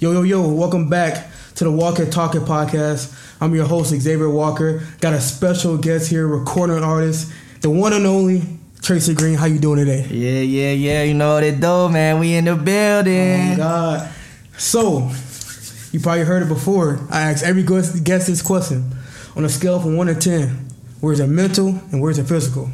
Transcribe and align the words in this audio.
Yo, 0.00 0.12
yo, 0.12 0.22
yo, 0.22 0.48
welcome 0.48 0.88
back 0.88 1.30
to 1.56 1.64
the 1.64 1.70
Walk 1.70 1.98
It 1.98 2.10
Talk 2.10 2.34
It 2.34 2.40
Podcast. 2.44 3.14
I'm 3.38 3.54
your 3.54 3.66
host, 3.66 3.90
Xavier 3.90 4.30
Walker. 4.30 4.82
Got 5.02 5.12
a 5.12 5.20
special 5.20 5.76
guest 5.76 6.08
here, 6.08 6.26
recording 6.26 6.82
artist, 6.82 7.30
the 7.60 7.68
one 7.68 7.92
and 7.92 8.06
only 8.06 8.38
Treyson 8.80 9.14
Green. 9.14 9.34
How 9.34 9.44
you 9.44 9.58
doing 9.58 9.76
today? 9.76 10.06
Yeah, 10.08 10.40
yeah, 10.40 10.72
yeah. 10.72 11.02
You 11.02 11.12
know 11.12 11.34
what 11.34 11.42
it 11.42 11.60
do, 11.60 11.90
man. 11.90 12.18
We 12.18 12.32
in 12.32 12.46
the 12.46 12.56
building. 12.56 13.42
Oh 13.42 13.48
my 13.50 13.56
God. 13.56 14.12
So, 14.56 15.10
you 15.92 16.00
probably 16.00 16.24
heard 16.24 16.44
it 16.44 16.48
before. 16.48 16.98
I 17.10 17.30
ask 17.30 17.44
every 17.44 17.62
guest 17.62 18.02
guest 18.02 18.26
this 18.26 18.40
question. 18.40 18.90
On 19.36 19.44
a 19.44 19.50
scale 19.50 19.80
from 19.80 19.98
1 19.98 20.06
to 20.06 20.14
10, 20.14 20.48
where's 21.00 21.20
it 21.20 21.26
mental 21.26 21.78
and 21.92 22.00
where's 22.00 22.16
it 22.16 22.24
physical? 22.24 22.70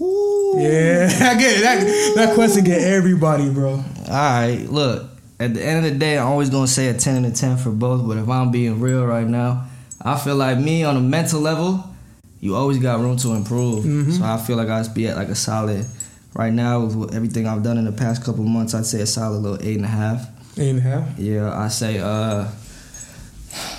Ooh. 0.00 0.54
Yeah, 0.56 1.10
I 1.30 1.38
get 1.38 1.58
it. 1.58 1.60
That, 1.60 2.12
that 2.16 2.34
question 2.34 2.64
get 2.64 2.80
everybody, 2.80 3.50
bro. 3.50 3.72
All 3.72 3.82
right, 4.08 4.64
look. 4.70 5.10
At 5.38 5.52
the 5.54 5.62
end 5.62 5.84
of 5.84 5.92
the 5.92 5.98
day, 5.98 6.18
I'm 6.18 6.28
always 6.28 6.48
gonna 6.50 6.66
say 6.66 6.88
a 6.88 6.94
10 6.94 7.16
and 7.16 7.26
a 7.26 7.30
10 7.30 7.58
for 7.58 7.70
both. 7.70 8.06
But 8.06 8.16
if 8.16 8.28
I'm 8.28 8.50
being 8.50 8.80
real 8.80 9.04
right 9.04 9.26
now, 9.26 9.64
I 10.00 10.16
feel 10.18 10.36
like 10.36 10.58
me 10.58 10.82
on 10.84 10.96
a 10.96 11.00
mental 11.00 11.40
level, 11.40 11.84
you 12.40 12.54
always 12.54 12.78
got 12.78 13.00
room 13.00 13.16
to 13.18 13.34
improve. 13.34 13.84
Mhm. 13.84 14.18
So 14.18 14.24
I 14.24 14.38
feel 14.38 14.56
like 14.56 14.68
I'd 14.68 14.92
be 14.94 15.08
at 15.08 15.16
like 15.16 15.28
a 15.28 15.34
solid. 15.34 15.84
Right 16.34 16.52
now, 16.52 16.80
with 16.80 17.14
everything 17.14 17.46
I've 17.46 17.62
done 17.62 17.78
in 17.78 17.84
the 17.86 17.92
past 17.92 18.22
couple 18.22 18.44
months, 18.44 18.74
I'd 18.74 18.84
say 18.86 19.00
a 19.00 19.06
solid 19.06 19.38
little 19.42 19.58
eight 19.62 19.76
and 19.76 19.84
a 19.86 19.88
half. 19.88 20.26
Eight 20.58 20.70
and 20.70 20.78
a 20.78 20.82
half. 20.82 21.18
Yeah, 21.18 21.52
I 21.58 21.68
say 21.68 21.98
uh 21.98 22.44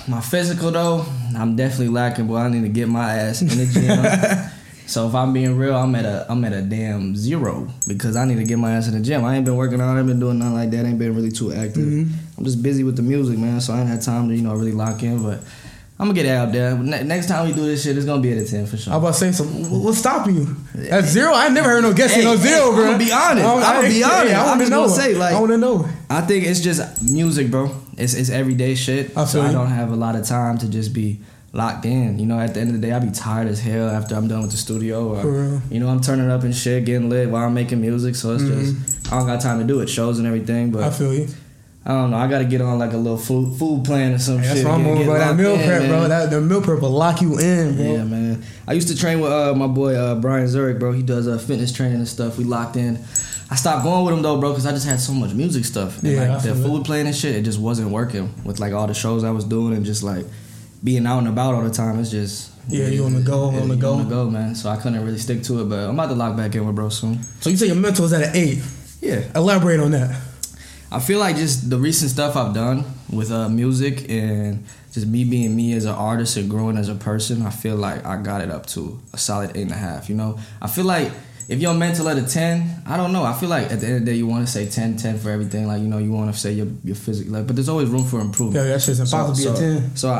my 0.08 0.20
physical 0.20 0.70
though, 0.70 1.04
I'm 1.36 1.54
definitely 1.56 1.88
lacking, 1.88 2.26
but 2.26 2.34
I 2.34 2.48
need 2.48 2.62
to 2.62 2.68
get 2.68 2.88
my 2.88 3.12
ass 3.14 3.42
in 3.42 3.48
the 3.48 3.66
gym. 3.66 4.44
so 4.88 5.06
if 5.06 5.14
I'm 5.14 5.32
being 5.32 5.56
real, 5.56 5.76
I'm 5.76 5.94
at 5.94 6.04
a 6.04 6.26
I'm 6.28 6.44
at 6.44 6.52
a 6.52 6.62
damn 6.62 7.14
zero 7.14 7.68
because 7.86 8.16
I 8.16 8.24
need 8.24 8.36
to 8.38 8.44
get 8.44 8.58
my 8.58 8.72
ass 8.72 8.88
in 8.88 8.94
the 8.94 9.00
gym. 9.00 9.24
I 9.24 9.36
ain't 9.36 9.44
been 9.44 9.56
working 9.56 9.80
out, 9.80 9.94
I 9.94 9.98
ain't 9.98 10.08
been 10.08 10.18
doing 10.20 10.38
nothing 10.38 10.54
like 10.54 10.70
that, 10.72 10.84
ain't 10.86 10.98
been 10.98 11.14
really 11.14 11.30
too 11.30 11.52
active. 11.52 11.84
Mhm. 11.86 12.08
I'm 12.36 12.44
just 12.44 12.62
busy 12.62 12.82
with 12.84 12.96
the 12.96 13.02
music, 13.02 13.38
man, 13.38 13.60
so 13.60 13.74
I 13.74 13.80
ain't 13.80 13.88
had 13.88 14.02
time 14.02 14.28
to, 14.28 14.34
you 14.34 14.42
know, 14.42 14.54
really 14.54 14.72
lock 14.72 15.02
in, 15.02 15.22
but 15.22 15.40
I'm 16.00 16.06
gonna 16.06 16.14
get 16.14 16.26
it 16.26 16.30
out 16.30 16.52
there. 16.52 16.74
Next 16.76 17.26
time 17.26 17.48
we 17.48 17.52
do 17.52 17.64
this 17.66 17.82
shit, 17.82 17.96
it's 17.96 18.06
gonna 18.06 18.22
be 18.22 18.30
at 18.32 18.38
a 18.38 18.44
10 18.46 18.66
for 18.66 18.76
sure. 18.76 18.92
I 18.92 18.96
was 18.96 19.20
about 19.20 19.28
to 19.28 19.32
say, 19.32 19.32
so 19.32 19.44
wh- 19.44 19.84
what's 19.84 19.98
stopping 19.98 20.36
you? 20.36 20.56
At 20.90 21.04
zero? 21.06 21.32
I 21.34 21.48
never 21.48 21.68
heard 21.68 21.82
no 21.82 21.92
guess 21.92 22.14
Hey, 22.14 22.22
no 22.22 22.36
hey, 22.36 22.48
zero, 22.48 22.72
bro. 22.72 22.88
I'ma 22.90 22.98
be 22.98 23.10
honest. 23.10 23.44
I- 23.44 23.78
I'ma 23.78 23.88
be 23.88 24.04
honest. 24.04 24.34
I 24.34 24.40
I'm 24.42 24.46
want 24.48 24.60
to 24.62 24.70
know. 24.70 24.82
gonna 24.86 24.92
say, 24.94 25.14
like- 25.14 25.34
I 25.34 25.40
want 25.40 25.50
to 25.52 25.58
know. 25.58 25.88
I 26.08 26.20
think 26.20 26.46
it's 26.46 26.60
just 26.60 27.02
music, 27.02 27.50
bro. 27.50 27.72
It's 27.96 28.14
it's 28.14 28.30
everyday 28.30 28.76
shit. 28.76 29.10
I 29.16 29.24
so 29.24 29.40
feel 29.42 29.50
I 29.50 29.52
don't 29.52 29.66
have 29.70 29.90
a 29.90 29.96
lot 29.96 30.14
of 30.14 30.24
time 30.24 30.56
to 30.58 30.68
just 30.68 30.92
be 30.92 31.18
locked 31.52 31.84
in. 31.86 32.18
You 32.18 32.26
know, 32.26 32.38
at 32.38 32.54
the 32.54 32.60
end 32.60 32.70
of 32.74 32.80
the 32.80 32.86
day, 32.86 32.92
I 32.92 32.98
be 32.98 33.10
tired 33.10 33.48
as 33.48 33.60
hell 33.60 33.88
after 33.88 34.14
I'm 34.14 34.28
done 34.28 34.42
with 34.42 34.50
the 34.50 34.56
studio. 34.56 35.08
Or. 35.14 35.62
You 35.70 35.80
know, 35.80 35.88
I'm 35.88 36.00
turning 36.00 36.30
up 36.30 36.42
and 36.42 36.54
shit, 36.54 36.84
getting 36.84 37.08
lit 37.08 37.30
while 37.30 37.46
I'm 37.46 37.54
making 37.54 37.80
music. 37.80 38.14
So 38.16 38.34
it's 38.34 38.44
just 38.44 39.12
I 39.12 39.18
don't 39.18 39.26
got 39.26 39.40
time 39.40 39.58
to 39.58 39.64
do 39.64 39.80
it, 39.80 39.88
shows 39.88 40.18
and 40.18 40.26
everything. 40.26 40.70
But 40.70 40.78
Mm-hmm. 40.80 40.88
I 40.88 40.90
feel 40.90 41.14
you. 41.14 41.28
I 41.86 41.92
don't 41.92 42.10
know. 42.10 42.18
I 42.18 42.28
got 42.28 42.38
to 42.40 42.44
get 42.44 42.60
on 42.60 42.78
like 42.78 42.92
a 42.92 42.98
little 42.98 43.16
food 43.16 43.58
food 43.58 43.82
plan 43.84 44.12
or 44.12 44.18
some 44.18 44.36
That's 44.36 44.48
shit. 44.48 44.56
That's 44.56 44.66
what 44.66 44.74
I'm 44.74 44.86
on, 44.86 45.04
bro. 45.06 45.14
That 45.14 45.36
meal 45.36 45.54
in, 45.54 45.66
prep, 45.66 45.88
bro. 45.88 46.08
That 46.08 46.28
the 46.30 46.40
meal 46.40 46.60
prep 46.60 46.82
will 46.82 46.90
lock 46.90 47.22
you 47.22 47.38
in, 47.38 47.76
bro. 47.76 47.84
Yeah, 47.84 48.04
man. 48.04 48.44
I 48.66 48.74
used 48.74 48.88
to 48.88 48.96
train 48.96 49.20
with 49.20 49.32
uh, 49.32 49.54
my 49.54 49.68
boy 49.68 49.94
uh, 49.94 50.16
Brian 50.16 50.46
Zurich, 50.48 50.78
bro. 50.78 50.92
He 50.92 51.02
does 51.02 51.26
uh, 51.26 51.38
fitness 51.38 51.72
training 51.72 51.96
and 51.96 52.08
stuff. 52.08 52.36
We 52.36 52.44
locked 52.44 52.76
in. 52.76 52.98
I 53.50 53.54
stopped 53.54 53.84
going 53.84 54.04
with 54.04 54.12
him 54.14 54.20
though, 54.22 54.38
bro, 54.38 54.50
because 54.50 54.66
I 54.66 54.72
just 54.72 54.86
had 54.86 55.00
so 55.00 55.14
much 55.14 55.32
music 55.32 55.64
stuff. 55.64 56.02
And, 56.02 56.12
Yeah, 56.12 56.34
like 56.34 56.42
the 56.42 56.54
food 56.54 56.84
playing 56.84 57.06
and 57.06 57.16
shit, 57.16 57.34
it 57.36 57.42
just 57.42 57.58
wasn't 57.58 57.90
working 57.90 58.34
with 58.44 58.60
like 58.60 58.74
all 58.74 58.86
the 58.86 58.92
shows 58.92 59.24
I 59.24 59.30
was 59.30 59.44
doing 59.44 59.74
and 59.74 59.86
just 59.86 60.02
like 60.02 60.26
being 60.82 61.06
out 61.06 61.18
and 61.18 61.28
about 61.28 61.54
all 61.54 61.62
the 61.62 61.70
time. 61.70 61.98
It's 61.98 62.10
just 62.10 62.52
Yeah, 62.68 62.86
you 62.88 63.04
on 63.04 63.14
the 63.14 63.20
go, 63.20 63.44
on 63.46 63.68
the 63.68 63.76
go. 63.76 63.94
on 63.94 64.04
the 64.08 64.14
go, 64.14 64.30
man. 64.30 64.54
So 64.54 64.68
I 64.70 64.76
couldn't 64.76 65.04
really 65.04 65.18
stick 65.18 65.42
to 65.44 65.60
it, 65.62 65.68
but 65.68 65.78
I'm 65.88 65.94
about 65.94 66.08
to 66.08 66.14
lock 66.14 66.36
back 66.36 66.54
in 66.54 66.66
with 66.66 66.74
bro 66.76 66.88
soon. 66.88 67.22
So 67.40 67.50
you 67.50 67.56
say 67.56 67.66
your 67.66 67.76
mental 67.76 68.04
is 68.04 68.12
at 68.12 68.22
an 68.22 68.36
eight. 68.36 68.62
Yeah, 69.00 69.22
Elaborate 69.34 69.80
on 69.80 69.92
that. 69.92 70.20
I 70.90 71.00
feel 71.00 71.18
like 71.18 71.36
just 71.36 71.68
the 71.68 71.78
recent 71.78 72.10
stuff 72.10 72.34
I've 72.36 72.54
done 72.54 72.84
with 73.12 73.30
uh, 73.30 73.48
music 73.48 74.08
and 74.10 74.64
just 74.92 75.06
me 75.06 75.22
being 75.24 75.54
me 75.54 75.74
as 75.74 75.84
an 75.84 75.94
artist 75.94 76.36
and 76.38 76.48
growing 76.48 76.78
as 76.78 76.88
a 76.88 76.94
person, 76.94 77.42
I 77.42 77.50
feel 77.50 77.76
like 77.76 78.04
I 78.06 78.16
got 78.22 78.40
it 78.40 78.50
up 78.50 78.64
to 78.68 78.98
a 79.12 79.18
solid 79.18 79.50
eight 79.56 79.62
and 79.62 79.70
a 79.70 79.76
half. 79.76 80.08
You 80.08 80.14
know, 80.16 80.38
I 80.62 80.66
feel 80.66 80.86
like 80.86 81.12
if 81.48 81.60
your 81.60 81.72
mental 81.72 82.06
at 82.10 82.18
a 82.18 82.26
10, 82.26 82.82
I 82.86 82.98
don't 82.98 83.10
know. 83.10 83.24
I 83.24 83.32
feel 83.32 83.48
like 83.48 83.72
at 83.72 83.80
the 83.80 83.86
end 83.86 83.96
of 83.96 84.04
the 84.04 84.12
day, 84.12 84.16
you 84.18 84.26
want 84.26 84.46
to 84.46 84.52
say 84.52 84.68
10, 84.68 84.98
10 84.98 85.18
for 85.18 85.30
everything. 85.30 85.66
Like, 85.66 85.80
you 85.80 85.88
know, 85.88 85.96
you 85.96 86.12
want 86.12 86.32
to 86.32 86.38
say 86.38 86.52
your, 86.52 86.66
your 86.84 86.94
physical, 86.94 87.32
like, 87.32 87.46
but 87.46 87.56
there's 87.56 87.70
always 87.70 87.88
room 87.88 88.04
for 88.04 88.20
improvement. 88.20 88.66
Yeah, 88.66 88.72
that 88.72 88.82
shit's 88.82 89.00
impossible 89.00 89.34
to 89.34 89.42
be 89.42 89.48
a 89.48 89.56
so, 89.56 89.80
10. 89.80 89.96
So 89.96 90.08
I, 90.10 90.18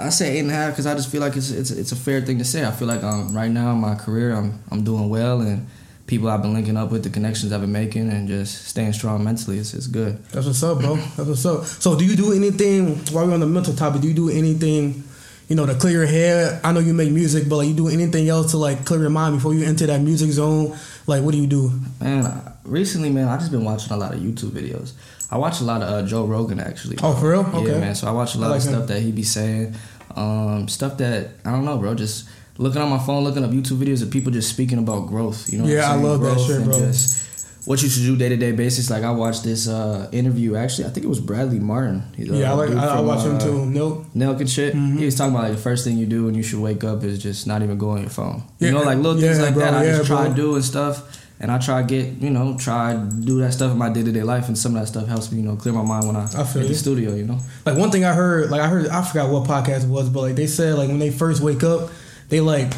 I, 0.00 0.06
I 0.06 0.08
say 0.08 0.36
eight 0.36 0.40
and 0.40 0.50
a 0.50 0.54
half 0.54 0.72
because 0.72 0.86
I 0.86 0.94
just 0.94 1.08
feel 1.08 1.20
like 1.20 1.36
it's, 1.36 1.50
it's, 1.50 1.70
it's 1.70 1.92
a 1.92 1.96
fair 1.96 2.20
thing 2.20 2.38
to 2.38 2.44
say. 2.44 2.66
I 2.66 2.72
feel 2.72 2.88
like 2.88 3.04
um, 3.04 3.34
right 3.34 3.50
now 3.50 3.72
in 3.72 3.78
my 3.78 3.94
career, 3.94 4.34
I'm, 4.34 4.60
I'm 4.72 4.82
doing 4.82 5.08
well 5.08 5.40
and 5.40 5.68
people 6.06 6.28
I've 6.28 6.42
been 6.42 6.54
linking 6.54 6.76
up 6.76 6.90
with, 6.90 7.04
the 7.04 7.10
connections 7.10 7.52
I've 7.52 7.60
been 7.60 7.72
making, 7.72 8.10
and 8.10 8.28
just 8.28 8.66
staying 8.66 8.92
strong 8.92 9.22
mentally. 9.24 9.58
It's, 9.58 9.74
it's 9.74 9.86
good. 9.86 10.22
That's 10.26 10.46
what's 10.46 10.62
up, 10.62 10.80
bro. 10.80 10.96
That's 10.96 11.28
what's 11.28 11.46
up. 11.46 11.64
So 11.64 11.98
do 11.98 12.04
you 12.04 12.16
do 12.16 12.32
anything 12.32 12.96
while 13.12 13.26
we're 13.26 13.34
on 13.34 13.40
the 13.40 13.46
mental 13.46 13.74
topic? 13.74 14.02
Do 14.02 14.08
you 14.08 14.14
do 14.14 14.30
anything, 14.30 15.04
you 15.48 15.56
know, 15.56 15.66
to 15.66 15.74
clear 15.74 15.92
your 15.92 16.06
head? 16.06 16.60
I 16.64 16.72
know 16.72 16.80
you 16.80 16.92
make 16.92 17.12
music, 17.12 17.48
but 17.48 17.56
like 17.56 17.68
you 17.68 17.74
do 17.74 17.88
anything 17.88 18.28
else 18.28 18.50
to 18.50 18.56
like 18.56 18.84
clear 18.84 19.00
your 19.00 19.10
mind 19.10 19.36
before 19.36 19.54
you 19.54 19.64
enter 19.64 19.86
that 19.86 20.00
music 20.00 20.30
zone? 20.30 20.76
Like 21.06 21.22
what 21.22 21.32
do 21.32 21.38
you 21.38 21.46
do? 21.46 21.72
Man, 22.00 22.42
recently, 22.64 23.10
man, 23.10 23.28
I 23.28 23.36
just 23.36 23.50
been 23.50 23.64
watching 23.64 23.92
a 23.92 23.96
lot 23.96 24.14
of 24.14 24.20
YouTube 24.20 24.50
videos. 24.50 24.92
I 25.30 25.38
watch 25.38 25.60
a 25.60 25.64
lot 25.64 25.82
of 25.82 25.88
uh, 25.88 26.06
Joe 26.06 26.24
Rogan 26.24 26.60
actually. 26.60 26.96
Oh, 27.02 27.14
for 27.14 27.30
real? 27.30 27.40
Okay. 27.40 27.72
Yeah, 27.72 27.78
man. 27.78 27.94
So 27.94 28.06
I 28.06 28.12
watch 28.12 28.34
a 28.34 28.38
lot 28.38 28.50
like 28.50 28.60
of 28.60 28.66
him. 28.66 28.74
stuff 28.74 28.88
that 28.88 29.00
he 29.00 29.12
be 29.12 29.22
saying, 29.22 29.74
um, 30.14 30.68
stuff 30.68 30.98
that 30.98 31.30
I 31.44 31.50
don't 31.50 31.64
know, 31.64 31.78
bro. 31.78 31.94
Just 31.94 32.28
looking 32.58 32.80
on 32.80 32.88
my 32.90 32.98
phone, 32.98 33.24
looking 33.24 33.44
up 33.44 33.50
YouTube 33.50 33.78
videos 33.78 34.02
of 34.02 34.10
people 34.10 34.32
just 34.32 34.48
speaking 34.50 34.78
about 34.78 35.08
growth. 35.08 35.52
You 35.52 35.58
know? 35.60 35.66
Yeah, 35.66 35.90
I 35.90 35.96
love 35.96 36.20
that 36.20 36.34
Growth 36.34 36.46
shit, 36.46 36.56
and 36.56 36.64
bro. 36.66 36.78
Just 36.78 37.25
what 37.66 37.82
you 37.82 37.88
should 37.88 38.04
do 38.04 38.16
day 38.16 38.28
to 38.28 38.36
day 38.36 38.52
basis. 38.52 38.88
Like 38.88 39.02
I 39.02 39.10
watched 39.10 39.42
this 39.44 39.68
uh, 39.68 40.08
interview. 40.12 40.54
Actually, 40.54 40.86
I 40.86 40.90
think 40.90 41.04
it 41.04 41.08
was 41.08 41.20
Bradley 41.20 41.58
Martin. 41.58 42.02
He's, 42.16 42.28
yeah, 42.28 42.52
I 42.52 42.54
like 42.54 42.70
I, 42.70 42.92
I 42.92 42.96
from, 42.96 43.06
watch 43.06 43.24
him 43.26 43.36
uh, 43.36 43.40
too. 43.40 43.66
Nope. 43.66 44.06
Nelk 44.14 44.40
and 44.40 44.48
shit. 44.48 44.74
Mhm. 44.74 44.98
He 44.98 45.04
was 45.04 45.16
talking 45.16 45.34
about 45.34 45.48
like 45.48 45.56
the 45.56 45.62
first 45.62 45.84
thing 45.84 45.98
you 45.98 46.06
do 46.06 46.24
when 46.24 46.34
you 46.34 46.42
should 46.42 46.60
wake 46.60 46.84
up 46.84 47.02
is 47.02 47.20
just 47.20 47.46
not 47.46 47.62
even 47.62 47.76
go 47.76 47.90
on 47.90 48.00
your 48.00 48.10
phone. 48.10 48.44
Yeah, 48.58 48.68
you 48.68 48.74
know, 48.74 48.82
like 48.82 48.98
little 48.98 49.20
things 49.20 49.38
yeah, 49.38 49.44
like 49.44 49.54
bro, 49.54 49.64
that. 49.64 49.74
I 49.74 49.84
just 49.84 50.06
try 50.06 50.22
bro. 50.24 50.30
to 50.30 50.34
do 50.34 50.54
and 50.54 50.64
stuff. 50.64 51.22
And 51.38 51.50
I 51.50 51.58
try 51.58 51.82
to 51.82 51.86
get, 51.86 52.14
you 52.22 52.30
know, 52.30 52.56
try 52.56 52.94
to 52.94 53.10
do 53.14 53.40
that 53.40 53.52
stuff 53.52 53.70
in 53.70 53.76
my 53.76 53.90
day 53.90 54.02
to 54.02 54.10
day 54.10 54.22
life, 54.22 54.48
and 54.48 54.56
some 54.56 54.74
of 54.74 54.80
that 54.80 54.86
stuff 54.86 55.06
helps 55.06 55.30
me, 55.30 55.42
you 55.42 55.46
know, 55.46 55.54
clear 55.54 55.74
my 55.74 55.82
mind 55.82 56.06
when 56.06 56.16
I, 56.16 56.22
I 56.22 56.44
feel 56.44 56.62
hit 56.62 56.68
the 56.68 56.74
studio, 56.74 57.14
you 57.14 57.24
know. 57.24 57.38
Like 57.66 57.76
one 57.76 57.90
thing 57.90 58.06
I 58.06 58.14
heard, 58.14 58.50
like 58.50 58.62
I 58.62 58.68
heard, 58.68 58.86
I 58.88 59.04
forgot 59.04 59.28
what 59.28 59.46
podcast 59.46 59.84
it 59.84 59.90
was, 59.90 60.08
but 60.08 60.22
like 60.22 60.34
they 60.34 60.46
said, 60.46 60.76
like 60.76 60.88
when 60.88 60.98
they 60.98 61.10
first 61.10 61.42
wake 61.42 61.62
up, 61.62 61.90
they 62.30 62.40
like 62.40 62.72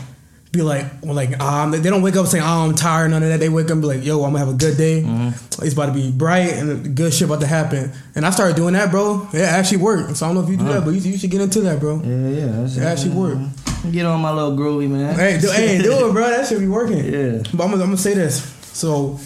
be 0.58 0.62
like, 0.62 0.84
well, 1.02 1.14
like 1.14 1.38
um, 1.40 1.70
they 1.70 1.88
don't 1.90 2.02
wake 2.02 2.16
up 2.16 2.26
saying, 2.26 2.44
"Oh, 2.44 2.66
I'm 2.66 2.74
tired," 2.74 3.10
none 3.10 3.22
of 3.22 3.28
that. 3.28 3.40
They 3.40 3.48
wake 3.48 3.66
up 3.66 3.72
and 3.72 3.80
be 3.80 3.86
like, 3.88 4.04
"Yo, 4.04 4.16
I'm 4.24 4.32
gonna 4.32 4.38
have 4.40 4.48
a 4.48 4.58
good 4.58 4.76
day. 4.76 5.02
Mm-hmm. 5.02 5.64
It's 5.64 5.72
about 5.74 5.86
to 5.86 5.92
be 5.92 6.10
bright 6.10 6.52
and 6.54 6.96
good 6.96 7.12
shit 7.14 7.26
about 7.28 7.40
to 7.40 7.46
happen." 7.46 7.92
And 8.14 8.26
I 8.26 8.30
started 8.30 8.56
doing 8.56 8.74
that, 8.74 8.90
bro. 8.90 9.28
It 9.32 9.40
actually 9.40 9.78
worked. 9.78 10.16
So 10.16 10.26
I 10.26 10.28
don't 10.28 10.36
know 10.36 10.42
if 10.42 10.50
you 10.50 10.56
do 10.56 10.64
that, 10.64 10.84
but 10.84 10.90
you, 10.94 11.00
you 11.12 11.18
should 11.18 11.30
get 11.30 11.40
into 11.40 11.60
that, 11.62 11.80
bro. 11.80 12.02
Yeah, 12.02 12.28
yeah. 12.28 12.46
That's, 12.46 12.76
It 12.76 12.82
actually 12.82 13.14
worked. 13.14 13.92
Get 13.92 14.04
on 14.04 14.20
my 14.20 14.32
little 14.32 14.56
groovy, 14.56 14.88
man. 14.88 15.14
Hey, 15.14 15.38
do, 15.40 15.50
hey, 15.50 15.78
do 15.80 16.08
it, 16.08 16.12
bro. 16.12 16.28
That 16.28 16.46
should 16.46 16.58
be 16.60 16.68
working. 16.68 16.98
Yeah. 17.04 17.42
But 17.54 17.64
I'm 17.64 17.70
gonna, 17.70 17.82
I'm 17.84 17.90
gonna 17.90 17.96
say 17.96 18.14
this. 18.14 18.42
So 18.76 19.18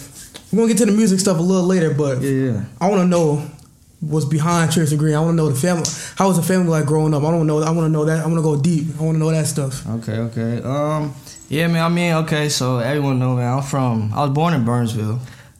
we're 0.51 0.57
gonna 0.57 0.67
get 0.67 0.77
to 0.79 0.85
the 0.85 0.91
music 0.91 1.19
stuff 1.19 1.39
a 1.39 1.41
little 1.41 1.65
later, 1.65 1.93
but 1.93 2.21
Yeah, 2.21 2.29
yeah. 2.29 2.65
I 2.79 2.89
want 2.89 3.01
to 3.01 3.07
know 3.07 3.43
what's 3.99 4.25
behind 4.25 4.69
Treyson 4.71 4.97
Green. 4.97 5.15
I 5.15 5.19
want 5.19 5.31
to 5.31 5.35
know 5.35 5.49
the 5.49 5.55
family. 5.59 5.83
How 6.17 6.27
was 6.27 6.37
the 6.37 6.43
family 6.43 6.67
like 6.69 6.85
growing 6.85 7.13
up? 7.13 7.23
I 7.23 7.31
don't 7.31 7.47
know. 7.47 7.59
I 7.63 7.71
want 7.71 7.85
to 7.85 7.89
know 7.89 8.05
that. 8.05 8.23
I 8.23 8.27
want 8.27 8.37
to 8.37 8.41
go 8.43 8.59
deep. 8.59 8.87
I 8.99 9.03
want 9.03 9.15
to 9.15 9.19
know 9.19 9.31
that 9.31 9.47
stuff. 9.47 9.85
Okay, 9.87 10.17
okay. 10.17 10.61
Um, 10.63 11.13
yeah, 11.53 11.67
man. 11.67 11.83
I 11.83 11.89
mean, 11.89 12.13
okay. 12.23 12.49
So 12.49 12.79
everyone 12.79 13.19
know, 13.19 13.35
man. 13.35 13.57
I'm 13.57 13.63
from. 13.63 14.11
I 14.13 14.21
was 14.21 14.31
born 14.31 14.55
in 14.55 14.65
Burnsville, 14.65 15.19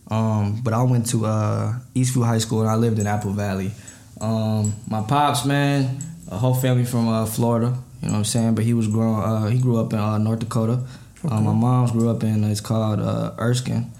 um, 0.09 0.59
but 0.63 0.73
I 0.73 0.81
went 0.81 1.07
to 1.09 1.25
uh, 1.27 1.73
Eastview 1.93 2.25
High 2.25 2.39
School 2.39 2.61
and 2.61 2.69
I 2.69 2.75
lived 2.75 2.97
in 2.97 3.05
Apple 3.05 3.31
Valley. 3.31 3.71
Um, 4.19 4.73
my 4.89 5.01
pops, 5.01 5.45
man, 5.45 5.99
a 6.31 6.37
whole 6.37 6.55
family 6.55 6.85
from 6.85 7.07
uh, 7.07 7.27
Florida. 7.27 7.77
You 8.01 8.07
know 8.07 8.13
what 8.13 8.17
I'm 8.19 8.25
saying? 8.25 8.55
But 8.55 8.63
he 8.63 8.73
was 8.73 8.87
growing. 8.87 9.21
Uh, 9.21 9.47
he 9.47 9.59
grew 9.59 9.79
up 9.79 9.93
in 9.93 9.99
uh, 9.99 10.17
North 10.17 10.39
Dakota. 10.39 10.83
Uh, 11.29 11.39
my 11.39 11.53
mom's 11.53 11.91
grew 11.91 12.09
up 12.09 12.23
in. 12.23 12.43
It's 12.43 12.59
called 12.59 12.99
uh, 12.99 13.33
Erskine, 13.39 13.91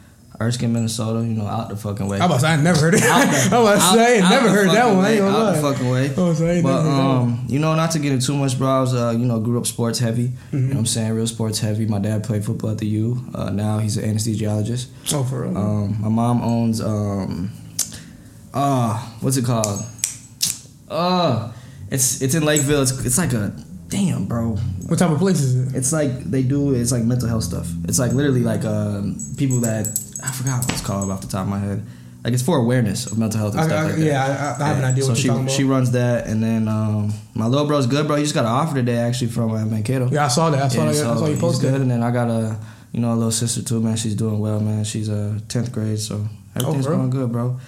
Erskine, 0.42 0.74
Minnesota. 0.74 1.20
You 1.20 1.34
know, 1.36 1.46
out 1.46 1.70
the 1.70 1.76
fucking 1.78 2.08
way. 2.08 2.20
I 2.20 2.26
about 2.26 2.40
to 2.42 2.48
I 2.48 2.56
never 2.58 2.80
heard 2.80 2.96
it. 2.96 3.04
Out 3.04 3.22
I 3.24 3.28
was 3.28 3.50
about 3.52 3.96
to 3.96 4.02
I 4.02 4.20
out- 4.20 4.30
never 4.32 4.48
out 4.50 4.56
heard 4.56 4.70
that 4.70 4.86
one. 4.88 4.98
Way, 5.04 5.22
out 5.22 5.56
the 5.56 5.62
fucking 5.62 5.90
way. 5.90 6.10
I 6.16 6.20
was 6.28 6.42
ain't 6.42 6.64
But 6.64 6.78
never 6.84 6.90
heard 6.90 6.98
that 6.98 7.08
one. 7.08 7.18
um, 7.18 7.46
you 7.48 7.60
know, 7.60 7.76
not 7.76 7.92
to 7.92 8.00
get 8.00 8.12
into 8.12 8.26
too 8.28 8.36
much, 8.36 8.58
bro. 8.58 8.68
I 8.68 8.80
was, 8.82 8.94
uh, 8.96 9.12
you 9.18 9.26
know, 9.26 9.40
grew 9.40 9.58
up 9.60 9.68
sports 9.68 10.00
heavy. 10.00 10.28
Mm-hmm. 10.30 10.56
You 10.58 10.62
know 10.64 10.70
what 10.70 10.78
I'm 10.80 10.86
saying? 10.88 11.12
Real 11.14 11.28
sports 11.28 11.60
heavy. 11.60 11.86
My 11.86 12.00
dad 12.00 12.24
played 12.24 12.44
football 12.44 12.72
at 12.72 12.80
the 12.80 12.88
U. 12.88 13.24
Uh, 13.36 13.52
now 13.52 13.78
he's 13.80 13.98
an 13.98 14.14
anesthesiologist. 14.14 14.88
Oh, 15.14 15.24
for 15.24 15.44
real. 15.48 15.58
Um, 15.58 16.02
my 16.02 16.10
mom 16.10 16.42
owns 16.42 16.82
um, 16.82 17.52
uh, 18.54 18.98
what's 19.22 19.38
it 19.38 19.46
called? 19.46 19.84
Uh, 20.90 21.52
it's 21.90 22.22
it's 22.22 22.36
in 22.36 22.44
Lakeville. 22.44 22.82
It's 22.82 23.06
it's 23.06 23.18
like 23.18 23.34
a 23.34 23.54
damn, 23.90 24.26
bro. 24.26 24.56
what 24.88 24.98
type 25.00 25.12
of 25.12 25.20
place 25.20 25.42
is 25.42 25.56
it? 25.74 25.78
It's 25.78 25.92
like 25.94 26.12
they 26.24 26.44
do. 26.44 26.74
It's 26.74 26.92
like 26.92 27.04
mental 27.04 27.28
health 27.28 27.44
stuff. 27.44 27.68
It's 27.86 28.00
like 28.00 28.14
literally 28.14 28.42
like 28.42 28.64
um, 28.66 29.18
people 29.38 29.60
that 29.62 30.00
I 30.24 30.32
forgot 30.32 30.64
what 30.64 30.72
it's 30.72 30.82
called 30.82 31.12
off 31.12 31.22
the 31.22 31.28
top 31.28 31.44
of 31.44 31.50
my 31.50 31.60
head. 31.60 31.86
Like 32.24 32.34
it's 32.34 32.42
for 32.44 32.58
awareness 32.58 33.06
of 33.06 33.18
mental 33.18 33.40
health 33.40 33.52
and 33.54 33.62
I, 33.62 33.66
stuff 33.68 33.80
I, 33.80 33.84
like 33.88 33.96
that. 33.96 34.02
yeah, 34.06 34.56
I, 34.60 34.64
I 34.64 34.68
have 34.70 34.78
an 34.78 34.86
idea 34.86 35.04
so 35.04 35.10
what 35.10 35.18
she 35.18 35.26
you're 35.26 35.34
talking 35.34 35.46
about. 35.48 35.58
she 35.58 35.64
runs 35.66 35.92
that, 35.92 36.26
and 36.28 36.42
then 36.42 36.68
um, 36.70 37.14
my 37.34 37.48
little 37.48 37.68
bro's 37.68 37.86
good, 37.86 38.08
bro. 38.08 38.16
He 38.16 38.24
just 38.24 38.34
got 38.34 38.46
an 38.46 38.52
offer 38.52 38.76
today 38.76 38.96
actually 38.98 39.28
from 39.28 39.52
uh, 39.52 39.66
Mankato. 39.66 40.08
yeah, 40.10 40.26
I 40.26 40.28
saw 40.30 40.50
that. 40.50 40.62
I 40.64 40.68
saw 40.70 40.86
Yeah, 40.86 40.92
that. 40.92 40.92
I 40.92 41.14
so 41.16 41.20
saw 41.20 41.26
you 41.28 41.36
posted. 41.38 41.72
good, 41.72 41.82
and 41.82 41.92
then 41.92 42.02
I 42.02 42.12
got 42.12 42.30
a 42.30 42.58
you 42.94 43.02
know 43.02 43.12
a 43.14 43.16
little 43.16 43.32
sister 43.32 43.62
too, 43.62 43.82
man. 43.82 43.98
She's 43.98 44.16
doing 44.16 44.40
well, 44.40 44.62
man. 44.62 44.86
She's 44.86 45.10
a 45.10 45.32
uh, 45.36 45.40
tenth 45.50 45.72
grade, 45.74 46.00
so 46.00 46.26
everything's 46.56 46.86
bro. 46.86 46.96
going 46.98 47.10
good, 47.10 47.32
bro. 47.32 47.60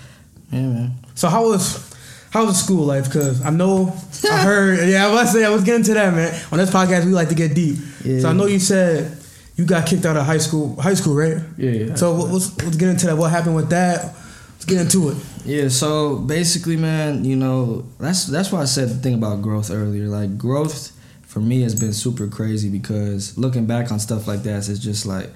Yeah, 0.51 0.61
man. 0.61 0.91
So 1.15 1.27
how 1.27 1.49
was 1.49 1.93
how 2.29 2.45
was 2.45 2.57
school 2.63 2.85
life? 2.85 3.05
Because 3.05 3.43
I 3.45 3.49
know 3.49 3.93
I 4.31 4.37
heard. 4.43 4.87
Yeah, 4.87 5.07
I 5.07 5.11
was 5.13 5.33
say 5.33 5.43
I 5.43 5.49
was 5.49 5.65
getting 5.65 5.83
to 5.83 5.93
that, 5.95 6.13
man. 6.13 6.33
On 6.53 6.57
this 6.57 6.69
podcast, 6.71 7.03
we 7.03 7.11
like 7.11 7.27
to 7.27 7.35
get 7.35 7.53
deep. 7.55 7.77
Yeah. 8.05 8.21
So 8.21 8.29
I 8.29 8.31
know 8.33 8.45
you 8.45 8.59
said 8.59 9.17
you 9.55 9.65
got 9.65 9.87
kicked 9.87 10.05
out 10.05 10.17
of 10.17 10.25
high 10.25 10.37
school. 10.37 10.79
High 10.79 10.93
school, 10.93 11.15
right? 11.15 11.37
Yeah, 11.57 11.71
yeah. 11.71 11.95
So 11.95 12.13
what- 12.13 12.31
let's 12.31 12.61
let's 12.61 12.75
get 12.75 12.89
into 12.89 13.07
that. 13.07 13.17
What 13.17 13.31
happened 13.31 13.55
with 13.55 13.69
that? 13.69 14.15
Let's 14.53 14.65
get 14.65 14.81
into 14.81 15.09
it. 15.09 15.17
Yeah, 15.45 15.67
so 15.67 16.17
basically, 16.17 16.75
man, 16.77 17.23
you 17.23 17.35
know, 17.35 17.85
that's 17.99 18.25
that's 18.25 18.51
why 18.51 18.61
I 18.61 18.65
said 18.65 18.89
the 18.89 18.95
thing 18.95 19.13
about 19.13 19.41
growth 19.41 19.69
earlier. 19.69 20.07
Like 20.07 20.37
growth 20.37 20.91
for 21.23 21.39
me 21.39 21.61
has 21.61 21.79
been 21.79 21.93
super 21.93 22.27
crazy 22.27 22.69
because 22.69 23.37
looking 23.37 23.65
back 23.65 23.91
on 23.91 23.99
stuff 23.99 24.27
like 24.27 24.43
that, 24.43 24.67
it's 24.69 24.79
just 24.79 25.05
like 25.05 25.29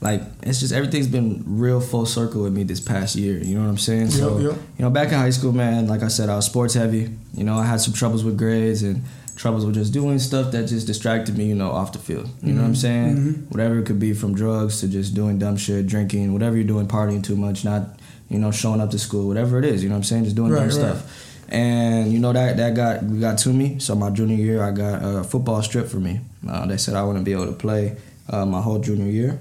like 0.00 0.22
it's 0.42 0.60
just 0.60 0.72
everything's 0.72 1.08
been 1.08 1.42
real 1.46 1.80
full 1.80 2.06
circle 2.06 2.42
with 2.44 2.52
me 2.54 2.62
this 2.62 2.80
past 2.80 3.16
year. 3.16 3.36
You 3.38 3.54
know 3.54 3.62
what 3.62 3.68
I'm 3.68 3.78
saying? 3.78 4.10
so 4.10 4.38
yep. 4.38 4.56
you 4.78 4.84
know, 4.84 4.90
back 4.90 5.08
in 5.08 5.14
high 5.14 5.30
school, 5.30 5.52
man, 5.52 5.86
like 5.86 6.02
I 6.02 6.08
said, 6.08 6.28
I 6.28 6.36
was 6.36 6.46
sports 6.46 6.74
heavy. 6.74 7.10
You 7.34 7.44
know, 7.44 7.56
I 7.58 7.66
had 7.66 7.80
some 7.80 7.92
troubles 7.92 8.24
with 8.24 8.38
grades 8.38 8.82
and 8.82 9.02
troubles 9.40 9.64
with 9.64 9.74
just 9.74 9.92
doing 9.94 10.18
stuff 10.18 10.52
that 10.52 10.68
just 10.68 10.86
distracted 10.86 11.36
me, 11.38 11.46
you 11.46 11.54
know, 11.54 11.70
off 11.70 11.92
the 11.92 11.98
field. 11.98 12.28
You 12.42 12.52
know 12.52 12.60
what 12.60 12.68
I'm 12.68 12.74
saying? 12.76 13.16
Mhm. 13.16 13.50
Whatever 13.50 13.78
it 13.78 13.86
could 13.86 13.98
be 13.98 14.12
from 14.12 14.34
drugs 14.34 14.80
to 14.80 14.88
just 14.88 15.14
doing 15.14 15.38
dumb 15.38 15.56
shit, 15.56 15.86
drinking, 15.86 16.34
whatever 16.34 16.56
you're 16.56 16.66
doing, 16.66 16.86
partying 16.86 17.22
too 17.22 17.36
much, 17.36 17.64
not, 17.64 17.98
you 18.28 18.38
know, 18.38 18.50
showing 18.50 18.82
up 18.82 18.90
to 18.90 18.98
school, 18.98 19.26
whatever 19.26 19.58
it 19.58 19.64
is, 19.64 19.82
you 19.82 19.88
know 19.88 19.94
what 19.94 20.00
I'm 20.00 20.04
saying? 20.04 20.24
Just 20.24 20.36
doing 20.36 20.50
Right, 20.52 20.58
dumb 20.58 20.68
right. 20.68 20.96
stuff. 20.98 21.36
And 21.48 22.12
you 22.12 22.18
know 22.20 22.32
that 22.34 22.58
that 22.58 22.74
got 22.74 23.00
got 23.18 23.38
to 23.38 23.48
me. 23.48 23.76
So 23.78 23.94
my 23.94 24.10
junior 24.10 24.36
year, 24.36 24.62
I 24.62 24.70
got 24.72 25.02
a 25.02 25.24
football 25.24 25.62
strip 25.62 25.88
for 25.88 25.98
me. 25.98 26.20
Uh, 26.46 26.66
they 26.66 26.76
said 26.76 26.94
I 26.94 27.02
wouldn't 27.02 27.24
be 27.24 27.32
able 27.32 27.46
to 27.46 27.52
play 27.52 27.96
uh, 28.28 28.44
my 28.46 28.60
whole 28.60 28.78
junior 28.78 29.10
year. 29.10 29.38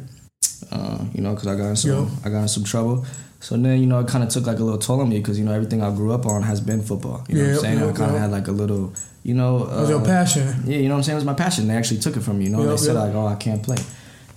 Uh, 0.72 1.06
you 1.14 1.22
know, 1.22 1.34
because 1.34 1.48
I 1.48 1.56
got 1.56 1.70
in 1.70 1.76
some 1.76 1.92
Yo. 1.92 2.08
I 2.26 2.30
got 2.30 2.42
in 2.42 2.48
some 2.48 2.64
trouble. 2.64 3.06
So 3.42 3.56
then, 3.56 3.80
you 3.80 3.86
know, 3.88 4.00
it 4.00 4.08
kind 4.08 4.24
of 4.24 4.30
took 4.30 4.46
like 4.48 4.60
a 4.60 4.64
little 4.64 4.80
toll 4.80 5.00
on 5.02 5.08
me 5.10 5.18
because 5.20 5.40
you 5.40 5.46
know 5.46 5.54
everything 5.54 5.82
I 5.82 5.92
grew 5.96 6.12
up 6.12 6.26
on 6.26 6.44
has 6.44 6.60
been 6.60 6.82
football. 6.84 7.24
You 7.30 7.36
know 7.36 7.42
what 7.44 7.48
Yeah, 7.50 7.56
I'm 7.56 7.62
saying? 7.62 7.80
yeah, 7.80 7.88
I 7.90 7.92
kind 7.94 8.12
of 8.16 8.20
had 8.22 8.32
like 8.32 8.48
a 8.50 8.52
little, 8.52 8.94
you 9.24 9.34
know, 9.34 9.66
That 9.66 9.80
was 9.82 9.90
your 9.90 10.02
uh, 10.02 10.06
passion. 10.06 10.64
yeah, 10.66 10.78
you 10.78 10.90
know 10.90 10.96
what 10.96 10.98
I'm 10.98 11.04
saying? 11.04 11.14
It 11.16 11.24
was 11.24 11.26
my 11.26 11.34
passion. 11.34 11.68
They 11.70 11.76
actually 11.76 12.02
took 12.02 12.18
it 12.18 12.22
from 12.22 12.40
me. 12.40 12.46
You 12.46 12.52
know, 12.52 12.62
Yep, 12.62 12.70
they 12.72 12.78
said 12.78 12.96
yep. 12.96 13.06
like, 13.06 13.16
"Oh, 13.16 13.28
I 13.28 13.36
can't 13.36 13.64
play," 13.64 13.78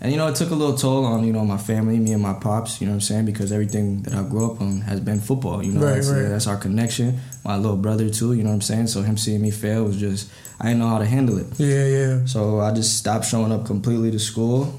and 0.00 0.12
you 0.12 0.18
know, 0.18 0.28
it 0.28 0.36
took 0.36 0.50
a 0.50 0.54
little 0.54 0.76
toll 0.76 1.04
on 1.04 1.24
you 1.24 1.32
know 1.32 1.44
my 1.44 1.58
family, 1.58 1.98
me 1.98 2.12
and 2.12 2.22
my 2.22 2.34
pops. 2.34 2.80
You 2.80 2.86
know 2.86 2.92
what 2.92 2.96
I'm 2.98 3.00
saying? 3.00 3.24
Because 3.24 3.50
everything 3.50 4.02
that 4.02 4.14
I 4.14 4.22
grew 4.22 4.48
up 4.52 4.60
on 4.60 4.82
has 4.82 5.00
been 5.00 5.18
football. 5.20 5.64
You 5.64 5.72
know, 5.72 5.80
Right, 5.84 5.94
that's, 5.94 6.08
right. 6.08 6.28
that's 6.28 6.46
our 6.46 6.56
connection. 6.56 7.18
My 7.44 7.56
little 7.56 7.76
brother 7.76 8.08
too. 8.08 8.34
You 8.34 8.44
know 8.44 8.50
what 8.50 8.54
I'm 8.54 8.60
saying? 8.60 8.86
So 8.86 9.02
him 9.02 9.16
seeing 9.16 9.42
me 9.42 9.50
fail 9.50 9.82
was 9.82 9.96
just 9.96 10.30
I 10.60 10.66
didn't 10.66 10.78
know 10.78 10.88
how 10.88 10.98
to 10.98 11.06
handle 11.06 11.38
it. 11.38 11.46
Yeah, 11.58 11.86
yeah. 11.86 12.24
So 12.26 12.60
I 12.60 12.70
just 12.72 12.96
stopped 12.98 13.24
showing 13.24 13.50
up 13.50 13.66
completely 13.66 14.12
to 14.12 14.20
school. 14.20 14.78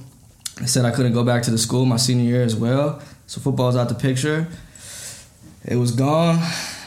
I 0.62 0.66
said 0.66 0.86
I 0.86 0.92
couldn't 0.92 1.14
go 1.14 1.24
back 1.24 1.44
to 1.44 1.52
the 1.52 1.58
school 1.58 1.86
my 1.86 1.98
senior 1.98 2.26
year 2.26 2.44
as 2.44 2.56
well. 2.56 3.02
So 3.28 3.42
football's 3.42 3.76
out 3.76 3.90
the 3.90 3.96
picture. 3.96 4.48
It 5.66 5.76
was 5.78 5.92
gone. 5.92 6.38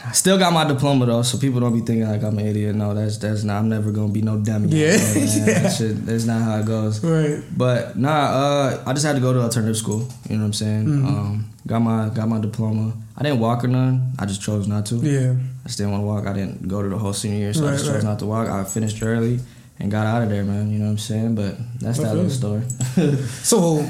I 0.05 0.11
still 0.13 0.37
got 0.37 0.53
my 0.53 0.63
diploma 0.63 1.05
though, 1.05 1.21
so 1.21 1.37
people 1.37 1.59
don't 1.59 1.73
be 1.73 1.81
thinking 1.81 2.07
like 2.07 2.23
I'm 2.23 2.37
an 2.39 2.45
idiot. 2.45 2.75
No, 2.75 2.93
that's 2.93 3.17
that's 3.17 3.43
not. 3.43 3.57
I'm 3.57 3.67
never 3.67 3.91
gonna 3.91 4.13
be 4.13 4.21
no 4.21 4.37
dummy. 4.37 4.69
Yeah, 4.69 4.95
You 5.13 5.25
know, 5.25 5.45
yeah. 5.45 5.59
That 5.59 5.73
shit, 5.77 6.05
that's 6.05 6.23
not 6.23 6.41
how 6.41 6.59
it 6.59 6.65
goes. 6.65 7.03
Right. 7.03 7.43
But 7.55 7.97
nah, 7.97 8.09
uh, 8.09 8.83
I 8.85 8.93
just 8.93 9.05
had 9.05 9.15
to 9.15 9.21
go 9.21 9.33
to 9.33 9.41
alternative 9.41 9.75
school. 9.75 10.07
You 10.29 10.37
know 10.37 10.43
what 10.43 10.45
I'm 10.47 10.53
saying? 10.53 10.85
Mhm. 10.85 11.05
Um, 11.05 11.49
got 11.65 11.79
my 11.79 12.09
got 12.09 12.29
my 12.29 12.39
diploma. 12.39 12.93
I 13.17 13.23
didn't 13.23 13.39
walk 13.39 13.65
or 13.65 13.67
none. 13.67 14.13
I 14.17 14.25
just 14.25 14.41
chose 14.41 14.67
not 14.67 14.85
to. 14.87 14.95
Yeah. 14.95 15.33
I 15.33 15.67
just 15.67 15.77
didn't 15.77 15.91
want 15.91 16.03
to 16.03 16.07
walk. 16.07 16.25
I 16.27 16.33
didn't 16.33 16.69
go 16.69 16.81
to 16.81 16.87
the 16.87 16.97
whole 16.97 17.13
senior 17.13 17.39
year, 17.39 17.53
so 17.53 17.67
I 17.67 17.71
just 17.71 17.85
chose 17.85 17.95
right. 17.95 18.03
not 18.03 18.19
to 18.19 18.25
walk. 18.27 18.47
I 18.47 18.63
finished 18.63 19.03
early 19.03 19.39
and 19.79 19.91
got 19.91 20.05
out 20.07 20.23
of 20.23 20.29
there, 20.29 20.43
man. 20.43 20.69
You 20.71 20.79
know 20.79 20.85
what 20.85 20.91
I'm 20.91 20.97
saying? 20.97 21.35
But 21.35 21.55
that's 21.79 21.99
that 21.99 22.15
little 22.15 22.29
story. 22.29 22.63
So, 23.43 23.83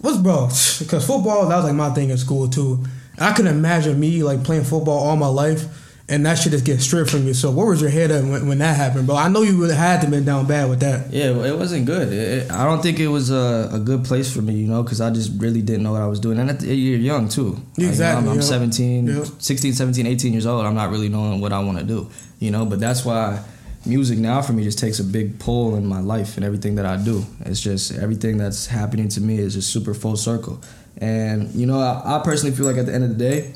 what's 0.00 0.18
bro? 0.18 0.46
Because 0.78 1.06
football 1.06 1.48
that 1.48 1.56
was 1.56 1.64
like 1.64 1.74
my 1.74 1.90
thing 1.90 2.10
in 2.10 2.18
school 2.18 2.48
too. 2.48 2.84
I 3.18 3.32
can 3.32 3.46
imagine 3.46 3.98
me 3.98 4.22
like 4.22 4.44
playing 4.44 4.64
football 4.64 4.98
all 4.98 5.16
my 5.16 5.26
life, 5.26 5.64
and 6.08 6.24
that 6.24 6.36
shit 6.38 6.52
just 6.52 6.64
get 6.64 6.80
stripped 6.80 7.10
from 7.10 7.26
you. 7.26 7.34
So, 7.34 7.50
where 7.50 7.66
was 7.66 7.80
your 7.80 7.90
head 7.90 8.10
at 8.12 8.22
when, 8.24 8.46
when 8.48 8.58
that 8.58 8.76
happened, 8.76 9.06
bro? 9.06 9.16
I 9.16 9.28
know 9.28 9.42
you 9.42 9.58
would 9.58 9.70
have 9.70 9.78
had 9.78 10.00
to 10.02 10.06
been 10.10 10.24
down 10.24 10.46
bad 10.46 10.70
with 10.70 10.80
that. 10.80 11.12
yeah, 11.12 11.32
well, 11.32 11.44
it 11.44 11.56
wasn't 11.56 11.84
good. 11.86 12.12
It, 12.12 12.50
I 12.50 12.64
don't 12.64 12.80
think 12.80 13.00
it 13.00 13.08
was 13.08 13.30
a, 13.30 13.70
a 13.72 13.78
good 13.80 14.04
place 14.04 14.32
for 14.34 14.40
me, 14.40 14.54
you 14.54 14.68
know, 14.68 14.82
because 14.84 15.00
I 15.00 15.10
just 15.10 15.32
really 15.40 15.62
didn't 15.62 15.82
know 15.82 15.92
what 15.92 16.02
I 16.02 16.06
was 16.06 16.20
doing. 16.20 16.38
And 16.38 16.48
at 16.48 16.60
the, 16.60 16.72
you're 16.74 16.98
young 16.98 17.28
too. 17.28 17.50
Like, 17.50 17.60
you 17.76 17.84
know, 17.84 17.90
Exactly, 17.90 18.28
I'm, 18.30 18.34
I'm 18.36 18.42
17, 18.42 19.06
Yeah. 19.08 19.24
16, 19.38 19.72
17, 19.74 20.06
18 20.06 20.32
years 20.32 20.46
old. 20.46 20.64
I'm 20.64 20.74
not 20.76 20.90
really 20.90 21.08
knowing 21.08 21.40
what 21.40 21.52
I 21.52 21.58
want 21.58 21.78
to 21.78 21.84
do, 21.84 22.08
you 22.38 22.50
know. 22.52 22.64
But 22.64 22.78
that's 22.78 23.04
why 23.04 23.42
music 23.88 24.18
now 24.18 24.42
for 24.42 24.52
me 24.52 24.64
just 24.64 24.78
takes 24.78 24.98
a 24.98 25.04
big 25.04 25.38
pull 25.38 25.76
in 25.76 25.86
my 25.86 26.00
life 26.00 26.36
and 26.36 26.44
everything 26.44 26.76
that 26.76 26.86
I 26.86 26.96
do. 26.96 27.24
It's 27.40 27.60
just 27.60 27.92
everything 27.94 28.38
that's 28.38 28.66
happening 28.66 29.08
to 29.10 29.20
me 29.20 29.38
is 29.38 29.54
just 29.54 29.72
super 29.72 29.94
full 29.94 30.16
circle. 30.16 30.60
And 30.98 31.54
you 31.54 31.66
know, 31.66 31.80
I, 31.80 32.18
I 32.18 32.22
personally 32.22 32.54
feel 32.54 32.66
like 32.66 32.76
at 32.76 32.86
the 32.86 32.94
end 32.94 33.04
of 33.04 33.10
the 33.10 33.16
day, 33.16 33.54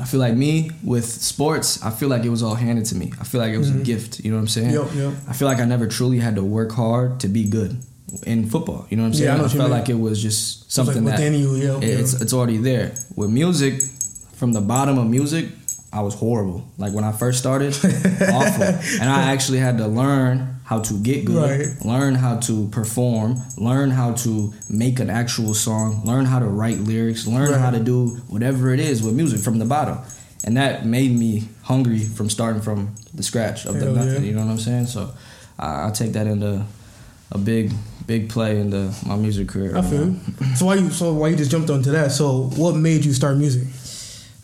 I 0.00 0.04
feel 0.04 0.20
like 0.20 0.34
me 0.34 0.70
with 0.82 1.04
sports, 1.04 1.82
I 1.82 1.90
feel 1.90 2.08
like 2.08 2.24
it 2.24 2.30
was 2.30 2.42
all 2.42 2.54
handed 2.54 2.86
to 2.86 2.94
me. 2.94 3.12
I 3.20 3.24
feel 3.24 3.40
like 3.40 3.52
it 3.52 3.58
was 3.58 3.70
a 3.70 3.74
mm-hmm. 3.74 3.82
gift. 3.82 4.20
You 4.20 4.30
know 4.30 4.38
what 4.38 4.42
I'm 4.42 4.48
saying? 4.48 4.70
Yep, 4.70 4.94
yep. 4.94 5.12
I 5.28 5.32
feel 5.34 5.48
like 5.48 5.58
I 5.58 5.64
never 5.64 5.86
truly 5.86 6.18
had 6.18 6.36
to 6.36 6.42
work 6.42 6.72
hard 6.72 7.20
to 7.20 7.28
be 7.28 7.48
good 7.48 7.78
in 8.26 8.48
football. 8.48 8.86
You 8.88 8.96
know 8.96 9.02
what 9.02 9.08
I'm 9.08 9.14
saying? 9.14 9.36
Yeah, 9.36 9.42
I 9.42 9.46
I, 9.46 9.48
felt 9.48 9.70
mean. 9.70 9.70
like 9.70 9.88
it 9.88 9.98
was 9.98 10.22
just 10.22 10.66
It's 10.66 10.78
like 10.78 10.86
something 10.86 11.04
that 11.04 11.20
you, 11.20 11.56
yeah. 11.56 11.78
it's 11.80 12.20
it's 12.20 12.32
already 12.32 12.56
there. 12.56 12.94
With 13.16 13.30
music, 13.30 13.82
from 14.34 14.52
the 14.52 14.60
bottom 14.60 14.98
of 14.98 15.06
music, 15.08 15.46
I 15.92 16.00
was 16.00 16.14
horrible. 16.14 16.64
Like 16.78 16.92
when 16.94 17.04
I 17.04 17.12
first 17.12 17.38
started, 17.38 17.74
awful. 17.74 18.64
And 19.00 19.10
I 19.10 19.32
actually 19.32 19.58
had 19.58 19.78
to 19.78 19.86
learn 19.86 20.56
how 20.64 20.80
to 20.80 20.94
get 21.00 21.24
good, 21.26 21.36
Right. 21.60 21.84
learn 21.84 22.14
how 22.14 22.36
to 22.38 22.66
perform, 22.68 23.42
learn 23.58 23.90
how 23.90 24.12
to 24.24 24.54
make 24.70 25.00
an 25.00 25.10
actual 25.10 25.52
song, 25.54 26.02
learn 26.04 26.24
how 26.24 26.38
to 26.38 26.46
write 26.46 26.78
lyrics, 26.80 27.26
learn 27.26 27.50
Right. 27.50 27.60
how 27.60 27.70
to 27.70 27.80
do 27.80 28.20
whatever 28.28 28.72
it 28.72 28.80
is 28.80 29.02
with 29.02 29.14
music 29.14 29.40
from 29.40 29.58
the 29.58 29.66
bottom. 29.66 29.98
And 30.44 30.56
that 30.56 30.86
made 30.86 31.12
me 31.16 31.48
hungry 31.62 31.98
from 32.00 32.30
starting 32.30 32.62
from 32.62 32.94
the 33.14 33.22
scratch 33.22 33.66
of 33.66 33.74
the 33.78 33.86
Hell 33.86 33.94
nothing. 33.94 34.22
yeah. 34.22 34.28
You 34.30 34.34
know 34.34 34.44
what 34.46 34.52
I'm 34.52 34.58
saying? 34.58 34.86
So 34.86 35.10
I, 35.58 35.88
I 35.88 35.90
take 35.90 36.12
that 36.14 36.26
into 36.26 36.64
a 37.30 37.38
big, 37.38 37.72
big 38.06 38.28
play 38.30 38.58
into 38.58 38.92
my 39.06 39.16
music 39.16 39.48
career. 39.48 39.76
I 39.76 39.82
feel. 39.82 40.14
So 40.56 40.66
why 40.66 40.74
you? 40.76 40.90
So 40.90 41.12
why 41.12 41.28
you 41.28 41.36
just 41.36 41.50
jumped 41.50 41.70
onto 41.70 41.90
that? 41.92 42.12
So 42.12 42.44
what 42.56 42.74
made 42.76 43.04
you 43.04 43.12
start 43.12 43.36
music? 43.36 43.62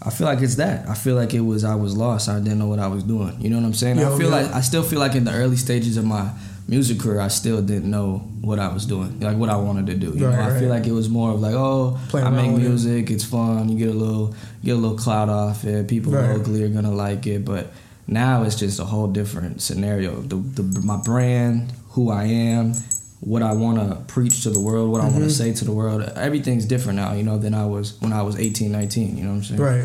I 0.01 0.11
feel 0.11 0.27
like 0.29 0.41
it's 0.41 0.55
that. 0.57 0.89
I 0.89 0.95
feel 0.95 1.17
like 1.17 1.35
it 1.35 1.41
was 1.41 1.65
I 1.65 1.75
was 1.75 1.97
lost. 1.97 2.29
I 2.29 2.39
didn't 2.39 2.59
know 2.59 2.69
what 2.69 2.79
I 2.79 2.87
was 2.87 3.03
doing. 3.03 3.41
You 3.41 3.51
know 3.51 3.57
what 3.57 3.65
I'm 3.67 3.75
saying? 3.75 3.99
Yo, 3.99 4.15
I 4.15 4.19
feel 4.19 4.31
yo. 4.31 4.37
like 4.37 4.53
I 4.53 4.61
still 4.61 4.83
feel 4.85 5.01
like 5.01 5.15
in 5.17 5.25
the 5.25 5.33
early 5.33 5.57
stages 5.57 5.97
of 5.97 6.05
my 6.05 6.31
music 6.69 7.01
career, 7.01 7.19
I 7.19 7.29
still 7.29 7.61
didn't 7.63 7.91
know 7.91 8.19
what 8.41 8.59
I 8.61 8.69
was 8.73 8.87
doing, 8.87 9.19
like 9.21 9.37
what 9.37 9.49
I 9.49 9.57
wanted 9.57 9.87
to 9.87 9.95
do. 9.95 10.17
You 10.17 10.27
Right, 10.27 10.37
know, 10.39 10.55
I 10.57 10.61
feel 10.61 10.69
like 10.69 10.87
it 10.87 10.93
was 10.93 11.09
more 11.09 11.33
of 11.33 11.41
like, 11.41 11.55
oh, 11.55 11.99
Playing 12.11 12.27
I 12.27 12.31
make 12.31 12.53
with 12.53 12.63
it. 12.65 12.69
music, 12.69 13.11
it's 13.11 13.25
fun. 13.25 13.69
You 13.71 13.79
get 13.79 13.89
a 13.89 13.99
little, 13.99 14.35
get 14.63 14.73
a 14.73 14.79
little 14.79 14.97
clout 14.97 15.29
off 15.29 15.65
it. 15.65 15.89
People 15.89 16.13
Right. 16.13 16.31
locally 16.37 16.63
are 16.63 16.69
gonna 16.69 16.93
like 16.93 17.27
it, 17.27 17.45
but 17.45 17.73
now 18.07 18.43
it's 18.45 18.55
just 18.55 18.79
a 18.81 18.85
whole 18.85 19.09
different 19.09 19.63
scenario. 19.63 20.21
The, 20.21 20.37
the 20.37 20.81
my 20.83 20.99
brand, 20.99 21.73
who 21.91 22.11
I 22.11 22.25
am. 22.27 22.75
What 23.21 23.43
I 23.43 23.53
want 23.53 23.79
to 23.79 23.97
preach 24.13 24.45
to 24.45 24.51
the 24.51 24.61
world, 24.61 24.91
what 24.91 25.01
I 25.01 25.05
want 25.05 25.17
to 25.17 25.21
mm-hmm. 25.23 25.31
say 25.31 25.53
to 25.53 25.65
the 25.65 25.73
world, 25.73 26.03
everything's 26.17 26.65
different 26.65 26.99
now, 26.99 27.15
you 27.15 27.25
know, 27.25 27.37
than 27.37 27.53
I 27.53 27.67
was 27.67 28.01
when 28.01 28.13
I 28.13 28.23
was 28.23 28.39
18, 28.39 28.71
19, 28.71 29.17
you 29.17 29.25
know 29.25 29.31
what 29.31 29.37
I'm 29.37 29.43
saying? 29.43 29.61
Right. 29.61 29.85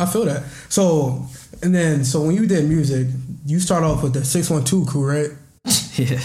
I 0.00 0.06
feel 0.06 0.24
that. 0.24 0.44
So 0.68 1.26
and 1.62 1.74
then 1.74 2.04
so 2.04 2.22
when 2.22 2.34
you 2.34 2.46
did 2.46 2.68
music, 2.68 3.08
you 3.44 3.60
start 3.60 3.84
off 3.84 4.02
with 4.02 4.14
the 4.14 4.24
six 4.24 4.50
one 4.50 4.64
two 4.64 4.84
crew, 4.86 5.06
right? 5.06 5.30
yeah. 5.96 6.20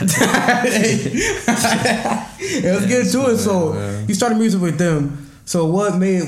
yeah, 1.50 2.30
let's 2.74 2.86
get 2.86 3.06
into 3.06 3.30
it. 3.30 3.38
So 3.38 3.74
Yeah. 3.74 4.06
you 4.08 4.13
started 4.13 4.38
music 4.38 4.62
with 4.62 4.77
them. 4.77 5.30
So 5.46 5.65
what 5.65 5.98
made 5.98 6.24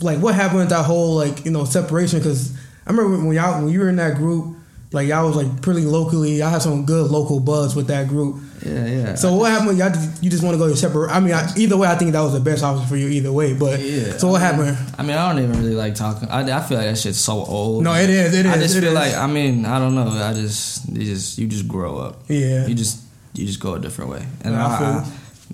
like 0.00 0.18
what 0.18 0.34
happened 0.34 0.60
with 0.60 0.68
that 0.70 0.84
whole 0.84 1.16
like 1.16 1.44
you 1.44 1.50
know 1.50 1.64
separation? 1.64 2.18
Because 2.18 2.56
I 2.86 2.90
remember 2.90 3.26
when 3.26 3.34
y'all 3.34 3.62
when 3.62 3.72
you 3.72 3.80
were 3.80 3.88
in 3.88 3.96
that 3.96 4.16
group, 4.16 4.56
like 4.92 5.08
y'all 5.08 5.26
was 5.26 5.36
like 5.36 5.62
pretty 5.62 5.82
locally. 5.82 6.36
Y'all 6.36 6.50
had 6.50 6.62
some 6.62 6.84
good 6.84 7.10
local 7.10 7.40
buzz 7.40 7.74
with 7.74 7.88
that 7.88 8.08
group. 8.08 8.36
Yeah, 8.64 8.86
yeah. 8.86 9.14
So 9.16 9.34
what 9.34 9.50
happened? 9.50 9.76
Y'all 9.78 9.90
just, 9.90 10.22
you 10.22 10.30
just 10.30 10.42
want 10.42 10.54
to 10.54 10.58
go 10.58 10.66
your 10.66 10.76
separate. 10.76 11.10
I 11.10 11.18
mean, 11.20 11.34
I, 11.34 11.50
either 11.56 11.76
way, 11.76 11.88
I 11.88 11.96
think 11.96 12.12
that 12.12 12.20
was 12.20 12.32
the 12.32 12.40
best 12.40 12.62
option 12.62 12.86
for 12.86 12.96
you. 12.96 13.08
Either 13.08 13.32
way, 13.32 13.54
but 13.54 13.80
Yeah, 13.80 14.16
so 14.18 14.28
what 14.28 14.40
I 14.42 14.56
mean, 14.56 14.66
happened? 14.66 14.94
I 14.98 15.02
mean, 15.02 15.16
I 15.16 15.32
don't 15.32 15.42
even 15.42 15.58
really 15.62 15.74
like 15.74 15.94
talking. 15.94 16.28
I, 16.28 16.40
I 16.40 16.60
feel 16.62 16.78
like 16.78 16.86
that 16.86 16.98
shit's 16.98 17.18
so 17.18 17.44
old. 17.44 17.82
No, 17.82 17.92
it 17.94 18.08
is. 18.08 18.34
It 18.38 18.46
is. 18.46 18.52
I 18.52 18.58
just 18.58 18.74
feel 18.74 18.84
is. 18.88 18.94
like 18.94 19.14
I 19.14 19.26
mean, 19.26 19.64
I 19.66 19.78
don't 19.78 19.94
know. 19.94 20.08
I 20.08 20.32
just 20.32 20.88
you 20.88 21.04
just 21.04 21.38
you 21.38 21.48
just 21.48 21.66
grow 21.66 21.98
up. 21.98 22.22
yeah, 22.28 22.66
You 22.66 22.74
just 22.74 23.00
you 23.34 23.46
just 23.46 23.60
go 23.60 23.74
a 23.74 23.80
different 23.80 24.10
way. 24.10 24.24
And 24.44 24.54
Yeah, 24.54 24.66
I 24.66 24.74
I, 24.74 24.78
feel 24.78 24.86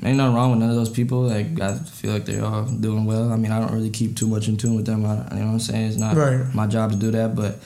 I, 0.04 0.08
ain't 0.08 0.16
nothing 0.18 0.34
wrong 0.34 0.50
with 0.50 0.60
none 0.60 0.70
of 0.70 0.76
those 0.76 0.90
people. 0.90 1.22
Like 1.22 1.60
I 1.60 1.76
feel 1.76 2.12
like 2.12 2.26
they're 2.26 2.44
all 2.44 2.64
doing 2.64 3.04
well. 3.06 3.32
I 3.32 3.36
mean, 3.36 3.52
I 3.52 3.58
don't 3.60 3.72
really 3.72 3.90
keep 3.90 4.16
too 4.16 4.26
much 4.28 4.48
in 4.48 4.56
tune 4.58 4.76
with 4.76 4.84
them. 4.86 5.06
I, 5.06 5.14
you 5.34 5.40
know 5.40 5.46
what 5.46 5.52
I'm 5.52 5.60
saying? 5.60 5.86
It's 5.88 5.96
not 5.96 6.14
Right. 6.16 6.44
my 6.54 6.66
job 6.66 6.90
to 6.90 6.96
do 6.96 7.10
that, 7.12 7.34
but. 7.34 7.58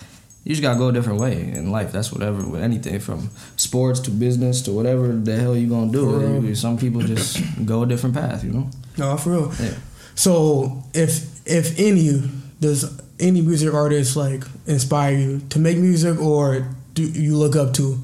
You 0.44 0.50
just 0.50 0.62
gotta 0.62 0.78
go 0.78 0.88
a 0.88 0.92
different 0.92 1.20
way 1.20 1.52
in 1.52 1.70
life. 1.70 1.92
That's 1.92 2.10
whatever 2.12 2.44
with 2.46 2.62
anything 2.62 2.98
from 2.98 3.30
sports 3.56 4.00
to 4.00 4.10
business 4.10 4.62
to 4.62 4.72
whatever 4.72 5.08
the 5.12 5.36
hell 5.36 5.56
you 5.56 5.68
gonna 5.68 5.92
do. 5.92 6.42
You- 6.44 6.54
Some 6.56 6.76
people 6.78 7.00
just 7.02 7.40
go 7.64 7.82
a 7.84 7.86
different 7.86 8.14
path. 8.16 8.42
You 8.44 8.50
know. 8.52 8.70
no, 8.98 9.16
for 9.16 9.30
real. 9.30 9.52
Yeah. 9.60 9.74
So 10.14 10.82
if 10.94 11.46
if 11.46 11.78
any 11.78 12.22
does 12.60 13.00
any 13.20 13.40
music 13.40 13.72
artist 13.72 14.16
like 14.16 14.42
inspire 14.66 15.14
you 15.16 15.40
to 15.50 15.58
make 15.60 15.78
music 15.78 16.20
or 16.20 16.66
do 16.94 17.02
you 17.04 17.36
look 17.36 17.54
up 17.56 17.72
to? 17.74 17.98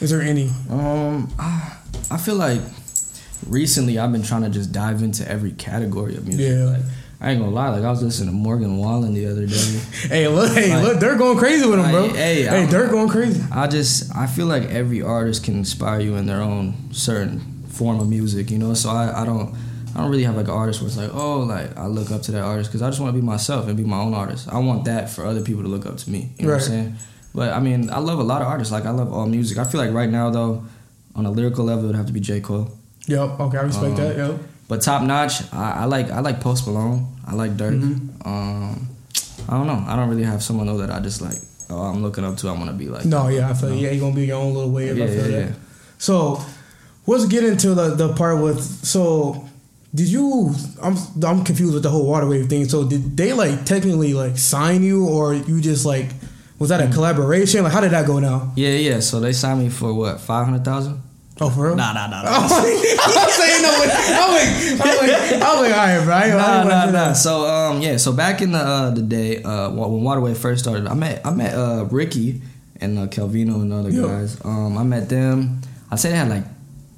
Is 0.00 0.10
there 0.10 0.20
any? 0.22 0.50
Um, 0.68 1.32
I 1.38 1.76
I 2.10 2.16
feel 2.18 2.36
like 2.36 2.60
recently 3.46 3.98
I've 3.98 4.12
been 4.12 4.22
trying 4.22 4.42
to 4.42 4.50
just 4.50 4.72
dive 4.72 5.02
into 5.02 5.28
every 5.28 5.52
category 5.52 6.16
of 6.16 6.26
music. 6.26 6.46
Yeah. 6.46 6.64
Like 6.64 6.82
I 7.22 7.32
ain't 7.32 7.40
gonna 7.40 7.52
lie, 7.54 7.68
like 7.68 7.84
I 7.84 7.90
was 7.90 8.02
listening 8.02 8.30
to 8.30 8.34
Morgan 8.34 8.78
Wallen 8.78 9.12
the 9.12 9.26
other 9.26 9.44
day. 9.46 9.56
hey, 10.08 10.26
look, 10.28 10.52
hey, 10.52 10.74
Like- 10.74 10.82
look, 10.84 11.00
they're 11.00 11.18
going 11.18 11.36
crazy 11.38 11.66
with 11.68 11.78
him, 11.78 11.90
bro. 11.90 12.06
Like, 12.06 12.16
hey, 12.16 12.42
hey, 12.44 12.64
they're 12.66 12.88
going 12.88 13.08
crazy. 13.10 13.42
I 13.52 13.66
just 13.66 14.14
I 14.16 14.26
feel 14.26 14.46
like 14.46 14.62
every 14.70 15.02
artist 15.02 15.44
can 15.44 15.54
inspire 15.56 16.00
you 16.00 16.16
in 16.16 16.24
their 16.26 16.40
own 16.40 16.74
certain 16.92 17.64
form 17.68 18.00
of 18.00 18.08
music, 18.08 18.50
you 18.50 18.58
know. 18.58 18.72
So 18.74 18.88
I, 18.88 19.22
I 19.22 19.26
don't 19.26 19.54
I 19.94 20.00
don't 20.00 20.10
really 20.10 20.22
have 20.24 20.36
like 20.36 20.46
an 20.48 20.54
artist 20.54 20.80
where 20.80 20.88
it's 20.88 20.96
like 20.96 21.12
oh 21.14 21.40
like 21.40 21.76
I 21.76 21.86
look 21.86 22.10
up 22.10 22.22
to 22.22 22.32
that 22.32 22.42
artist 22.42 22.70
because 22.70 22.80
I 22.80 22.88
just 22.88 23.00
want 23.00 23.14
to 23.14 23.20
be 23.20 23.26
myself 23.26 23.68
and 23.68 23.76
be 23.76 23.84
my 23.84 23.98
own 23.98 24.14
artist. 24.14 24.48
I 24.50 24.58
want 24.58 24.86
that 24.86 25.10
for 25.10 25.26
other 25.26 25.42
people 25.42 25.62
to 25.62 25.68
look 25.68 25.84
up 25.84 25.98
to 25.98 26.10
me. 26.10 26.30
You 26.38 26.46
know 26.46 26.54
what 26.54 26.62
I'm 26.62 26.68
Right. 26.70 26.84
saying? 26.84 26.94
But 27.34 27.52
I 27.52 27.60
mean 27.60 27.90
I 27.90 27.98
love 27.98 28.18
a 28.18 28.22
lot 28.22 28.40
of 28.40 28.48
artists. 28.48 28.72
Like 28.72 28.86
I 28.86 28.90
love 28.90 29.12
all 29.12 29.26
music. 29.26 29.58
I 29.58 29.64
feel 29.64 29.80
like 29.80 29.92
right 29.92 30.08
now 30.08 30.30
though, 30.30 30.64
on 31.14 31.26
a 31.26 31.30
lyrical 31.30 31.66
level, 31.66 31.84
it 31.84 31.88
would 31.88 31.96
have 31.96 32.06
to 32.06 32.12
be 32.14 32.20
J 32.20 32.40
Cole. 32.40 32.70
Yep. 33.08 33.40
Okay, 33.40 33.58
I 33.58 33.62
respect 33.62 33.90
Um, 33.90 33.96
that. 33.96 34.16
Yep. 34.16 34.40
But 34.70 34.82
top 34.82 35.02
notch, 35.02 35.42
I, 35.52 35.82
I 35.82 35.84
like 35.86 36.10
I 36.10 36.20
like 36.20 36.40
Post 36.40 36.66
Malone. 36.68 36.98
I 37.26 37.34
like 37.34 37.56
Durk. 37.56 37.74
Mm-hmm. 37.74 38.22
Um, 38.28 38.88
I 39.48 39.52
don't 39.58 39.66
know. 39.66 39.82
I 39.90 39.96
don't 39.96 40.08
really 40.08 40.22
have 40.22 40.42
someone 40.44 40.66
though 40.68 40.78
that 40.78 40.90
I 40.90 41.00
just 41.00 41.20
like. 41.20 41.38
Oh, 41.68 41.82
I'm 41.90 42.02
looking 42.02 42.24
up 42.24 42.36
to. 42.38 42.48
I 42.48 42.52
want 42.52 42.66
to 42.66 42.72
be 42.72 42.86
like. 42.88 43.04
No, 43.04 43.26
yeah, 43.28 43.50
I 43.50 43.54
feel 43.54 43.70
No. 43.70 43.74
yeah, 43.74 43.90
you're 43.90 44.00
gonna 44.00 44.14
be 44.14 44.26
your 44.26 44.38
own 44.38 44.54
little 44.54 44.70
wave. 44.70 44.96
Yeah, 44.96 45.04
I 45.04 45.08
feel 45.08 45.16
yeah, 45.30 45.38
that. 45.40 45.48
yeah. 45.50 45.54
So 45.98 46.40
let's 47.08 47.26
get 47.26 47.42
into 47.42 47.74
the, 47.74 47.94
the 47.96 48.12
part 48.14 48.40
with 48.40 48.60
so 48.62 49.48
did 49.92 50.06
you 50.06 50.54
I'm 50.80 50.96
I'm 51.26 51.42
confused 51.44 51.74
with 51.74 51.82
the 51.82 51.90
whole 51.90 52.06
water 52.06 52.28
wave 52.28 52.48
thing. 52.48 52.68
So 52.68 52.86
did 52.88 53.16
they 53.16 53.32
like 53.32 53.64
technically 53.66 54.14
like 54.14 54.38
sign 54.38 54.84
you 54.84 55.08
or 55.08 55.34
you 55.34 55.60
just 55.60 55.84
like 55.84 56.06
was 56.60 56.68
that 56.68 56.80
a 56.80 56.84
Mm. 56.84 56.92
collaboration? 56.94 57.64
Like 57.64 57.72
how 57.72 57.80
did 57.80 57.90
that 57.90 58.06
go 58.06 58.20
now? 58.20 58.52
Yeah, 58.54 58.70
yeah. 58.88 59.00
So 59.00 59.18
they 59.18 59.32
signed 59.32 59.58
me 59.64 59.68
for 59.68 59.92
what? 59.92 60.20
Five 60.20 60.44
hundred 60.46 60.64
thousand? 60.64 61.02
Oh 61.42 61.48
for 61.48 61.66
real? 61.68 61.76
Nah, 61.76 61.92
nah, 61.94 62.06
nah, 62.06 62.22
nah. 62.22 62.30
I'm 62.36 62.48
saying 63.30 63.62
no. 63.62 63.70
I'm 63.72 63.80
like, 63.80 64.78
I'm 64.78 64.78
like, 64.78 65.32
I'm 65.42 65.62
like, 65.62 65.72
all 65.72 65.86
right, 65.86 66.04
bro. 66.04 66.14
I 66.14 66.28
nah, 66.30 66.62
nah, 66.64 66.84
nah. 66.86 66.90
that. 66.92 67.12
So 67.14 67.46
um, 67.46 67.80
yeah. 67.80 67.96
So 67.96 68.12
back 68.12 68.42
in 68.42 68.52
the 68.52 68.58
uh, 68.58 68.90
the 68.90 69.02
day 69.02 69.42
uh, 69.42 69.70
when 69.70 70.02
Waterwave 70.02 70.36
first 70.36 70.62
started, 70.64 70.86
I 70.86 70.94
met 70.94 71.24
I 71.24 71.30
met 71.30 71.54
uh, 71.54 71.86
Ricky 71.90 72.42
and 72.80 72.98
uh, 72.98 73.06
Calvino 73.06 73.54
and 73.62 73.72
other 73.72 73.90
Yeah. 73.90 74.02
guys. 74.02 74.38
Um, 74.44 74.76
I 74.76 74.82
met 74.82 75.08
them. 75.08 75.60
I 75.90 75.96
say 75.96 76.10
they 76.10 76.16
had 76.16 76.28
like 76.28 76.44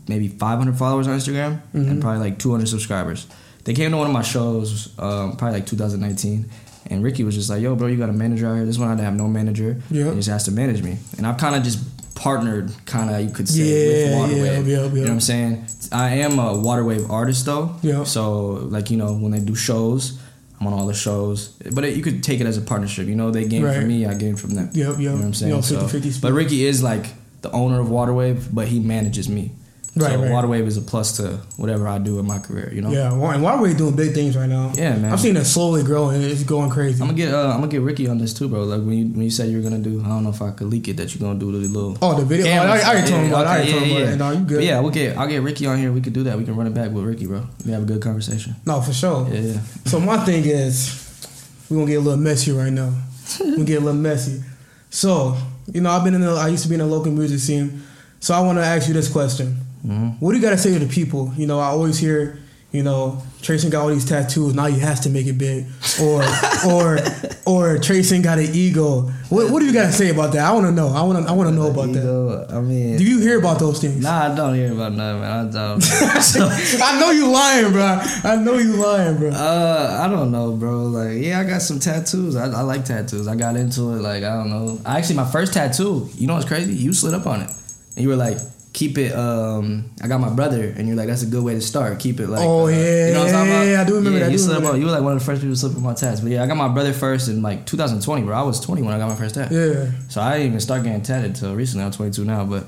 maybe 0.09 0.29
500 0.29 0.77
followers 0.77 1.07
on 1.09 1.17
Instagram 1.19 1.61
Mhm. 1.75 1.91
and 1.91 2.01
probably 2.03 2.21
like 2.21 2.39
200 2.39 2.67
subscribers. 2.69 3.27
They 3.65 3.75
came 3.75 3.93
to 3.93 3.97
one 3.97 4.09
of 4.09 4.13
my 4.13 4.23
shows, 4.23 4.89
um, 4.99 5.37
probably 5.37 5.61
like 5.61 5.67
2019, 5.67 6.47
and 6.91 7.03
Ricky 7.05 7.23
was 7.23 7.37
just 7.37 7.49
like, 7.49 7.63
"Yo, 7.63 7.77
bro, 7.77 7.87
you 7.87 7.97
got 7.97 8.09
a 8.09 8.13
manager 8.13 8.49
out 8.49 8.57
here? 8.57 8.67
This 8.67 8.77
one 8.77 8.89
I 8.89 8.93
didn't 8.95 9.05
have 9.05 9.15
no 9.15 9.29
manager. 9.29 9.81
Yeah. 9.89 10.11
he 10.11 10.17
just 10.17 10.29
has 10.29 10.45
to 10.47 10.51
manage 10.51 10.83
me." 10.83 10.99
And 11.17 11.27
I've 11.29 11.39
kind 11.39 11.55
of 11.55 11.63
just 11.63 11.79
partnered, 12.15 12.73
kind 12.87 13.11
of 13.11 13.21
you 13.21 13.31
could 13.31 13.49
say, 13.49 13.63
Yeah, 14.11 14.21
with 14.23 14.31
Waterwave. 14.31 14.67
yeah, 14.67 14.79
yeah, 14.79 14.85
You 14.87 14.95
know 14.95 15.01
what 15.03 15.11
I'm 15.11 15.21
saying? 15.21 15.67
I 15.91 16.11
am 16.17 16.39
a 16.39 16.53
Waterwave 16.55 17.09
artist 17.11 17.47
though. 17.47 17.75
Yeah. 17.83 18.05
So 18.05 18.51
like 18.71 18.91
you 18.91 18.97
know 18.97 19.13
when 19.15 19.33
they 19.33 19.41
do 19.41 19.55
shows, 19.55 20.19
I'm 20.61 20.67
on 20.69 20.73
all 20.73 20.87
the 20.87 20.95
shows. 20.95 21.49
But 21.73 21.85
it, 21.85 21.97
you 21.97 22.03
could 22.03 22.23
take 22.23 22.41
it 22.41 22.47
as 22.47 22.57
a 22.57 22.61
partnership. 22.63 23.07
You 23.09 23.15
know, 23.17 23.31
they 23.31 23.45
gain 23.47 23.63
Right. 23.65 23.77
from 23.77 23.89
me, 23.89 24.07
I 24.07 24.15
gain 24.15 24.37
from 24.37 24.51
them. 24.51 24.71
Yep, 24.73 24.87
yep. 24.89 24.99
You 24.99 25.09
know 25.11 25.17
what 25.17 25.25
I'm 25.25 25.35
saying? 25.35 25.53
You 25.53 25.59
50-50 25.61 25.91
split. 26.13 26.23
but 26.23 26.33
Ricky 26.33 26.65
is 26.65 26.83
like 26.83 27.07
the 27.43 27.51
owner 27.51 27.81
of 27.81 27.89
Waterwave, 27.89 28.49
but 28.53 28.69
he 28.69 28.79
manages 28.81 29.29
me. 29.29 29.51
Right, 29.95 30.13
so 30.13 30.23
right. 30.23 30.31
Waterwave 30.31 30.67
is 30.67 30.79
a 30.79 30.81
plus 30.81 31.19
to 31.19 31.41
whatever 31.59 31.87
I 31.87 31.99
do 31.99 32.19
in 32.19 32.27
my 32.27 32.39
career. 32.39 32.73
You 32.73 32.81
know. 32.81 32.91
Yeah, 32.91 33.13
and 33.13 33.21
Waterwave 33.21 33.77
doing 33.77 33.95
big 33.95 34.15
things 34.15 34.35
right 34.35 34.49
now. 34.49 34.73
Yeah, 34.75 34.97
man. 34.97 35.13
I'm 35.13 35.19
seeing 35.19 35.37
it 35.37 35.45
slowly 35.45 35.83
growing. 35.83 36.23
It's 36.23 36.45
going 36.45 36.71
crazy. 36.71 37.03
I'm 37.03 37.09
gonna 37.09 37.17
get 37.19 37.35
uh, 37.35 37.51
I'm 37.51 37.61
gonna 37.61 37.69
get 37.69 37.83
Ricky 37.83 38.09
on 38.09 38.17
this 38.17 38.33
too, 38.33 38.49
bro. 38.49 38.65
Like 38.65 38.81
when 38.81 38.93
you 38.93 39.07
when 39.09 39.23
you 39.23 39.31
said 39.31 39.51
you 39.51 39.59
were 39.59 39.63
gonna 39.63 39.83
do, 39.83 40.01
I 40.03 40.09
don't 40.09 40.25
know 40.25 40.31
if 40.31 40.41
I 40.41 40.51
could 40.53 40.69
leak 40.69 40.89
it 40.89 40.97
that 40.97 41.15
you're 41.15 41.21
gonna 41.21 41.39
do 41.39 41.53
the 41.53 41.69
little. 41.69 41.99
Oh, 42.01 42.19
the 42.19 42.25
video. 42.25 42.47
Oh, 42.47 42.51
I, 42.51 42.79
I 42.79 42.83
already 42.85 43.11
told 43.11 43.23
him 43.23 43.29
about. 43.29 43.43
it. 43.43 43.49
I 43.49 43.55
already 43.57 43.71
told 43.73 43.83
him 43.83 43.97
about. 43.97 44.13
it. 44.13 44.17
No, 44.17 44.31
you 44.31 44.45
good? 44.47 44.57
But 44.57 44.65
yeah, 44.65 44.81
we'll 44.81 44.91
get 44.93 45.17
I'll 45.19 45.29
get 45.29 45.43
Ricky 45.43 45.67
on 45.67 45.77
here. 45.79 45.93
We 45.93 46.01
could 46.01 46.15
do 46.15 46.23
that. 46.23 46.39
We 46.39 46.45
can 46.45 46.57
run 46.57 46.67
it 46.67 46.75
back 46.75 46.91
with 46.91 47.05
Ricky, 47.05 47.27
bro. 47.27 47.47
We 47.67 47.73
have 47.73 47.83
a 47.83 47.87
good 47.87 48.01
conversation. 48.01 48.57
No, 48.65 48.81
for 48.81 48.95
sure. 48.95 49.29
Yeah, 49.29 49.41
yeah. 49.41 49.61
So 49.85 50.01
my 50.01 50.17
thing 50.25 50.45
is, 50.47 51.67
we're 51.69 51.77
gonna 51.77 51.91
get 51.91 51.97
a 51.97 52.01
little 52.01 52.19
messy 52.19 52.53
right 52.53 52.73
now. 52.73 52.95
we're 53.41 53.51
gonna 53.53 53.65
get 53.65 53.83
a 53.83 53.85
little 53.85 54.01
messy. 54.01 54.43
So, 54.89 55.37
you 55.71 55.83
know, 55.83 55.91
I've 55.91 56.03
been 56.05 56.15
in 56.15 56.23
the 56.23 56.31
I 56.31 56.49
used 56.49 56.63
to 56.63 56.69
be 56.71 56.77
in 56.77 56.81
the 56.81 56.87
local 56.87 57.13
music 57.13 57.41
scene. 57.41 57.83
So 58.21 58.33
I 58.35 58.41
wanna 58.41 58.63
ask 58.63 58.89
you 58.89 58.95
this 58.95 59.11
question. 59.11 59.62
Hmm 59.87 60.09
What 60.21 60.33
do 60.33 60.37
you 60.39 60.43
gotta 60.43 60.59
say 60.59 60.73
to 60.73 60.79
the 60.79 60.93
people? 60.93 61.33
You 61.37 61.47
know, 61.47 61.59
I 61.59 61.67
always 61.67 61.99
hear, 61.99 62.39
you 62.71 62.83
know, 62.83 63.21
Treyson 63.43 63.71
got 63.71 63.83
all 63.83 63.89
these 63.89 64.05
tattoos, 64.05 64.55
now 64.55 64.67
he 64.67 64.79
has 64.79 65.01
to 65.01 65.11
make 65.11 65.27
it 65.27 65.37
big. 65.37 65.67
Or 66.01 66.23
or 66.73 66.99
or 67.45 67.77
Treyson 67.79 68.23
got 68.23 68.39
an 68.39 68.49
ego. 68.55 69.11
What 69.29 69.51
what 69.51 69.59
do 69.61 69.67
you 69.67 69.73
gotta 69.73 69.93
say 69.93 70.11
about 70.11 70.33
that? 70.35 70.45
I 70.49 70.53
wanna 70.53 70.71
know. 70.71 70.89
I 70.89 71.03
wanna 71.03 71.27
I 71.27 71.33
wanna 71.33 71.51
know 71.51 71.69
about 71.71 71.93
that. 71.93 72.01
Ego, 72.01 72.47
I 72.49 72.61
mean, 72.61 72.97
Do 72.99 73.05
you 73.05 73.19
hear 73.21 73.39
about 73.41 73.59
those 73.59 73.81
things? 73.81 74.01
Nah, 74.03 74.33
I 74.33 74.35
don't 74.35 74.55
hear 74.55 74.73
about 74.73 74.93
nothing, 74.93 75.21
man. 75.21 75.49
I 75.49 75.51
don't. 75.51 75.81
so, 76.23 76.49
I 76.49 77.01
know 77.01 77.11
you 77.11 77.27
lying, 77.33 77.73
bro. 77.73 77.99
I 78.25 78.37
know 78.37 78.59
you 78.59 78.75
lying, 78.75 79.17
bro. 79.19 79.31
uh, 79.31 79.99
I 80.05 80.09
don't 80.09 80.31
know, 80.31 80.53
bro. 80.53 80.85
Like, 80.85 81.19
yeah, 81.21 81.41
I 81.41 81.45
got 81.45 81.61
some 81.63 81.81
tattoos. 81.81 82.37
I, 82.37 82.45
I 82.45 82.61
like 82.63 82.85
tattoos. 82.85 83.27
I 83.27 83.35
got 83.35 83.57
into 83.57 83.83
it. 83.95 84.01
Like, 84.03 84.23
I 84.23 84.35
don't 84.37 84.51
know. 84.51 84.79
I 84.87 84.99
actually, 84.99 85.17
my 85.17 85.29
first 85.31 85.53
tattoo. 85.55 86.09
You 86.15 86.27
know 86.29 86.35
what's 86.35 86.47
crazy? 86.47 86.73
You 86.75 86.93
slid 86.93 87.15
up 87.15 87.27
on 87.27 87.43
it, 87.43 87.51
and 87.97 88.03
you 88.05 88.09
were 88.09 88.17
like, 88.17 88.39
"Keep 88.73 88.99
it." 88.99 89.13
Um, 89.13 89.91
I 90.03 90.09
got 90.09 90.21
my 90.21 90.31
brother, 90.31 90.63
and 90.77 90.87
you're 90.87 90.97
like, 90.97 91.09
"That's 91.09 91.23
a 91.23 91.27
good 91.27 91.45
way 91.45 91.55
to 91.55 91.61
start. 91.61 91.99
Keep 91.99 92.21
it 92.21 92.29
like." 92.29 92.41
Oh, 92.43 92.67
uh, 92.67 92.69
yeah, 92.69 93.07
you 93.09 93.13
know 93.13 93.21
what 93.21 93.29
I'm 93.29 93.35
talking 93.35 93.53
about? 93.53 93.67
yeah, 93.67 93.81
I 93.81 93.85
do 93.85 93.95
remember 93.97 94.19
yeah, 94.19 94.25
that, 94.27 94.33
I 94.33 94.35
You 94.35 94.45
up 94.45 94.57
remember. 94.57 94.79
You 94.79 94.85
were 94.87 94.93
like 94.93 95.03
one 95.03 95.13
of 95.13 95.19
the 95.19 95.25
first 95.25 95.41
people 95.43 95.55
to 95.55 95.61
slip 95.61 95.77
on 95.77 95.83
my 95.83 95.95
tats. 95.95 96.21
But 96.21 96.33
yeah, 96.33 96.43
I 96.43 96.47
got 96.47 96.57
my 96.57 96.69
brother 96.69 96.93
first 96.93 97.29
in 97.29 97.43
like 97.43 97.67
2020, 97.67 98.23
bro. 98.23 98.37
I 98.37 98.43
was 98.43 98.61
20 98.61 98.83
when 98.83 98.95
I 98.95 98.99
got 98.99 99.09
my 99.09 99.17
first 99.17 99.35
tat. 99.35 99.51
Yeah. 99.51 99.91
So 100.09 100.21
I 100.21 100.35
didn't 100.35 100.49
even 100.49 100.61
start 100.61 100.83
getting 100.85 101.03
tatted 101.03 101.35
till 101.35 101.55
recently. 101.55 101.85
I'm 101.85 101.93
22 101.93 102.25
now, 102.25 102.45
but 102.45 102.67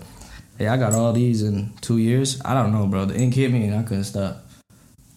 yeah, 0.59 0.73
I 0.73 0.77
got 0.77 0.95
all 0.95 1.13
these 1.13 1.43
in 1.43 1.73
two 1.81 1.99
years. 1.99 2.41
I 2.45 2.55
don't 2.55 2.73
know, 2.73 2.87
bro. 2.87 3.07
The 3.07 3.17
ink 3.17 3.35
hit 3.35 3.51
me 3.51 3.67
and 3.67 3.77
I 3.77 3.83
couldn't 3.83 4.05
stop. 4.05 4.45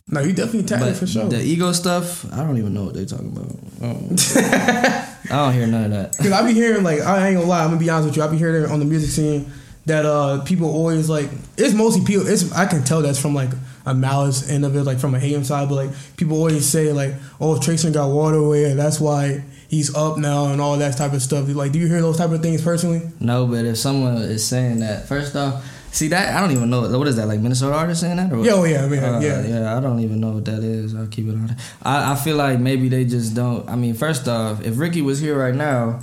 No, 0.10 0.22
you 0.22 0.32
definitely 0.32 0.64
tatted 0.64 0.88
but 0.88 0.96
for 0.96 1.06
sure. 1.06 1.26
the 1.28 1.42
ego 1.42 1.74
stuff, 1.74 2.32
I 2.32 2.38
don't 2.38 2.58
even 2.58 2.74
know 2.74 2.86
what 2.86 2.94
they're 2.94 3.06
talking 3.06 3.28
about. 3.28 3.52
I 3.82 3.94
don't, 3.94 4.38
I 5.32 5.46
don't 5.46 5.54
hear 5.54 5.68
none 5.68 5.84
of 5.86 5.92
that. 5.92 6.18
Cause 6.18 6.32
I 6.32 6.48
be 6.48 6.54
hearing 6.54 6.84
like 6.84 7.02
I 7.02 7.28
ain't 7.28 7.38
gonna 7.38 7.50
lie, 7.50 7.64
I'm 7.64 7.72
gonna 7.72 7.80
be 7.80 7.90
honest 7.90 8.08
with 8.08 8.18
you. 8.18 8.24
I 8.24 8.28
be 8.28 8.38
hearing 8.38 8.72
on 8.72 8.80
the 8.80 8.86
music 8.86 9.10
scene 9.10 9.52
that 9.88 10.06
uh 10.06 10.42
people 10.44 10.70
always 10.70 11.10
like 11.10 11.30
it's 11.58 11.74
mostly 11.74 12.06
people. 12.06 12.28
It's 12.28 12.52
I 12.52 12.66
can 12.66 12.84
tell 12.84 13.02
that's 13.02 13.20
from 13.22 13.34
like 13.34 13.50
a 13.86 13.94
malice 13.94 14.50
end 14.50 14.66
of 14.66 14.76
it, 14.76 14.84
like 14.84 15.00
from 15.00 15.16
a 15.16 15.20
hating 15.20 15.44
side. 15.44 15.70
But 15.70 15.76
like 15.76 15.90
people 16.18 16.38
always 16.38 16.66
say 16.68 16.92
like, 16.94 17.14
oh, 17.42 17.56
Treyson 17.56 17.94
got 17.94 18.10
Waterwave, 18.10 18.72
and 18.72 18.80
that's 18.80 19.00
why 19.00 19.44
he's 19.70 19.96
up 19.96 20.18
now 20.18 20.48
and 20.52 20.62
all 20.62 20.78
that 20.78 20.96
type 20.98 21.14
of 21.14 21.22
stuff. 21.22 21.48
Like, 21.50 21.72
do 21.72 21.80
you 21.80 21.88
hear 21.88 22.02
those 22.02 22.18
type 22.18 22.32
of 22.32 22.42
things 22.42 22.62
personally? 22.62 23.02
No, 23.20 23.48
but 23.48 23.66
if 23.66 23.78
someone 23.78 24.18
is 24.18 24.46
saying 24.46 24.80
that, 24.80 25.08
first 25.08 25.36
off, 25.36 25.66
see 25.92 26.10
that 26.10 26.36
I 26.36 26.42
don't 26.42 26.52
even 26.52 26.70
know 26.70 26.82
what 26.98 27.08
is 27.08 27.16
that 27.16 27.28
like 27.28 27.40
Minnesota 27.40 27.76
artist 27.76 28.02
saying 28.02 28.18
that 28.18 28.32
or 28.32 28.38
what? 28.40 28.46
Yeah, 28.46 28.54
oh, 28.54 28.64
yeah, 28.66 28.84
I 28.84 28.88
mean, 28.90 29.04
Uh, 29.04 29.20
yeah. 29.22 29.42
yeah. 29.48 29.78
I 29.78 29.80
don't 29.80 30.00
even 30.02 30.20
know 30.20 30.32
what 30.32 30.46
that 30.46 30.64
is. 30.64 30.94
I'll 30.96 31.08
keep 31.08 31.28
it 31.28 31.32
on. 31.36 31.56
I, 31.82 32.12
I 32.12 32.16
feel 32.16 32.36
like 32.36 32.60
maybe 32.60 32.90
they 32.90 33.06
just 33.06 33.36
don't. 33.36 33.68
I 33.70 33.76
mean, 33.78 33.94
first 33.94 34.28
off, 34.28 34.62
if 34.66 34.78
Ricky 34.78 35.02
was 35.02 35.20
here 35.22 35.38
right 35.40 35.56
now, 35.56 36.02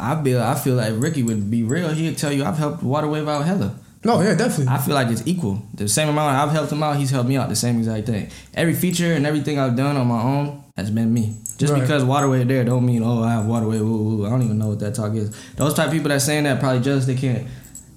I 0.00 0.22
feel 0.22 0.40
I 0.42 0.54
feel 0.54 0.74
like 0.76 0.92
Ricky 0.96 1.22
would 1.22 1.50
be 1.50 1.62
real. 1.62 1.88
He'd 1.90 2.16
tell 2.18 2.32
you 2.32 2.44
I've 2.44 2.58
helped 2.58 2.82
Waterwave 2.84 3.28
out 3.28 3.44
hella. 3.44 3.74
No, 4.04 4.20
yeah, 4.22 4.34
definitely. 4.36 4.68
I 4.72 4.78
feel 4.78 4.94
like 4.94 5.08
it's 5.08 5.26
equal. 5.26 5.60
The 5.74 5.88
same 5.88 6.08
amount 6.08 6.36
I've 6.36 6.52
helped 6.52 6.70
him 6.70 6.82
out, 6.84 6.96
he's 6.96 7.10
helped 7.10 7.28
me 7.28 7.36
out 7.36 7.48
the 7.48 7.56
same 7.56 7.78
exact 7.78 8.06
thing. 8.06 8.30
Every 8.54 8.74
feature 8.74 9.12
and 9.12 9.26
everything 9.26 9.58
I've 9.58 9.74
done 9.76 9.96
on 9.96 10.06
my 10.06 10.22
own 10.22 10.62
has 10.76 10.90
been 10.90 11.12
me. 11.12 11.34
Just 11.58 11.72
Right. 11.72 11.82
because 11.82 12.04
Waterwave 12.04 12.46
there 12.46 12.62
don't 12.64 12.86
mean 12.86 13.02
oh 13.02 13.24
I 13.24 13.32
have 13.32 13.46
Waterwave. 13.46 13.80
Woo, 13.80 14.18
woo. 14.18 14.26
I 14.26 14.30
don't 14.30 14.42
even 14.42 14.58
know 14.58 14.68
what 14.68 14.78
that 14.80 14.94
talk 14.94 15.14
is. 15.14 15.34
Those 15.56 15.74
type 15.74 15.88
of 15.88 15.92
people 15.92 16.10
that 16.10 16.22
saying 16.22 16.44
that 16.44 16.60
probably 16.60 16.80
just 16.80 17.08
they 17.08 17.16
can't. 17.16 17.44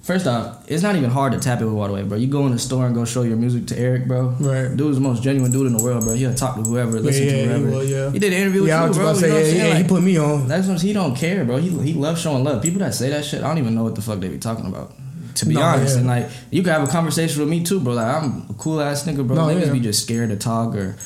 First 0.02 0.26
off, 0.26 0.64
it's 0.68 0.82
not 0.82 0.96
even 0.96 1.10
hard 1.10 1.32
to 1.32 1.38
tap 1.38 1.60
it 1.60 1.64
with 1.64 1.74
Waterwave, 1.74 2.08
bro. 2.08 2.18
You 2.18 2.26
go 2.26 2.44
in 2.46 2.52
the 2.52 2.58
store 2.58 2.86
and 2.86 2.94
go 2.94 3.04
show 3.04 3.22
your 3.22 3.36
music 3.36 3.66
to 3.68 3.78
Eric, 3.78 4.08
bro. 4.08 4.30
Right. 4.40 4.76
Dude's 4.76 4.96
the 4.96 5.00
most 5.00 5.22
genuine 5.22 5.52
dude 5.52 5.68
in 5.68 5.76
the 5.76 5.82
world, 5.82 6.02
bro. 6.04 6.14
He'll 6.14 6.34
talk 6.34 6.56
to 6.56 6.62
whoever, 6.62 6.98
listen 6.98 7.24
yeah, 7.24 7.30
to 7.30 7.36
he 7.38 7.44
whoever. 7.46 7.70
will, 7.70 7.84
yeah. 7.84 8.10
He 8.10 8.18
did 8.18 8.32
an 8.32 8.38
interview 8.40 8.62
with 8.62 8.70
yeah, 8.70 8.80
I 8.80 8.82
you, 8.82 8.88
was 8.88 8.98
bro. 8.98 9.10
about 9.10 9.20
to 9.20 9.26
You 9.26 9.32
know 9.32 9.38
what 9.38 9.44
say, 9.46 9.56
yeah, 9.58 9.66
yeah, 9.68 9.78
he 9.78 9.84
put 9.84 10.02
me 10.02 10.16
on. 10.18 10.48
that's 10.48 10.66
what 10.66 10.80
he 10.82 10.92
don't 10.92 11.14
care, 11.14 11.44
bro. 11.44 11.58
He 11.58 11.68
he 11.82 11.92
loves 11.94 12.20
showing 12.20 12.42
love. 12.42 12.62
People 12.64 12.80
that 12.80 12.94
say 12.94 13.10
that 13.10 13.24
shit, 13.24 13.44
I 13.44 13.46
don't 13.48 13.58
even 13.58 13.76
know 13.76 13.84
what 13.84 13.94
the 13.94 14.02
fuck 14.02 14.18
they 14.18 14.28
be 14.28 14.38
talking 14.38 14.66
about. 14.66 14.92
To 15.36 15.46
be 15.46 15.54
No, 15.54 15.62
honest, 15.62 15.94
yeah. 15.94 15.98
and 16.00 16.06
like 16.08 16.28
you 16.50 16.62
can 16.64 16.72
have 16.72 16.82
a 16.82 16.90
conversation 16.90 17.38
with 17.40 17.48
me 17.48 17.62
too, 17.62 17.78
bro. 17.78 17.92
Like 17.94 18.22
I'm 18.22 18.44
a 18.50 18.54
cool 18.54 18.80
ass 18.80 19.04
nigga, 19.06 19.24
bro. 19.24 19.36
No, 19.36 19.46
niggas 19.54 19.66
yeah. 19.66 19.72
be 19.72 19.80
just 19.80 20.02
scared 20.02 20.30
to 20.30 20.36
talk 20.36 20.74
or 20.74 20.96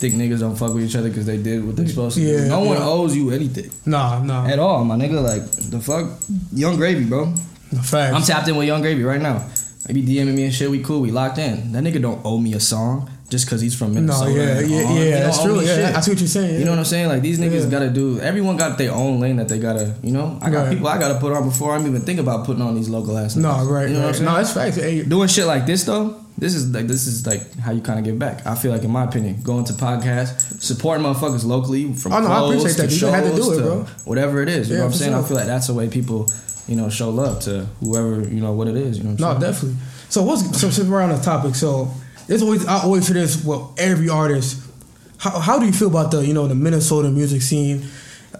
think 0.00 0.14
niggas 0.14 0.40
don't 0.40 0.56
fuck 0.56 0.72
with 0.74 0.82
each 0.84 0.96
other 0.96 1.08
because 1.10 1.26
they 1.26 1.36
did 1.36 1.62
what 1.64 1.76
they're 1.76 1.86
supposed 1.86 2.16
to 2.16 2.22
Yeah, 2.22 2.38
do. 2.44 2.48
No 2.48 2.60
one 2.64 2.78
owes 2.78 3.14
you 3.14 3.30
anything 3.32 3.70
Nah, 3.84 4.22
nah. 4.24 4.46
at 4.46 4.58
all, 4.58 4.82
my 4.84 4.96
nigga. 4.96 5.22
Like 5.22 5.44
the 5.70 5.78
fuck, 5.78 6.08
Yung 6.54 6.76
Gravy, 6.76 7.04
bro. 7.04 7.34
Facts. 7.82 8.14
I'm 8.14 8.22
tapped 8.22 8.48
in 8.48 8.56
with 8.56 8.66
Yung 8.68 8.80
Gravy 8.82 9.02
right 9.04 9.20
now. 9.20 9.46
They 9.86 9.94
be 9.94 10.02
DMing 10.02 10.34
me 10.34 10.44
and 10.44 10.52
shit. 10.54 10.68
We 10.70 10.82
cool. 10.82 11.00
We 11.00 11.10
locked 11.12 11.38
in. 11.38 11.72
That 11.72 11.84
nigga 11.84 12.02
don't 12.02 12.20
owe 12.24 12.38
me 12.38 12.54
a 12.54 12.60
song 12.60 13.08
just 13.28 13.44
because 13.46 13.60
he's 13.60 13.74
from 13.76 13.92
no, 13.94 14.00
Minnesota. 14.00 14.32
yeah, 14.32 14.60
yeah, 14.60 14.84
all. 14.88 14.96
Yeah. 14.98 15.20
That's 15.20 15.42
true. 15.42 15.60
Yeah. 15.60 15.92
I 15.96 16.00
see 16.00 16.10
what 16.10 16.18
you're 16.18 16.26
saying. 16.28 16.58
You 16.58 16.64
know 16.64 16.72
what 16.72 16.80
I'm 16.80 16.84
saying? 16.84 17.08
Like 17.08 17.22
these 17.22 17.38
niggas 17.38 17.64
Yeah. 17.64 17.70
gotta 17.70 17.90
do. 17.90 18.18
Everyone 18.20 18.56
got 18.56 18.78
their 18.78 18.92
own 18.92 19.20
lane 19.20 19.36
that 19.36 19.48
they 19.48 19.60
gotta. 19.60 19.94
You 20.02 20.10
know, 20.12 20.38
I 20.42 20.50
got 20.50 20.62
Right. 20.64 20.70
people 20.72 20.88
I 20.88 20.98
gotta 20.98 21.20
put 21.20 21.32
on 21.32 21.44
before 21.48 21.72
I'm 21.72 21.86
even 21.86 22.00
thinking 22.02 22.24
about 22.24 22.44
putting 22.46 22.62
on 22.62 22.74
these 22.74 22.88
local 22.88 23.16
ass. 23.16 23.36
No, 23.36 23.48
niggas. 23.50 23.70
right, 23.70 23.88
You 23.88 23.94
know 23.94 24.00
what 24.00 24.08
I'm 24.08 24.14
saying? 24.14 24.24
No, 24.24 24.34
that's 24.36 24.52
facts. 24.52 24.76
Hey, 24.76 25.02
Doing 25.04 25.28
shit 25.28 25.46
like 25.46 25.66
this 25.66 25.84
though, 25.84 26.16
this 26.36 26.54
is 26.56 26.66
like 26.74 26.88
this 26.88 27.06
is 27.06 27.24
like 27.26 27.56
how 27.60 27.70
you 27.70 27.80
kind 27.80 28.00
of 28.00 28.04
give 28.04 28.18
back. 28.18 28.44
I 28.44 28.56
feel 28.56 28.72
like, 28.72 28.82
in 28.82 28.90
my 28.90 29.04
opinion, 29.04 29.38
going 29.44 29.64
to 29.66 29.72
podcasts, 29.72 30.60
supporting 30.60 31.06
motherfuckers 31.06 31.44
locally 31.44 31.92
from 31.94 32.12
Oh, 32.12 32.20
no, 32.20 32.26
I 32.26 32.44
appreciate 32.48 32.76
that. 32.76 32.88
to 32.88 32.92
You 32.92 32.98
shows 32.98 33.14
had 33.14 33.24
to 33.24 33.36
do 33.36 33.52
it, 33.52 33.62
bro. 33.62 33.86
whatever 34.04 34.42
it 34.42 34.48
is. 34.48 34.68
You 34.68 34.74
Yeah, 34.74 34.80
know 34.80 34.86
what 34.86 34.92
I'm 34.94 34.98
saying? 34.98 35.12
sure. 35.12 35.20
I 35.22 35.28
feel 35.28 35.36
like 35.36 35.46
that's 35.46 35.68
the 35.68 35.74
way 35.74 35.86
people, 35.88 36.28
you 36.68 36.76
know, 36.76 36.88
show 36.90 37.10
love 37.10 37.40
to 37.42 37.66
whoever 37.80 38.20
you 38.28 38.40
know 38.40 38.52
what 38.52 38.68
it 38.68 38.76
is. 38.76 38.98
You 38.98 39.04
know 39.04 39.10
what 39.12 39.20
I'm 39.20 39.34
No, 39.34 39.40
saying? 39.40 39.52
definitely. 39.52 39.78
So 40.08 40.22
what's 40.22 40.60
so 40.60 40.70
since 40.70 40.88
we're 40.88 41.02
on 41.02 41.10
the 41.10 41.18
topic, 41.18 41.54
so 41.54 41.90
it's 42.28 42.42
always 42.42 42.66
I 42.66 42.82
always 42.82 43.06
hear 43.08 43.14
this 43.14 43.44
with 43.44 43.60
every 43.78 44.08
artist. 44.08 44.62
how, 45.18 45.38
how 45.40 45.58
do 45.58 45.66
you 45.66 45.72
feel 45.72 45.88
about 45.88 46.10
the 46.10 46.24
you 46.26 46.34
know 46.34 46.46
the 46.48 46.54
Minnesota 46.54 47.08
music 47.10 47.42
scene? 47.42 47.84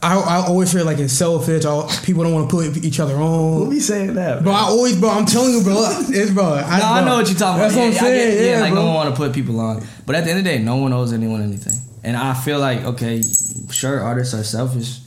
I, 0.03 0.19
I 0.19 0.37
always 0.47 0.71
feel 0.71 0.85
like 0.85 0.99
it's 0.99 1.15
selfish. 1.15 1.65
I, 1.65 1.89
people 2.05 2.23
don't 2.23 2.35
want 2.35 2.51
to 2.51 2.55
put 2.55 2.85
each 2.85 3.01
other 3.01 3.17
on. 3.17 3.65
Who 3.65 3.71
be 3.71 3.81
saying 3.81 4.13
that? 4.15 4.43
Bro, 4.43 4.53
I 4.53 4.61
always, 4.65 5.01
bro, 5.01 5.09
I'm 5.09 5.25
telling 5.25 5.55
you, 5.55 5.63
bro, 5.63 5.75
it's 6.11 6.31
bro. 6.33 6.45
I, 6.53 6.79
no, 6.79 6.85
I 6.85 7.05
know 7.05 7.17
what 7.17 7.29
you're 7.31 7.39
talking 7.39 7.61
That's 7.63 7.73
about. 7.73 7.81
what 7.81 7.93
I'm 7.95 7.99
saying. 8.01 8.37
get- 8.37 8.45
Yeah, 8.57 8.61
like 8.61 8.73
bro. 8.75 8.83
no 8.83 8.87
one 8.89 8.95
want 8.95 9.11
to 9.11 9.17
put 9.17 9.33
people 9.33 9.59
on, 9.59 9.83
but 10.05 10.15
at 10.15 10.25
the 10.25 10.31
end 10.31 10.41
of 10.41 10.45
the 10.45 10.51
day, 10.51 10.59
no 10.63 10.77
one 10.77 10.93
owes 10.93 11.15
anyone 11.15 11.41
anything. 11.43 11.73
And 12.05 12.15
I 12.15 12.35
feel 12.35 12.59
like 12.59 12.85
okay, 12.85 13.23
sure, 13.71 14.01
artists 14.03 14.35
are 14.35 14.45
selfish. 14.45 14.99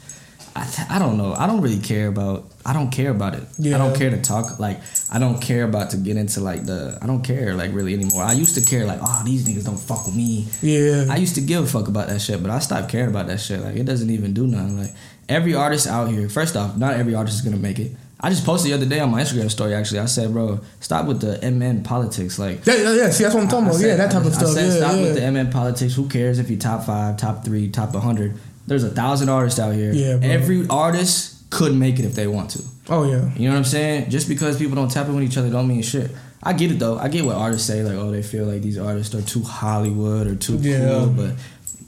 I, 0.55 0.65
th- 0.65 0.89
I 0.89 0.99
don't 0.99 1.17
know. 1.17 1.33
I 1.33 1.47
don't 1.47 1.61
really 1.61 1.79
care 1.79 2.07
about. 2.07 2.45
I 2.65 2.73
don't 2.73 2.91
care 2.91 3.11
about 3.11 3.35
it. 3.35 3.43
Yeah. 3.57 3.75
I 3.75 3.77
don't 3.77 3.95
care 3.95 4.09
to 4.09 4.21
talk. 4.21 4.59
Like 4.59 4.79
I 5.11 5.19
don't 5.19 5.39
care 5.41 5.63
about 5.63 5.91
to 5.91 5.97
get 5.97 6.17
into 6.17 6.41
like 6.41 6.65
the. 6.65 6.97
I 7.01 7.07
don't 7.07 7.23
care 7.23 7.53
like 7.53 7.73
really 7.73 7.93
anymore. 7.93 8.23
I 8.23 8.33
used 8.33 8.55
to 8.55 8.61
care 8.61 8.85
like 8.85 8.99
oh 9.01 9.21
these 9.25 9.47
niggas 9.47 9.65
don't 9.65 9.79
fuck 9.79 10.05
with 10.05 10.15
me. 10.15 10.47
Yeah, 10.61 11.05
I 11.09 11.17
used 11.17 11.35
to 11.35 11.41
give 11.41 11.63
a 11.63 11.67
fuck 11.67 11.87
about 11.87 12.07
that 12.09 12.19
shit, 12.21 12.41
but 12.41 12.51
I 12.51 12.59
stopped 12.59 12.89
caring 12.89 13.09
about 13.09 13.27
that 13.27 13.39
shit. 13.39 13.61
Like 13.61 13.75
it 13.75 13.85
doesn't 13.85 14.09
even 14.09 14.33
do 14.33 14.47
nothing. 14.47 14.79
Like 14.79 14.91
every 15.27 15.53
artist 15.53 15.87
out 15.87 16.09
here, 16.09 16.27
first 16.29 16.55
off, 16.55 16.75
not 16.77 16.95
every 16.95 17.15
artist 17.15 17.37
is 17.37 17.41
gonna 17.41 17.61
make 17.61 17.79
it. 17.79 17.91
I 18.21 18.29
just 18.29 18.45
posted 18.45 18.71
the 18.71 18.75
other 18.75 18.85
day 18.85 18.99
on 18.99 19.11
my 19.11 19.21
Instagram 19.21 19.49
story. 19.49 19.73
Actually, 19.73 20.01
I 20.01 20.05
said, 20.05 20.33
bro, 20.33 20.59
stop 20.81 21.05
with 21.05 21.21
the 21.21 21.39
MN 21.49 21.83
politics. 21.83 22.37
Like 22.37 22.65
yeah, 22.65 22.75
yeah, 22.75 22.93
yeah. 22.93 23.09
See, 23.11 23.23
that's 23.23 23.33
what 23.33 23.43
I'm 23.43 23.49
talking 23.49 23.67
I 23.67 23.69
about. 23.69 23.79
said- 23.79 23.87
yeah, 23.87 23.95
that 23.95 24.11
type 24.11 24.25
of 24.25 24.33
stuff. 24.33 24.49
I 24.49 24.53
said, 24.55 24.67
yeah, 24.67 24.77
stop 24.77 24.95
yeah. 24.95 25.01
with 25.03 25.15
the 25.15 25.31
MN 25.31 25.51
politics. 25.51 25.95
Who 25.95 26.09
cares 26.09 26.37
if 26.37 26.49
you 26.49 26.57
top 26.57 26.83
five, 26.85 27.15
top 27.15 27.45
three, 27.45 27.69
top 27.69 27.95
hundred? 27.95 28.35
There's 28.69 28.83
a 28.85 28.89
thousand 28.89 29.27
artists 29.29 29.59
out 29.59 29.73
here. 29.75 29.91
Yeah, 29.91 30.15
bro. 30.17 30.29
Every 30.29 30.67
artist 30.69 31.49
could 31.49 31.75
make 31.75 31.99
it 31.99 32.05
if 32.05 32.15
they 32.15 32.27
want 32.27 32.51
to. 32.51 32.63
oh 32.89 33.03
yeah, 33.03 33.29
You 33.35 33.45
know 33.49 33.53
what 33.55 33.57
I'm 33.59 33.63
saying? 33.65 34.09
Just 34.09 34.27
because 34.29 34.57
people 34.57 34.75
don't 34.75 34.89
tap 34.91 35.07
in 35.07 35.15
with 35.15 35.23
each 35.23 35.37
other 35.37 35.49
don't 35.49 35.67
mean 35.67 35.81
shit. 35.81 36.11
I 36.41 36.53
get 36.53 36.71
it 36.71 36.79
though. 36.79 36.97
I 36.97 37.09
get 37.09 37.25
what 37.25 37.35
artists 37.35 37.67
say, 37.67 37.83
like, 37.83 37.95
oh, 37.97 38.11
they 38.11 38.21
feel 38.23 38.45
like 38.45 38.61
these 38.61 38.77
artists 38.77 39.13
are 39.15 39.21
too 39.21 39.41
Hollywood 39.43 40.27
or 40.27 40.35
too 40.35 40.57
Yeah. 40.57 40.87
cool. 40.89 41.07
But 41.07 41.31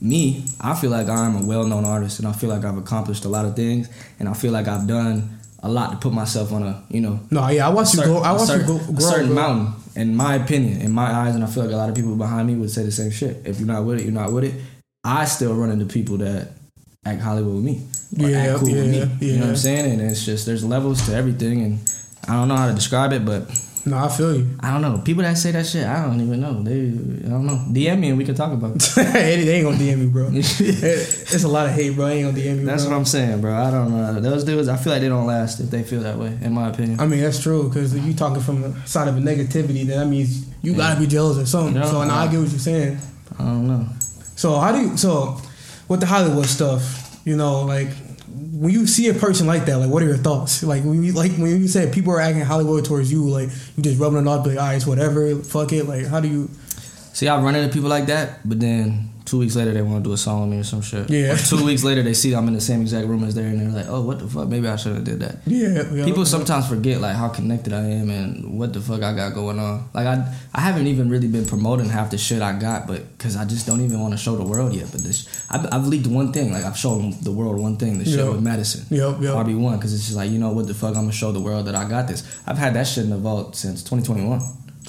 me, 0.01 0.43
I 0.59 0.73
feel 0.75 0.89
like 0.89 1.07
I'm 1.07 1.43
a 1.43 1.45
well 1.45 1.63
known 1.65 1.85
artist 1.85 2.19
and 2.19 2.27
I 2.27 2.31
feel 2.33 2.50
like 2.50 2.65
I've 2.65 2.77
accomplished 2.77 3.23
a 3.25 3.29
lot 3.29 3.45
of 3.45 3.55
things 3.55 3.88
and 4.19 4.27
I 4.27 4.33
feel 4.33 4.51
like 4.51 4.67
I've 4.67 4.88
done 4.88 5.38
a 5.63 5.69
lot 5.69 5.91
to 5.91 5.97
put 5.97 6.11
myself 6.11 6.51
on 6.51 6.63
a, 6.63 6.83
you 6.89 7.01
know, 7.01 7.19
no, 7.29 7.47
yeah. 7.50 7.67
I 7.67 7.69
watch 7.69 7.93
you 7.93 8.00
certain- 8.00 8.13
go. 8.15 8.19
I 8.23 8.31
a 8.31 8.35
watch 8.35 8.50
you 8.50 8.63
go. 8.65 8.75
a 8.77 8.91
Grow, 8.93 9.09
certain 9.11 9.27
bro. 9.27 9.35
mountain, 9.35 9.73
in 9.95 10.15
my 10.15 10.33
opinion, 10.35 10.81
in 10.81 10.91
my 10.91 11.11
eyes, 11.11 11.35
and 11.35 11.43
I 11.43 11.47
feel 11.47 11.63
like 11.63 11.71
a 11.73 11.77
lot 11.77 11.89
of 11.89 11.93
people 11.95 12.15
behind 12.15 12.47
me 12.47 12.55
would 12.55 12.71
say 12.71 12.81
the 12.83 12.91
same 12.91 13.11
shit. 13.11 13.43
If 13.45 13.59
you're 13.59 13.67
not 13.67 13.85
with 13.85 14.00
it, 14.00 14.03
you're 14.05 14.11
not 14.11 14.33
with 14.33 14.45
it. 14.45 14.55
I 15.03 15.25
still 15.25 15.53
run 15.53 15.69
into 15.71 15.85
people 15.85 16.17
that 16.17 16.50
act 17.03 17.22
Hollywood 17.22 17.55
with 17.55 17.63
me, 17.63 17.81
Yeah, 18.12 18.38
act 18.38 18.60
cool 18.60 18.72
with 18.74 18.88
me. 18.91 18.98
yeah, 19.00 19.05
You 19.20 19.34
know 19.38 19.41
what. 19.46 19.50
I'm 19.50 19.55
saying? 19.55 19.91
And 20.00 20.01
it's 20.12 20.24
just 20.24 20.46
there's 20.46 20.63
levels 20.63 21.03
to 21.08 21.15
everything, 21.15 21.63
and 21.63 21.79
I 22.27 22.34
don't 22.34 22.48
know 22.48 22.55
how 22.55 22.67
to 22.67 22.75
describe 22.75 23.12
it, 23.12 23.25
but 23.25 23.50
No, 23.88 23.98
I 23.98 24.08
feel 24.08 24.36
you. 24.38 24.48
I 24.60 24.72
don't 24.72 24.84
know. 24.84 25.01
People 25.03 25.24
that 25.24 25.36
say 25.39 25.50
that 25.53 25.65
shit, 25.65 25.88
I 25.88 26.05
don't 26.05 26.22
even 26.22 26.39
know. 26.39 26.62
They, 26.62 26.89
I 27.25 27.29
don't 27.31 27.48
know. 27.48 27.55
DM 27.72 27.98
me 28.00 28.10
and 28.10 28.20
we 28.20 28.24
can 28.25 28.36
talk 28.36 28.53
about 28.53 28.75
it. 28.75 28.81
they 29.13 29.50
ain't 29.55 29.65
gonna 29.65 29.77
DM 29.77 29.98
me, 29.98 30.05
bro. 30.10 30.27
It- 30.27 30.36
it's 30.62 31.43
a 31.43 31.48
lot 31.48 31.65
of 31.65 31.72
hate, 31.74 31.96
bro. 31.96 32.05
They 32.05 32.20
ain't 32.22 32.36
gonna 32.36 32.38
DM 32.48 32.58
me. 32.60 32.63
That's 32.65 32.84
bro. 32.84 32.91
what 32.91 32.98
I'm 33.00 33.05
saying, 33.05 33.41
bro. 33.41 33.51
I 33.55 33.72
don't 33.72 33.89
know. 33.89 34.20
Those 34.22 34.43
dudes, 34.43 34.67
I 34.67 34.77
feel 34.77 34.93
like 34.93 35.01
they 35.01 35.10
don't 35.10 35.25
last 35.25 35.60
if 35.60 35.72
they 35.72 35.81
feel 35.81 36.01
that 36.01 36.20
way, 36.20 36.38
in 36.41 36.53
my 36.53 36.70
opinion. 36.70 37.00
I 37.00 37.08
mean, 37.08 37.22
that's 37.22 37.41
true 37.41 37.67
because 37.67 37.96
if 37.96 38.05
you 38.05 38.13
talking 38.13 38.43
from 38.43 38.62
the 38.62 38.79
side 38.86 39.08
of 39.08 39.17
a 39.17 39.20
negativity, 39.20 39.88
then 39.88 39.98
that 39.98 40.05
means 40.08 40.46
you 40.62 40.75
gotta 40.75 41.00
be 41.00 41.08
jealous 41.08 41.39
or 41.39 41.48
something. 41.48 41.75
Yeah. 41.81 41.89
So 41.89 42.03
now 42.03 42.17
I 42.20 42.27
get 42.27 42.39
what 42.39 42.50
you're 42.51 42.60
saying. 42.60 43.00
I 43.39 43.43
don't 43.46 43.67
know. 43.67 43.88
So 44.36 44.60
how 44.60 44.72
do 44.72 44.81
you? 44.81 44.98
So 44.98 45.41
with 45.91 46.00
the 46.00 46.05
Hollywood 46.05 46.45
stuff, 46.45 47.19
you 47.25 47.36
know, 47.36 47.63
like 47.63 47.89
when 48.53 48.71
you 48.71 48.88
see 48.88 49.10
a 49.10 49.13
person 49.13 49.45
like 49.45 49.65
that, 49.65 49.77
like 49.77 49.89
what 49.89 50.01
are 50.01 50.05
your 50.05 50.17
thoughts? 50.17 50.63
Like 50.63 50.83
when 50.83 51.03
you 51.03 51.12
like 51.12 51.33
when 51.33 51.48
you 51.62 51.67
say 51.67 51.91
people 51.91 52.13
are 52.13 52.21
acting 52.21 52.43
Hollywood 52.43 52.86
towards 52.86 53.12
you, 53.12 53.27
like 53.29 53.50
you 53.75 53.83
just 53.83 54.00
rubbing 54.00 54.21
it 54.21 54.27
off, 54.27 54.48
like, 54.48 54.57
all 54.57 54.63
right, 54.63 54.75
it's 54.75 54.88
whatever, 54.88 55.36
fuck 55.43 55.74
it. 55.74 55.83
Like 55.83 56.05
how 56.05 56.21
do 56.21 56.29
you? 56.29 56.50
See, 57.13 57.27
I 57.27 57.39
run 57.41 57.55
into 57.55 57.74
people 57.74 57.89
like 57.89 58.05
that, 58.05 58.39
but 58.48 58.62
then 58.62 59.10
two 59.31 59.39
weeks 59.39 59.55
later 59.55 59.71
they 59.71 59.81
want 59.81 60.03
to 60.03 60.09
do 60.09 60.13
a 60.13 60.17
song 60.17 60.41
with 60.41 60.50
me 60.50 60.57
or 60.59 60.63
some 60.65 60.81
shit. 60.81 61.09
Yeah. 61.09 61.33
Or 61.33 61.38
two 61.38 61.63
weeks 61.63 61.85
later 61.85 62.03
they 62.03 62.13
see 62.13 62.33
I'm 62.35 62.47
in 62.50 62.53
the 62.53 62.59
same 62.59 62.81
exact 62.81 63.07
room 63.07 63.23
as 63.23 63.33
there, 63.33 63.47
and 63.47 63.59
they're 63.61 63.69
like, 63.81 63.88
"Oh, 63.88 64.01
what 64.01 64.19
the 64.19 64.27
fuck? 64.27 64.50
Maybe 64.50 64.67
I 64.67 64.75
should 64.75 64.93
have 64.93 65.05
did 65.05 65.21
that." 65.21 65.38
Yeah. 65.47 66.03
People 66.05 66.25
sometimes 66.25 66.67
forget 66.67 67.00
like 67.00 67.15
how 67.15 67.29
connected 67.29 67.71
I 67.71 67.85
am 68.01 68.09
and 68.09 68.60
what 68.60 68.73
the 68.73 68.82
fuck 68.82 69.01
I 69.03 69.15
got 69.15 69.34
going 69.34 69.58
on. 69.58 69.89
Like 69.93 70.06
I, 70.06 70.15
I 70.53 70.60
haven't 70.62 70.88
even 70.88 71.10
really 71.10 71.29
been 71.29 71.45
promoting 71.45 71.88
half 71.88 72.12
the 72.12 72.17
shit 72.17 72.41
I 72.41 72.60
got, 72.60 72.88
but 72.88 72.99
because 73.17 73.38
I 73.38 73.45
just 73.45 73.65
don't 73.65 73.79
even 73.82 74.01
want 74.01 74.13
to 74.13 74.17
show 74.17 74.36
the 74.36 74.43
world 74.43 74.73
yet. 74.73 74.91
But 74.91 75.01
this, 75.01 75.17
I've, 75.49 75.65
I've 75.73 75.88
leaked 75.88 76.08
one 76.08 76.34
thing. 76.34 76.51
Like 76.51 76.65
I've 76.65 76.77
shown 76.77 77.15
the 77.21 77.32
world 77.32 77.58
one 77.58 77.77
thing. 77.77 77.99
The 77.99 78.06
shit 78.06 78.19
Yeah. 78.19 78.29
with 78.29 78.41
Mattison. 78.43 78.82
Yep, 78.89 79.21
yep. 79.21 79.34
RB 79.45 79.58
one 79.58 79.77
because 79.77 79.93
it's 79.93 80.03
just 80.08 80.17
like 80.17 80.29
you 80.29 80.39
know 80.39 80.51
what 80.51 80.67
the 80.67 80.73
fuck 80.73 80.89
I'm 80.97 81.03
gonna 81.08 81.13
show 81.13 81.32
the 81.32 81.39
world 81.39 81.67
that 81.67 81.75
I 81.75 81.88
got 81.88 82.08
this. 82.10 82.21
I've 82.45 82.58
had 82.58 82.73
that 82.73 82.86
shit 82.86 83.06
in 83.06 83.12
the 83.12 83.17
vault 83.17 83.56
since 83.56 83.82
2021. 83.84 84.41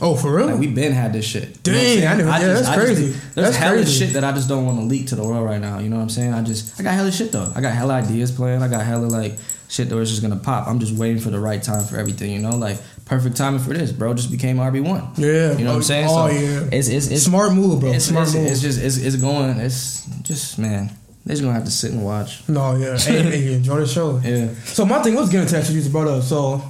Oh, 0.03 0.17
for 0.17 0.35
real? 0.35 0.47
Like 0.49 0.59
we 0.59 0.67
been 0.67 0.93
had 0.93 1.12
this 1.12 1.25
shit. 1.25 1.62
Dang, 1.62 1.75
I'm 1.75 1.81
saying? 1.81 2.07
I 2.09 2.17
never- 2.17 2.29
yeah, 2.31 2.38
that's 2.55 2.61
just 2.67 2.79
crazy. 2.79 3.07
be- 3.07 3.12
there's 3.12 3.35
That's 3.35 3.57
hella 3.57 3.77
crazy. 3.77 4.05
shit 4.07 4.12
that 4.15 4.25
I 4.25 4.33
just 4.33 4.49
don't 4.49 4.67
want 4.67 4.79
to 4.81 4.85
leak 4.85 5.07
to 5.09 5.15
the 5.15 5.23
world 5.25 5.45
right 5.45 5.61
now. 5.61 5.79
You 5.79 5.88
know 5.88 5.97
what 5.97 6.03
I'm 6.03 6.09
saying? 6.11 6.35
I 6.35 6.43
just 6.43 6.79
I 6.79 6.83
got 6.83 6.95
hella 6.95 7.12
shit 7.12 7.31
though. 7.33 7.51
I 7.55 7.61
got 7.61 7.73
hella 7.73 7.95
ideas 7.95 8.31
planned. 8.33 8.62
I 8.65 8.69
got 8.69 8.85
hella 8.85 9.07
like 9.07 9.35
shit 9.69 9.88
that 9.88 9.95
was 9.97 10.11
just 10.11 10.21
gonna 10.21 10.37
pop. 10.37 10.67
I'm 10.69 10.81
just 10.81 10.95
waiting 10.97 11.19
for 11.23 11.31
the 11.31 11.38
right 11.41 11.62
time 11.62 11.85
for 11.85 11.97
everything. 11.97 12.33
You 12.33 12.41
know, 12.41 12.51
like 12.57 12.79
perfect 13.05 13.37
timing 13.37 13.61
for 13.61 13.73
this, 13.75 13.93
bro. 13.93 14.12
Just 14.15 14.31
became 14.31 14.57
RB 14.57 14.83
one. 14.83 15.09
yeah. 15.17 15.57
You 15.57 15.65
know 15.65 15.71
what 15.71 15.77
I'm 15.77 15.83
saying? 15.83 16.07
Oh 16.11 16.29
So 16.29 16.35
yeah. 16.35 16.69
It's 16.73 16.88
it's 16.88 17.07
it's 17.09 17.23
Smart 17.23 17.53
move, 17.55 17.81
bro. 17.81 17.93
It's, 17.93 18.07
Smart 18.07 18.27
it's, 18.27 18.35
move. 18.37 18.47
it's 18.47 18.61
just 18.61 18.81
it's, 18.83 18.97
it's 18.97 19.17
going. 19.17 19.51
It's 19.59 20.05
just 20.23 20.59
man. 20.59 20.91
They're 21.25 21.35
just 21.35 21.43
gonna 21.43 21.55
have 21.55 21.65
to 21.67 21.71
sit 21.71 21.93
and 21.93 22.05
watch. 22.05 22.43
no, 22.49 22.75
yeah. 22.75 22.99
hey, 22.99 23.23
hey, 23.23 23.53
enjoy 23.55 23.79
the 23.79 23.87
show. 23.87 24.19
Yeah. 24.25 24.49
So 24.65 24.85
my 24.85 25.01
thing 25.05 25.15
was 25.15 25.31
getting 25.31 25.47
attached 25.47 25.69
to 25.69 25.73
you 25.73 25.79
just 25.79 25.93
brought 25.93 26.09
up. 26.09 26.25
So, 26.25 26.61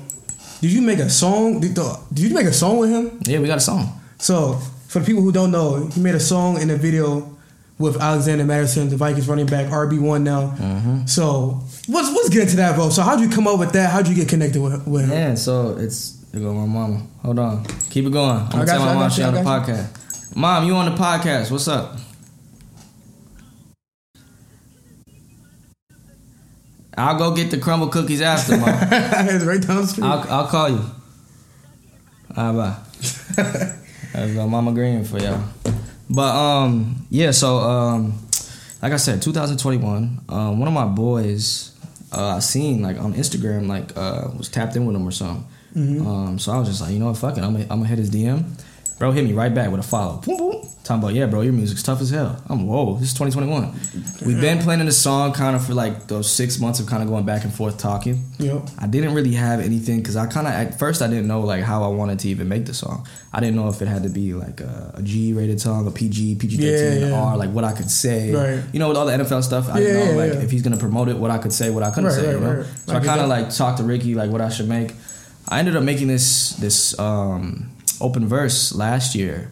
did 0.62 0.72
you 0.72 0.80
make 0.80 1.00
a 1.00 1.10
song? 1.10 1.58
Did, 1.58 1.74
the, 1.74 1.98
did 2.12 2.28
you 2.28 2.34
make 2.34 2.46
a 2.46 2.52
song 2.52 2.78
with 2.78 2.88
him? 2.88 3.18
Yeah, 3.26 3.40
we 3.40 3.48
got 3.48 3.58
a 3.58 3.60
song. 3.60 4.00
So, 4.18 4.54
for 4.86 5.00
the 5.00 5.04
people 5.04 5.20
who 5.20 5.32
don't 5.32 5.50
know, 5.50 5.88
he 5.88 6.00
made 6.00 6.14
a 6.14 6.20
song 6.20 6.62
in 6.62 6.70
a 6.70 6.76
video 6.76 7.36
with 7.78 8.00
Alexander 8.00 8.44
Mattison, 8.44 8.88
the 8.88 8.96
Vikings 8.96 9.26
running 9.26 9.46
back, 9.46 9.66
RB 9.66 10.00
one 10.00 10.22
now. 10.22 10.54
Mm-hmm. 10.56 11.06
So, 11.06 11.60
let's 11.88 12.12
let's 12.14 12.28
get 12.28 12.42
into 12.42 12.56
that, 12.56 12.76
bro. 12.76 12.90
So, 12.90 13.02
how'd 13.02 13.20
you 13.20 13.28
come 13.28 13.48
up 13.48 13.58
with 13.58 13.72
that? 13.72 13.90
How'd 13.90 14.06
you 14.06 14.14
get 14.14 14.28
connected 14.28 14.62
with, 14.62 14.86
with 14.86 15.02
him? 15.02 15.10
Yeah, 15.10 15.34
so 15.34 15.76
it's 15.76 16.12
there 16.30 16.40
go 16.40 16.54
my 16.54 16.64
mama. 16.64 17.02
Hold 17.24 17.40
on, 17.40 17.64
keep 17.90 18.04
it 18.06 18.12
going. 18.12 18.38
I'm 18.38 18.48
gonna 18.50 18.66
tell 18.66 18.78
you, 18.78 18.86
my 18.86 18.90
I 18.92 18.94
mom 18.94 19.02
got 19.02 19.12
she 19.12 19.22
on 19.24 19.34
the 19.34 19.40
podcast. 19.40 20.36
Mom, 20.36 20.64
you 20.64 20.74
on 20.76 20.94
the 20.94 20.96
podcast? 20.96 21.50
What's 21.50 21.66
up? 21.66 21.98
I'll 26.96 27.18
go 27.18 27.34
get 27.34 27.50
the 27.50 27.58
crumble 27.58 27.88
cookies 27.88 28.20
after, 28.20 28.56
mom. 28.58 28.68
it's 28.68 29.44
right 29.44 29.60
down 29.60 29.82
the 29.82 29.86
street. 29.86 30.04
I'll 30.04 30.30
I'll 30.30 30.46
call 30.46 30.68
you. 30.70 30.84
All 32.36 32.52
right, 32.52 32.56
bye. 32.56 32.76
There's 34.12 34.34
go 34.34 34.46
Mama 34.46 34.72
Green 34.72 35.04
for 35.04 35.18
y'all. 35.18 35.42
But 36.10 36.34
um, 36.36 37.06
yeah. 37.10 37.30
So 37.30 37.58
um, 37.58 38.18
like 38.82 38.92
I 38.92 38.96
said, 38.96 39.22
2021. 39.22 40.20
Um, 40.28 40.58
one 40.58 40.68
of 40.68 40.74
my 40.74 40.84
boys, 40.84 41.74
uh, 42.12 42.36
I 42.36 42.38
seen 42.40 42.82
like 42.82 42.98
on 42.98 43.14
Instagram, 43.14 43.68
like 43.68 43.96
uh, 43.96 44.28
was 44.36 44.48
tapped 44.48 44.76
in 44.76 44.84
with 44.86 44.96
him 44.96 45.06
or 45.06 45.12
something. 45.12 45.46
Um, 46.06 46.38
so 46.38 46.52
I 46.52 46.58
was 46.58 46.68
just 46.68 46.82
like, 46.82 46.92
you 46.92 46.98
know 46.98 47.06
what, 47.06 47.16
fuck 47.16 47.38
it, 47.38 47.42
I'm 47.42 47.52
gonna, 47.52 47.64
I'm 47.64 47.78
gonna 47.78 47.86
hit 47.86 47.98
his 47.98 48.10
DM. 48.10 48.44
Bro 49.02 49.10
hit 49.10 49.24
me 49.24 49.32
right 49.32 49.52
back 49.52 49.68
with 49.72 49.80
a 49.80 49.82
follow. 49.82 50.18
Boom, 50.18 50.36
boom. 50.36 50.68
Talking 50.84 51.02
about, 51.02 51.14
yeah, 51.14 51.26
bro, 51.26 51.40
your 51.40 51.52
music's 51.52 51.82
tough 51.82 52.00
as 52.00 52.10
hell. 52.10 52.40
I'm 52.48 52.68
whoa, 52.68 52.94
this 53.00 53.08
is 53.08 53.14
2021. 53.18 53.72
We've 54.24 54.40
been 54.40 54.60
playing 54.60 54.86
the 54.86 54.92
song 54.92 55.32
kind 55.32 55.56
of 55.56 55.66
for 55.66 55.74
like 55.74 56.06
those 56.06 56.30
six 56.30 56.60
months 56.60 56.78
of 56.78 56.86
kind 56.86 57.02
of 57.02 57.08
going 57.08 57.26
back 57.26 57.42
and 57.42 57.52
forth 57.52 57.78
talking. 57.78 58.22
Yep. 58.38 58.68
I 58.78 58.86
didn't 58.86 59.12
really 59.14 59.32
have 59.32 59.58
anything 59.58 59.98
because 59.98 60.14
I 60.14 60.26
kind 60.28 60.46
of 60.46 60.52
at 60.52 60.78
first 60.78 61.02
I 61.02 61.08
didn't 61.08 61.26
know 61.26 61.40
like 61.40 61.64
how 61.64 61.82
I 61.82 61.88
wanted 61.88 62.20
to 62.20 62.28
even 62.28 62.46
make 62.48 62.66
the 62.66 62.74
song. 62.74 63.04
I 63.32 63.40
didn't 63.40 63.56
know 63.56 63.68
if 63.68 63.82
it 63.82 63.88
had 63.88 64.04
to 64.04 64.08
be 64.08 64.34
like 64.34 64.60
a, 64.60 64.92
a 64.94 65.02
G 65.02 65.32
rated 65.32 65.60
song, 65.60 65.84
a 65.88 65.90
PG, 65.90 66.36
PG 66.36 66.58
thirteen, 66.58 67.00
Yeah, 67.02 67.08
yeah. 67.08 67.20
R, 67.24 67.36
like 67.36 67.50
what 67.50 67.64
I 67.64 67.72
could 67.72 67.90
say. 67.90 68.32
Right. 68.32 68.62
You 68.72 68.78
know, 68.78 68.86
with 68.86 68.96
all 68.98 69.06
the 69.06 69.14
NFL 69.14 69.42
stuff, 69.42 69.68
I 69.68 69.80
Yeah, 69.80 69.84
didn't 69.94 70.16
know 70.16 70.26
like 70.26 70.44
if 70.44 70.50
he's 70.52 70.62
gonna 70.62 70.76
promote 70.76 71.08
it, 71.08 71.16
what 71.16 71.32
I 71.32 71.38
could 71.38 71.52
say, 71.52 71.70
what 71.70 71.82
I 71.82 71.90
couldn't 71.90 72.04
Right, 72.10 72.14
say. 72.14 72.26
right, 72.26 72.34
you 72.34 72.40
know, 72.40 72.54
right. 72.58 72.66
so 72.86 72.92
I 72.94 72.98
I, 72.98 73.04
kind 73.04 73.20
of 73.20 73.28
like 73.28 73.50
talked 73.52 73.78
to 73.78 73.84
Ricky 73.84 74.14
like 74.14 74.30
what 74.30 74.40
I 74.40 74.48
should 74.48 74.68
make. 74.68 74.94
I 75.48 75.58
ended 75.58 75.74
up 75.74 75.82
making 75.82 76.06
this 76.06 76.50
this 76.50 76.96
um, 77.00 77.71
open 78.02 78.26
verse 78.26 78.74
last 78.74 79.14
year, 79.14 79.50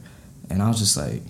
and 0.51 0.63
I 0.63 0.69
was 0.69 0.79
just 0.79 0.97
like, 0.97 1.23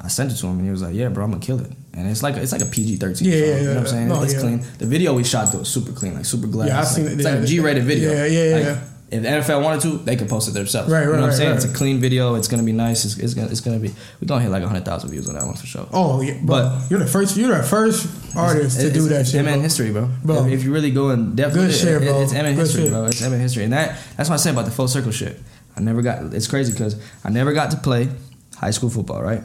I 0.00 0.08
sent 0.08 0.30
it 0.32 0.36
to 0.36 0.46
him, 0.46 0.58
and 0.58 0.64
he 0.64 0.70
was 0.70 0.82
like, 0.82 0.94
"Yeah, 0.94 1.08
bro, 1.08 1.24
I'm 1.24 1.30
gonna 1.32 1.42
kill 1.42 1.60
it." 1.60 1.70
And 1.94 2.08
it's 2.08 2.22
like 2.22 2.36
it's 2.36 2.52
like 2.52 2.60
a 2.62 2.66
PG 2.66 2.96
thirteen. 2.96 3.28
Yeah, 3.28 3.34
song, 3.34 3.40
yeah, 3.48 3.56
You 3.56 3.62
know 3.64 3.74
what 3.74 3.78
I'm 3.80 3.86
saying? 3.86 4.08
No, 4.08 4.22
it's 4.22 4.34
yeah. 4.34 4.40
clean. 4.40 4.64
The 4.78 4.86
video 4.86 5.14
we 5.14 5.24
shot 5.24 5.50
though 5.52 5.60
was 5.60 5.68
super 5.68 5.92
clean, 5.92 6.14
like 6.14 6.26
super 6.26 6.46
glass. 6.46 6.68
Yeah, 6.68 6.76
I 6.76 6.80
Like, 6.80 6.88
seen 6.88 7.06
it. 7.06 7.12
It's 7.14 7.24
Yeah, 7.24 7.30
like 7.34 7.42
a 7.42 7.46
G 7.46 7.60
rated 7.60 7.84
video. 7.84 8.12
yeah, 8.12 8.26
yeah, 8.26 8.54
Like, 8.56 8.64
yeah. 8.64 8.78
If 9.08 9.22
the 9.22 9.28
NFL 9.28 9.62
wanted 9.62 9.82
to, 9.82 9.98
they 9.98 10.16
could 10.16 10.28
post 10.28 10.48
it 10.48 10.54
themselves. 10.54 10.90
Right, 10.90 11.02
You 11.02 11.06
know 11.06 11.12
right, 11.12 11.20
what 11.20 11.30
I'm 11.30 11.36
saying? 11.36 11.50
right. 11.50 11.56
It's 11.56 11.64
a 11.64 11.72
clean 11.72 12.00
video. 12.00 12.34
It's 12.34 12.48
gonna 12.48 12.64
be 12.64 12.72
nice. 12.72 13.04
It's, 13.04 13.16
it's 13.16 13.34
gonna 13.34 13.46
it's 13.48 13.60
gonna 13.60 13.78
be. 13.78 13.94
We're 14.20 14.26
gonna 14.26 14.42
hit 14.42 14.50
like 14.50 14.64
hundred 14.64 14.84
thousand 14.84 15.10
views 15.10 15.28
on 15.28 15.36
that 15.36 15.46
one 15.46 15.54
for 15.54 15.64
sure. 15.64 15.86
Oh 15.92 16.20
yeah, 16.22 16.34
bro. 16.42 16.46
But- 16.46 16.90
you're 16.90 16.98
the 16.98 17.06
first. 17.06 17.36
You're 17.36 17.56
the 17.56 17.62
first 17.62 18.08
artist 18.36 18.80
to 18.80 18.86
It's- 18.88 18.92
do 19.02 19.08
that 19.10 19.20
it's 19.20 19.30
shit. 19.30 19.44
Bro. 19.44 19.60
history, 19.60 19.92
bro. 19.92 20.10
Bro. 20.24 20.46
If, 20.46 20.52
if 20.54 20.64
you 20.64 20.72
really 20.74 20.90
go 20.90 21.10
in 21.10 21.36
depth, 21.36 21.54
Good 21.54 21.72
shit, 21.72 22.02
it- 22.02 22.02
bro. 22.02 22.20
It's. 22.20 22.32
Good 22.32 22.44
history, 22.56 22.82
shit. 22.82 22.90
bro. 22.90 23.04
It's 23.04 23.22
M.N. 23.22 23.40
history, 23.40 23.64
and 23.64 23.72
that 23.72 23.96
that's 24.16 24.28
what 24.28 24.34
I 24.34 24.38
say 24.38 24.50
about 24.50 24.64
the 24.66 24.72
full 24.72 24.88
circle 24.88 25.12
shit. 25.12 25.40
I 25.76 25.80
never 25.80 26.02
got. 26.02 26.34
It's 26.34 26.48
crazy 26.48 26.72
because 26.72 27.00
I 27.24 27.30
never 27.30 27.52
got 27.52 27.70
to 27.72 27.76
play 27.76 28.08
high 28.56 28.70
school 28.70 28.90
football. 28.90 29.22
Right, 29.22 29.42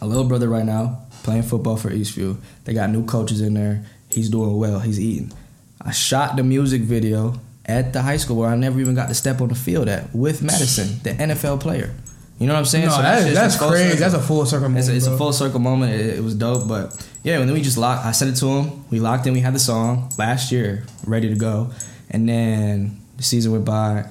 a 0.00 0.06
little 0.06 0.24
brother 0.24 0.48
right 0.48 0.64
now 0.64 1.02
playing 1.22 1.42
football 1.42 1.76
for 1.76 1.90
Eastview. 1.90 2.36
They 2.64 2.74
got 2.74 2.90
new 2.90 3.04
coaches 3.04 3.40
in 3.40 3.54
there. 3.54 3.84
He's 4.08 4.28
doing 4.30 4.56
well. 4.56 4.78
He's 4.80 5.00
eating. 5.00 5.32
I 5.80 5.92
shot 5.92 6.36
the 6.36 6.42
music 6.42 6.82
video 6.82 7.40
at 7.66 7.92
the 7.92 8.02
high 8.02 8.16
school 8.16 8.36
where 8.36 8.48
I 8.48 8.56
never 8.56 8.80
even 8.80 8.94
got 8.94 9.08
to 9.08 9.14
step 9.14 9.40
on 9.40 9.48
the 9.48 9.54
field 9.54 9.88
at 9.88 10.14
with 10.14 10.42
Mattison, 10.42 11.00
the 11.02 11.10
NFL 11.10 11.60
player. 11.60 11.94
You 12.38 12.46
know 12.46 12.54
what 12.54 12.60
I'm 12.60 12.64
saying? 12.66 12.86
No, 12.86 12.92
So 12.92 13.02
that 13.02 13.26
is, 13.26 13.34
that's 13.34 13.58
crazy. 13.58 13.84
circle. 13.84 13.98
That's 13.98 14.14
a 14.14 14.20
full 14.26 14.46
circle 14.46 14.68
moment. 14.68 14.78
It's, 14.88 14.88
it's 14.88 15.06
bro. 15.06 15.14
a 15.14 15.18
full 15.18 15.32
circle 15.32 15.58
moment. 15.60 15.92
It, 15.92 16.18
it 16.18 16.22
was 16.22 16.34
dope, 16.34 16.68
but 16.68 17.06
yeah. 17.24 17.38
And 17.38 17.48
then 17.48 17.54
we 17.54 17.62
just 17.62 17.76
locked. 17.76 18.06
I 18.06 18.12
sent 18.12 18.30
it 18.36 18.38
to 18.40 18.46
him. 18.46 18.84
We 18.90 19.00
locked 19.00 19.26
in. 19.26 19.32
We 19.32 19.40
had 19.40 19.54
the 19.54 19.58
song 19.58 20.10
last 20.18 20.52
year, 20.52 20.84
ready 21.04 21.28
to 21.28 21.34
go. 21.34 21.70
And 22.10 22.28
then 22.28 23.00
the 23.16 23.22
season 23.22 23.52
went 23.52 23.64
by. 23.64 24.06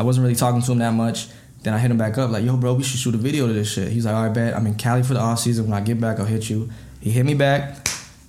I 0.00 0.02
wasn't 0.02 0.22
really 0.24 0.34
talking 0.36 0.62
to 0.62 0.72
him 0.72 0.78
that 0.78 0.94
much. 0.94 1.28
Then 1.62 1.74
I 1.74 1.78
hit 1.78 1.90
him 1.90 1.98
back 1.98 2.16
up 2.16 2.30
like, 2.30 2.42
"Yo, 2.42 2.56
bro, 2.56 2.72
we 2.72 2.82
should 2.82 2.98
shoot 2.98 3.14
a 3.14 3.18
video 3.18 3.46
to 3.46 3.52
this 3.52 3.70
shit." 3.70 3.92
He's 3.92 4.06
like, 4.06 4.14
"All 4.14 4.24
right, 4.24 4.32
bet. 4.34 4.56
I'm 4.56 4.66
in 4.66 4.74
Cali 4.76 5.02
for 5.02 5.12
the 5.12 5.20
off 5.20 5.40
season. 5.40 5.66
When 5.66 5.74
I 5.74 5.82
get 5.82 6.00
back, 6.00 6.18
I'll 6.18 6.24
hit 6.24 6.48
you." 6.48 6.70
He 7.00 7.10
hit 7.10 7.26
me 7.26 7.34
back, 7.34 7.86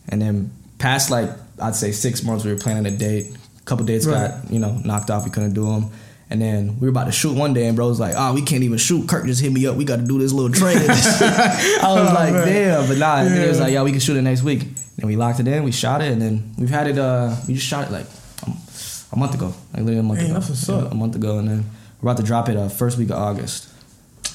and 0.09 0.21
then 0.21 0.51
past 0.79 1.09
like 1.09 1.29
I'd 1.59 1.75
say 1.75 1.91
six 1.93 2.23
months, 2.23 2.43
we 2.43 2.51
were 2.51 2.59
planning 2.59 2.85
a 2.93 2.95
date. 2.97 3.27
A 3.59 3.61
couple 3.63 3.85
dates 3.85 4.05
Right. 4.05 4.31
got 4.31 4.51
you 4.51 4.59
know 4.59 4.81
knocked 4.83 5.09
off. 5.09 5.23
We 5.23 5.31
couldn't 5.31 5.53
do 5.53 5.65
them. 5.65 5.85
And 6.29 6.41
then 6.41 6.77
we 6.79 6.87
were 6.87 6.91
about 6.91 7.05
to 7.05 7.11
shoot 7.11 7.35
one 7.35 7.53
day, 7.53 7.67
and 7.67 7.75
bro 7.77 7.87
was 7.87 7.99
like, 8.01 8.15
"Oh, 8.17 8.33
we 8.33 8.41
can't 8.41 8.63
even 8.63 8.77
shoot." 8.77 9.07
Kirk 9.07 9.25
just 9.25 9.41
hit 9.41 9.51
me 9.53 9.65
up. 9.65 9.75
We 9.77 9.85
got 9.85 9.97
to 9.97 10.05
do 10.05 10.19
this 10.19 10.33
little 10.33 10.51
trade. 10.51 10.77
I 10.89 10.89
was 10.89 12.09
Oh, 12.09 12.13
like, 12.13 12.33
man. 12.33 12.47
"Damn!" 12.47 12.87
But 12.89 12.97
nah. 12.97 13.23
Then 13.23 13.41
he 13.41 13.47
was 13.47 13.59
like, 13.61 13.71
"Yo, 13.73 13.83
we 13.85 13.91
can 13.91 13.99
shoot 14.01 14.17
it 14.17 14.21
next 14.23 14.41
week." 14.43 14.61
And 14.97 15.05
we 15.09 15.15
locked 15.15 15.39
it 15.39 15.47
in. 15.47 15.63
We 15.63 15.71
shot 15.71 16.01
it, 16.01 16.11
and 16.11 16.21
then 16.21 16.53
we've 16.57 16.69
had 16.69 16.87
it. 16.87 16.97
Uh, 16.97 17.35
we 17.47 17.53
just 17.55 17.65
shot 17.67 17.87
it 17.87 17.91
like 17.91 18.05
a 19.11 19.17
month 19.17 19.33
ago, 19.35 19.47
like 19.73 19.83
literally 19.83 19.97
a 19.99 20.03
month 20.03 20.19
ago. 20.21 20.33
that's 20.33 20.49
what's 20.49 20.67
Yeah, 20.69 20.75
up. 20.75 20.91
A 20.91 20.95
month 20.95 21.15
ago, 21.15 21.37
and 21.39 21.47
then 21.49 21.65
we're 22.01 22.09
about 22.11 22.17
to 22.17 22.23
drop 22.23 22.49
it 22.49 22.57
uh, 22.57 22.69
first 22.69 22.97
week 22.97 23.09
of 23.09 23.17
August. 23.17 23.67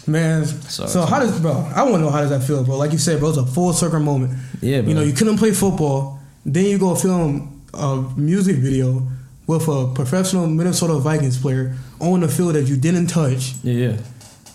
Man, 0.08 0.44
So- 0.46 0.86
so, 0.86 1.02
how 1.04 1.18
does 1.18 1.38
bro? 1.40 1.52
I 1.74 1.82
want 1.82 1.94
to 1.96 2.00
know 2.00 2.10
how 2.10 2.20
does 2.20 2.30
that 2.30 2.42
feel, 2.44 2.62
bro? 2.62 2.76
Like 2.76 2.92
you 2.92 2.98
said, 2.98 3.18
bro, 3.18 3.30
it's 3.30 3.38
a 3.38 3.46
full 3.46 3.72
circle 3.72 3.98
moment. 4.00 4.34
Yeah, 4.60 4.80
bro. 4.82 4.88
You 4.88 4.94
know, 4.94 5.02
you 5.02 5.12
couldn't 5.12 5.38
play 5.38 5.52
football, 5.52 6.20
then 6.44 6.64
you 6.66 6.78
go 6.78 6.94
film 6.94 7.62
a 7.74 8.04
music 8.16 8.56
video 8.56 9.02
with 9.48 9.66
a 9.68 9.92
professional 9.94 10.46
Minnesota 10.46 10.94
Vikings 10.94 11.38
player 11.38 11.74
on 12.00 12.20
the 12.20 12.28
field 12.28 12.54
that 12.54 12.64
you 12.68 12.76
didn't 12.76 13.08
touch. 13.08 13.54
yeah, 13.64 13.88
yeah. 13.90 13.96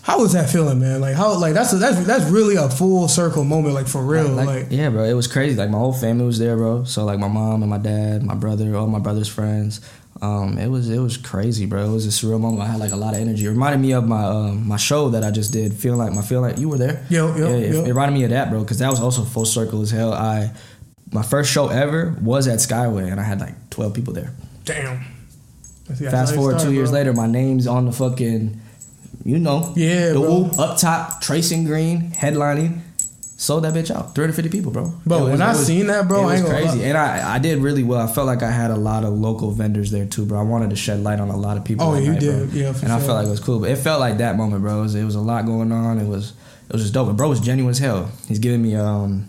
How 0.04 0.18
was 0.20 0.32
that 0.32 0.50
feeling, 0.50 0.80
man? 0.80 1.00
Like 1.00 1.14
how 1.14 1.38
like 1.38 1.54
that's 1.54 1.72
a, 1.72 1.76
that's 1.76 2.04
that's 2.06 2.24
really 2.28 2.56
a 2.56 2.68
full 2.68 3.06
circle 3.06 3.44
moment, 3.44 3.74
like 3.74 3.86
for 3.86 4.02
real. 4.02 4.26
Like, 4.30 4.46
Like, 4.48 4.66
yeah, 4.70 4.90
bro, 4.90 5.04
it 5.04 5.12
was 5.14 5.28
crazy. 5.28 5.54
Like 5.56 5.70
my 5.70 5.78
whole 5.78 5.92
family 5.92 6.24
was 6.26 6.40
there, 6.40 6.56
bro. 6.56 6.82
So 6.84 7.04
like 7.04 7.20
my 7.20 7.28
mom 7.28 7.62
and 7.62 7.70
my 7.70 7.78
dad, 7.78 8.24
my 8.24 8.34
brother, 8.34 8.74
all 8.74 8.88
my 8.88 8.98
brother's 8.98 9.28
friends. 9.28 9.80
Um, 10.22 10.56
it 10.56 10.68
was 10.68 10.88
it 10.88 11.00
was 11.00 11.16
crazy, 11.16 11.66
bro. 11.66 11.84
It 11.84 11.92
was 11.92 12.06
a 12.06 12.10
surreal 12.10 12.40
moment. 12.40 12.62
I 12.62 12.66
had 12.68 12.78
like 12.80 12.92
a 12.92 12.96
lot 12.96 13.14
of 13.14 13.20
energy. 13.20 13.44
It 13.44 13.48
reminded 13.48 13.80
me 13.80 13.92
of 13.92 14.06
my 14.06 14.22
um, 14.24 14.66
my 14.68 14.76
show 14.76 15.08
that 15.10 15.24
I 15.24 15.32
just 15.32 15.52
did. 15.52 15.74
Feel 15.74 15.96
like 15.96 16.12
my 16.12 16.22
feel 16.22 16.40
like 16.40 16.58
you 16.58 16.68
were 16.68 16.78
there. 16.78 17.04
Yo, 17.10 17.34
yo, 17.36 17.48
yeah, 17.48 17.56
it, 17.56 17.74
yo. 17.74 17.84
it 17.84 17.88
reminded 17.88 18.14
me 18.16 18.22
of 18.24 18.30
that, 18.30 18.48
bro. 18.48 18.60
Because 18.62 18.78
that 18.78 18.88
was 18.88 19.00
also 19.00 19.24
full 19.24 19.44
circle 19.44 19.82
as 19.82 19.90
hell. 19.90 20.12
I 20.14 20.52
my 21.10 21.22
first 21.22 21.50
show 21.50 21.68
ever 21.68 22.16
was 22.22 22.46
at 22.46 22.60
Skyway, 22.60 23.10
and 23.10 23.20
I 23.20 23.24
had 23.24 23.40
like 23.40 23.68
twelve 23.70 23.94
people 23.94 24.14
there. 24.14 24.32
damn. 24.64 25.04
That's 25.88 26.00
Fast 26.00 26.34
forward 26.36 26.52
started, 26.52 26.68
two 26.68 26.74
years 26.74 26.90
bro. 26.90 27.00
later, 27.00 27.12
my 27.12 27.26
name's 27.26 27.66
on 27.66 27.84
the 27.86 27.92
fucking, 27.92 28.58
you 29.24 29.38
know, 29.38 29.72
Yeah, 29.76 30.12
the 30.12 30.20
bro. 30.20 30.30
whoop 30.44 30.58
up 30.58 30.78
top, 30.78 31.20
Treyson 31.22 31.66
Green 31.66 32.12
headlining, 32.12 32.80
sold 33.42 33.64
that 33.64 33.74
bitch 33.74 33.90
out, 33.94 34.14
three 34.14 34.22
hundred 34.24 34.34
fifty 34.34 34.50
people, 34.50 34.70
bro. 34.70 34.92
Bro, 35.04 35.18
was- 35.22 35.30
when 35.32 35.42
I 35.42 35.48
was- 35.50 35.66
seen 35.66 35.88
that, 35.88 36.06
bro, 36.06 36.20
it 36.20 36.22
I 36.22 36.24
was 36.26 36.34
ain't 36.40 36.46
gonna 36.46 36.62
crazy, 36.62 36.84
and 36.84 36.96
I 36.96 37.34
I 37.34 37.38
did 37.38 37.58
really 37.58 37.82
well. 37.82 38.00
I 38.00 38.06
felt 38.06 38.26
like 38.26 38.42
I 38.42 38.50
had 38.50 38.70
a 38.70 38.76
lot 38.76 39.04
of 39.04 39.12
local 39.14 39.50
vendors 39.50 39.90
there 39.90 40.06
too, 40.06 40.24
bro. 40.24 40.38
I 40.38 40.42
wanted 40.42 40.70
to 40.70 40.76
shed 40.76 41.02
light 41.02 41.18
on 41.20 41.28
a 41.28 41.36
lot 41.36 41.56
of 41.56 41.64
people. 41.64 41.86
Oh, 41.86 41.98
you 41.98 42.12
night, 42.12 42.20
did. 42.20 42.50
bro. 42.50 42.60
Yeah, 42.60 42.72
for 42.72 42.84
and 42.84 42.92
I 42.92 42.98
felt 43.00 43.16
like 43.18 43.26
it 43.26 43.30
was 43.30 43.40
cool, 43.40 43.58
but 43.58 43.70
it 43.70 43.76
felt 43.78 44.00
like 44.00 44.18
that 44.18 44.36
moment, 44.36 44.62
bro. 44.62 44.78
It 44.78 44.82
was, 44.82 44.94
it 44.94 45.04
was 45.04 45.14
a 45.16 45.20
lot 45.20 45.44
going 45.46 45.72
on. 45.72 45.98
It 45.98 46.06
was 46.06 46.34
it 46.68 46.72
was 46.72 46.82
just 46.82 46.94
dope. 46.94 47.08
And 47.08 47.16
bro 47.16 47.28
was 47.28 47.40
genuine 47.40 47.70
as 47.72 47.78
hell. 47.78 48.10
He's 48.28 48.38
giving 48.38 48.62
me 48.62 48.74
um 48.76 49.28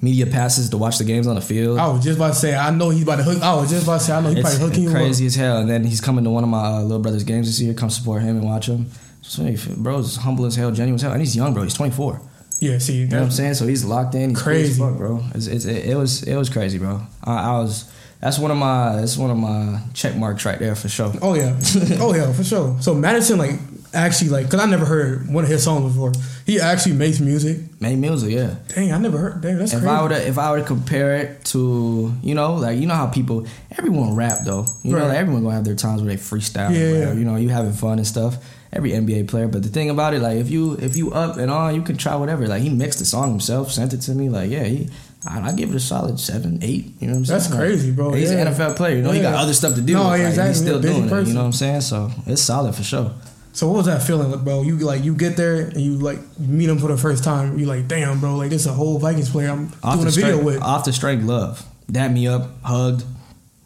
media 0.00 0.26
passes 0.26 0.68
to 0.70 0.76
watch 0.76 0.98
the 0.98 1.04
games 1.04 1.26
on 1.28 1.36
the 1.36 1.40
field. 1.40 1.78
I 1.78 1.86
was 1.88 2.02
just 2.02 2.16
about 2.18 2.30
to 2.30 2.34
say, 2.34 2.56
I 2.56 2.70
know 2.70 2.90
he's 2.90 3.04
about 3.04 3.16
to 3.16 3.22
hook. 3.22 3.40
I 3.40 3.54
was 3.54 3.70
just 3.70 3.84
about 3.84 4.00
to 4.00 4.04
say, 4.04 4.12
I 4.12 4.20
know 4.20 4.30
he's 4.30 4.38
It's 4.38 4.48
probably 4.56 4.66
hooking 4.68 4.82
you 4.84 4.90
crazy 4.90 5.26
as 5.26 5.36
hell. 5.36 5.58
And 5.58 5.70
then 5.70 5.84
he's 5.84 6.00
coming 6.00 6.24
to 6.24 6.30
one 6.30 6.42
of 6.42 6.50
my 6.50 6.58
uh, 6.78 6.82
little 6.82 6.98
brother's 6.98 7.22
games 7.22 7.46
this 7.46 7.60
year. 7.60 7.72
Come 7.72 7.88
support 7.88 8.20
him 8.22 8.36
and 8.36 8.44
watch 8.44 8.66
him. 8.68 8.90
So, 9.22 9.44
he- 9.44 9.56
bro's 9.76 10.16
humble 10.16 10.44
as 10.46 10.56
hell, 10.56 10.72
genuine 10.72 10.96
as 10.96 11.02
hell, 11.02 11.12
and 11.12 11.20
he's 11.20 11.36
young, 11.36 11.54
bro. 11.54 11.62
He's 11.62 11.74
24. 11.74 12.14
up. 12.16 12.22
Yeah, 12.62 12.78
see, 12.78 12.98
You 12.98 13.06
know 13.08 13.18
what 13.18 13.24
I'm 13.24 13.30
saying? 13.32 13.54
So 13.54 13.66
he's 13.66 13.84
locked 13.84 14.14
in. 14.14 14.30
He's 14.30 14.40
crazy, 14.42 14.78
fuck, 14.80 14.96
bro. 14.96 15.20
It's, 15.34 15.48
it's, 15.48 15.64
it, 15.64 15.86
it 15.90 15.96
was 15.96 16.22
it 16.22 16.36
was 16.36 16.48
crazy, 16.48 16.78
bro. 16.78 17.00
I, 17.24 17.54
I 17.54 17.58
was 17.58 17.90
that's 18.20 18.38
one 18.38 18.52
of 18.52 18.56
my 18.56 18.96
that's 18.96 19.18
one 19.18 19.30
of 19.30 19.36
my 19.36 19.80
check 19.94 20.14
marks 20.14 20.44
right 20.44 20.60
there 20.60 20.76
for 20.76 20.88
sure. 20.88 21.12
oh 21.20 21.34
yeah, 21.34 21.58
oh 22.00 22.14
yeah, 22.14 22.32
for 22.32 22.44
sure. 22.44 22.76
So 22.80 22.94
Mattison, 22.94 23.36
like, 23.36 23.58
actually, 23.92 24.30
like, 24.30 24.48
cause 24.48 24.60
I 24.60 24.66
never 24.66 24.84
heard 24.84 25.28
one 25.28 25.42
of 25.42 25.50
his 25.50 25.64
songs 25.64 25.92
before. 25.92 26.12
He 26.46 26.60
actually 26.60 26.94
makes 26.94 27.18
music. 27.18 27.58
Made 27.80 27.96
music, 27.98 28.30
yeah. 28.30 28.54
Dang, 28.68 28.92
I 28.92 28.98
never 28.98 29.18
heard. 29.18 29.40
Dang, 29.40 29.58
that's 29.58 29.72
if 29.72 29.80
crazy. 29.80 29.92
I 29.92 30.08
to 30.08 30.28
if 30.28 30.38
I 30.38 30.52
were 30.52 30.60
to 30.60 30.64
compare 30.64 31.16
it 31.16 31.44
to 31.46 32.14
you 32.22 32.36
know 32.36 32.54
like 32.54 32.78
you 32.78 32.86
know 32.86 32.94
how 32.94 33.08
people 33.08 33.44
everyone 33.76 34.14
rap 34.14 34.38
though 34.44 34.66
you 34.84 34.92
know 34.92 35.04
like 35.04 35.16
everyone 35.16 35.42
gonna 35.42 35.56
have 35.56 35.64
their 35.64 35.74
times 35.74 36.00
where 36.00 36.14
they 36.14 36.22
freestyle 36.22 36.70
Yeah, 36.70 37.06
yeah. 37.06 37.12
you 37.12 37.24
know 37.24 37.34
you 37.34 37.48
having 37.48 37.72
fun 37.72 37.98
and 37.98 38.06
stuff 38.06 38.36
every 38.72 38.90
NBA 38.92 39.28
player 39.28 39.48
but 39.48 39.62
the 39.62 39.68
thing 39.68 39.90
about 39.90 40.14
it 40.14 40.20
like 40.20 40.38
if 40.38 40.50
you 40.50 40.74
if 40.74 40.96
you 40.96 41.12
up 41.12 41.36
and 41.36 41.50
on 41.50 41.74
you 41.74 41.82
can 41.82 41.96
try 41.96 42.14
whatever 42.16 42.46
like 42.48 42.62
he 42.62 42.70
mixed 42.70 42.98
the 42.98 43.04
song 43.04 43.30
himself 43.30 43.70
sent 43.70 43.92
it 43.92 43.98
to 44.02 44.14
me 44.14 44.28
like 44.28 44.50
yeah 44.50 44.64
he 44.64 44.88
I, 45.28 45.40
I 45.48 45.52
give 45.52 45.70
it 45.70 45.76
a 45.76 45.80
solid 45.80 46.18
seven 46.18 46.58
eight 46.62 46.86
you 47.00 47.06
know 47.08 47.12
what 47.14 47.18
I'm 47.18 47.24
saying 47.26 47.38
That's 47.40 47.50
Like, 47.50 47.58
crazy, 47.60 47.90
bro. 47.92 48.12
he's 48.12 48.32
Yeah. 48.32 48.38
an 48.46 48.54
NFL 48.54 48.76
player 48.76 48.96
you 48.96 49.02
know 49.02 49.10
he 49.12 49.20
got 49.20 49.34
other 49.34 49.52
stuff 49.54 49.74
to 49.74 49.80
do 49.82 49.92
No, 49.94 50.04
like, 50.04 50.20
exactly. 50.22 50.48
he's 50.48 50.60
still 50.62 50.80
Busy 50.80 50.94
doing 50.94 51.04
it 51.10 51.26
you 51.28 51.34
know 51.34 51.40
what 51.40 51.46
I'm 51.46 51.52
saying 51.52 51.80
so 51.82 52.10
it's 52.26 52.42
solid 52.42 52.74
for 52.74 52.82
sure 52.82 53.12
So 53.52 53.68
what 53.68 53.76
was 53.76 53.86
that 53.86 54.02
feeling, 54.02 54.32
bro? 54.42 54.62
You 54.62 54.78
like 54.78 55.04
you 55.04 55.14
get 55.14 55.36
there 55.36 55.56
and 55.60 55.76
you 55.80 55.98
like 55.98 56.18
meet 56.38 56.70
him 56.70 56.78
for 56.78 56.88
the 56.88 56.96
first 56.96 57.22
time. 57.22 57.58
You 57.58 57.66
like, 57.66 57.86
damn, 57.86 58.18
bro, 58.18 58.36
like 58.36 58.48
this 58.48 58.62
is 58.62 58.66
a 58.66 58.72
whole 58.72 58.98
Vikings 58.98 59.28
player 59.28 59.50
I'm 59.50 59.70
off 59.84 59.96
doing 59.96 60.08
a 60.08 60.10
video 60.10 60.42
with. 60.42 60.62
off 60.62 60.86
the 60.86 60.92
strength 60.94 61.24
love 61.24 61.62
dapped 61.86 62.14
me 62.14 62.26
up 62.26 62.48
hugged 62.64 63.04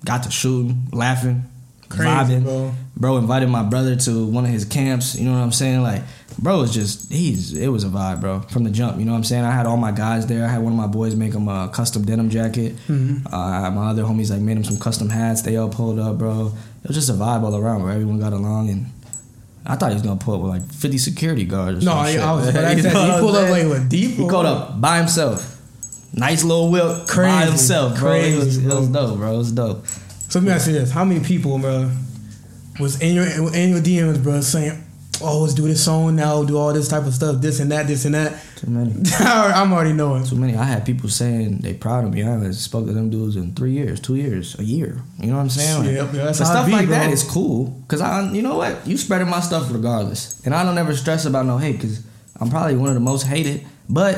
got 0.05 0.25
to 0.25 0.31
shooting 0.33 0.88
laughing 0.92 1.45
Crazy, 1.88 2.09
vibing 2.11 2.42
bro. 2.44 2.75
bro 2.96 3.16
invited 3.18 3.49
my 3.49 3.62
brother 3.62 3.96
to 3.96 4.27
one 4.27 4.44
of 4.44 4.51
his 4.51 4.64
camps 4.64 5.14
you 5.18 5.25
know 5.25 5.33
what 5.33 5.38
i'm 5.42 5.53
saying 5.53 5.83
like 5.83 6.03
bro 6.38 6.61
was 6.61 6.72
just 6.75 7.12
he's 7.12 7.57
it 7.57 7.68
was 7.68 7.85
a 7.85 7.88
vibe 7.88 8.20
bro 8.20 8.40
from 8.40 8.64
the 8.64 8.70
jump 8.70 8.99
you 8.99 9.05
know 9.05 9.12
what 9.12 9.18
i'm 9.18 9.25
saying 9.25 9.44
i 9.44 9.51
had 9.51 9.66
all 9.66 9.77
my 9.77 9.92
guys 9.92 10.27
there 10.27 10.44
i 10.44 10.49
had 10.49 10.61
one 10.62 10.72
of 10.72 10.79
my 10.79 10.87
boys 10.87 11.14
make 11.14 11.33
him 11.33 11.49
a 11.49 11.68
custom 11.72 12.05
denim 12.05 12.29
jacket 12.31 12.75
Mm-hmm. 12.88 13.27
uh, 13.33 13.70
my 13.70 13.88
other 13.90 14.03
homies 14.03 14.31
like 14.31 14.40
made 14.40 14.57
him 14.57 14.64
some 14.64 14.79
custom 14.79 15.09
hats 15.09 15.42
they 15.42 15.57
all 15.57 15.68
pulled 15.68 15.99
up 15.99 16.18
bro 16.18 16.53
it 16.83 16.88
was 16.88 16.96
just 16.96 17.09
a 17.09 17.12
vibe 17.14 17.42
all 17.42 17.57
around 17.57 17.83
where 17.83 17.92
everyone 17.92 18.18
got 18.20 18.33
along 18.33 18.70
and 18.70 18.87
I 19.68 19.75
thought 19.75 19.88
he 19.88 19.94
was 19.94 20.03
gonna 20.03 20.20
pull 20.20 20.35
up 20.37 20.40
with 20.42 20.51
like 20.51 20.72
50 20.72 20.96
security 20.99 21.44
guards. 21.44 21.83
Or 21.83 21.87
No, 21.87 21.94
I, 21.94 22.12
shit. 22.12 22.20
I 22.20 22.33
was. 22.35 22.53
But 22.53 22.64
I 22.64 22.77
said, 22.81 22.92
he 22.92 23.18
pulled 23.20 23.35
up 23.35 23.51
like 23.51 23.64
with 23.66 23.88
deep. 23.90 24.12
He 24.12 24.29
called 24.29 24.46
up 24.46 24.81
by 24.81 24.99
himself. 24.99 25.61
Nice 26.14 26.44
little 26.44 26.70
whip 26.70 27.05
by 27.09 27.46
himself, 27.46 27.99
bro. 27.99 28.12
it, 28.12 28.37
was, 28.37 28.44
Crazy, 28.59 28.64
it 28.64 28.72
was 28.72 28.87
dope, 28.88 29.16
bro. 29.18 29.35
It 29.35 29.38
was 29.38 29.51
dope. 29.51 29.85
So 30.28 30.38
let 30.40 30.46
me 30.46 30.52
ask 30.52 30.66
you 30.66 30.72
this: 30.74 30.90
How 30.90 31.04
many 31.04 31.20
people, 31.20 31.58
bro, 31.58 31.90
was 32.80 33.00
in 33.00 33.14
your 33.14 33.26
in 33.54 33.70
your 33.70 33.80
DMs, 33.80 34.22
bro, 34.22 34.40
saying, 34.40 34.82
"Oh, 35.22 35.40
let's 35.42 35.54
do 35.54 35.62
this 35.62 35.84
song 35.84 36.16
now, 36.16 36.42
do 36.44 36.58
all 36.58 36.72
this 36.72 36.88
type 36.88 37.04
of 37.06 37.14
stuff, 37.14 37.40
this 37.40 37.60
and 37.60 37.70
that, 37.72 37.86
this 37.86 38.04
and 38.04 38.14
that." 38.14 38.34
Too 38.56 38.70
many. 38.70 38.92
I'm 39.18 39.72
already 39.72 39.92
knowing. 39.92 40.24
Too 40.24 40.36
many. 40.36 40.56
I 40.56 40.64
had 40.64 40.84
people 40.84 41.08
saying 41.08 41.58
they 41.58 41.74
proud 41.74 42.04
of 42.04 42.12
me. 42.12 42.22
I 42.22 42.26
haven't 42.30 42.54
spoke 42.54 42.86
to 42.86 42.92
them 42.92 43.08
dudes 43.10 43.36
in 43.36 43.54
three 43.54 43.72
years, 43.72 44.00
two 44.00 44.16
years, 44.16 44.58
a 44.58 44.64
year. 44.64 45.00
You 45.20 45.28
know 45.28 45.36
what 45.36 45.42
I'm 45.42 45.50
saying? 45.50 45.84
Like, 45.84 45.94
Yep, 45.94 46.14
yeah, 46.14 46.24
that's 46.24 46.38
but 46.40 46.44
stuff 46.46 46.66
be, 46.66 46.72
like 46.72 46.88
that 46.88 47.04
bro. 47.04 47.12
is 47.12 47.22
cool. 47.22 47.82
Cause 47.88 48.00
I, 48.00 48.30
you 48.32 48.42
know 48.42 48.56
what, 48.56 48.86
you 48.86 48.96
spreading 48.96 49.28
my 49.28 49.40
stuff 49.40 49.70
regardless, 49.72 50.44
and 50.44 50.54
I 50.54 50.64
don't 50.64 50.76
ever 50.78 50.94
stress 50.96 51.24
about 51.24 51.46
no 51.46 51.58
hate. 51.58 51.80
Cause 51.80 52.02
I'm 52.40 52.50
probably 52.50 52.76
one 52.76 52.88
of 52.88 52.94
the 52.94 53.00
most 53.00 53.26
hated, 53.26 53.64
but 53.88 54.16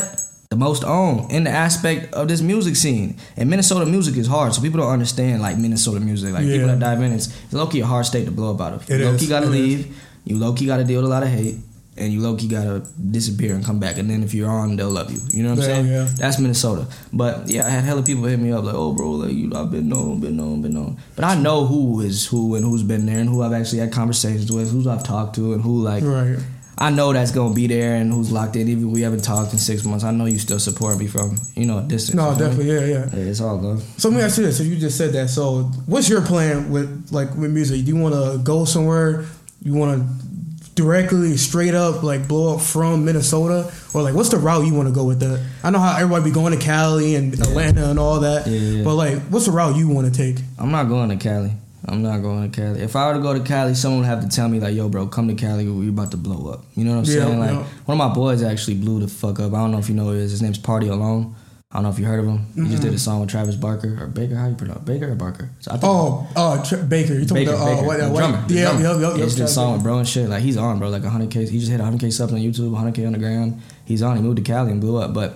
the 0.50 0.56
most 0.56 0.82
owned 0.84 1.30
in 1.30 1.44
the 1.44 1.50
aspect 1.50 2.14
of 2.14 2.26
this 2.28 2.40
music 2.40 2.74
scene. 2.74 3.16
And 3.36 3.50
Minnesota 3.50 3.84
music 3.84 4.16
is 4.16 4.26
hard, 4.26 4.54
so 4.54 4.62
people 4.62 4.80
don't 4.80 4.90
understand 4.90 5.42
like 5.42 5.58
Minnesota 5.58 6.00
music. 6.00 6.32
Like 6.32 6.46
Yeah. 6.46 6.52
people 6.54 6.68
that 6.68 6.78
dive 6.78 7.02
in, 7.02 7.12
it's, 7.12 7.26
it's 7.44 7.52
low 7.52 7.66
key 7.66 7.80
a 7.80 7.86
hard 7.86 8.06
state 8.06 8.24
to 8.24 8.30
blow 8.30 8.54
up 8.54 8.60
out 8.60 8.72
of. 8.74 8.90
It 8.90 8.98
you 9.00 9.04
low 9.06 9.18
key 9.18 9.26
gotta 9.28 9.46
it 9.46 9.50
leave. 9.50 9.96
You 10.24 10.38
low 10.38 10.52
key 10.54 10.66
gotta 10.66 10.84
deal 10.84 11.02
with 11.02 11.10
a 11.10 11.12
lot 11.14 11.22
of 11.22 11.28
hate. 11.28 11.56
And 11.98 12.12
you 12.12 12.20
low 12.20 12.36
key 12.36 12.46
gotta 12.46 12.84
disappear 13.10 13.56
and 13.56 13.64
come 13.64 13.80
back, 13.80 13.98
and 13.98 14.08
then 14.08 14.22
if 14.22 14.32
you're 14.32 14.48
on, 14.48 14.76
they'll 14.76 14.88
love 14.88 15.10
you. 15.10 15.18
You 15.32 15.42
know 15.42 15.50
what 15.50 15.58
I'm 15.64 15.68
Yeah, 15.68 15.74
saying? 15.74 15.86
yeah. 15.88 16.08
That's 16.16 16.38
Minnesota. 16.38 16.86
But 17.12 17.48
yeah, 17.50 17.66
I 17.66 17.70
had 17.70 17.82
hella 17.82 18.02
people 18.04 18.22
hit 18.24 18.38
me 18.38 18.52
up 18.52 18.62
like, 18.64 18.76
"Oh, 18.76 18.92
bro, 18.92 19.10
like 19.10 19.32
you, 19.32 19.50
I've 19.54 19.72
been 19.72 19.88
known, 19.88 20.20
been 20.20 20.36
known, 20.36 20.62
been 20.62 20.74
known." 20.74 20.96
But 21.16 21.24
I 21.24 21.34
know 21.34 21.66
who 21.66 22.00
is 22.00 22.24
who 22.26 22.54
and 22.54 22.64
who's 22.64 22.84
been 22.84 23.04
there 23.06 23.18
and 23.18 23.28
who 23.28 23.42
I've 23.42 23.52
actually 23.52 23.80
had 23.80 23.90
conversations 23.92 24.50
with, 24.52 24.70
who 24.70 24.88
I've 24.88 25.02
talked 25.02 25.34
to, 25.36 25.52
and 25.54 25.62
who 25.62 25.82
like 25.82 26.04
Right. 26.04 26.38
I 26.80 26.90
know 26.90 27.12
that's 27.12 27.32
gonna 27.32 27.54
be 27.54 27.66
there 27.66 27.96
and 27.96 28.12
who's 28.12 28.30
locked 28.30 28.54
in. 28.56 28.68
Even 28.68 28.92
we 28.92 29.02
haven't 29.02 29.24
talked 29.24 29.52
in 29.52 29.58
six 29.58 29.84
months, 29.84 30.04
I 30.04 30.12
know 30.12 30.26
you 30.26 30.38
still 30.38 30.60
support 30.60 30.96
me 30.98 31.06
from 31.08 31.36
you 31.56 31.66
know 31.66 31.78
a 31.78 31.82
distance. 31.82 32.14
No, 32.16 32.30
definitely, 32.38 32.72
yeah, 32.72 32.80
yeah. 32.84 33.08
Yeah, 33.12 33.30
it's 33.30 33.40
all 33.40 33.58
good. 33.58 33.80
So 33.98 34.08
let 34.08 34.16
me 34.18 34.22
ask 34.22 34.38
you 34.38 34.44
this: 34.44 34.58
So 34.58 34.62
you 34.62 34.76
just 34.76 34.96
said 34.96 35.12
that. 35.14 35.28
So 35.28 35.62
what's 35.86 36.08
your 36.08 36.22
plan 36.22 36.70
with 36.70 37.08
like 37.10 37.34
with 37.34 37.50
music? 37.52 37.84
Do 37.84 37.88
you 37.92 37.96
want 37.96 38.14
to 38.14 38.38
go 38.44 38.64
somewhere? 38.64 39.24
You 39.62 39.74
want 39.74 39.98
to 40.00 40.28
directly, 40.76 41.36
straight 41.36 41.74
up, 41.74 42.04
like 42.04 42.28
blow 42.28 42.54
up 42.54 42.60
from 42.60 43.04
Minnesota, 43.04 43.72
or 43.94 44.02
like 44.02 44.14
what's 44.14 44.28
the 44.28 44.36
route 44.36 44.64
you 44.64 44.74
want 44.74 44.86
to 44.88 44.94
go 44.94 45.02
with 45.04 45.18
that? 45.18 45.44
I 45.64 45.70
know 45.70 45.80
how 45.80 45.96
everybody 45.96 46.26
be 46.26 46.30
going 46.30 46.56
to 46.56 46.64
Cali 46.64 47.16
and 47.16 47.34
Atlanta 47.34 47.90
and 47.90 47.98
all 47.98 48.20
that, 48.20 48.46
Yeah, 48.46 48.58
yeah. 48.58 48.84
but 48.84 48.94
like, 48.94 49.18
what's 49.22 49.46
the 49.46 49.50
route 49.50 49.74
you 49.74 49.88
want 49.88 50.12
to 50.12 50.16
take? 50.16 50.40
I'm 50.56 50.70
not 50.70 50.84
going 50.84 51.08
to 51.08 51.16
Cali. 51.16 51.52
I'm 51.88 52.02
not 52.02 52.22
going 52.22 52.50
to 52.50 52.60
Cali. 52.60 52.80
If 52.80 52.94
I 52.96 53.08
were 53.08 53.14
to 53.14 53.20
go 53.20 53.32
to 53.34 53.40
Cali, 53.40 53.74
someone 53.74 54.00
would 54.00 54.06
have 54.08 54.20
to 54.22 54.28
tell 54.28 54.48
me 54.48 54.60
like, 54.60 54.74
"Yo, 54.74 54.88
bro, 54.88 55.06
come 55.06 55.28
to 55.28 55.34
Cali. 55.34 55.68
We're 55.68 55.88
about 55.90 56.10
to 56.12 56.16
blow 56.16 56.52
up." 56.52 56.64
You 56.74 56.84
know 56.84 56.96
what 56.96 57.08
I'm 57.08 57.14
Yeah, 57.14 57.24
saying? 57.24 57.38
Like 57.40 57.50
yeah. 57.50 57.64
one 57.86 58.00
of 58.00 58.08
my 58.08 58.14
boys 58.14 58.42
actually 58.42 58.76
blew 58.76 59.00
the 59.00 59.08
fuck 59.08 59.40
up. 59.40 59.52
I 59.54 59.56
don't 59.58 59.70
know 59.72 59.78
if 59.78 59.88
you 59.88 59.94
know 59.94 60.04
who 60.04 60.12
he 60.12 60.20
is. 60.20 60.30
His 60.30 60.42
name's 60.42 60.58
Pardyalone. 60.58 61.34
I 61.70 61.74
don't 61.76 61.82
know 61.82 61.90
if 61.90 61.98
you 61.98 62.06
heard 62.06 62.20
of 62.20 62.24
him. 62.26 62.38
He 62.54 62.62
just 62.62 62.72
Mm-hmm. 62.76 62.82
did 62.82 62.94
a 62.94 62.98
song 62.98 63.20
with 63.20 63.28
Travis 63.28 63.54
Barker 63.54 63.98
or 64.00 64.06
Baker. 64.06 64.36
How 64.36 64.46
you 64.48 64.54
pronounce 64.54 64.84
Baker 64.84 65.12
or 65.12 65.14
Barker? 65.14 65.50
So 65.60 65.70
I 65.70 65.74
think 65.74 65.84
Oh, 65.84 66.26
oh, 66.34 66.62
Tr- 66.66 66.76
Baker. 66.76 67.12
You 67.12 67.26
talking 67.26 67.46
about 67.46 67.58
the, 67.58 67.62
uh, 67.82 67.82
what, 67.84 67.96
the 67.98 68.06
uh, 68.06 68.10
what, 68.10 68.18
drummer. 68.20 68.44
Yeah, 68.48 68.70
drummer. 68.70 68.80
yep, 68.80 69.00
yep, 69.02 69.12
He 69.12 69.18
yep. 69.18 69.26
just 69.26 69.36
did 69.36 69.44
a 69.44 69.48
song 69.48 69.74
with 69.74 69.82
bro 69.82 69.98
and 69.98 70.08
shit. 70.08 70.30
Like 70.30 70.42
he's 70.42 70.56
on, 70.56 70.78
bro. 70.78 70.88
Like 70.88 71.02
100k. 71.02 71.46
He 71.50 71.58
just 71.58 71.70
hit 71.70 71.78
100k 71.78 72.10
subs 72.10 72.32
on 72.32 72.38
YouTube, 72.38 72.70
100k 72.70 73.06
on 73.06 73.12
the 73.12 73.18
ground. 73.18 73.60
He's 73.84 74.00
on. 74.02 74.16
He 74.16 74.22
moved 74.22 74.36
to 74.38 74.42
Cali 74.42 74.72
and 74.72 74.80
blew 74.80 74.96
up. 74.96 75.12
But 75.12 75.32